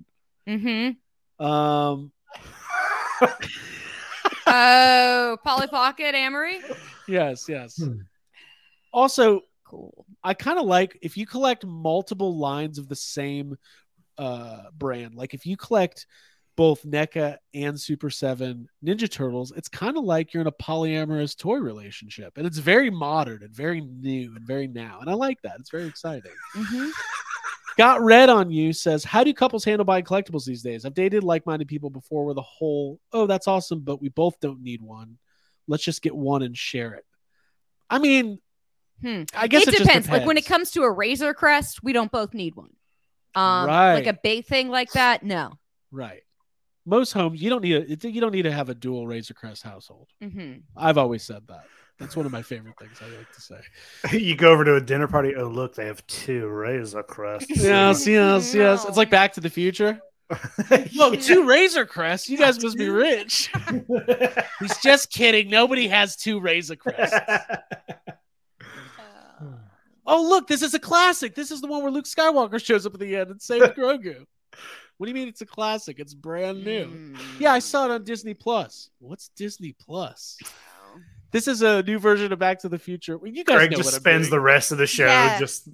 Mm-hmm. 0.47 1.45
Um, 1.45 2.11
Oh, 4.45 5.37
Polly 5.43 5.67
Pocket 5.67 6.13
Amory. 6.15 6.59
yes, 7.07 7.45
yes. 7.47 7.77
Hmm. 7.81 7.99
Also, 8.91 9.41
Cool. 9.65 10.05
I 10.23 10.35
kind 10.35 10.59
of 10.59 10.65
like 10.65 10.99
if 11.01 11.17
you 11.17 11.25
collect 11.25 11.65
multiple 11.65 12.37
lines 12.37 12.77
of 12.77 12.87
the 12.89 12.95
same 12.95 13.57
uh 14.19 14.69
brand. 14.77 15.15
Like 15.15 15.33
if 15.33 15.47
you 15.47 15.57
collect 15.57 16.05
both 16.55 16.83
NECA 16.85 17.37
and 17.53 17.79
Super 17.79 18.09
7 18.09 18.67
Ninja 18.85 19.09
Turtles, 19.09 19.51
it's 19.55 19.69
kind 19.69 19.97
of 19.97 20.03
like 20.03 20.33
you're 20.33 20.41
in 20.41 20.47
a 20.47 20.51
polyamorous 20.51 21.35
toy 21.37 21.57
relationship. 21.57 22.37
And 22.37 22.45
it's 22.45 22.59
very 22.59 22.89
modern 22.89 23.43
and 23.43 23.53
very 23.53 23.81
new 23.81 24.35
and 24.35 24.45
very 24.45 24.67
now. 24.67 24.99
And 25.01 25.09
I 25.09 25.13
like 25.13 25.41
that. 25.41 25.55
It's 25.59 25.71
very 25.71 25.85
exciting. 25.87 26.31
Mhm. 26.55 26.91
Got 27.77 28.01
Red 28.01 28.29
on 28.29 28.51
You 28.51 28.71
says, 28.71 29.03
How 29.03 29.23
do 29.23 29.33
couples 29.33 29.63
handle 29.65 29.83
buying 29.85 30.03
collectibles 30.05 30.45
these 30.45 30.61
days? 30.61 30.85
I've 30.85 30.93
dated 30.93 31.23
like 31.23 31.45
minded 31.47 31.67
people 31.67 31.89
before 31.89 32.23
where 32.25 32.35
the 32.35 32.41
whole, 32.43 32.99
oh, 33.13 33.25
that's 33.25 33.47
awesome, 33.47 33.79
but 33.79 33.99
we 33.99 34.09
both 34.09 34.39
don't 34.39 34.61
need 34.61 34.81
one. 34.81 35.17
Let's 35.67 35.83
just 35.83 36.03
get 36.03 36.15
one 36.15 36.43
and 36.43 36.55
share 36.55 36.93
it. 36.93 37.05
I 37.89 37.97
mean, 37.99 38.39
Hmm. 39.01 39.23
I 39.35 39.47
guess 39.47 39.63
it, 39.63 39.69
it, 39.69 39.71
just 39.71 39.83
depends. 39.83 40.07
Like 40.07 40.25
when 40.25 40.37
it 40.37 40.45
comes 40.45 40.71
to 40.71 40.83
a 40.83 40.91
Razor 40.91 41.33
Crest, 41.33 41.83
we 41.83 41.91
don't 41.91 42.11
both 42.11 42.33
need 42.33 42.55
one. 42.55 42.69
Um, 43.35 43.67
Right. 43.67 43.95
Like 43.95 44.07
a 44.07 44.13
big 44.21 44.45
thing 44.45 44.69
like 44.69 44.91
that, 44.93 45.23
no. 45.23 45.53
Right. 45.91 46.21
Most 46.85 47.13
homes, 47.13 47.41
you 47.41 47.49
don't 47.49 47.61
need 47.61 48.03
a, 48.03 48.09
you 48.09 48.19
don't 48.19 48.31
need 48.33 48.41
to 48.43 48.51
have 48.51 48.69
a 48.69 48.75
dual 48.75 49.07
Razor 49.07 49.33
Crest 49.33 49.63
household. 49.63 50.09
hmm 50.21 50.55
I've 50.75 50.97
always 50.97 51.23
said 51.23 51.47
that. 51.47 51.63
That's 51.99 52.15
one 52.17 52.25
of 52.25 52.31
my 52.31 52.41
favorite 52.41 52.75
things 52.79 52.97
I 53.01 53.07
like 53.17 53.31
to 53.31 53.41
say. 53.41 54.17
you 54.17 54.35
go 54.35 54.51
over 54.51 54.65
to 54.65 54.75
a 54.75 54.81
dinner 54.81 55.07
party. 55.07 55.35
Oh, 55.35 55.47
look, 55.47 55.75
they 55.75 55.85
have 55.85 56.05
two 56.07 56.47
Razor 56.47 57.03
Crests. 57.03 57.49
Yes, 57.63 58.05
yes, 58.07 58.53
yes. 58.53 58.83
It's 58.85 58.97
like 58.97 59.09
Back 59.09 59.33
to 59.33 59.41
the 59.41 59.49
Future. 59.49 59.99
Whoa, 60.95 61.13
two 61.15 61.45
Razor 61.47 61.85
Crests. 61.85 62.27
You 62.27 62.37
guys 62.37 62.61
must 62.61 62.77
be 62.77 62.89
rich. 62.89 63.51
He's 64.59 64.77
just 64.79 65.11
kidding. 65.11 65.49
Nobody 65.49 65.87
has 65.87 66.15
two 66.15 66.39
Razor 66.39 66.75
Crests. 66.75 67.15
Oh, 70.05 70.21
look, 70.21 70.47
this 70.47 70.61
is 70.61 70.73
a 70.73 70.79
classic. 70.79 71.33
This 71.35 71.51
is 71.51 71.61
the 71.61 71.67
one 71.67 71.81
where 71.81 71.91
Luke 71.91 72.05
Skywalker 72.05 72.63
shows 72.63 72.85
up 72.85 72.93
at 72.93 72.99
the 72.99 73.15
end 73.15 73.31
and 73.31 73.41
saves 73.41 73.67
Grogu. 73.67 74.25
What 74.97 75.07
do 75.07 75.09
you 75.09 75.15
mean 75.15 75.27
it's 75.27 75.41
a 75.41 75.45
classic? 75.45 75.99
It's 75.99 76.13
brand 76.13 76.63
new. 76.63 76.85
Mm. 76.85 77.19
Yeah, 77.39 77.53
I 77.53 77.59
saw 77.59 77.85
it 77.85 77.91
on 77.91 78.03
Disney 78.03 78.33
Plus. 78.33 78.89
What's 78.99 79.29
Disney 79.29 79.73
Plus? 79.73 80.37
This 81.31 81.47
is 81.47 81.61
a 81.63 81.81
new 81.83 81.97
version 81.99 82.31
of 82.31 82.39
Back 82.39 82.59
to 82.59 82.69
the 82.69 82.77
Future. 82.77 83.17
Well, 83.17 83.31
You 83.31 83.43
guys 83.43 83.55
Greg 83.57 83.71
know 83.71 83.77
just 83.77 83.87
what 83.87 83.95
I'm 83.95 83.99
spends 84.01 84.29
the 84.29 84.39
rest 84.39 84.71
of 84.71 84.77
the 84.77 84.85
show 84.87 85.05
Yeah. 85.07 85.39
just 85.39 85.67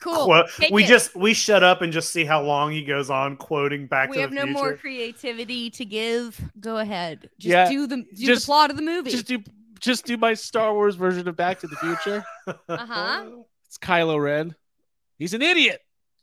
Cool. 0.00 0.24
quote. 0.24 0.46
We 0.70 0.84
it. 0.84 0.88
just 0.88 1.14
we 1.14 1.34
shut 1.34 1.62
up 1.62 1.82
and 1.82 1.92
just 1.92 2.12
see 2.12 2.24
how 2.24 2.42
long 2.42 2.72
he 2.72 2.82
goes 2.82 3.10
on 3.10 3.36
quoting 3.36 3.86
Back 3.86 4.08
to 4.10 4.12
the 4.12 4.18
Future. 4.26 4.30
we 4.30 4.36
have 4.38 4.46
no 4.46 4.52
Future. 4.52 4.52
more 4.70 4.76
creativity 4.76 5.70
to 5.70 5.84
give. 5.84 6.40
Go 6.60 6.78
ahead. 6.78 7.28
Just 7.38 7.50
Yeah, 7.50 7.68
do 7.68 7.86
the 7.86 7.96
do 7.96 8.04
just- 8.26 8.46
the 8.46 8.46
plot 8.50 8.70
of 8.70 8.76
the 8.76 8.82
movie. 8.82 9.10
Just 9.10 9.26
do 9.26 9.42
just 9.80 10.06
do 10.06 10.16
my 10.16 10.32
Star 10.32 10.72
Wars 10.72 10.94
version 10.96 11.28
of 11.28 11.36
Back 11.36 11.60
to 11.60 11.66
the 11.66 11.76
Future. 11.76 12.24
Uh-huh. 12.68 13.26
It's 13.66 13.76
Kylo 13.78 14.22
Ren. 14.22 14.54
He's 15.18 15.34
an 15.34 15.42
idiot. 15.42 15.80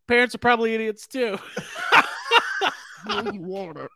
Parents 0.07 0.33
are 0.33 0.39
probably 0.39 0.73
idiots 0.73 1.05
too. 1.07 1.37
know 3.07 3.31
you 3.31 3.41
want 3.41 3.77
it. 3.77 3.89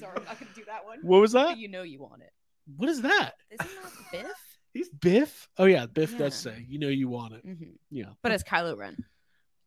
Sorry, 0.00 0.16
I'm 0.18 0.24
not 0.24 0.38
do 0.54 0.64
that 0.66 0.84
one. 0.84 0.98
What 1.02 1.20
was 1.20 1.32
that? 1.32 1.58
You 1.58 1.68
know 1.68 1.82
you 1.82 2.00
want 2.00 2.22
it. 2.22 2.30
What 2.76 2.88
is 2.88 3.02
that? 3.02 3.34
Isn't 3.50 3.70
that 3.82 3.92
Biff? 4.12 4.58
He's 4.72 4.88
Biff. 4.88 5.48
Oh 5.58 5.64
yeah, 5.64 5.86
Biff 5.86 6.12
Yeah. 6.12 6.18
does 6.18 6.34
say, 6.34 6.64
"You 6.68 6.78
know 6.78 6.88
you 6.88 7.08
want 7.08 7.34
it." 7.34 7.42
hmm 7.44 7.54
Yeah. 7.90 8.10
But 8.22 8.32
it's 8.32 8.42
Kylo 8.42 8.76
Ren. 8.76 8.96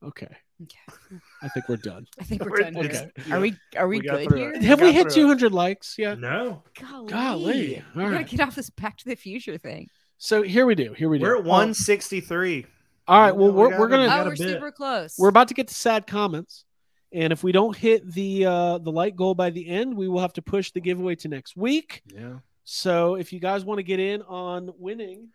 Okay. 0.04 0.28
Okay. 0.62 1.18
I 1.42 1.48
think 1.50 1.68
we're 1.70 1.78
done. 1.78 2.06
I 2.20 2.24
think 2.26 2.44
we're, 2.44 2.52
We're- 2.52 2.64
done. 2.72 2.74
here. 2.76 3.12
okay. 3.20 3.32
Are 3.32 3.40
we 3.40 3.56
are 3.78 3.88
we, 3.88 4.00
We 4.02 4.08
good 4.08 4.34
here? 4.34 4.52
it. 4.54 4.62
Have 4.64 4.80
got 4.80 4.86
we 4.86 4.94
hit 4.94 5.04
through 5.12 5.24
it. 5.24 5.40
200 5.40 5.54
likes 5.54 5.96
yet? 5.98 6.20
No, 6.20 6.64
Golly. 6.80 7.08
Golly. 7.08 7.84
All 7.96 8.04
we 8.06 8.12
gotta 8.12 8.24
get 8.26 8.40
off 8.42 8.56
this 8.56 8.70
Back 8.70 8.98
to 8.98 9.06
the 9.06 9.16
Future 9.16 9.58
thing. 9.58 9.88
So 10.18 10.42
here 10.42 10.66
we 10.66 10.76
do. 10.76 10.94
Here 10.94 11.08
we 11.10 11.18
do. 11.18 11.24
we're 11.24 11.36
at 11.36 11.42
Um, 11.42 11.48
163. 11.48 12.66
all 13.08 13.22
right. 13.22 13.36
Well, 13.36 13.48
We 13.52 13.58
we're, 13.58 13.70
got 13.72 13.80
we're 13.80 13.88
gonna 13.88 14.08
Oh, 14.22 14.26
we're 14.26 14.36
super 14.36 14.72
close. 14.72 15.16
we're 15.18 15.30
about 15.30 15.48
to 15.48 15.54
get 15.54 15.70
to 15.70 15.74
sad 15.74 16.06
comments, 16.08 16.66
and 17.12 17.34
if 17.34 17.44
we 17.44 17.52
don't 17.52 17.76
hit 17.76 18.10
the 18.12 18.46
uh 18.46 18.78
the 18.78 18.92
light 18.92 19.16
goal 19.16 19.34
by 19.36 19.50
the 19.50 19.68
end, 19.68 19.96
we 19.96 20.08
will 20.08 20.22
have 20.22 20.34
to 20.34 20.42
push 20.42 20.72
the 20.72 20.82
giveaway 20.82 21.16
to 21.16 21.28
next 21.28 21.56
week. 21.58 22.04
Yeah. 22.06 22.40
So 22.64 23.16
if 23.16 23.34
you 23.34 23.40
guys 23.40 23.66
want 23.66 23.80
to 23.80 23.84
get 23.84 24.00
in 24.00 24.22
on 24.24 24.72
winning, 24.78 25.30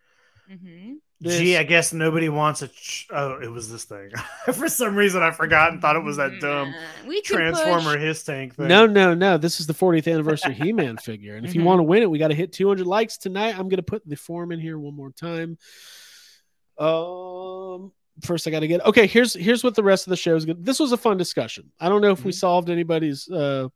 mm-hmm. 0.49 0.93
this, 1.19 1.37
Gee, 1.37 1.57
I 1.57 1.63
guess 1.63 1.91
nobody 1.91 2.29
wants 2.29 2.61
a. 2.61 2.69
Ch- 2.69 3.07
oh, 3.11 3.39
it 3.41 3.51
was 3.51 3.69
this 3.69 3.83
thing. 3.83 4.11
For 4.53 4.69
some 4.69 4.95
reason, 4.95 5.21
I 5.21 5.31
forgot 5.31 5.73
and 5.73 5.81
thought 5.81 5.97
it 5.97 6.03
was 6.03 6.15
that 6.15 6.39
dumb 6.39 6.71
Mm-hmm. 6.73 7.07
we 7.09 7.21
Transformer 7.21 7.95
push- 7.95 8.01
his 8.01 8.23
tank 8.23 8.55
thing. 8.55 8.69
No, 8.69 8.85
no, 8.85 9.13
no. 9.13 9.37
This 9.37 9.59
is 9.59 9.67
the 9.67 9.73
40th 9.73 10.09
anniversary 10.09 10.53
He 10.61 10.71
Man 10.71 10.95
figure. 10.95 11.35
And 11.35 11.45
if 11.45 11.55
you 11.55 11.61
Mhm. 11.61 11.65
want 11.65 11.79
to 11.79 11.83
win 11.83 12.03
it, 12.03 12.09
we 12.09 12.19
got 12.19 12.29
to 12.29 12.35
hit 12.35 12.53
200 12.53 12.87
likes 12.87 13.17
tonight. 13.17 13.49
I'm 13.59 13.67
going 13.67 13.77
to 13.77 13.83
put 13.83 14.07
the 14.07 14.15
form 14.15 14.53
in 14.53 14.61
here 14.61 14.77
one 14.79 14.95
more 14.95 15.11
time. 15.11 15.57
Um, 16.77 17.91
first 18.21 18.47
I 18.47 18.51
got 18.51 18.61
to 18.61 18.67
get 18.67 18.85
okay. 18.85 19.07
Here's 19.07 19.33
here's 19.33 19.63
what 19.63 19.75
the 19.75 19.83
rest 19.83 20.07
of 20.07 20.09
the 20.11 20.17
show 20.17 20.35
is. 20.35 20.45
Good. 20.45 20.63
This 20.65 20.79
was 20.79 20.91
a 20.91 20.97
fun 20.97 21.17
discussion. 21.17 21.71
I 21.79 21.89
don't 21.89 22.01
know 22.01 22.11
if 22.11 22.23
we 22.23 22.31
Mhm. 22.31 22.35
solved 22.35 22.69
anybody's. 22.69 23.29
uh 23.29 23.67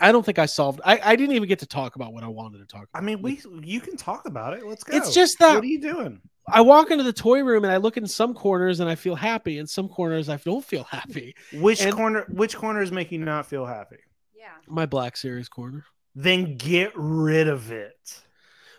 I 0.00 0.10
don't 0.10 0.24
think 0.24 0.38
I 0.38 0.46
solved. 0.46 0.80
I 0.84 0.98
I 1.04 1.16
didn't 1.16 1.36
even 1.36 1.48
get 1.48 1.58
to 1.60 1.66
talk 1.66 1.96
about 1.96 2.12
what 2.14 2.24
I 2.24 2.28
wanted 2.28 2.58
to 2.58 2.66
talk 2.66 2.88
about. 2.88 2.98
I 2.98 3.02
mean, 3.02 3.20
we 3.22 3.40
you 3.62 3.80
can 3.80 3.96
talk 3.96 4.26
about 4.26 4.54
it. 4.54 4.66
Let's 4.66 4.84
go. 4.84 4.96
It's 4.96 5.12
just 5.14 5.38
that- 5.38 5.54
What 5.56 5.64
are 5.64 5.66
you 5.66 5.80
doing? 5.80 6.20
I 6.48 6.60
walk 6.62 6.90
into 6.90 7.04
the 7.04 7.12
toy 7.12 7.44
room 7.44 7.62
and 7.64 7.72
I 7.72 7.76
look 7.76 7.96
in 7.96 8.06
some 8.06 8.34
corners 8.34 8.80
and 8.80 8.90
I 8.90 8.96
feel 8.96 9.14
happy, 9.14 9.58
and 9.58 9.68
some 9.70 9.88
corners 9.88 10.28
I 10.28 10.38
don't 10.38 10.64
feel 10.64 10.82
happy. 10.84 11.36
Which 11.52 11.82
And- 11.82 11.94
corner? 11.94 12.24
Which 12.30 12.56
corners 12.56 12.90
make 12.90 13.12
you 13.12 13.18
not 13.18 13.46
feel 13.46 13.64
happy? 13.66 13.98
Yeah. 14.34 14.48
My 14.66 14.86
Black 14.86 15.16
Series 15.16 15.48
corner. 15.48 15.84
Then 16.16 16.56
get 16.56 16.92
rid 16.96 17.46
of 17.48 17.70
it. 17.70 18.22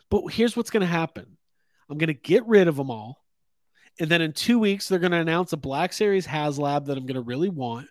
But 0.09 0.27
here's 0.33 0.57
what's 0.57 0.69
going 0.71 0.81
to 0.81 0.87
happen 0.87 1.37
I'm 1.89 1.97
going 1.97 2.07
to 2.07 2.13
get 2.13 2.45
rid 2.47 2.67
of 2.67 2.75
them 2.75 2.91
all. 2.91 3.22
And 3.99 4.09
then 4.09 4.21
in 4.21 4.33
two 4.33 4.57
weeks, 4.59 4.87
they're 4.87 4.99
going 4.99 5.11
to 5.11 5.19
announce 5.19 5.53
a 5.53 5.57
Black 5.57 5.93
Series 5.93 6.25
HasLab 6.25 6.85
that 6.85 6.97
I'm 6.97 7.05
going 7.05 7.15
to 7.15 7.21
really 7.21 7.49
want. 7.49 7.87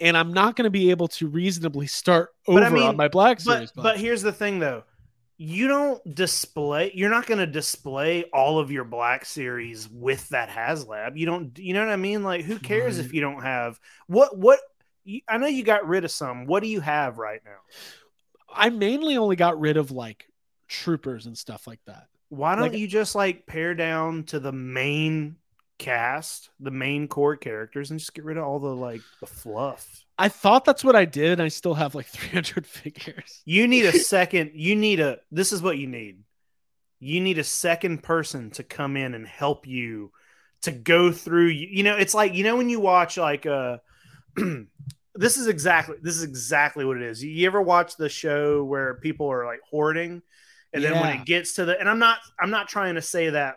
And 0.00 0.16
I'm 0.16 0.32
not 0.32 0.56
going 0.56 0.64
to 0.64 0.70
be 0.70 0.90
able 0.90 1.08
to 1.08 1.28
reasonably 1.28 1.86
start 1.86 2.30
over 2.48 2.60
But 2.60 2.66
I 2.66 2.70
mean- 2.70 2.82
on 2.82 2.96
my 2.96 3.08
Black 3.08 3.38
But 3.38 3.42
Series. 3.54 3.72
but 3.72 3.82
box. 3.82 4.00
here's 4.00 4.22
the 4.22 4.32
thing 4.32 4.58
though. 4.58 4.84
You 5.36 5.66
don't 5.66 6.14
display 6.14 6.92
you're 6.94 7.10
not 7.10 7.26
going 7.26 7.38
to 7.38 7.46
display 7.46 8.22
all 8.32 8.60
of 8.60 8.70
your 8.70 8.84
black 8.84 9.24
series 9.24 9.88
with 9.88 10.28
that 10.28 10.48
HasLab. 10.48 11.18
You 11.18 11.26
don't 11.26 11.58
you 11.58 11.74
know 11.74 11.84
what 11.84 11.92
I 11.92 11.96
mean? 11.96 12.22
Like 12.22 12.44
who 12.44 12.58
cares 12.58 12.98
if 12.98 13.12
you 13.12 13.20
don't 13.20 13.42
have 13.42 13.78
what 14.06 14.38
what 14.38 14.60
I 15.28 15.38
know 15.38 15.48
you 15.48 15.64
got 15.64 15.86
rid 15.88 16.04
of 16.04 16.12
some. 16.12 16.46
What 16.46 16.62
do 16.62 16.68
you 16.68 16.80
have 16.80 17.18
right 17.18 17.40
now? 17.44 17.58
I 18.48 18.70
mainly 18.70 19.16
only 19.16 19.34
got 19.36 19.58
rid 19.58 19.76
of 19.76 19.90
like 19.90 20.26
troopers 20.68 21.26
and 21.26 21.36
stuff 21.36 21.66
like 21.66 21.80
that. 21.86 22.06
Why 22.28 22.54
don't 22.54 22.70
Like- 22.72 22.78
you 22.78 22.86
just 22.88 23.14
like 23.14 23.46
pare 23.46 23.74
down 23.74 24.24
to 24.24 24.40
the 24.40 24.52
main 24.52 25.36
cast, 25.78 26.50
the 26.60 26.70
main 26.70 27.08
core 27.08 27.36
characters 27.36 27.90
and 27.90 27.98
just 27.98 28.14
get 28.14 28.24
rid 28.24 28.36
of 28.36 28.44
all 28.44 28.58
the 28.60 28.74
like 28.74 29.00
the 29.20 29.26
fluff? 29.26 30.04
I 30.16 30.28
thought 30.28 30.64
that's 30.64 30.84
what 30.84 30.94
I 30.94 31.04
did. 31.04 31.32
And 31.32 31.42
I 31.42 31.48
still 31.48 31.74
have 31.74 31.94
like 31.94 32.06
300 32.08 32.66
figures. 32.66 33.42
You 33.44 33.66
need 33.66 33.84
a 33.84 33.92
second. 33.98 34.52
You 34.54 34.76
need 34.76 35.00
a. 35.00 35.18
This 35.30 35.52
is 35.52 35.60
what 35.62 35.78
you 35.78 35.86
need. 35.86 36.22
You 37.00 37.20
need 37.20 37.38
a 37.38 37.44
second 37.44 38.02
person 38.02 38.50
to 38.52 38.62
come 38.62 38.96
in 38.96 39.14
and 39.14 39.26
help 39.26 39.66
you 39.66 40.12
to 40.62 40.70
go 40.72 41.12
through. 41.12 41.48
You 41.48 41.68
you 41.70 41.82
know, 41.82 41.96
it's 41.96 42.14
like 42.14 42.34
you 42.34 42.44
know 42.44 42.56
when 42.56 42.68
you 42.70 42.80
watch 42.80 43.16
like 43.18 43.44
uh 43.44 43.78
this 45.14 45.36
is 45.36 45.46
exactly 45.46 45.96
this 46.00 46.16
is 46.16 46.22
exactly 46.22 46.84
what 46.84 46.96
it 46.96 47.02
is. 47.02 47.22
You 47.22 47.46
ever 47.46 47.60
watch 47.60 47.96
the 47.96 48.08
show 48.08 48.64
where 48.64 48.94
people 48.94 49.30
are 49.30 49.44
like 49.44 49.60
hoarding, 49.68 50.22
and 50.74 50.84
then 50.84 51.00
when 51.00 51.16
it 51.18 51.24
gets 51.24 51.54
to 51.54 51.64
the 51.64 51.78
and 51.80 51.88
I'm 51.88 51.98
not 51.98 52.18
I'm 52.38 52.50
not 52.50 52.68
trying 52.68 52.96
to 52.96 53.02
say 53.02 53.30
that 53.30 53.56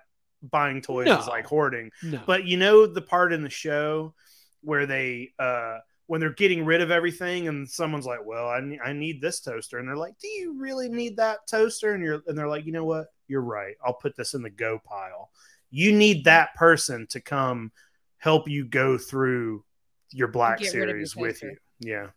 buying 0.51 0.81
toys 0.81 1.07
No. 1.07 1.19
is 1.19 1.27
like 1.27 1.45
hoarding, 1.45 1.91
No. 2.03 2.21
but 2.25 2.45
you 2.45 2.57
know 2.57 2.85
the 2.87 3.01
part 3.01 3.33
in 3.33 3.41
the 3.43 3.49
show 3.49 4.13
where 4.61 4.85
they 4.85 5.33
uh 5.39 5.79
when 6.05 6.21
they're 6.21 6.33
getting 6.33 6.63
rid 6.63 6.79
of 6.81 6.89
everything 6.91 7.47
and 7.49 7.69
someone's 7.69 8.05
like 8.05 8.25
well 8.25 8.47
I, 8.47 8.59
ne- 8.61 8.79
I 8.79 8.93
need 8.93 9.19
this 9.19 9.41
toaster 9.41 9.77
and 9.79 9.87
they're 9.87 9.97
like 9.97 10.17
do 10.19 10.27
you 10.27 10.57
really 10.57 10.87
need 10.89 11.17
that 11.17 11.45
toaster 11.47 11.93
and 11.93 12.03
you're 12.03 12.21
and 12.27 12.37
they're 12.37 12.47
like 12.47 12.65
you 12.65 12.71
know 12.71 12.85
what 12.85 13.07
you're 13.27 13.41
right 13.41 13.75
i'll 13.85 13.93
put 13.93 14.15
this 14.15 14.33
in 14.33 14.41
the 14.41 14.49
go 14.49 14.79
pile 14.83 15.31
you 15.69 15.91
need 15.91 16.23
that 16.25 16.55
person 16.55 17.05
to 17.07 17.19
come 17.19 17.71
help 18.19 18.47
you 18.47 18.63
go 18.65 18.97
through 18.97 19.63
your 20.11 20.29
black 20.29 20.59
Get 20.59 20.73
rid 20.73 20.89
of 20.89 20.95
your 20.97 21.05
series 21.05 21.15
with 21.15 21.43
you 21.43 21.57
yeah 21.81 22.07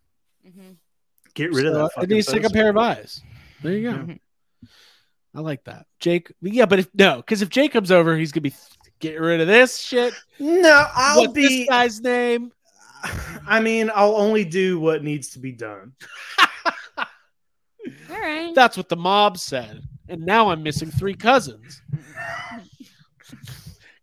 Mhm. 0.47 0.77
get 1.33 1.51
rid 1.53 1.65
of 1.65 1.73
So, 1.73 1.77
that 1.79 1.85
it 1.85 1.91
fucking 1.95 2.09
needs 2.09 2.27
to 2.27 2.33
take 2.33 2.45
a 2.45 2.49
pair 2.49 2.69
of 2.69 2.77
eyes. 2.77 3.21
There 3.61 3.73
you 3.73 3.91
go. 3.91 3.97
Mhm. 3.97 4.19
I 5.33 5.39
like 5.39 5.63
that. 5.65 5.85
Jake, 5.99 6.31
yeah, 6.41 6.65
but 6.65 6.79
if 6.79 6.87
no, 6.93 7.17
because 7.17 7.41
if 7.41 7.49
Jake 7.49 7.71
comes 7.71 7.91
over, 7.91 8.17
he's 8.17 8.31
gonna 8.31 8.41
be 8.41 8.53
get 8.99 9.19
rid 9.19 9.41
of 9.41 9.47
this 9.47 9.79
shit. 9.79 10.13
no 10.39 10.85
i'll 10.95 11.21
What's 11.21 11.33
be 11.33 11.47
this 11.47 11.69
guy's 11.69 12.01
name? 12.01 12.51
i 13.47 13.59
mean 13.59 13.89
i'll 13.95 14.15
only 14.15 14.45
do 14.45 14.79
what 14.79 15.03
needs 15.03 15.29
to 15.29 15.39
be 15.39 15.51
done 15.51 15.93
All 16.97 18.19
right. 18.19 18.53
That's 18.53 18.75
what 18.77 18.89
the 18.89 18.97
mob 18.97 19.37
said. 19.37 19.81
And 20.09 20.25
now 20.25 20.49
I'm 20.49 20.61
missing 20.61 20.91
three 20.91 21.13
cousins. 21.15 21.81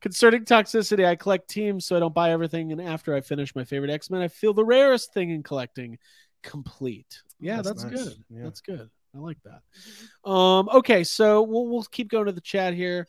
Concerning 0.00 0.44
toxicity, 0.44 1.04
I 1.04 1.16
collect 1.16 1.50
teams 1.50 1.84
so 1.86 1.96
I 1.96 2.00
don't 2.00 2.14
buy 2.14 2.30
everything. 2.30 2.72
And 2.72 2.80
after 2.80 3.14
I 3.14 3.20
finish 3.20 3.54
my 3.54 3.64
favorite 3.64 3.90
X 3.90 4.10
Men, 4.10 4.22
I 4.22 4.28
feel 4.28 4.54
the 4.54 4.64
rarest 4.64 5.12
thing 5.12 5.30
in 5.30 5.42
collecting 5.42 5.98
complete. 6.42 7.22
Yeah, 7.40 7.62
that's, 7.62 7.82
That's 7.82 7.84
nice. 7.84 8.04
good. 8.04 8.24
Yeah. 8.30 8.44
That's 8.44 8.60
good. 8.60 8.90
I 9.14 9.18
like 9.18 9.38
that. 9.44 10.30
Um, 10.30 10.68
okay, 10.70 11.04
so 11.04 11.42
we'll 11.42 11.66
we'll 11.66 11.84
keep 11.84 12.10
going 12.10 12.26
to 12.26 12.32
the 12.32 12.40
chat 12.40 12.74
here. 12.74 13.06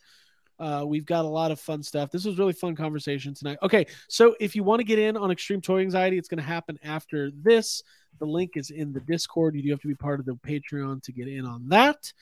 Uh, 0.58 0.84
we've 0.86 1.06
got 1.06 1.24
a 1.24 1.28
lot 1.28 1.50
of 1.50 1.58
fun 1.58 1.82
stuff. 1.82 2.10
This 2.10 2.24
was 2.24 2.38
really 2.38 2.52
fun 2.52 2.76
conversation 2.76 3.32
tonight. 3.32 3.58
Okay, 3.62 3.86
so 4.08 4.36
if 4.40 4.54
you 4.54 4.62
want 4.62 4.80
to 4.80 4.84
get 4.84 4.98
in 4.98 5.16
on 5.16 5.30
extreme 5.30 5.62
toy 5.62 5.80
anxiety, 5.80 6.18
it's 6.18 6.28
going 6.28 6.38
to 6.38 6.44
happen 6.44 6.78
after 6.84 7.30
this. 7.30 7.82
The 8.18 8.26
link 8.26 8.52
is 8.56 8.70
in 8.70 8.92
the 8.92 9.00
Discord. 9.00 9.54
You 9.54 9.62
do 9.62 9.70
have 9.70 9.80
to 9.80 9.88
be 9.88 9.94
part 9.94 10.20
of 10.20 10.26
the 10.26 10.34
Patreon 10.34 11.02
to 11.04 11.12
get 11.12 11.28
in 11.28 11.46
on 11.46 11.68
that. 11.70 12.12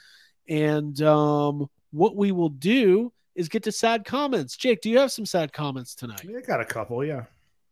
And 0.49 1.01
um, 1.03 1.69
what 1.91 2.15
we 2.15 2.31
will 2.31 2.49
do 2.49 3.13
is 3.35 3.49
get 3.49 3.65
to 3.65 3.73
sad 3.73 4.05
comments. 4.05 4.57
Jake, 4.57 4.83
do 4.83 4.91
you 4.91 4.99
have 4.99 5.11
some 5.11 5.27
sad 5.27 5.53
comments 5.53 5.97
tonight? 5.97 6.23
I 6.25 6.41
got 6.41 6.61
a 6.61 6.65
couple, 6.65 7.05
yeah. 7.05 7.25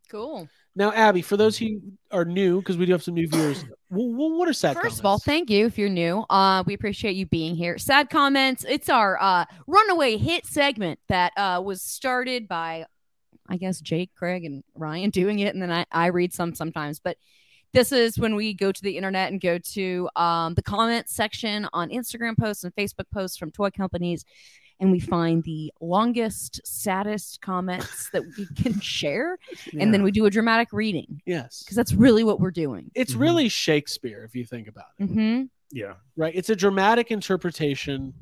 Cool. 0.09 0.49
Now, 0.77 0.93
Abby, 0.93 1.23
for 1.23 1.39
those 1.39 1.57
who 1.57 1.81
are 2.13 2.27
new, 2.27 2.61
because 2.61 2.77
we 2.77 2.85
do 2.85 2.93
have 2.93 3.03
some 3.03 3.15
new 3.15 3.27
viewers, 3.27 3.65
what 3.89 4.47
are 4.47 4.53
sad 4.53 4.75
First 4.75 4.83
comments? 4.83 4.99
of 5.01 5.07
all, 5.07 5.19
thank 5.19 5.49
you 5.49 5.65
if 5.65 5.79
you're 5.79 5.89
new. 5.89 6.25
Uh, 6.29 6.63
we 6.67 6.75
appreciate 6.75 7.17
you 7.17 7.25
being 7.25 7.57
here. 7.57 7.79
Sad 7.79 8.11
comments. 8.11 8.63
It's 8.69 8.91
our 8.91 9.21
uh, 9.21 9.47
runaway 9.67 10.19
hit 10.19 10.45
segment 10.45 11.01
that 11.09 11.33
uh, 11.39 11.63
was 11.65 11.81
started 11.81 12.47
by, 12.47 12.85
I 13.49 13.57
guess, 13.57 13.81
Jake, 13.81 14.11
Craig, 14.15 14.45
and 14.45 14.63
Ryan 14.75 15.09
doing 15.21 15.39
it, 15.39 15.55
and 15.55 15.63
then 15.63 15.73
I, 15.73 15.87
I 15.91 16.07
read 16.09 16.35
some 16.35 16.55
sometimes. 16.55 17.01
But 17.01 17.17
this 17.77 17.93
is 17.93 18.19
when 18.19 18.35
we 18.35 18.55
go 18.55 18.73
to 18.73 18.83
the 18.83 18.97
internet 18.97 19.31
and 19.31 19.41
go 19.41 19.59
to 19.59 20.09
um, 20.17 20.55
the 20.55 20.63
comment 20.63 21.09
section 21.11 21.69
on 21.75 21.91
Instagram 21.91 22.37
posts 22.39 22.65
and 22.65 22.75
Facebook 22.75 23.05
posts 23.13 23.37
from 23.37 23.51
toy 23.51 23.69
companies, 23.71 24.25
and 24.81 24.91
we 24.91 24.99
find 24.99 25.43
the 25.45 25.71
longest, 25.81 26.61
saddest 26.65 27.41
comments 27.43 28.09
that 28.13 28.23
we 28.37 28.47
can 28.63 28.81
share, 28.81 29.39
and 29.79 29.93
then 29.93 30.03
we 30.03 30.11
do 30.11 30.25
a 30.25 30.31
dramatic 30.31 30.69
reading 30.73 31.21
yes, 31.27 31.63
because 31.63 31.77
that's 31.77 31.93
really 31.93 32.25
what 32.25 32.41
we're 32.41 32.51
doing. 32.51 32.91
it's 32.95 33.15
Mhm. 33.15 33.21
really 33.21 33.49
Shakespeare 33.51 34.25
if 34.25 34.35
you 34.35 34.45
think 34.47 34.69
about 34.69 34.87
it. 34.99 35.07
hmm 35.07 35.43
yeah. 35.73 35.95
right 36.17 36.33
it's 36.37 36.49
a 36.49 36.55
dramatic 36.57 37.11
interpretation 37.11 38.15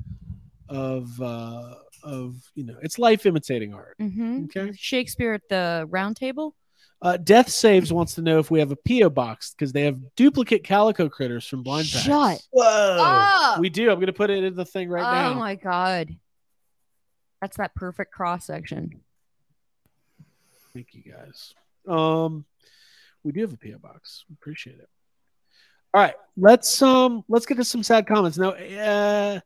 of 0.67 1.21
uh 1.21 1.75
of 2.03 2.35
you 2.55 2.63
know 2.65 2.75
it's 2.81 2.97
life 2.97 3.25
imitating 3.27 3.71
art 3.73 3.95
hmm 3.99 4.45
okay 4.45 4.71
Shakespeare 4.75 5.33
at 5.33 5.47
the 5.49 5.85
round 5.89 6.15
table. 6.17 6.55
Uh 7.05 7.17
death 7.17 7.49
saves 7.49 7.93
wants 7.93 8.15
to 8.15 8.21
know 8.21 8.39
if 8.39 8.49
we 8.49 8.59
have 8.59 8.71
a 8.71 8.75
po 8.75 9.09
box 9.09 9.51
because 9.53 9.71
they 9.71 9.83
have 9.83 9.97
duplicate 10.15 10.63
calico 10.63 11.07
critters 11.07 11.45
from 11.47 11.61
blind 11.61 11.87
packs 11.91 12.03
Shut 12.05 12.41
Whoa. 12.51 12.97
up. 12.99 13.59
we 13.59 13.69
do 13.69 13.91
i'm 13.91 13.99
gonna 13.99 14.11
put 14.11 14.29
it 14.31 14.43
in 14.43 14.55
the 14.55 14.65
thing 14.65 14.89
right 14.89 15.05
oh 15.07 15.11
now 15.13 15.31
Oh 15.31 15.35
my 15.35 15.55
god. 15.55 16.09
That's 17.41 17.57
that 17.57 17.75
perfect 17.75 18.11
cross 18.11 18.45
section. 18.45 19.01
thank 20.73 20.87
you 20.93 21.03
guys 21.11 21.53
um 21.87 22.43
we 23.23 23.31
do 23.31 23.41
have 23.41 23.53
a 23.53 23.57
po 23.57 23.77
box 23.77 24.25
appreciate 24.33 24.79
it 24.79 24.89
all 25.93 26.01
right 26.01 26.15
let's 26.37 26.81
um 26.81 27.23
let's 27.29 27.45
get 27.45 27.57
to 27.57 27.63
some 27.63 27.83
sad 27.83 28.07
comments 28.07 28.37
now 28.39 28.49
uh 28.49 29.39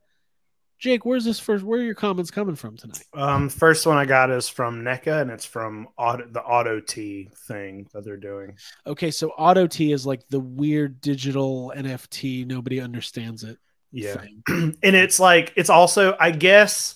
jake 0.79 1.05
where's 1.05 1.25
this 1.25 1.39
first 1.39 1.63
where 1.63 1.79
are 1.79 1.83
your 1.83 1.93
comments 1.93 2.31
coming 2.31 2.55
from 2.55 2.75
tonight 2.77 3.03
Um, 3.13 3.49
first 3.49 3.85
one 3.85 3.97
I 3.97 4.05
got 4.05 4.29
is 4.31 4.49
from 4.49 4.81
NECA, 4.83 5.21
and 5.21 5.29
it's 5.29 5.45
from 5.45 5.87
auto, 5.97 6.25
the 6.27 6.41
Auto 6.41 6.79
T 6.79 7.29
thing 7.47 7.87
that 7.93 8.05
they're 8.05 8.17
doing. 8.17 8.57
Okay, 8.87 9.11
so 9.11 9.29
Auto 9.31 9.67
T 9.67 9.91
is 9.91 10.05
like 10.05 10.27
the 10.29 10.39
weird 10.39 11.01
digital 11.01 11.73
NFT. 11.75 12.45
Nobody 12.47 12.79
understands 12.79 13.43
it. 13.43 13.57
Yeah. 13.91 14.21
and 14.47 14.75
it's 14.83 15.19
like 15.19 15.51
it's 15.55 15.69
also 15.69 16.15
i 16.19 16.29
guess 16.31 16.95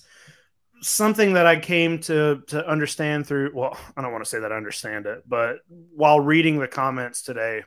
something 0.81 1.33
that 1.33 1.47
i 1.47 1.57
came 1.59 1.99
to 1.99 2.43
to 2.47 2.67
understand 2.67 3.25
through 3.25 3.51
well 3.53 3.77
i 3.97 4.01
don't 4.01 4.11
want 4.11 4.23
to 4.23 4.29
say 4.29 4.39
that 4.39 4.51
i 4.51 4.55
understand 4.55 5.05
it 5.05 5.23
but 5.27 5.57
while 5.67 6.19
reading 6.19 6.59
the 6.59 6.67
comments 6.67 7.23
today 7.23 7.63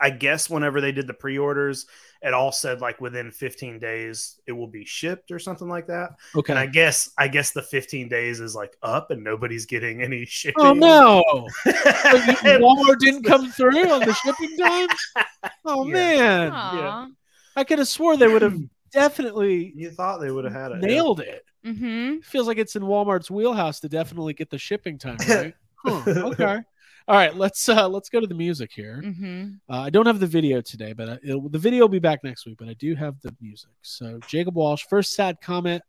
i 0.00 0.08
guess 0.08 0.48
whenever 0.48 0.80
they 0.80 0.92
did 0.92 1.06
the 1.06 1.14
pre-orders 1.14 1.86
it 2.22 2.32
all 2.34 2.52
said 2.52 2.80
like 2.80 3.00
within 3.00 3.30
15 3.32 3.78
days 3.78 4.40
it 4.46 4.52
will 4.52 4.66
be 4.68 4.84
shipped 4.84 5.30
or 5.32 5.38
something 5.38 5.68
like 5.68 5.86
that 5.88 6.10
Okay. 6.36 6.52
and 6.52 6.58
i 6.58 6.66
guess 6.66 7.10
i 7.18 7.26
guess 7.26 7.50
the 7.50 7.62
15 7.62 8.08
days 8.08 8.38
is 8.40 8.54
like 8.54 8.76
up 8.82 9.10
and 9.10 9.24
nobody's 9.24 9.66
getting 9.66 10.02
any 10.02 10.24
shipping 10.26 10.62
oh 10.64 10.72
no! 10.72 11.22
Walmart 11.66 12.98
didn't 12.98 13.24
come 13.24 13.50
through 13.50 13.90
on 13.90 14.00
the 14.00 14.14
shipping 14.14 14.56
time. 14.56 14.88
Oh 15.64 15.86
Yeah. 15.86 15.92
man! 15.92 16.52
Aw. 16.52 17.08
I 17.56 17.64
could 17.64 17.78
have 17.78 17.88
swore 17.88 18.16
they 18.16 18.26
would 18.28 18.42
have 18.42 18.56
definitely 18.92 19.72
you 19.76 19.90
thought 19.90 20.20
they 20.20 20.30
would 20.30 20.44
have 20.44 20.52
had 20.52 20.72
it 20.72 20.78
nailed 20.80 21.20
it. 21.20 21.44
Mm-hmm. 21.66 22.18
Feels 22.20 22.46
like 22.46 22.58
it's 22.58 22.74
in 22.76 22.82
Walmart's 22.82 23.30
wheelhouse 23.30 23.80
to 23.80 23.88
definitely 23.88 24.34
get 24.34 24.50
the 24.50 24.58
shipping 24.58 24.98
time 24.98 25.16
right. 25.28 25.54
Huh, 25.84 26.02
okay. 26.06 26.60
All 27.08 27.16
right, 27.16 27.34
let's 27.34 27.68
uh 27.68 27.88
let's 27.88 28.08
go 28.08 28.20
to 28.20 28.26
the 28.26 28.34
music 28.34 28.70
here. 28.72 29.02
Mm-hmm. 29.04 29.54
Uh, 29.68 29.80
I 29.80 29.90
don't 29.90 30.06
have 30.06 30.20
the 30.20 30.26
video 30.26 30.60
today, 30.60 30.92
but 30.92 31.08
I, 31.08 31.18
it'll, 31.22 31.48
the 31.48 31.58
video 31.58 31.82
will 31.82 31.88
be 31.88 31.98
back 31.98 32.22
next 32.22 32.46
week. 32.46 32.56
But 32.58 32.68
I 32.68 32.74
do 32.74 32.94
have 32.94 33.20
the 33.20 33.34
music. 33.40 33.70
So 33.82 34.20
Jacob 34.28 34.54
Walsh, 34.54 34.84
first 34.88 35.14
sad 35.14 35.40
comment. 35.40 35.82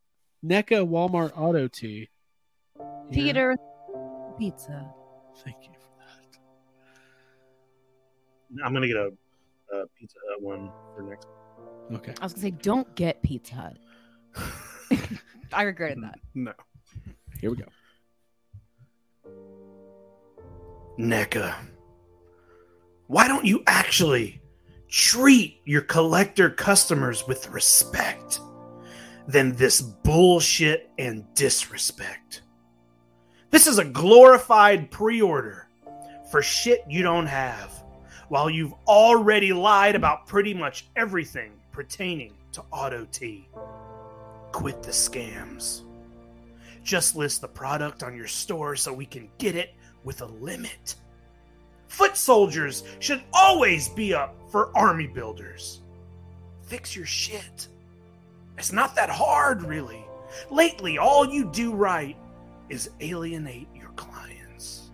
NECA 0.45 0.85
Walmart 0.85 1.31
Auto 1.37 1.67
T. 1.67 2.09
Here. 2.77 3.09
Peter 3.11 3.55
pizza. 4.37 4.91
Thank 5.43 5.57
you 5.63 5.69
for 5.79 5.89
that. 5.99 6.39
i'm 8.65 8.73
gonna 8.73 8.87
get 8.87 8.97
a, 8.97 9.11
a 9.73 9.87
pizza 9.97 10.17
Hut 10.29 10.41
one 10.41 10.71
for 10.95 11.03
next 11.03 11.27
Okay. 11.93 12.13
I 12.19 12.25
was 12.25 12.33
gonna 12.33 12.43
say, 12.43 12.51
don't 12.51 12.93
get 12.95 13.21
Pizza 13.21 13.55
Hut. 13.55 13.77
I 15.53 15.63
regretted 15.63 16.01
that. 16.03 16.19
no 16.33 16.53
Here 17.39 17.49
we 17.49 17.57
go. 17.57 17.65
NECA, 20.97 21.55
why 23.07 23.27
don't 23.27 23.45
you 23.45 23.63
actually 23.65 24.41
treat 24.87 25.59
your 25.65 25.81
collector 25.81 26.51
customers 26.51 27.27
with 27.27 27.49
respect 27.49 28.39
than 29.27 29.55
this 29.55 29.81
bullshit 29.81 30.91
and 30.99 31.25
disrespect? 31.33 32.43
This 33.49 33.65
is 33.65 33.79
a 33.79 33.85
glorified 33.85 34.91
pre 34.91 35.21
order 35.21 35.67
for 36.29 36.41
shit 36.43 36.83
you 36.87 37.01
don't 37.01 37.27
have, 37.27 37.83
while 38.29 38.49
you've 38.49 38.73
already 38.87 39.51
lied 39.51 39.95
about 39.95 40.27
pretty 40.27 40.53
much 40.53 40.87
everything 40.95 41.53
pertaining 41.71 42.33
to 42.51 42.63
Auto 42.71 43.07
T. 43.11 43.47
Quit 44.51 44.83
the 44.83 44.91
scams. 44.91 45.81
Just 46.83 47.15
list 47.15 47.41
the 47.41 47.47
product 47.47 48.03
on 48.03 48.15
your 48.15 48.27
store 48.27 48.75
so 48.75 48.93
we 48.93 49.05
can 49.07 49.29
get 49.39 49.55
it 49.55 49.73
with 50.03 50.21
a 50.21 50.25
limit. 50.25 50.95
Foot 51.87 52.17
soldiers 52.17 52.83
should 52.99 53.21
always 53.33 53.89
be 53.89 54.13
up 54.13 54.35
for 54.51 54.75
army 54.75 55.07
builders. 55.07 55.81
Fix 56.63 56.95
your 56.95 57.05
shit. 57.05 57.67
It's 58.57 58.71
not 58.71 58.95
that 58.95 59.09
hard, 59.09 59.63
really. 59.63 60.03
Lately, 60.49 60.97
all 60.97 61.25
you 61.25 61.45
do 61.51 61.73
right 61.73 62.17
is 62.69 62.89
alienate 63.01 63.67
your 63.75 63.89
clients. 63.95 64.89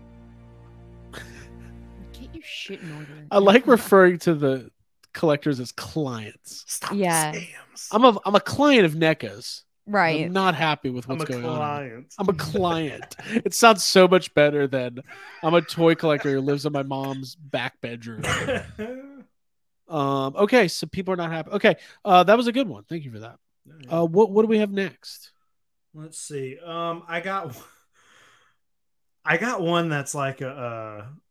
Get 1.14 2.34
your 2.34 2.44
shit 2.44 2.81
in 2.81 2.91
order. 2.94 3.07
I 3.31 3.38
like 3.40 3.65
referring 3.68 4.19
to 4.19 4.34
the 4.34 4.69
collectors 5.14 5.60
as 5.60 5.72
clients. 5.72 6.65
Stop 6.68 6.94
Yeah. 6.94 7.31
the 7.31 7.40
scams. 7.40 7.88
I'm 7.91 8.03
a 8.03 8.19
I'm 8.26 8.36
a 8.36 8.40
client 8.41 8.86
of 8.86 8.94
NECA's. 8.94 9.64
Right. 9.90 10.26
I'm 10.26 10.34
not 10.34 10.56
happy 10.56 10.90
with 10.90 11.07
what's 11.07 11.24
a 11.24 11.26
going 11.26 11.45
on. 11.45 11.57
client. 11.57 12.14
I'm 12.18 12.30
a 12.30 12.34
client. 12.34 13.16
it 13.28 13.53
sounds 13.53 13.84
so 13.84 14.07
much 14.07 14.34
better 14.34 14.68
than 14.68 14.99
I'm 15.44 15.53
a 15.53 15.61
toy 15.61 15.95
collector 15.95 16.32
who 16.32 16.41
lives 16.41 16.66
in 16.66 16.74
my 16.74 16.84
mom's 16.84 17.36
back 17.36 17.82
bedroom. 17.82 18.24
Um, 19.90 20.36
okay, 20.36 20.68
so 20.68 20.86
people 20.86 21.14
are 21.16 21.18
not 21.18 21.32
happy. 21.32 21.49
Okay, 21.52 21.76
uh, 22.06 22.24
that 22.24 22.38
was 22.38 22.45
a 22.48 22.52
good 22.52 22.68
one. 22.70 22.84
Thank 22.84 23.06
you 23.06 23.11
for 23.11 23.20
that. 23.20 23.40
Uh, 23.90 24.06
what 24.06 24.30
what 24.32 24.44
do 24.44 24.48
we 24.48 24.60
have 24.60 24.72
next? 24.72 25.32
Let's 25.94 26.20
see. 26.20 26.57
Um, 26.64 27.03
I 27.07 27.20
got, 27.22 27.57
I 29.26 29.38
got 29.38 29.61
one 29.61 29.90
that's 29.90 30.14
like 30.14 30.41
a. 30.41 30.49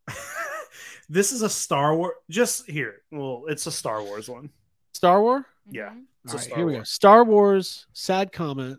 Uh, 0.08 0.12
this 1.08 1.32
is 1.32 1.42
a 1.42 1.48
Star 1.48 1.96
Wars. 1.96 2.14
Just 2.28 2.68
here. 2.68 3.02
Well, 3.12 3.44
it's 3.46 3.66
a 3.66 3.72
Star 3.72 4.02
Wars 4.02 4.28
one. 4.28 4.50
Star 4.92 5.22
Wars. 5.22 5.44
Yeah. 5.70 5.92
It's 6.28 6.34
All 6.34 6.40
Star 6.40 6.56
here 6.58 6.66
we 6.66 6.72
go. 6.74 6.82
Star 6.82 7.24
Wars. 7.24 7.86
Sad 7.94 8.32
comment. 8.32 8.78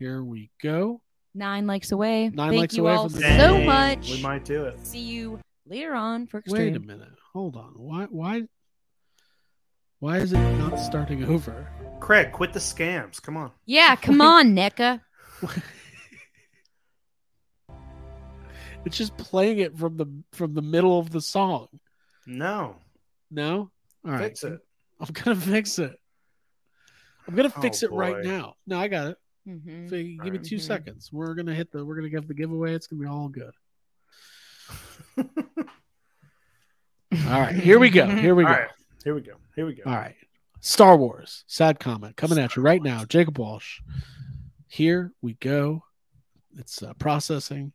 Here 0.00 0.24
we 0.24 0.50
go. 0.60 1.00
Nine 1.36 1.68
likes 1.68 1.92
away. 1.92 2.30
Nine 2.30 2.50
Thank 2.50 2.60
likes 2.60 2.76
you 2.76 2.82
away 2.86 2.94
all 2.96 3.08
from 3.08 3.20
so 3.20 3.20
the- 3.20 3.22
Dang, 3.28 3.66
much. 3.66 4.10
We 4.10 4.20
might 4.22 4.44
do 4.44 4.64
it. 4.64 4.84
See 4.84 5.00
you 5.00 5.38
later 5.68 5.94
on 5.94 6.26
for 6.26 6.42
Wait 6.48 6.74
a 6.74 6.80
minute. 6.80 7.12
Hold 7.32 7.56
on. 7.56 7.74
Why 7.76 8.04
why 8.06 8.42
why 10.00 10.18
is 10.18 10.32
it 10.32 10.38
not 10.58 10.76
starting 10.80 11.24
over? 11.24 11.68
Craig, 12.00 12.32
quit 12.32 12.52
the 12.52 12.58
scams. 12.58 13.22
Come 13.22 13.36
on. 13.36 13.52
Yeah, 13.66 13.94
come 13.94 14.20
on, 14.20 14.54
NECA. 14.54 15.00
It's 18.84 18.98
just 18.98 19.16
playing 19.16 19.60
it 19.60 19.76
from 19.78 19.96
the 19.96 20.06
from 20.32 20.52
the 20.52 20.60
middle 20.60 20.98
of 20.98 21.10
the 21.10 21.20
song. 21.22 21.68
No. 22.26 22.76
No? 23.30 23.70
All 24.04 24.12
right. 24.12 24.24
Fix 24.24 24.44
it. 24.44 24.60
I'm 25.00 25.08
gonna 25.12 25.36
fix 25.40 25.78
it. 25.78 25.98
I'm 27.26 27.34
gonna 27.34 27.50
fix 27.50 27.82
Oh, 27.82 27.86
it 27.86 27.92
right 27.92 28.24
now. 28.24 28.54
No, 28.66 28.78
I 28.78 28.88
got 28.88 29.08
it. 29.08 29.18
Mhm. 29.48 29.88
So 29.90 29.96
give 29.96 30.06
me 30.06 30.18
Alright. 30.22 30.44
2 30.44 30.56
Mhm. 30.56 30.60
seconds. 30.60 31.12
We're 31.12 31.34
gonna 31.34 31.54
hit 31.54 31.70
the 31.70 31.84
we're 31.84 31.96
gonna 31.96 32.08
give 32.10 32.26
the 32.28 32.34
giveaway. 32.34 32.74
It's 32.74 32.86
gonna 32.86 33.02
be 33.02 33.08
all 33.08 33.28
good. 33.28 33.52
All 37.26 37.40
right, 37.40 37.54
here 37.54 37.78
we 37.78 37.90
go. 37.90 38.06
Here 38.06 38.34
we 38.34 38.44
All 38.44 38.50
go. 38.52 38.56
right. 38.58 38.70
Here 39.04 39.14
we 39.14 39.20
go. 39.20 39.34
Here 39.54 39.66
we 39.66 39.74
go. 39.74 39.82
All 39.86 39.94
right. 39.94 40.16
Star 40.60 40.96
Wars. 40.96 41.44
Sad 41.46 41.78
comment 41.78 42.16
coming 42.16 42.38
at 42.38 42.56
you 42.56 42.62
right 42.62 42.82
now. 42.82 43.04
Jacob 43.04 43.38
Walsh. 43.38 43.80
Here 44.66 45.12
we 45.22 45.34
go. 45.34 45.84
It's 46.56 46.82
uh, 46.82 46.92
processing. 46.94 47.72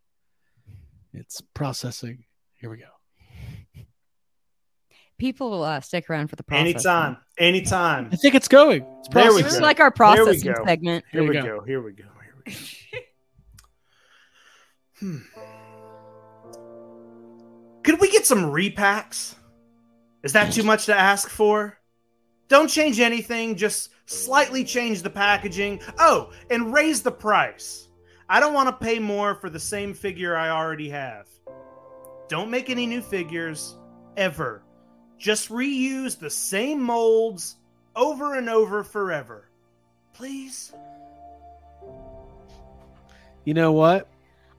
It's 1.14 1.42
processing. 1.54 2.26
Here 2.56 2.70
we 2.70 2.78
go. 2.78 2.90
People 5.20 5.64
uh, 5.64 5.80
stick 5.82 6.10
around 6.10 6.30
for 6.30 6.36
the 6.36 6.44
process. 6.44 6.62
Anytime, 6.66 7.18
anytime. 7.38 8.10
I 8.12 8.16
think 8.16 8.34
it's 8.34 8.48
going. 8.48 8.84
It's 9.00 9.10
There 9.10 9.26
we 9.34 9.42
This 9.42 9.42
processing. 9.42 9.60
go. 9.60 9.66
like 9.68 9.80
our 9.80 9.90
There 9.90 9.92
processing 9.92 10.54
go. 10.54 10.66
segment. 10.66 11.06
Here 11.12 11.22
Here 11.22 11.30
we 11.32 11.38
we 11.38 11.44
go. 11.48 11.62
Here 11.62 11.82
we 11.82 11.92
go. 11.92 12.04
Here 12.04 12.44
we 12.46 12.52
go. 12.54 12.58
hmm. 15.00 15.18
Could 17.84 18.00
we 18.02 18.10
get 18.12 18.26
some 18.26 18.46
repacks? 18.52 19.36
Is 20.24 20.34
that 20.34 20.52
too 20.54 20.64
much 20.64 20.86
to 20.88 20.96
ask 20.98 21.30
for? 21.30 21.78
Don't 22.50 22.68
change 22.68 23.00
anything, 23.00 23.56
just 23.56 23.92
slightly 24.06 24.64
change 24.64 25.02
the 25.04 25.10
packaging. 25.10 25.82
Oh, 26.00 26.32
and 26.50 26.74
raise 26.74 27.02
the 27.02 27.12
price. 27.12 27.88
I 28.28 28.40
don't 28.40 28.54
want 28.54 28.68
to 28.70 28.86
pay 28.86 29.00
more 29.00 29.36
for 29.36 29.50
the 29.50 29.60
same 29.60 29.94
figure 29.94 30.36
I 30.36 30.50
already 30.50 30.90
have. 30.90 31.28
Don't 32.28 32.52
make 32.52 32.70
any 32.70 32.86
new 32.86 33.02
figures, 33.02 33.78
ever. 34.18 34.64
Just 35.20 35.50
reuse 35.50 36.18
the 36.18 36.30
same 36.30 36.82
molds 36.82 37.58
over 37.96 38.36
and 38.36 38.50
over 38.50 38.84
forever. 38.84 39.50
Please? 40.14 40.74
You 43.44 43.54
know 43.54 43.74
what? 43.74 44.08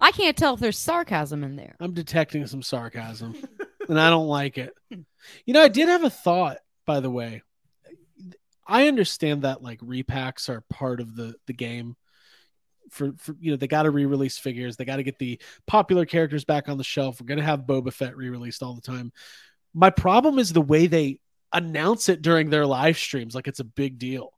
I 0.01 0.13
can't 0.13 0.37
tell 0.37 0.55
if 0.55 0.61
there's 0.61 0.79
sarcasm 0.79 1.45
in 1.45 1.57
there. 1.57 1.77
I'm 1.81 1.93
detecting 1.93 2.47
some 2.47 2.63
sarcasm, 2.63 3.37
and 3.89 4.01
I 4.01 4.11
don't 4.11 4.29
like 4.29 4.59
it. 4.59 4.75
You 4.91 5.55
know, 5.55 5.63
I 5.63 5.69
did 5.69 5.89
have 5.89 6.05
a 6.05 6.11
thought, 6.11 6.59
by 6.87 7.01
the 7.01 7.11
way. 7.11 7.43
I 8.67 8.89
understand 8.89 9.43
that 9.43 9.63
like 9.63 9.81
repacks 9.81 10.49
are 10.49 10.63
part 10.71 11.01
of 11.01 11.17
the 11.17 11.35
the 11.47 11.53
game. 11.53 11.97
For, 12.91 13.13
for 13.19 13.37
you 13.41 13.53
know, 13.53 13.57
they 13.57 13.69
got 13.69 13.85
to 13.85 13.91
re-release 13.91 14.37
figures. 14.39 14.77
They 14.77 14.85
got 14.85 14.97
to 14.97 15.03
get 15.03 15.19
the 15.19 15.41
popular 15.67 16.05
characters 16.07 16.45
back 16.45 16.69
on 16.69 16.77
the 16.77 16.85
shelf. 16.85 17.21
We're 17.21 17.27
gonna 17.27 17.43
have 17.43 17.61
Boba 17.61 17.93
Fett 17.93 18.17
re-released 18.17 18.63
all 18.63 18.75
the 18.75 18.81
time. 18.81 19.13
My 19.75 19.91
problem 19.91 20.39
is 20.39 20.53
the 20.53 20.61
way 20.61 20.87
they 20.87 21.21
announce 21.53 22.09
it 22.09 22.23
during 22.23 22.51
their 22.51 22.67
live 22.67 22.97
streams, 22.99 23.35
like 23.35 23.49
it's 23.49 23.61
a 23.61 23.65
big 23.65 23.99
deal. 23.99 24.33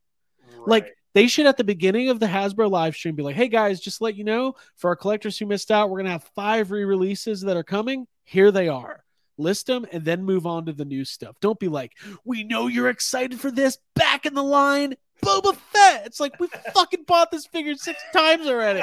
Like 0.67 0.95
they 1.15 1.27
should 1.27 1.47
at 1.47 1.57
the 1.57 1.65
beginning 1.65 2.09
of 2.09 2.21
the 2.21 2.27
Hasbro 2.27 2.71
live 2.71 2.95
stream 2.95 3.15
be 3.15 3.23
like, 3.23 3.37
"Hey 3.37 3.49
guys, 3.49 3.81
just 3.81 4.01
let 4.01 4.17
you 4.17 4.25
know, 4.25 4.55
for 4.77 4.89
our 4.91 4.97
collectors 4.97 5.39
who 5.39 5.47
missed 5.47 5.71
out, 5.71 5.91
we're 5.91 5.99
gonna 5.99 6.11
have 6.11 6.31
five 6.35 6.71
re-releases 6.71 7.41
that 7.43 7.57
are 7.57 7.65
coming. 7.65 8.07
Here 8.25 8.51
they 8.51 8.69
are. 8.69 9.05
List 9.39 9.67
them 9.67 9.87
and 9.91 10.05
then 10.05 10.25
move 10.25 10.47
on 10.47 10.67
to 10.67 10.73
the 10.73 10.85
new 10.85 11.05
stuff. 11.05 11.37
Don't 11.41 11.59
be 11.59 11.69
like, 11.69 11.93
we 12.25 12.45
know 12.45 12.67
you're 12.67 12.89
excited 12.89 13.41
for 13.41 13.51
this. 13.51 13.79
Back 13.95 14.27
in 14.27 14.35
the 14.35 14.43
line, 14.43 14.95
Boba 15.23 15.55
Fett. 15.57 16.07
It's 16.07 16.21
like 16.21 16.39
we 16.41 16.49
fucking 16.75 17.05
bought 17.07 17.31
this 17.31 17.47
figure 17.47 17.75
six 17.77 18.03
times 18.13 18.47
already. 18.47 18.83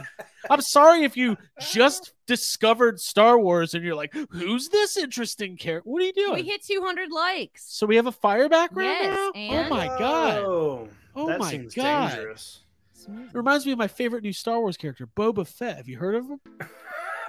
I'm 0.50 0.60
sorry 0.60 1.02
if 1.04 1.16
you 1.16 1.36
just 1.60 2.12
discovered 2.26 3.00
Star 3.00 3.38
Wars 3.38 3.74
and 3.74 3.84
you're 3.84 3.94
like, 3.96 4.14
who's 4.30 4.68
this 4.68 4.96
interesting 4.96 5.56
character? 5.56 5.88
What 5.90 6.02
are 6.02 6.06
you 6.06 6.12
doing? 6.12 6.34
We 6.34 6.42
hit 6.42 6.62
200 6.64 7.10
likes. 7.10 7.64
so 7.74 7.86
we 7.86 7.96
have 7.96 8.06
a 8.06 8.12
fire 8.12 8.48
background 8.48 8.88
Yes, 9.02 9.16
now? 9.16 9.30
and- 9.34 9.66
oh 9.66 9.68
my 9.74 9.86
god. 9.86 10.38
Oh, 10.38 10.88
Oh 11.16 11.26
that 11.26 11.40
my 11.40 11.50
seems 11.50 11.74
God. 11.74 12.10
dangerous. 12.10 12.60
It 13.08 13.34
reminds 13.34 13.64
me 13.66 13.72
of 13.72 13.78
my 13.78 13.88
favorite 13.88 14.22
new 14.22 14.32
Star 14.32 14.60
Wars 14.60 14.76
character, 14.76 15.06
Boba 15.16 15.46
Fett. 15.48 15.78
Have 15.78 15.88
you 15.88 15.96
heard 15.98 16.14
of 16.16 16.26
him? 16.28 16.40
All 16.60 16.68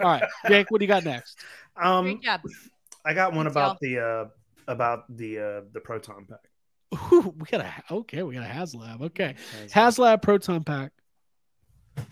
right, 0.06 0.24
Jake, 0.48 0.70
what 0.70 0.80
do 0.80 0.86
you 0.86 0.88
got 0.88 1.04
next? 1.06 1.38
Um, 1.82 2.04
Great 2.06 2.22
job. 2.22 2.42
I 3.06 3.14
got 3.14 3.34
one 3.34 3.46
Thanks, 3.46 3.54
about 3.56 3.80
the 3.80 4.00
uh 4.00 4.26
about 4.68 5.04
the 5.18 5.40
uh 5.40 5.62
the 5.74 5.80
proton 5.80 6.26
pack. 6.30 6.40
Ooh, 7.20 7.34
we 7.38 7.46
got 7.46 7.62
a 7.62 7.74
okay, 7.92 8.24
we 8.24 8.36
got 8.36 8.44
a 8.46 8.54
HasLab. 8.54 9.02
Okay, 9.02 9.36
HasLab 9.68 10.22
Proton 10.22 10.64
Pack. 10.64 10.92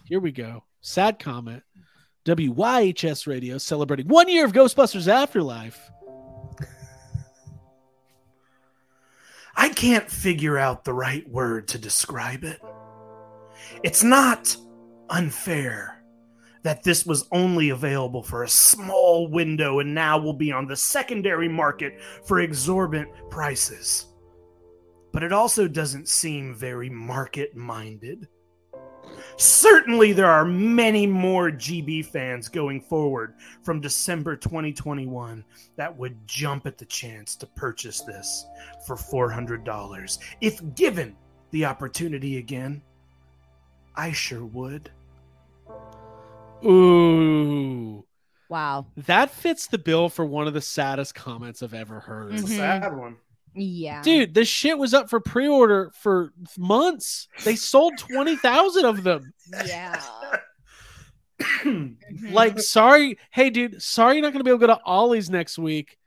Here 0.06 0.20
we 0.20 0.32
go. 0.32 0.64
Sad 0.82 1.20
comment. 1.20 1.64
WYHS 2.26 3.26
Radio 3.26 3.58
celebrating 3.58 4.08
one 4.08 4.28
year 4.28 4.44
of 4.44 4.52
Ghostbusters 4.52 5.08
Afterlife. 5.08 5.90
I 9.56 9.70
can't 9.70 10.10
figure 10.10 10.58
out 10.58 10.84
the 10.84 10.94
right 10.94 11.28
word 11.30 11.70
to 11.70 11.80
describe 11.80 12.44
it. 12.44 12.62
It's 13.82 14.04
not 14.04 14.56
unfair 15.10 16.04
that 16.64 16.84
this 16.84 17.06
was 17.06 17.28
only 17.32 17.70
available 17.70 18.22
for 18.22 18.44
a 18.44 18.50
small 18.50 19.30
window 19.30 19.80
and 19.80 19.96
now 19.96 20.18
will 20.18 20.34
be 20.34 20.52
on 20.52 20.68
the 20.68 20.76
secondary 20.76 21.48
market 21.48 21.98
for 22.26 22.42
exorbitant 22.42 23.10
prices. 23.30 24.08
But 25.12 25.24
it 25.24 25.34
also 25.34 25.68
doesn't 25.68 26.08
seem 26.08 26.54
very 26.54 26.90
market 26.90 27.56
minded. 27.56 28.28
Certainly, 29.38 30.14
there 30.14 30.30
are 30.30 30.46
many 30.46 31.08
more 31.08 31.50
GB 31.50 32.06
fans 32.06 32.50
going 32.50 32.82
forward 32.82 33.36
from 33.64 33.80
December 33.80 34.36
2021 34.36 35.44
that 35.76 35.96
would 35.96 36.18
jump 36.28 36.66
at 36.68 36.78
the 36.78 36.86
chance 36.86 37.36
to 37.38 37.48
purchase 37.48 38.02
this 38.02 38.46
for 38.86 38.96
$400 38.96 40.20
if 40.42 40.62
given 40.76 41.16
the 41.52 41.66
opportunity 41.66 42.38
again. 42.38 42.82
I 43.96 44.12
sure 44.12 44.46
would. 44.46 44.92
Ooh. 46.66 48.04
Wow. 48.50 48.88
That 48.96 49.30
fits 49.30 49.68
the 49.68 49.78
bill 49.78 50.10
for 50.10 50.26
one 50.26 50.48
of 50.48 50.54
the 50.54 50.62
saddest 50.62 51.16
comments 51.16 51.62
I've 51.62 51.74
ever 51.74 52.00
heard. 52.00 52.34
Mhm. 52.34 52.48
Sad 52.48 52.96
one. 52.96 53.18
Yeah. 53.58 54.02
Dude, 54.02 54.34
this 54.34 54.48
shit 54.48 54.78
was 54.78 54.94
up 54.94 55.10
for 55.10 55.20
pre-order 55.20 55.92
for 55.96 56.32
months. 56.58 57.28
They 57.44 57.56
sold 57.56 57.98
20,000 57.98 58.86
of 58.86 59.04
them. 59.04 59.34
Yeah. 59.66 60.02
Mm-hmm. 61.42 62.28
Like, 62.34 62.60
sorry. 62.60 63.18
Hey, 63.32 63.50
dude, 63.50 63.82
sorry 63.82 64.16
you're 64.16 64.24
not 64.24 64.34
going 64.34 64.40
to 64.40 64.44
be 64.44 64.50
able 64.50 64.60
to 64.60 64.68
go 64.68 64.74
to 64.74 64.82
Ollie's 64.86 65.30
next 65.30 65.58
week 65.58 65.98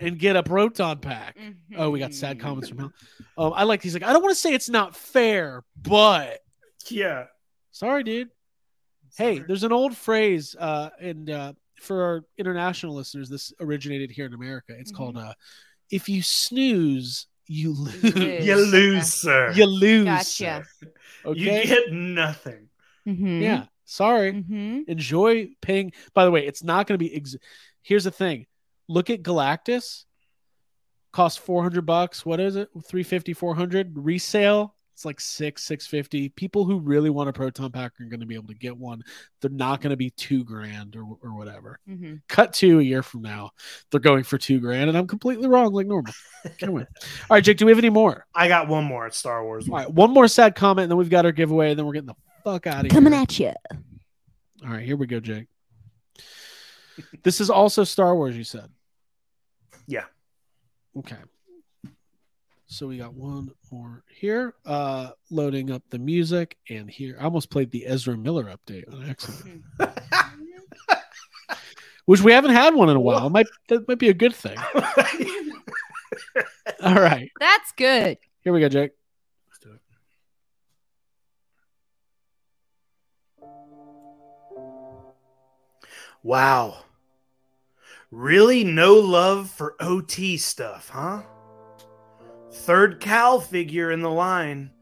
and 0.00 0.18
get 0.18 0.36
a 0.36 0.42
Proton 0.42 0.98
pack. 0.98 1.36
Oh, 1.76 1.90
we 1.90 1.98
got 1.98 2.14
sad 2.14 2.40
comments 2.40 2.68
from 2.68 2.78
him. 2.78 2.94
Um, 3.36 3.52
I 3.54 3.64
like. 3.64 3.82
He's 3.82 3.94
like, 3.94 4.02
I 4.02 4.12
don't 4.12 4.22
want 4.22 4.34
to 4.34 4.40
say 4.40 4.52
it's 4.52 4.68
not 4.68 4.96
fair, 4.96 5.64
but 5.80 6.40
yeah. 6.88 7.24
sorry, 7.70 8.02
dude. 8.04 8.30
Hey, 9.16 9.40
there's 9.40 9.64
an 9.64 9.72
old 9.72 9.96
phrase, 9.96 10.54
uh, 10.58 10.90
and 11.00 11.30
uh, 11.30 11.52
for 11.80 12.02
our 12.02 12.24
international 12.36 12.94
listeners, 12.94 13.28
this 13.28 13.52
originated 13.60 14.10
here 14.10 14.26
in 14.26 14.34
America. 14.34 14.74
It's 14.78 14.92
called 14.92 15.16
uh, 15.16 15.34
"If 15.90 16.08
you 16.08 16.22
snooze, 16.22 17.26
you 17.46 17.72
lose. 17.72 18.02
lose. 18.14 18.46
You 18.46 18.56
lose, 18.56 19.12
sir. 19.14 19.52
you 19.54 19.66
lose. 19.66 20.04
Gotcha. 20.04 20.64
Okay. 21.24 21.40
You 21.40 21.66
get 21.66 21.92
nothing. 21.92 22.68
Mhm. 23.06 23.42
yeah. 23.42 23.64
Sorry. 23.84 24.32
Mhm. 24.34 24.86
Enjoy 24.88 25.48
paying. 25.62 25.92
By 26.14 26.24
the 26.24 26.30
way, 26.30 26.46
it's 26.46 26.62
not 26.62 26.86
going 26.86 26.98
to 26.98 27.02
be. 27.04 27.14
Ex- 27.14 27.36
Here's 27.82 28.04
the 28.04 28.10
thing. 28.10 28.46
Look 28.86 29.08
at 29.10 29.22
Galactus. 29.22 30.04
Cost 31.10 31.40
400 31.40 31.86
bucks. 31.86 32.24
What 32.26 32.38
is 32.38 32.54
it? 32.56 32.68
350, 32.74 33.32
400 33.32 33.92
resale. 33.96 34.74
It's 34.98 35.04
like 35.04 35.20
six, 35.20 35.62
650. 35.62 36.30
People 36.30 36.64
who 36.64 36.80
really 36.80 37.08
want 37.08 37.28
a 37.28 37.32
proton 37.32 37.70
pack 37.70 37.92
are 38.00 38.04
going 38.06 38.18
to 38.18 38.26
be 38.26 38.34
able 38.34 38.48
to 38.48 38.54
get 38.54 38.76
one. 38.76 39.00
They're 39.40 39.48
not 39.48 39.80
going 39.80 39.92
to 39.92 39.96
be 39.96 40.10
two 40.10 40.42
grand 40.42 40.96
or, 40.96 41.04
or 41.22 41.36
whatever. 41.36 41.78
Mhm. 41.88 42.20
Cut 42.28 42.52
to 42.54 42.80
a 42.80 42.82
year 42.82 43.04
from 43.04 43.22
now, 43.22 43.52
they're 43.92 44.00
going 44.00 44.24
for 44.24 44.38
two 44.38 44.58
grand, 44.58 44.88
and 44.88 44.98
I'm 44.98 45.06
completely 45.06 45.46
wrong, 45.46 45.72
like 45.72 45.86
normal. 45.86 46.12
Can't 46.58 46.72
win. 46.72 46.88
All 47.30 47.36
right, 47.36 47.44
Jake, 47.44 47.58
do 47.58 47.66
we 47.66 47.70
have 47.70 47.78
any 47.78 47.90
more? 47.90 48.26
I 48.34 48.48
got 48.48 48.66
one 48.66 48.82
more 48.82 49.06
at 49.06 49.14
Star 49.14 49.44
Wars. 49.44 49.68
All 49.68 49.76
right, 49.76 49.88
one 49.88 50.10
more 50.10 50.26
sad 50.26 50.56
comment, 50.56 50.82
and 50.86 50.90
then 50.90 50.98
we've 50.98 51.08
got 51.08 51.24
our 51.24 51.30
giveaway, 51.30 51.70
and 51.70 51.78
then 51.78 51.86
we're 51.86 51.92
getting 51.92 52.08
the 52.08 52.16
fuck 52.42 52.66
out 52.66 52.84
of 52.84 52.90
Coming 52.90 53.12
here. 53.12 53.20
Coming 53.20 53.22
at 53.22 53.38
you. 53.38 53.52
All 54.64 54.70
right, 54.72 54.84
here 54.84 54.96
we 54.96 55.06
go, 55.06 55.20
Jake. 55.20 55.46
this 57.22 57.40
is 57.40 57.50
also 57.50 57.84
Star 57.84 58.16
Wars, 58.16 58.36
you 58.36 58.42
said. 58.42 58.68
Yeah. 59.86 60.06
Okay. 60.96 61.14
So 62.68 62.86
we 62.86 62.98
got 62.98 63.14
one 63.14 63.50
more 63.72 64.04
here. 64.14 64.54
Uh 64.66 65.10
loading 65.30 65.70
up 65.70 65.82
the 65.88 65.98
music, 65.98 66.58
and 66.68 66.90
here 66.90 67.16
I 67.18 67.24
almost 67.24 67.50
played 67.50 67.70
the 67.70 67.86
Ezra 67.86 68.16
Miller 68.16 68.44
update 68.44 68.92
on 68.92 69.08
accident. 69.08 69.62
Which 72.04 72.20
we 72.20 72.32
haven't 72.32 72.52
had 72.52 72.74
one 72.74 72.90
in 72.90 72.96
a 72.96 73.00
while. 73.00 73.26
It 73.26 73.30
might 73.30 73.46
that 73.68 73.88
might 73.88 73.98
be 73.98 74.10
a 74.10 74.14
good 74.14 74.34
thing. 74.34 74.56
All 76.82 76.94
right. 76.94 77.30
That's 77.40 77.72
good. 77.72 78.18
Here 78.42 78.52
we 78.52 78.60
go, 78.60 78.68
Jake. 78.68 78.92
Let's 79.48 79.58
do 79.60 79.72
it. 79.72 79.80
Wow. 86.22 86.84
Really 88.10 88.64
no 88.64 88.94
love 88.94 89.50
for 89.50 89.74
OT 89.80 90.36
stuff, 90.36 90.90
huh? 90.90 91.22
Third 92.68 93.00
Cal 93.00 93.40
figure 93.40 93.90
in 93.90 94.02
the 94.02 94.10
line, 94.10 94.72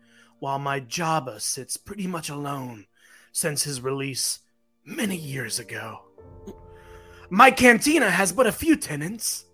while 0.41 0.59
my 0.59 0.81
Jabba 0.81 1.41
sits 1.41 1.77
pretty 1.77 2.09
much 2.09 2.29
alone 2.29 2.87
since 3.31 3.63
his 3.63 3.81
release 3.81 4.41
many 4.85 5.17
years 5.17 5.61
ago. 5.61 6.01
My 7.31 7.53
cantina 7.53 8.11
has 8.11 8.33
but 8.33 8.49
a 8.49 8.51
few 8.51 8.75
tenants. 8.75 9.45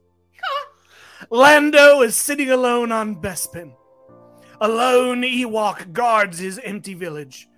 Lando 1.31 2.01
is 2.01 2.17
sitting 2.17 2.51
alone 2.51 2.91
on 2.91 3.21
Bespin. 3.21 3.75
A 4.63 4.67
lone 4.67 5.21
Ewok 5.21 5.93
guards 5.93 6.39
his 6.39 6.59
empty 6.65 6.95
village. 6.95 7.51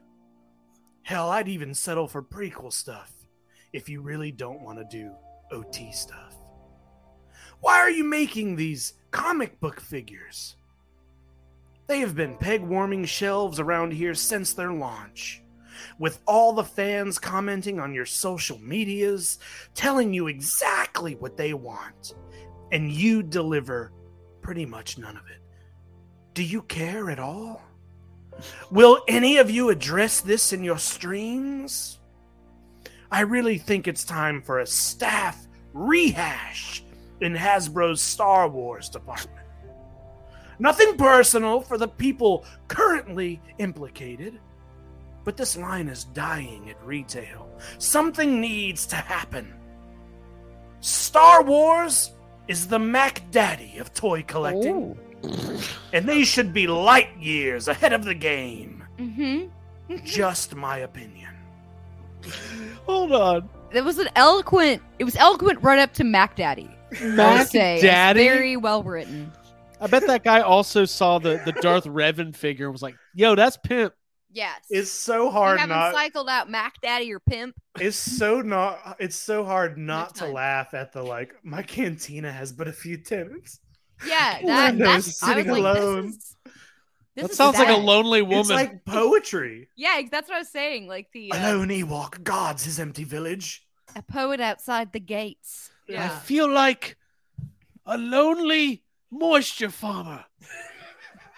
Hell, 1.02 1.30
I'd 1.30 1.46
even 1.46 1.72
settle 1.72 2.08
for 2.08 2.20
prequel 2.20 2.72
stuff 2.72 3.12
if 3.72 3.88
you 3.88 4.00
really 4.00 4.32
don't 4.32 4.62
want 4.62 4.80
to 4.80 4.84
do 4.90 5.12
OT 5.52 5.92
stuff. 5.92 6.34
Why 7.60 7.78
are 7.78 7.90
you 7.90 8.02
making 8.02 8.56
these 8.56 8.94
comic 9.12 9.60
book 9.60 9.80
figures? 9.80 10.56
They 11.86 12.00
have 12.00 12.14
been 12.14 12.36
peg 12.36 12.62
warming 12.62 13.04
shelves 13.04 13.60
around 13.60 13.92
here 13.92 14.14
since 14.14 14.52
their 14.52 14.72
launch, 14.72 15.42
with 15.98 16.20
all 16.26 16.52
the 16.52 16.64
fans 16.64 17.18
commenting 17.18 17.78
on 17.78 17.94
your 17.94 18.06
social 18.06 18.58
medias, 18.58 19.38
telling 19.74 20.14
you 20.14 20.28
exactly 20.28 21.14
what 21.16 21.36
they 21.36 21.52
want, 21.52 22.14
and 22.72 22.90
you 22.90 23.22
deliver 23.22 23.92
pretty 24.40 24.64
much 24.64 24.96
none 24.98 25.16
of 25.16 25.26
it. 25.26 25.40
Do 26.32 26.42
you 26.42 26.62
care 26.62 27.10
at 27.10 27.18
all? 27.18 27.62
Will 28.70 29.02
any 29.06 29.36
of 29.36 29.50
you 29.50 29.68
address 29.70 30.20
this 30.20 30.52
in 30.52 30.64
your 30.64 30.78
streams? 30.78 32.00
I 33.10 33.20
really 33.20 33.58
think 33.58 33.86
it's 33.86 34.04
time 34.04 34.42
for 34.42 34.58
a 34.58 34.66
staff 34.66 35.46
rehash 35.72 36.82
in 37.20 37.34
Hasbro's 37.34 38.00
Star 38.00 38.48
Wars 38.48 38.88
department. 38.88 39.43
Nothing 40.58 40.96
personal 40.96 41.60
for 41.60 41.78
the 41.78 41.88
people 41.88 42.44
currently 42.68 43.40
implicated, 43.58 44.38
but 45.24 45.36
this 45.36 45.56
line 45.56 45.88
is 45.88 46.04
dying 46.04 46.70
at 46.70 46.84
retail. 46.84 47.48
Something 47.78 48.40
needs 48.40 48.86
to 48.86 48.96
happen. 48.96 49.54
Star 50.80 51.42
Wars 51.42 52.12
is 52.46 52.66
the 52.66 52.78
Mac 52.78 53.30
Daddy 53.30 53.78
of 53.78 53.94
toy 53.94 54.22
collecting, 54.22 54.98
and 55.92 56.06
they 56.08 56.24
should 56.24 56.52
be 56.52 56.66
light 56.66 57.16
years 57.18 57.68
ahead 57.68 57.92
of 57.92 58.04
the 58.04 58.14
game. 58.14 58.84
Mm-hmm. 58.98 59.96
Just 60.04 60.54
my 60.54 60.78
opinion. 60.78 61.30
Hold 62.86 63.12
on. 63.12 63.48
That 63.72 63.84
was 63.84 63.98
an 63.98 64.08
eloquent. 64.14 64.82
It 64.98 65.04
was 65.04 65.16
eloquent 65.16 65.62
right 65.62 65.78
up 65.78 65.92
to 65.94 66.04
Mac 66.04 66.36
Daddy. 66.36 66.70
Mac 67.02 67.48
say. 67.48 67.74
It's 67.74 67.82
Daddy. 67.82 68.22
very 68.22 68.56
well 68.56 68.82
written. 68.82 69.32
I 69.80 69.86
bet 69.86 70.06
that 70.06 70.24
guy 70.24 70.40
also 70.40 70.84
saw 70.84 71.18
the 71.18 71.40
the 71.44 71.52
Darth 71.52 71.84
Revan 71.86 72.34
figure 72.34 72.66
and 72.66 72.72
was 72.72 72.82
like, 72.82 72.96
"Yo, 73.14 73.34
that's 73.34 73.56
pimp." 73.56 73.94
Yes. 74.34 74.64
It's 74.68 74.90
so 74.90 75.26
you 75.26 75.30
hard 75.30 75.60
haven't 75.60 75.76
not. 75.76 75.94
cycled 75.94 76.28
out 76.28 76.50
Mac 76.50 76.80
Daddy 76.82 77.12
or 77.12 77.20
Pimp. 77.20 77.54
It's 77.78 77.96
so 77.96 78.40
not. 78.40 78.96
It's 78.98 79.16
so 79.16 79.44
hard 79.44 79.78
not 79.78 80.16
to 80.16 80.26
laugh 80.26 80.74
at 80.74 80.92
the 80.92 81.02
like. 81.02 81.34
My 81.44 81.62
cantina 81.62 82.32
has 82.32 82.52
but 82.52 82.66
a 82.66 82.72
few 82.72 82.96
tenants. 82.96 83.60
Yeah, 84.06 84.40
that, 84.44 84.72
Windows 84.74 85.04
that's. 85.06 85.22
I 85.22 85.36
was 85.36 85.36
sitting 85.36 85.52
like, 85.52 85.58
alone. 85.60 86.06
this 86.06 86.14
is. 86.16 86.36
This 87.14 87.22
That 87.22 87.30
is 87.30 87.36
sounds 87.36 87.58
like 87.58 87.68
a 87.68 87.76
lonely 87.80 88.22
woman. 88.22 88.40
It's 88.40 88.50
like 88.50 88.84
poetry. 88.84 89.68
Yeah, 89.76 90.02
that's 90.10 90.28
what 90.28 90.34
I 90.34 90.38
was 90.40 90.48
saying. 90.48 90.88
Like 90.88 91.06
the 91.12 91.30
A 91.30 91.36
uh, 91.36 91.52
lone 91.54 91.68
Ewok 91.68 92.24
guards 92.24 92.64
his 92.64 92.80
empty 92.80 93.04
village. 93.04 93.64
a 93.94 94.02
poet 94.02 94.40
outside 94.40 94.92
the 94.92 94.98
gates. 94.98 95.70
Yeah. 95.88 96.06
I 96.06 96.08
feel 96.08 96.48
like 96.50 96.96
a 97.86 97.96
lonely 97.96 98.82
moisture 99.10 99.70
farmer 99.70 100.24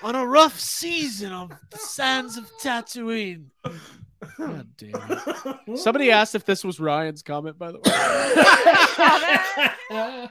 on 0.03 0.15
a 0.15 0.27
rough 0.27 0.59
season 0.59 1.33
on 1.33 1.57
the 1.71 1.79
sands 1.79 2.37
of 2.37 2.51
Tatooine. 2.63 3.47
God 4.39 4.69
damn 4.77 4.93
it. 5.69 5.79
Somebody 5.79 6.11
asked 6.11 6.35
if 6.35 6.45
this 6.45 6.65
was 6.65 6.81
Ryan's 6.81 7.23
comment, 7.23 7.59
by 7.59 7.73
the 7.73 7.79
way. 7.79 7.83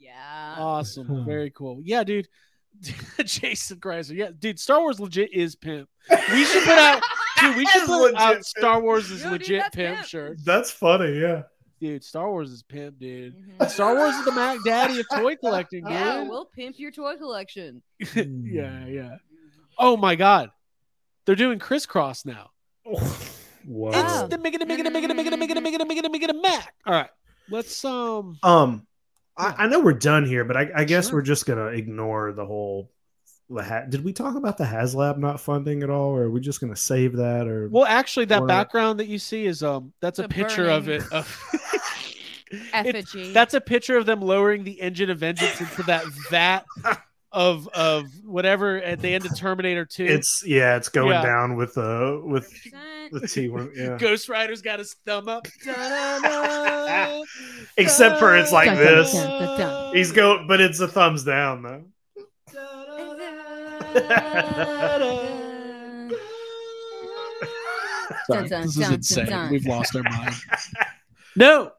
Yeah. 0.00 0.54
awesome. 0.58 1.06
Hmm. 1.06 1.24
Very 1.24 1.50
cool. 1.50 1.80
Yeah, 1.82 2.04
dude. 2.04 2.28
Jason 3.24 3.78
Chrysler. 3.78 4.16
Yeah, 4.16 4.30
dude, 4.36 4.58
Star 4.58 4.80
Wars 4.80 4.98
legit 5.00 5.32
is 5.32 5.54
pimp. 5.56 5.88
We 6.10 6.44
should 6.44 6.64
put 6.64 6.78
out 6.78 7.02
dude, 7.40 7.56
we 7.56 7.66
should 7.66 7.86
put 7.86 8.02
legit 8.02 8.20
out. 8.20 8.44
Star 8.44 8.80
Wars 8.82 9.10
is 9.10 9.22
Yo, 9.22 9.30
dude, 9.30 9.40
legit 9.40 9.60
that's 9.62 9.76
pimp 9.76 9.96
pimp. 9.96 10.08
shirt. 10.08 10.38
That's 10.44 10.70
funny, 10.70 11.18
yeah. 11.20 11.42
Dude, 11.82 12.04
Star 12.04 12.30
Wars 12.30 12.52
is 12.52 12.62
pimp, 12.62 13.00
dude. 13.00 13.34
Mhm. 13.58 13.68
Star 13.68 13.96
Wars 13.96 14.14
is 14.14 14.24
the 14.24 14.30
Mac 14.30 14.58
Daddy 14.64 15.00
of 15.00 15.06
toy 15.12 15.34
collecting, 15.34 15.82
dude. 15.82 15.90
Yeah, 15.92 16.22
we'll 16.28 16.44
pimp 16.44 16.78
your 16.78 16.92
toy 16.92 17.16
collection. 17.16 17.82
yeah, 18.14 18.86
yeah. 18.86 19.16
Oh 19.76 19.96
my 19.96 20.14
god. 20.14 20.50
They're 21.26 21.34
doing 21.34 21.58
crisscross 21.58 22.24
now. 22.24 22.50
Whoa. 22.84 23.90
It's 23.92 24.22
the 24.30 24.38
Mega 24.38 24.64
Mega 24.64 24.88
Mega 24.88 24.90
Mega 24.90 25.36
Mega 25.36 25.36
Mega 25.36 25.60
Mega 25.84 26.08
Mega 26.08 26.34
Mac. 26.34 26.72
All 26.86 26.92
right. 26.94 27.10
Let's 27.50 27.84
um 27.84 28.38
Um, 28.44 28.86
Yeah. 29.36 29.46
I, 29.58 29.64
I 29.64 29.66
know 29.66 29.80
we're 29.80 29.92
done 29.94 30.24
here, 30.24 30.44
but 30.44 30.56
I, 30.56 30.70
I 30.76 30.84
guess 30.84 31.06
Sure. 31.08 31.16
we're 31.18 31.22
just 31.22 31.46
gonna 31.46 31.66
ignore 31.66 32.32
the 32.32 32.46
whole. 32.46 32.92
The 33.54 33.62
ha- 33.62 33.84
Did 33.88 34.02
we 34.04 34.12
talk 34.12 34.34
about 34.36 34.56
the 34.58 34.64
HasLab 34.64 35.18
not 35.18 35.40
funding 35.40 35.82
at 35.82 35.90
all, 35.90 36.10
or 36.10 36.22
are 36.22 36.30
we 36.30 36.40
just 36.40 36.60
gonna 36.60 36.76
save 36.76 37.16
that? 37.16 37.46
Or 37.48 37.68
well 37.68 37.84
actually 37.84 38.26
that 38.26 38.42
Or- 38.42 38.46
background 38.46 38.98
that 39.00 39.06
you 39.08 39.18
see 39.18 39.46
is 39.46 39.62
um 39.62 39.92
that's 40.00 40.18
a 40.18 40.22
The 40.22 40.28
picture 40.28 40.68
of 40.68 40.88
it. 40.88 41.02
Of, 41.12 41.26
It's- 42.52 42.70
Effigy. 42.74 43.32
that's 43.32 43.54
a 43.54 43.60
picture 43.62 43.96
of 43.96 44.04
them 44.06 44.20
lowering 44.20 44.62
the 44.64 44.78
engine 44.80 45.08
of 45.10 45.18
vengeance 45.18 45.58
into 45.60 45.82
that 45.84 46.04
vat 46.30 46.64
of 47.32 47.66
of 47.68 48.04
whatever 48.26 48.76
at 48.82 49.00
the 49.00 49.14
end 49.14 49.24
of 49.24 49.34
Terminator 49.38 49.86
2. 49.86 50.04
it's 50.04 50.42
yeah, 50.46 50.76
it's 50.76 50.90
going 50.90 51.12
Yeah. 51.12 51.22
down 51.22 51.56
with 51.56 51.78
uh 51.78 52.18
with 52.22 52.50
Percent. 52.50 53.12
the 53.12 53.26
T 53.26 53.48
one. 53.48 53.70
Yeah. 53.74 53.96
Ghost 53.98 54.28
Rider's 54.28 54.60
got 54.60 54.78
his 54.80 54.94
thumb 55.06 55.28
up. 55.28 55.46
Except 57.78 58.18
for 58.18 58.36
it's 58.36 58.52
like 58.52 58.66
Dun, 58.66 58.76
dun, 58.76 58.84
this. 58.86 59.92
He's 59.94 60.12
go, 60.12 60.44
but 60.46 60.60
it's 60.60 60.78
a 60.80 60.88
thumbs 60.88 61.24
down 61.24 61.62
though. 61.62 61.84
Sorry, 68.26 68.48
Dun, 68.48 68.62
this 68.62 68.76
is 68.76 68.82
dun, 68.82 68.94
insane. 68.94 69.26
dun. 69.26 69.50
We've 69.50 69.66
lost 69.66 69.96
our 69.96 70.02
mind. 70.02 70.34
No, 71.34 71.72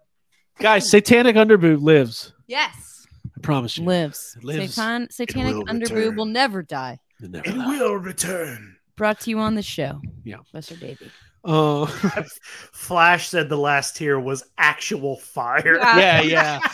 guys, 0.60 0.90
Satanic 0.90 1.36
Underboob 1.36 1.80
lives. 1.80 2.34
Yes. 2.48 3.06
I 3.38 3.40
promise 3.42 3.78
you. 3.78 3.86
Lives. 3.86 4.36
It 4.40 4.44
lives. 4.44 4.74
Satan- 4.74 5.12
satanic 5.12 5.54
will 5.56 5.66
underboob 5.66 5.92
return. 5.96 6.16
will 6.16 6.26
never 6.26 6.64
die. 6.64 7.00
It 7.22 7.30
never 7.30 7.48
It 7.48 7.56
lies. 7.56 7.68
will 7.80 7.94
return. 7.98 8.78
Brought 8.96 9.20
to 9.22 9.30
you 9.30 9.38
on 9.38 9.54
the 9.54 9.62
show. 9.62 10.02
Yeah. 10.24 10.38
Mr. 10.56 10.80
Davey. 10.80 11.12
Uh, 11.46 11.86
Flash 12.74 13.28
said 13.30 13.48
the 13.48 13.58
last 13.60 13.96
tier 13.96 14.20
was 14.20 14.44
actual 14.58 15.18
fire. 15.20 15.78
yeah, 15.78 16.22
yeah. 16.22 16.60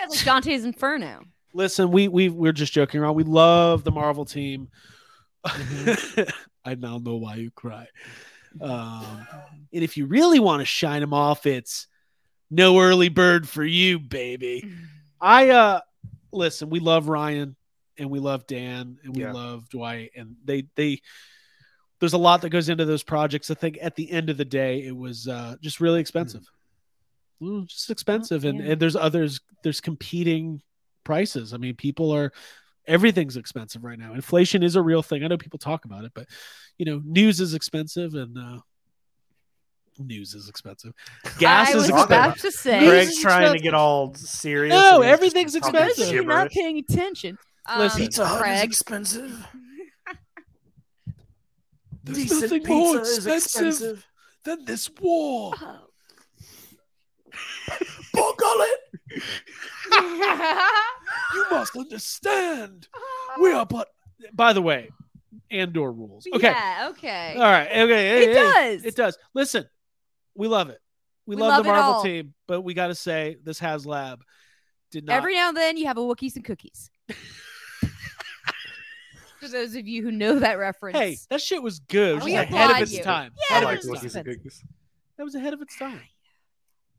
It's 0.00 0.16
like 0.16 0.24
Dante's 0.24 0.64
Inferno. 0.64 1.22
Listen, 1.56 1.90
we 1.90 2.06
we 2.08 2.28
we're 2.28 2.52
just 2.52 2.74
joking 2.74 3.00
around. 3.00 3.14
We 3.14 3.24
love 3.24 3.82
the 3.82 3.90
Marvel 3.90 4.26
team. 4.26 4.68
I 5.44 6.74
now 6.76 6.98
know 6.98 7.16
why 7.16 7.36
you 7.36 7.50
cry. 7.50 7.86
Um, 8.60 9.26
and 9.72 9.82
if 9.82 9.96
you 9.96 10.04
really 10.04 10.38
want 10.38 10.60
to 10.60 10.66
shine 10.66 11.00
them 11.00 11.14
off, 11.14 11.46
it's 11.46 11.86
no 12.50 12.78
early 12.80 13.08
bird 13.08 13.48
for 13.48 13.64
you, 13.64 13.98
baby. 13.98 14.68
I 15.18 15.48
uh 15.48 15.80
listen, 16.30 16.68
we 16.68 16.78
love 16.80 17.08
Ryan 17.08 17.56
and 17.96 18.10
we 18.10 18.18
love 18.18 18.46
Dan 18.46 18.98
and 19.02 19.16
we 19.16 19.22
Yeah. 19.22 19.32
love 19.32 19.68
Dwight 19.70 20.10
and 20.14 20.36
they 20.44 20.66
they 20.74 21.00
there's 22.00 22.12
a 22.12 22.18
lot 22.18 22.42
that 22.42 22.50
goes 22.50 22.68
into 22.68 22.84
those 22.84 23.02
projects. 23.02 23.50
I 23.50 23.54
think 23.54 23.78
at 23.80 23.96
the 23.96 24.10
end 24.10 24.28
of 24.28 24.36
the 24.36 24.44
day 24.44 24.84
it 24.84 24.94
was 24.94 25.26
uh 25.26 25.56
just 25.62 25.80
really 25.80 26.00
expensive. 26.00 26.44
Mm, 27.40 27.66
just 27.66 27.88
expensive 27.90 28.44
and, 28.44 28.58
yeah. 28.58 28.72
and 28.72 28.80
there's 28.80 28.96
others 28.96 29.40
there's 29.62 29.80
competing 29.80 30.60
prices. 31.06 31.54
I 31.54 31.56
mean 31.56 31.74
people 31.76 32.10
are 32.10 32.32
everything's 32.86 33.36
expensive 33.38 33.82
right 33.84 33.98
now. 33.98 34.12
Inflation 34.12 34.62
is 34.62 34.76
a 34.76 34.82
real 34.82 35.02
thing. 35.02 35.24
I 35.24 35.28
know 35.28 35.38
people 35.38 35.58
talk 35.58 35.84
about 35.86 36.04
it, 36.04 36.12
but 36.14 36.26
you 36.76 36.84
know, 36.84 37.00
news 37.04 37.40
is 37.40 37.54
expensive 37.54 38.14
and 38.14 38.36
uh 38.36 38.58
news 39.98 40.34
is 40.34 40.48
expensive. 40.48 40.92
Gas 41.38 41.68
I 41.68 41.70
is 41.70 41.76
was 41.76 41.88
expensive. 41.88 42.10
about 42.10 42.38
to 42.40 42.50
say. 42.52 42.86
Greg's 42.86 43.12
is 43.12 43.20
trying 43.20 43.52
to 43.56 43.58
get 43.62 43.72
all 43.72 44.12
serious. 44.14 44.74
No, 44.74 45.00
everything's 45.00 45.54
expensive. 45.54 46.12
You're 46.12 46.24
not 46.24 46.50
paying 46.50 46.78
attention. 46.78 47.38
Um, 47.68 47.90
Pizza 47.90 48.26
Hut 48.26 48.46
is 48.48 48.62
expensive. 48.62 49.32
There's 52.04 52.18
Decent 52.18 52.42
nothing 52.42 52.58
pizza 52.60 52.72
more 52.72 53.00
is 53.00 53.16
expensive 53.16 53.66
expensive. 53.66 54.06
than 54.44 54.64
this 54.64 54.88
war. 55.00 55.54
Oh. 55.60 55.78
Buckle 58.14 58.60
it. 58.60 58.80
You 61.34 61.46
must 61.50 61.76
understand. 61.76 62.88
We 63.40 63.52
are 63.52 63.66
but. 63.66 63.88
By 64.32 64.54
the 64.54 64.62
way, 64.62 64.88
Andor 65.50 65.92
rules. 65.92 66.26
Okay. 66.34 66.48
Yeah, 66.48 66.88
okay. 66.90 67.34
All 67.34 67.42
right. 67.42 67.68
Okay. 67.68 68.22
It 68.22 68.28
hey, 68.28 68.34
does. 68.34 68.84
It 68.84 68.96
does. 68.96 69.18
Listen, 69.34 69.66
we 70.34 70.48
love 70.48 70.70
it. 70.70 70.78
We, 71.26 71.36
We 71.36 71.42
love, 71.42 71.50
love 71.50 71.64
the 71.64 71.70
Marvel 71.70 72.02
team, 72.02 72.32
but 72.46 72.62
we 72.62 72.72
got 72.72 72.86
to 72.86 72.94
say 72.94 73.36
this 73.44 73.60
HasLab 73.60 74.20
did 74.90 75.04
not. 75.04 75.16
Every 75.16 75.34
now 75.34 75.48
and 75.48 75.56
then 75.56 75.76
you 75.76 75.86
have 75.86 75.98
a 75.98 76.00
Wookiees 76.00 76.36
and 76.36 76.44
cookies. 76.44 76.90
For 79.40 79.48
those 79.48 79.76
of 79.76 79.86
you 79.86 80.02
who 80.02 80.10
know 80.10 80.38
that 80.38 80.58
reference. 80.58 80.96
hey, 80.96 81.18
that 81.28 81.42
shit 81.42 81.62
was 81.62 81.80
good. 81.80 82.12
It 82.12 82.14
was 82.14 82.24
We 82.24 82.34
ahead 82.36 82.48
of 82.48 82.54
applaud 82.54 82.82
its 82.82 82.92
you. 82.92 83.02
time. 83.02 83.32
Yeah, 83.50 83.56
Ahead 83.56 83.64
like 83.66 83.78
its 83.78 83.86
was 83.86 84.16
and 84.16 84.24
cookies. 84.24 84.64
That 85.18 85.24
was 85.24 85.34
ahead 85.34 85.52
of 85.52 85.60
its 85.60 85.76
time. 85.76 86.00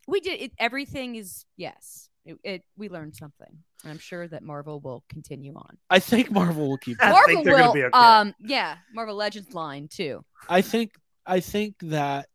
We 0.08 0.20
did 0.20 0.42
it, 0.42 0.52
everything 0.58 1.16
is 1.16 1.46
yes. 1.56 2.10
It, 2.26 2.38
it 2.44 2.64
we 2.78 2.90
learned 2.90 3.16
something. 3.16 3.48
And 3.84 3.92
I'm 3.92 4.00
sure 4.00 4.28
that 4.28 4.44
Marvel 4.44 4.80
will 4.80 5.04
continue 5.10 5.54
on. 5.56 5.78
I 5.90 6.00
think 6.00 6.32
Marvel 6.32 6.70
will 6.70 6.78
keep. 6.78 6.98
I 7.02 7.12
Marvel 7.12 7.28
think 7.28 7.46
they're 7.46 7.56
will 7.56 7.62
gonna 7.62 7.74
be 7.74 7.84
okay. 7.84 7.98
um 7.98 8.34
yeah, 8.40 8.78
Marvel 8.94 9.16
Legends 9.16 9.54
line 9.54 9.88
too. 9.88 10.24
I 10.50 10.62
think 10.62 10.92
I 11.26 11.40
think 11.40 11.76
that 11.84 12.28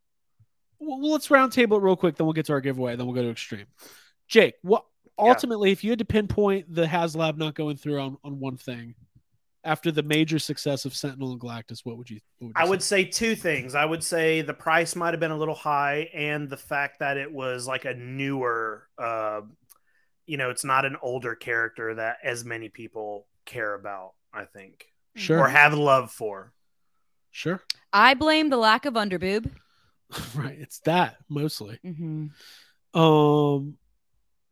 well, 0.79 1.13
let's 1.13 1.31
round 1.31 1.53
table 1.53 1.77
it 1.77 1.83
real 1.83 1.97
quick, 1.97 2.17
then 2.17 2.27
we'll 2.27 2.35
get 2.35 2.47
to 2.47 2.53
our 2.53 2.61
giveaway, 2.61 2.97
then 2.97 3.07
we'll 3.07 3.15
go 3.15 3.23
to 3.23 3.31
extreme. 3.31 3.67
Jake, 4.29 4.55
what 4.63 4.85
ultimately, 5.19 5.71
if 5.71 5.85
you 5.85 5.91
had 5.91 6.01
to 6.01 6.05
pinpoint 6.05 6.75
the 6.75 6.87
HasLab 6.87 7.37
not 7.37 7.55
going 7.55 7.77
through 7.77 8.01
on, 8.01 8.17
on 8.25 8.41
one 8.41 8.57
thing 8.57 8.95
after 9.65 9.93
the 9.93 10.03
major 10.03 10.39
success 10.39 10.85
of 10.85 10.95
Sentinel 10.95 11.33
and 11.33 11.41
Galactus, 11.41 11.81
what 11.85 11.97
would 11.97 12.11
you? 12.11 12.21
What 12.39 12.49
would 12.49 12.57
you 12.59 12.65
I 12.65 12.69
would 12.69 12.83
say? 12.83 13.05
say 13.05 13.11
two 13.11 13.37
things. 13.37 13.75
I 13.75 13.85
would 13.85 14.03
say 14.03 14.43
the 14.43 14.55
price 14.55 14.97
might 14.97 15.13
have 15.13 15.21
been 15.21 15.31
a 15.31 15.39
little 15.39 15.55
high, 15.55 16.09
and 16.15 16.49
the 16.49 16.57
fact 16.57 16.99
that 17.01 17.17
it 17.17 17.33
was 17.33 17.67
like 17.67 17.85
a 17.85 17.95
newer, 17.95 18.89
uh, 18.99 19.43
you 20.27 20.37
know, 20.37 20.51
it's 20.51 20.65
not 20.65 20.85
an 20.85 20.97
older 21.03 21.35
character 21.35 21.95
that 21.95 22.19
as 22.25 22.45
many 22.45 22.69
people 22.69 23.27
care 23.45 23.75
about. 23.75 24.13
I 24.33 24.45
think 24.47 24.87
sure, 25.15 25.39
or 25.39 25.49
have 25.49 25.75
love 25.75 26.11
for. 26.11 26.53
sure, 27.31 27.63
I 27.93 28.15
blame 28.15 28.51
the 28.51 28.57
lack 28.57 28.87
of 28.87 28.95
underboob. 28.95 29.51
right. 30.35 30.59
It's 30.59 30.81
that 30.81 31.17
mostly. 31.29 31.79
Mm-hmm. 31.85 32.99
Um, 32.99 33.77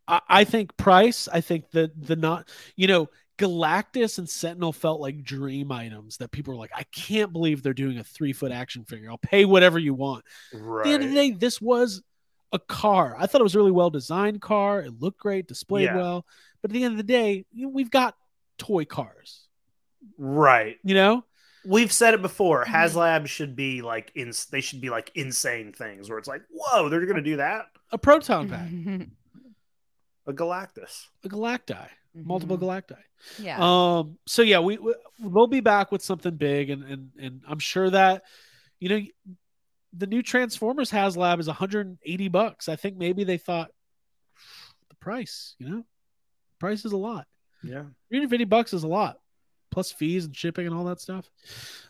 I, 0.08 0.20
I 0.28 0.44
think 0.44 0.76
price. 0.76 1.28
I 1.32 1.40
think 1.40 1.70
that 1.72 1.90
the 2.00 2.16
not, 2.16 2.48
you 2.76 2.86
know, 2.86 3.08
Galactus 3.40 4.18
and 4.18 4.28
Sentinel 4.28 4.72
felt 4.72 5.00
like 5.00 5.22
dream 5.24 5.72
items 5.72 6.18
that 6.18 6.30
people 6.30 6.52
were 6.54 6.60
like, 6.60 6.72
I 6.74 6.82
can't 6.92 7.32
believe 7.32 7.62
they're 7.62 7.72
doing 7.74 7.98
a 7.98 8.04
three 8.04 8.32
foot 8.34 8.52
action 8.52 8.84
figure. 8.84 9.10
I'll 9.10 9.18
pay 9.18 9.44
whatever 9.46 9.78
you 9.78 9.94
want. 9.94 10.24
Right. 10.52 10.80
At 10.80 10.84
the 10.88 10.92
end 10.94 11.02
of 11.04 11.08
the 11.10 11.14
day, 11.16 11.30
this 11.30 11.60
was 11.60 12.02
a 12.52 12.58
car. 12.58 13.16
I 13.18 13.26
thought 13.26 13.40
it 13.40 13.44
was 13.44 13.54
a 13.54 13.58
really 13.58 13.70
well 13.70 13.90
designed 13.90 14.42
car. 14.42 14.80
It 14.82 15.00
looked 15.00 15.18
great, 15.20 15.48
displayed 15.48 15.84
Yeah. 15.84 15.96
well. 15.96 16.26
But 16.60 16.70
at 16.70 16.74
the 16.74 16.84
end 16.84 16.92
of 16.92 16.98
the 16.98 17.02
day, 17.04 17.46
you 17.52 17.64
know, 17.64 17.70
we've 17.70 17.90
got 17.90 18.14
toy 18.58 18.84
cars. 18.84 19.46
right. 20.18 20.76
You 20.84 20.94
know, 20.94 21.24
We've 21.64 21.92
said 21.92 22.14
it 22.14 22.22
before. 22.22 22.64
Mhm. 22.64 22.68
HasLab 22.72 23.26
should 23.26 23.54
be 23.54 23.82
like 23.82 24.12
in. 24.14 24.32
They 24.50 24.62
should 24.62 24.80
be 24.80 24.88
like 24.88 25.12
insane 25.14 25.72
things 25.74 26.08
where 26.08 26.18
it's 26.18 26.26
like, 26.28 26.40
whoa, 26.50 26.88
they're 26.88 27.04
gonna 27.06 27.20
do 27.22 27.36
that. 27.36 27.66
a 27.92 27.98
proton 27.98 28.48
pack, 28.48 28.68
Mm-hmm. 28.70 29.02
A 30.26 30.32
Galactus. 30.32 31.06
a 31.24 31.28
galacti, 31.28 31.88
multiple 32.14 32.58
galacti. 32.58 32.96
Yeah. 33.38 33.58
Um. 33.60 34.18
So 34.26 34.42
yeah, 34.42 34.60
we, 34.60 34.78
we 34.78 34.94
we'll 35.20 35.46
be 35.46 35.60
back 35.60 35.92
with 35.92 36.02
something 36.02 36.34
big, 36.36 36.70
and 36.70 36.82
and 36.84 37.10
and 37.20 37.42
I'm 37.48 37.58
sure 37.58 37.90
that 37.90 38.22
you 38.78 38.88
know 38.88 39.00
the 39.92 40.06
new 40.06 40.22
Transformers 40.22 40.90
HasLab 40.90 41.40
is 41.40 41.46
180 41.48 42.28
bucks. 42.28 42.68
I 42.68 42.76
think 42.76 42.96
maybe 42.96 43.24
they 43.24 43.38
thought 43.38 43.70
the 44.88 44.94
price. 44.96 45.54
You 45.58 45.68
know, 45.68 45.84
price 46.58 46.84
is 46.84 46.92
a 46.92 46.96
lot. 46.96 47.26
Yeah. 47.62 47.84
350 48.08 48.44
bucks 48.46 48.72
is 48.72 48.84
a 48.84 48.88
lot, 48.88 49.16
plus 49.70 49.92
fees 49.92 50.24
and 50.24 50.34
shipping 50.34 50.66
and 50.66 50.74
all 50.74 50.84
that 50.84 51.00
stuff. 51.00 51.28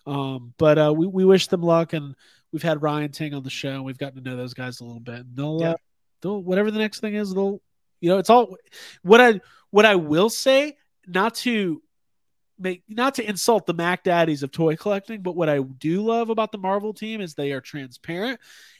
Um. 0.06 0.52
But 0.58 0.78
uh, 0.78 0.92
we 0.96 1.06
we 1.06 1.24
wish 1.24 1.46
them 1.46 1.62
luck, 1.62 1.92
and 1.92 2.14
we've 2.52 2.62
had 2.62 2.82
Ryan 2.82 3.12
Ting 3.12 3.34
on 3.34 3.42
the 3.44 3.50
show. 3.50 3.70
and 3.74 3.84
We've 3.84 3.98
gotten 3.98 4.22
to 4.22 4.28
know 4.28 4.36
those 4.36 4.54
guys 4.54 4.80
a 4.80 4.84
little 4.84 4.98
bit. 5.00 5.20
And 5.20 5.36
they'll 5.36 5.58
Yeah. 5.60 5.70
uh, 5.70 5.76
they'll 6.22 6.42
whatever 6.42 6.70
the 6.72 6.78
next 6.80 7.00
thing 7.00 7.14
is, 7.14 7.32
they'll 7.32 7.60
you 8.00 8.08
know 8.10 8.18
it's 8.18 8.30
all 8.30 8.56
what 9.02 9.20
I 9.20 9.40
what 9.70 9.86
I 9.86 9.94
will 9.94 10.30
say 10.30 10.76
not 11.06 11.34
to 11.36 11.82
make 12.58 12.82
not 12.88 13.14
to 13.16 13.28
insult 13.28 13.66
the 13.66 13.74
Mac 13.74 14.04
Daddies 14.04 14.42
of 14.42 14.52
toy 14.52 14.76
collecting, 14.76 15.22
but 15.22 15.36
what 15.36 15.48
I 15.48 15.60
do 15.60 16.02
love 16.02 16.30
about 16.30 16.52
the 16.52 16.58
Marvel 16.58 16.92
team 16.92 17.20
is 17.20 17.34
they 17.34 17.52
are 17.52 17.60
transparent 17.60 18.38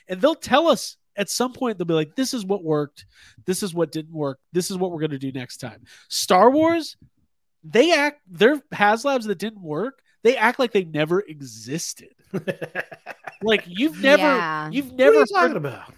and 0.09 0.21
they'll 0.21 0.35
tell 0.35 0.69
us 0.69 0.97
at 1.17 1.29
some 1.31 1.53
point 1.53 1.77
they'll 1.79 1.87
be 1.87 1.95
like, 1.95 2.15
this 2.15 2.33
is 2.35 2.45
what 2.45 2.63
worked, 2.63 3.07
this 3.47 3.63
is 3.63 3.75
what 3.75 3.93
didn't 3.93 4.13
work, 4.15 4.39
this 4.53 4.71
is 4.71 4.77
what 4.77 4.91
we're 4.93 5.01
gonna 5.01 5.19
do 5.19 5.33
next 5.33 5.59
time. 5.59 5.83
Star 6.09 6.51
Wars, 6.51 6.97
they 7.65 7.93
act 7.93 8.21
their 8.29 8.57
HasLabs 8.73 9.27
that 9.27 9.39
didn't 9.39 9.63
work, 9.63 10.03
they 10.23 10.37
act 10.37 10.59
like 10.59 10.73
they 10.73 10.85
never 10.85 11.21
existed. 11.21 12.15
Like 13.43 13.65
you've 13.67 14.03
never 14.03 14.23
Yeah. 14.23 14.71
you've 14.71 14.91
What 14.93 15.01
are 15.01 15.05
never 15.05 15.19
you 15.21 15.27
talking 15.27 15.49
heard, 15.49 15.57
about? 15.57 15.95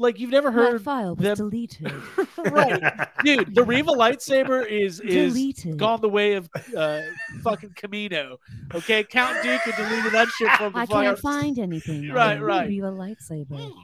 Like 0.00 0.20
you've 0.20 0.30
never 0.30 0.50
My 0.52 0.62
heard 0.62 0.82
file 0.82 1.16
was 1.16 1.24
them- 1.24 1.36
deleted. 1.36 1.92
right. 2.38 3.08
Dude, 3.24 3.52
the 3.54 3.64
Riva 3.64 3.90
lightsaber 3.90 4.64
is 4.64 5.00
is 5.00 5.34
deleted. 5.34 5.76
gone 5.76 6.00
the 6.00 6.08
way 6.08 6.34
of 6.34 6.48
uh, 6.76 7.00
fucking 7.42 7.70
Kamino. 7.70 8.36
Okay, 8.74 9.02
Count 9.02 9.36
Dooku 9.38 9.58
had 9.58 9.76
deleted 9.88 10.12
that 10.12 10.28
shit 10.28 10.50
from 10.52 10.72
the 10.72 10.78
I 10.78 10.86
fucking. 10.86 11.02
can't 11.02 11.18
find 11.18 11.58
anything. 11.58 12.08
Right, 12.12 12.36
on 12.36 12.42
right. 12.42 12.68
Viva 12.68 12.92
lightsaber. 12.92 13.58
Hmm. 13.60 13.78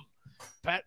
Pat 0.63 0.85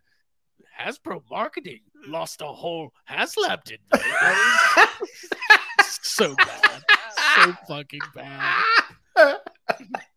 Hasbro 0.79 1.21
marketing 1.29 1.81
lost 2.07 2.41
a 2.41 2.45
whole 2.47 2.93
HasLab 3.09 3.63
did. 3.65 3.79
they? 3.91 3.99
so 5.83 6.35
bad, 6.35 6.83
so 7.43 7.53
fucking 7.67 7.99
bad. 8.15 8.63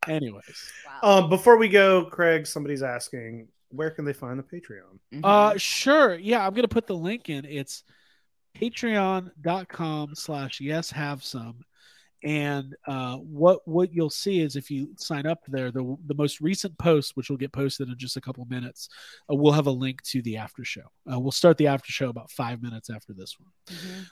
Anyways, 0.06 0.70
Wow. 1.02 1.22
Um, 1.24 1.30
before 1.30 1.56
we 1.56 1.68
go, 1.68 2.04
Craig, 2.04 2.46
somebody's 2.46 2.82
asking 2.82 3.48
where 3.70 3.90
can 3.90 4.04
they 4.04 4.12
find 4.12 4.38
the 4.38 4.42
Patreon? 4.42 4.98
Mhm. 5.12 5.20
uh, 5.24 5.56
sure, 5.58 6.14
yeah, 6.16 6.46
I'm 6.46 6.54
gonna 6.54 6.68
put 6.68 6.86
the 6.86 6.96
link 6.96 7.28
in. 7.28 7.44
It's 7.44 7.84
patreon.com 8.56 10.14
slash 10.14 10.60
yes 10.60 10.90
have 10.90 11.22
some 11.22 11.60
and 12.22 12.74
uh, 12.86 13.16
what 13.16 13.60
what 13.66 13.94
you'll 13.94 14.10
see 14.10 14.40
is 14.40 14.56
if 14.56 14.70
you 14.70 14.90
sign 14.98 15.24
up 15.24 15.38
there 15.48 15.70
the, 15.70 15.96
the 16.06 16.14
most 16.14 16.40
recent 16.40 16.76
post 16.76 17.16
which 17.16 17.30
will 17.30 17.36
get 17.36 17.52
posted 17.52 17.88
in 17.88 17.96
just 17.96 18.16
a 18.16 18.20
couple 18.20 18.44
minutes 18.46 18.88
uh, 19.30 19.34
we'll 19.34 19.52
have 19.52 19.66
a 19.66 19.70
link 19.70 20.02
to 20.02 20.20
the 20.22 20.36
after 20.36 20.64
show 20.64 20.82
uh, 21.10 21.18
we'll 21.18 21.30
start 21.32 21.56
the 21.58 21.66
after 21.68 21.90
show 21.92 22.08
about 22.08 22.30
five 22.30 22.60
minutes 22.62 22.90
after 22.90 23.12
this 23.14 23.36
one 23.38 23.52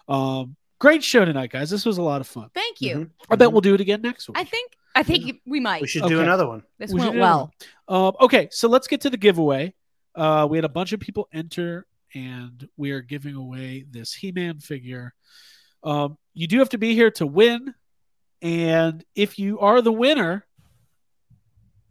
Mhm. 0.09 0.15
um, 0.15 0.57
great 0.79 1.03
show 1.05 1.25
tonight 1.25 1.51
guys 1.51 1.69
this 1.69 1.85
was 1.85 1.99
a 1.99 2.03
lot 2.03 2.21
of 2.21 2.27
fun 2.27 2.49
Thank 2.55 2.81
you. 2.81 2.95
Mhm. 2.97 3.11
i 3.29 3.37
bet 3.37 3.53
we'll 3.53 3.61
do 3.61 3.75
it 3.75 3.81
again 3.81 4.01
next 4.01 4.29
week 4.29 4.39
I 4.39 4.45
think 4.45 4.73
I 4.99 5.03
think 5.05 5.41
we 5.47 5.61
might. 5.61 5.81
We 5.81 5.87
should 5.87 6.03
do 6.09 6.21
another 6.21 6.47
one. 6.49 6.65
this 6.79 6.93
we 6.93 6.99
went 7.01 7.17
well. 7.19 7.53
Um, 7.87 8.15
okay, 8.21 8.49
so 8.51 8.69
let's 8.69 8.89
get 8.89 9.03
to 9.03 9.11
the 9.11 9.17
giveaway. 9.17 9.73
Uh, 10.15 10.49
we 10.51 10.59
had 10.59 10.65
a 10.65 10.69
bunch 10.69 10.93
of 10.93 10.99
people 10.99 11.29
enter, 11.33 11.87
and 12.15 12.69
we 12.77 12.91
are 12.91 13.01
giving 13.01 13.37
away 13.37 13.85
this 13.89 14.13
He-Man 14.13 14.59
figure. 14.59 15.15
Um, 15.85 16.19
you 16.35 16.49
do 16.49 16.59
have 16.59 16.71
to 16.71 16.79
be 16.79 16.95
here 16.95 17.13
to 17.13 17.27
win, 17.27 17.75
and 18.43 19.05
if 19.15 19.39
you 19.39 19.61
are 19.61 19.81
the 19.83 19.93
winner, 19.93 20.45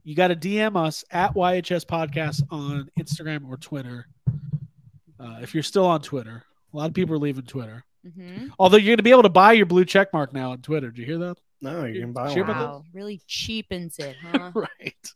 you 0.04 0.14
got 0.14 0.28
to 0.28 0.36
DM 0.36 0.76
us 0.76 1.06
at 1.10 1.34
YHS 1.34 1.86
Podcast 1.86 2.42
on 2.52 2.90
Instagram 3.00 3.48
or 3.48 3.56
Twitter. 3.56 4.08
Uh, 5.18 5.38
if 5.42 5.54
you're 5.54 5.64
still 5.64 5.86
on 5.86 6.02
Twitter, 6.02 6.44
a 6.74 6.78
lot 6.78 6.90
of 6.90 6.94
people 6.94 7.16
are 7.16 7.20
leaving 7.20 7.46
Twitter. 7.46 7.86
Mhm. 8.06 8.52
Although 8.60 8.78
you're 8.78 8.92
going 8.92 8.98
to 8.98 9.04
be 9.04 9.12
able 9.12 9.24
to 9.24 9.30
buy 9.30 9.54
your 9.54 9.66
blue 9.66 9.86
check 9.86 10.12
mark 10.14 10.34
now 10.34 10.52
on 10.52 10.62
Twitter. 10.62 10.92
Did 10.92 11.00
you 11.00 11.06
hear 11.06 11.18
that? 11.20 11.38
No, 11.62 11.86
you 11.86 12.02
can 12.02 12.14
buy 12.14 12.34
Sure 12.34 12.46
one. 12.46 12.56
Wow, 12.58 12.84
really 12.94 13.20
cheapens 13.28 13.98
it, 14.00 14.16
huh? 14.22 14.52
right. 14.56 15.12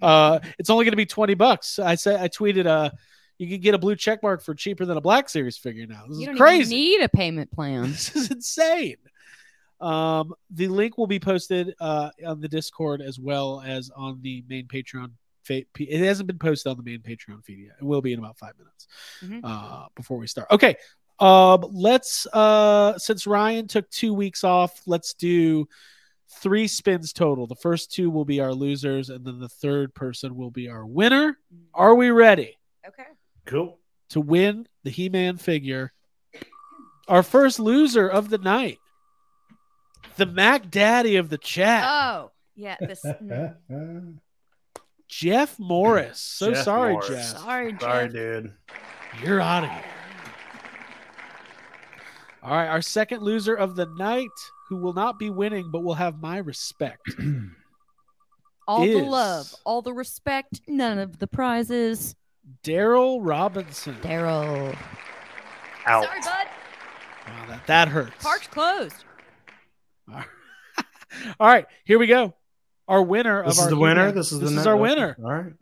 Uh, 0.00 0.38
it's 0.58 0.70
only 0.70 0.84
going 0.84 0.92
to 0.92 0.96
be 0.96 1.06
20 1.06 1.34
bucks. 1.34 1.78
I 1.78 1.94
said, 1.94 2.20
I 2.20 2.28
tweeted, 2.28 2.66
uh, 2.66 2.90
you 3.38 3.48
can 3.48 3.60
get 3.60 3.74
a 3.74 3.78
blue 3.78 3.96
check 3.96 4.22
mark 4.22 4.42
for 4.42 4.54
cheaper 4.54 4.84
than 4.86 4.96
a 4.96 5.00
Black 5.00 5.28
Series 5.28 5.58
figure 5.58 5.86
now. 5.86 6.04
This 6.08 6.18
you 6.18 6.22
is 6.22 6.26
don't 6.28 6.36
crazy. 6.36 6.74
even 6.76 6.98
need 6.98 7.04
a 7.04 7.08
payment 7.08 7.50
plan. 7.52 7.82
this 7.92 8.14
is 8.16 8.30
insane. 8.30 8.96
Um, 9.80 10.32
the 10.50 10.68
link 10.68 10.96
will 10.96 11.06
be 11.06 11.18
posted 11.20 11.74
uh, 11.80 12.10
on 12.26 12.40
the 12.40 12.48
Discord 12.48 13.02
as 13.02 13.18
well 13.18 13.62
as 13.66 13.90
on 13.94 14.20
the 14.22 14.44
main 14.48 14.66
Patreon. 14.66 15.10
Fa- 15.42 15.62
It 15.78 15.98
hasn't 16.06 16.26
been 16.26 16.38
posted 16.38 16.70
on 16.70 16.76
the 16.78 16.82
main 16.82 17.00
Patreon 17.00 17.44
feed 17.44 17.58
yet. 17.66 17.74
It 17.80 17.84
will 17.84 18.00
be 18.00 18.12
in 18.14 18.18
about 18.18 18.38
five 18.38 18.54
minutes 18.56 18.86
Mhm. 19.22 19.40
uh, 19.44 19.88
before 19.94 20.16
we 20.16 20.26
start. 20.26 20.48
Okay. 20.50 20.76
Um, 21.20 21.64
let's 21.72 22.26
uh, 22.32 22.98
since 22.98 23.26
Ryan 23.26 23.68
took 23.68 23.88
two 23.90 24.12
weeks 24.14 24.42
off, 24.44 24.80
let's 24.86 25.14
do 25.14 25.68
three 26.40 26.66
spins 26.66 27.12
total. 27.12 27.46
The 27.46 27.54
first 27.54 27.92
two 27.92 28.10
will 28.10 28.24
be 28.24 28.40
our 28.40 28.52
losers, 28.52 29.10
and 29.10 29.24
then 29.24 29.38
the 29.38 29.48
third 29.48 29.94
person 29.94 30.36
will 30.36 30.50
be 30.50 30.68
our 30.68 30.84
winner. 30.84 31.38
Are 31.72 31.94
we 31.94 32.10
ready 32.10 32.56
Okay. 32.86 33.04
Cool. 33.46 33.78
to 34.10 34.20
win 34.20 34.66
the 34.82 34.90
He 34.90 35.08
Man 35.08 35.36
figure? 35.36 35.92
Our 37.06 37.22
first 37.22 37.60
loser 37.60 38.08
of 38.08 38.30
the 38.30 38.38
night, 38.38 38.78
the 40.16 40.26
Mac 40.26 40.70
Daddy 40.70 41.16
of 41.16 41.28
the 41.28 41.38
chat, 41.38 41.84
Oh, 41.86 42.32
yeah. 42.56 42.76
This. 42.80 43.02
mm, 43.70 44.18
Jeff 45.06 45.58
Morris. 45.58 46.18
So 46.20 46.52
Jeff 46.52 46.64
sorry, 46.64 46.92
Morris. 46.94 47.08
Jeff. 47.08 47.24
Sorry, 47.40 47.72
Jeff. 47.72 47.80
Sorry, 47.82 48.08
dude. 48.08 48.52
You're 49.22 49.40
out 49.40 49.64
of 49.64 49.70
here. 49.70 49.82
All 52.44 52.50
right, 52.50 52.68
our 52.68 52.82
second 52.82 53.22
loser 53.22 53.54
of 53.54 53.74
the 53.74 53.86
night, 53.86 54.28
who 54.68 54.76
will 54.76 54.92
not 54.92 55.18
be 55.18 55.30
winning 55.30 55.70
but 55.70 55.82
will 55.82 55.94
have 55.94 56.20
my 56.20 56.38
respect. 56.38 57.00
All 58.66 58.80
the 58.80 59.02
love, 59.02 59.54
all 59.64 59.82
the 59.82 59.92
respect, 59.92 60.62
none 60.66 60.98
of 60.98 61.18
the 61.18 61.26
prizes. 61.26 62.16
Daryl 62.62 63.18
Robinson. 63.20 63.94
Daryl. 64.00 64.74
Out. 65.84 66.04
Sorry, 66.04 66.20
bud. 66.20 66.46
Wow, 67.26 67.46
that, 67.48 67.66
that 67.66 67.88
hurts. 67.88 68.22
Park's 68.24 68.46
closed. 68.46 69.04
All 70.08 70.26
right, 71.40 71.66
here 71.84 71.98
we 71.98 72.06
go. 72.06 72.34
Our 72.88 73.02
winner 73.02 73.42
This 73.44 73.58
of 73.58 73.58
is 73.58 73.64
our 73.64 73.70
the 73.70 73.76
winner. 73.76 74.00
He-Man- 74.06 74.14
This 74.14 74.32
is 74.32 74.40
this 74.40 74.50
the 74.52 74.60
is 74.60 74.66
our 74.66 74.76
winner. 74.78 75.16
All 75.22 75.30
right. 75.32 75.52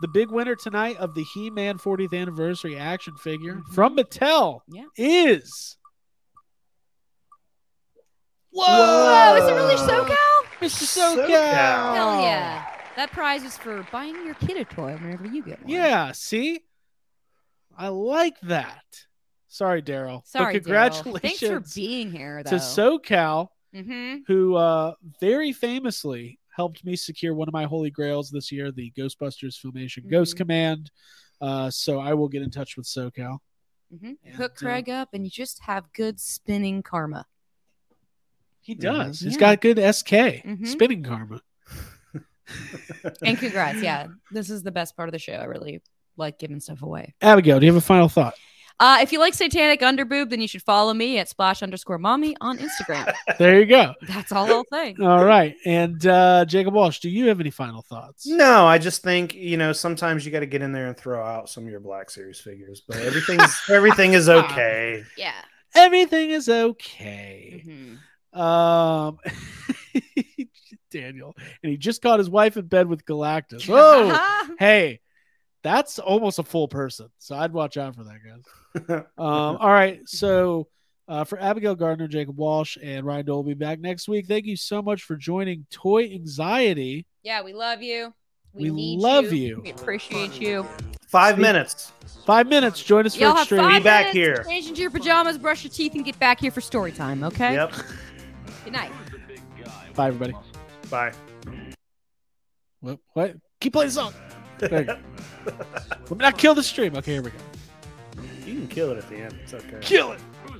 The 0.00 0.08
big 0.08 0.30
winner 0.30 0.54
tonight 0.54 0.96
of 0.98 1.14
the 1.14 1.24
He-Man 1.34 1.78
40th 1.78 2.14
anniversary 2.14 2.76
action 2.76 3.16
figure 3.16 3.56
Mhm. 3.56 3.74
from 3.74 3.96
Mattel 3.96 4.60
Yeah. 4.68 4.84
is. 4.96 5.76
Whoa! 8.50 8.64
Whoa, 8.66 9.36
is 9.36 9.48
it 9.48 9.52
really 9.54 9.74
SoCal? 9.76 10.16
Mr. 10.60 10.84
SoCal. 10.84 11.26
SoCal. 11.26 11.94
Hell 11.94 12.22
yeah. 12.22 12.64
That 12.96 13.12
prize 13.12 13.44
is 13.44 13.56
for 13.56 13.86
buying 13.92 14.14
your 14.26 14.34
kid 14.34 14.56
a 14.56 14.64
toy 14.64 14.92
whenever 14.96 15.26
you 15.26 15.42
get 15.42 15.60
one. 15.62 15.68
Yeah, 15.70 16.12
see? 16.12 16.60
I 17.76 17.88
like 17.88 18.40
that. 18.42 18.82
Sorry, 19.46 19.82
Daryl. 19.82 20.26
Sorry, 20.26 20.54
but 20.54 20.62
Daryl. 20.62 20.64
congratulations 20.64 21.40
Thanks 21.40 21.70
for 21.72 21.74
being 21.78 22.10
here, 22.10 22.42
though. 22.42 22.50
to 22.50 22.56
SoCal, 22.56 23.48
hmm 23.72 24.16
who 24.26 24.56
uh, 24.56 24.94
very 25.20 25.52
famously 25.52 26.38
helped 26.58 26.84
me 26.84 26.96
secure 26.96 27.34
one 27.34 27.46
of 27.46 27.54
my 27.54 27.64
holy 27.64 27.88
grails 27.90 28.30
this 28.30 28.50
year, 28.50 28.72
the 28.72 28.90
Ghostbusters 28.98 29.54
Filmation 29.64 30.10
Ghost 30.10 30.34
Mhm. 30.34 30.38
Command. 30.38 30.90
Uh, 31.40 31.70
so 31.70 32.00
I 32.00 32.14
will 32.14 32.28
get 32.28 32.42
in 32.42 32.50
touch 32.50 32.76
with 32.76 32.84
SoCal. 32.84 33.38
hmm 33.96 34.14
And, 34.24 34.34
Hook 34.34 34.52
uh, 34.56 34.58
Craig 34.58 34.88
up, 34.90 35.10
and 35.14 35.24
you 35.24 35.30
just 35.30 35.60
have 35.62 35.90
good 35.92 36.18
spinning 36.20 36.82
karma. 36.82 37.26
He 38.60 38.74
does. 38.74 39.20
He's 39.20 39.34
Yeah. 39.34 39.38
got 39.38 39.60
good 39.60 39.78
SK 39.78 40.42
Mhm. 40.44 40.66
spinning 40.66 41.02
karma. 41.04 41.40
And 43.22 43.38
congrats, 43.38 43.80
yeah, 43.80 44.08
this 44.32 44.50
is 44.50 44.62
the 44.62 44.72
best 44.72 44.96
part 44.96 45.08
of 45.08 45.12
the 45.12 45.18
show. 45.18 45.34
I 45.34 45.44
really 45.44 45.80
like 46.16 46.38
giving 46.40 46.58
stuff 46.58 46.82
away. 46.82 47.14
Abigail, 47.20 47.60
do 47.60 47.66
you 47.66 47.72
have 47.72 47.80
a 47.82 47.86
final 47.86 48.08
thought? 48.08 48.34
Uh, 48.80 48.98
if 49.00 49.12
you 49.12 49.18
like 49.18 49.34
satanic 49.34 49.80
underboob, 49.80 50.30
then 50.30 50.40
you 50.40 50.46
should 50.46 50.62
follow 50.62 50.94
me 50.94 51.18
at 51.18 51.28
splash 51.28 51.62
underscore 51.62 51.98
mommy 51.98 52.36
on 52.40 52.58
Instagram. 52.58 53.12
There 53.38 53.58
you 53.60 53.66
go. 53.66 53.94
That's 54.02 54.32
all 54.32 54.46
I'll 54.52 54.64
say. 54.72 54.94
All 55.00 55.24
right. 55.24 55.54
And 55.64 56.04
uh, 56.06 56.44
Jacob 56.44 56.74
Walsh, 56.74 56.98
do 57.00 57.08
you 57.08 57.26
have 57.28 57.40
any 57.40 57.50
final 57.50 57.82
thoughts? 57.82 58.26
No, 58.26 58.66
I 58.66 58.78
just 58.78 59.02
think 59.02 59.34
you 59.34 59.56
know 59.56 59.72
sometimes 59.72 60.24
you 60.24 60.32
got 60.32 60.40
to 60.40 60.46
get 60.46 60.62
in 60.62 60.72
there 60.72 60.86
and 60.86 60.96
throw 60.96 61.24
out 61.24 61.48
some 61.48 61.64
of 61.64 61.70
your 61.70 61.80
Black 61.80 62.10
Series 62.10 62.40
figures, 62.40 62.82
but 62.86 62.96
everything's 62.98 63.60
everything 63.68 64.14
is 64.14 64.28
okay. 64.28 65.04
Yeah. 65.16 65.32
Everything 65.74 66.30
is 66.30 66.48
okay. 66.48 67.62
Mhm. 67.66 67.98
Um, 68.38 69.18
Daniel, 70.90 71.34
and 71.62 71.70
he 71.70 71.76
just 71.76 72.00
caught 72.02 72.18
his 72.18 72.30
wife 72.30 72.56
in 72.56 72.66
bed 72.66 72.86
with 72.88 73.04
Galactus. 73.04 73.68
Whoa, 73.68 74.16
hey, 74.58 75.00
that's 75.62 75.98
almost 75.98 76.38
a 76.38 76.42
full 76.42 76.68
person. 76.68 77.08
So 77.18 77.36
I'd 77.36 77.52
watch 77.52 77.76
out 77.76 77.94
for 77.94 78.04
that, 78.04 78.18
guys. 78.24 79.04
Um, 79.18 79.56
all 79.58 79.72
right, 79.72 80.00
so 80.06 80.68
uh, 81.08 81.24
for 81.24 81.40
Abigail 81.40 81.74
Gardner, 81.74 82.06
Jacob 82.06 82.36
Walsh, 82.36 82.76
and 82.82 83.04
Ryan 83.04 83.24
Dole 83.26 83.36
will 83.38 83.42
be 83.44 83.54
back 83.54 83.80
next 83.80 84.08
week. 84.08 84.26
Thank 84.26 84.44
you 84.46 84.56
so 84.56 84.82
much 84.82 85.02
for 85.02 85.16
joining 85.16 85.66
Toy 85.70 86.04
Anxiety. 86.04 87.06
yeah, 87.22 87.42
we 87.42 87.52
love 87.54 87.82
you. 87.82 88.12
We, 88.52 88.70
We 88.70 88.76
need 88.76 89.00
love 89.00 89.32
you. 89.32 89.32
you. 89.56 89.60
We 89.64 89.70
appreciate 89.70 90.40
you. 90.40 90.66
Five 91.08 91.38
minutes. 91.38 91.92
Five 92.26 92.46
minutes. 92.46 92.82
Join 92.82 93.06
us 93.06 93.14
for 93.14 93.22
Y'all 93.22 93.30
have 93.32 93.40
extreme. 93.40 93.62
five 93.62 93.80
Be 93.82 93.84
back 93.84 94.14
minutes 94.14 94.14
to 94.14 94.18
here. 94.20 94.44
Change 94.44 94.68
into 94.68 94.80
your 94.82 94.90
pajamas, 94.90 95.38
brush 95.38 95.64
your 95.64 95.70
teeth, 95.70 95.94
and 95.94 96.04
get 96.04 96.18
back 96.18 96.38
here 96.40 96.50
for 96.50 96.60
story 96.60 96.92
time. 96.92 97.24
Okay. 97.24 97.54
Yep. 97.54 97.72
Good 98.64 98.72
night. 98.74 98.90
Bye, 99.94 100.08
everybody. 100.08 100.34
Bye. 100.90 101.12
What? 102.80 102.98
what? 103.14 103.36
Keep 103.60 103.72
playing 103.72 103.88
the 103.88 103.94
song. 103.94 104.12
There 105.48 105.56
you 105.56 105.64
go. 105.64 105.96
Let 106.00 106.10
me 106.10 106.16
not 106.18 106.38
kill 106.38 106.54
the 106.54 106.62
stream. 106.62 106.96
Okay, 106.96 107.12
here 107.12 107.22
we 107.22 107.30
go. 107.30 107.38
You 108.46 108.54
can 108.54 108.68
kill 108.68 108.92
it 108.92 108.98
at 108.98 109.08
the 109.08 109.16
end. 109.16 109.38
It's 109.42 109.54
okay. 109.54 109.78
Kill 109.80 110.12
it. 110.12 110.20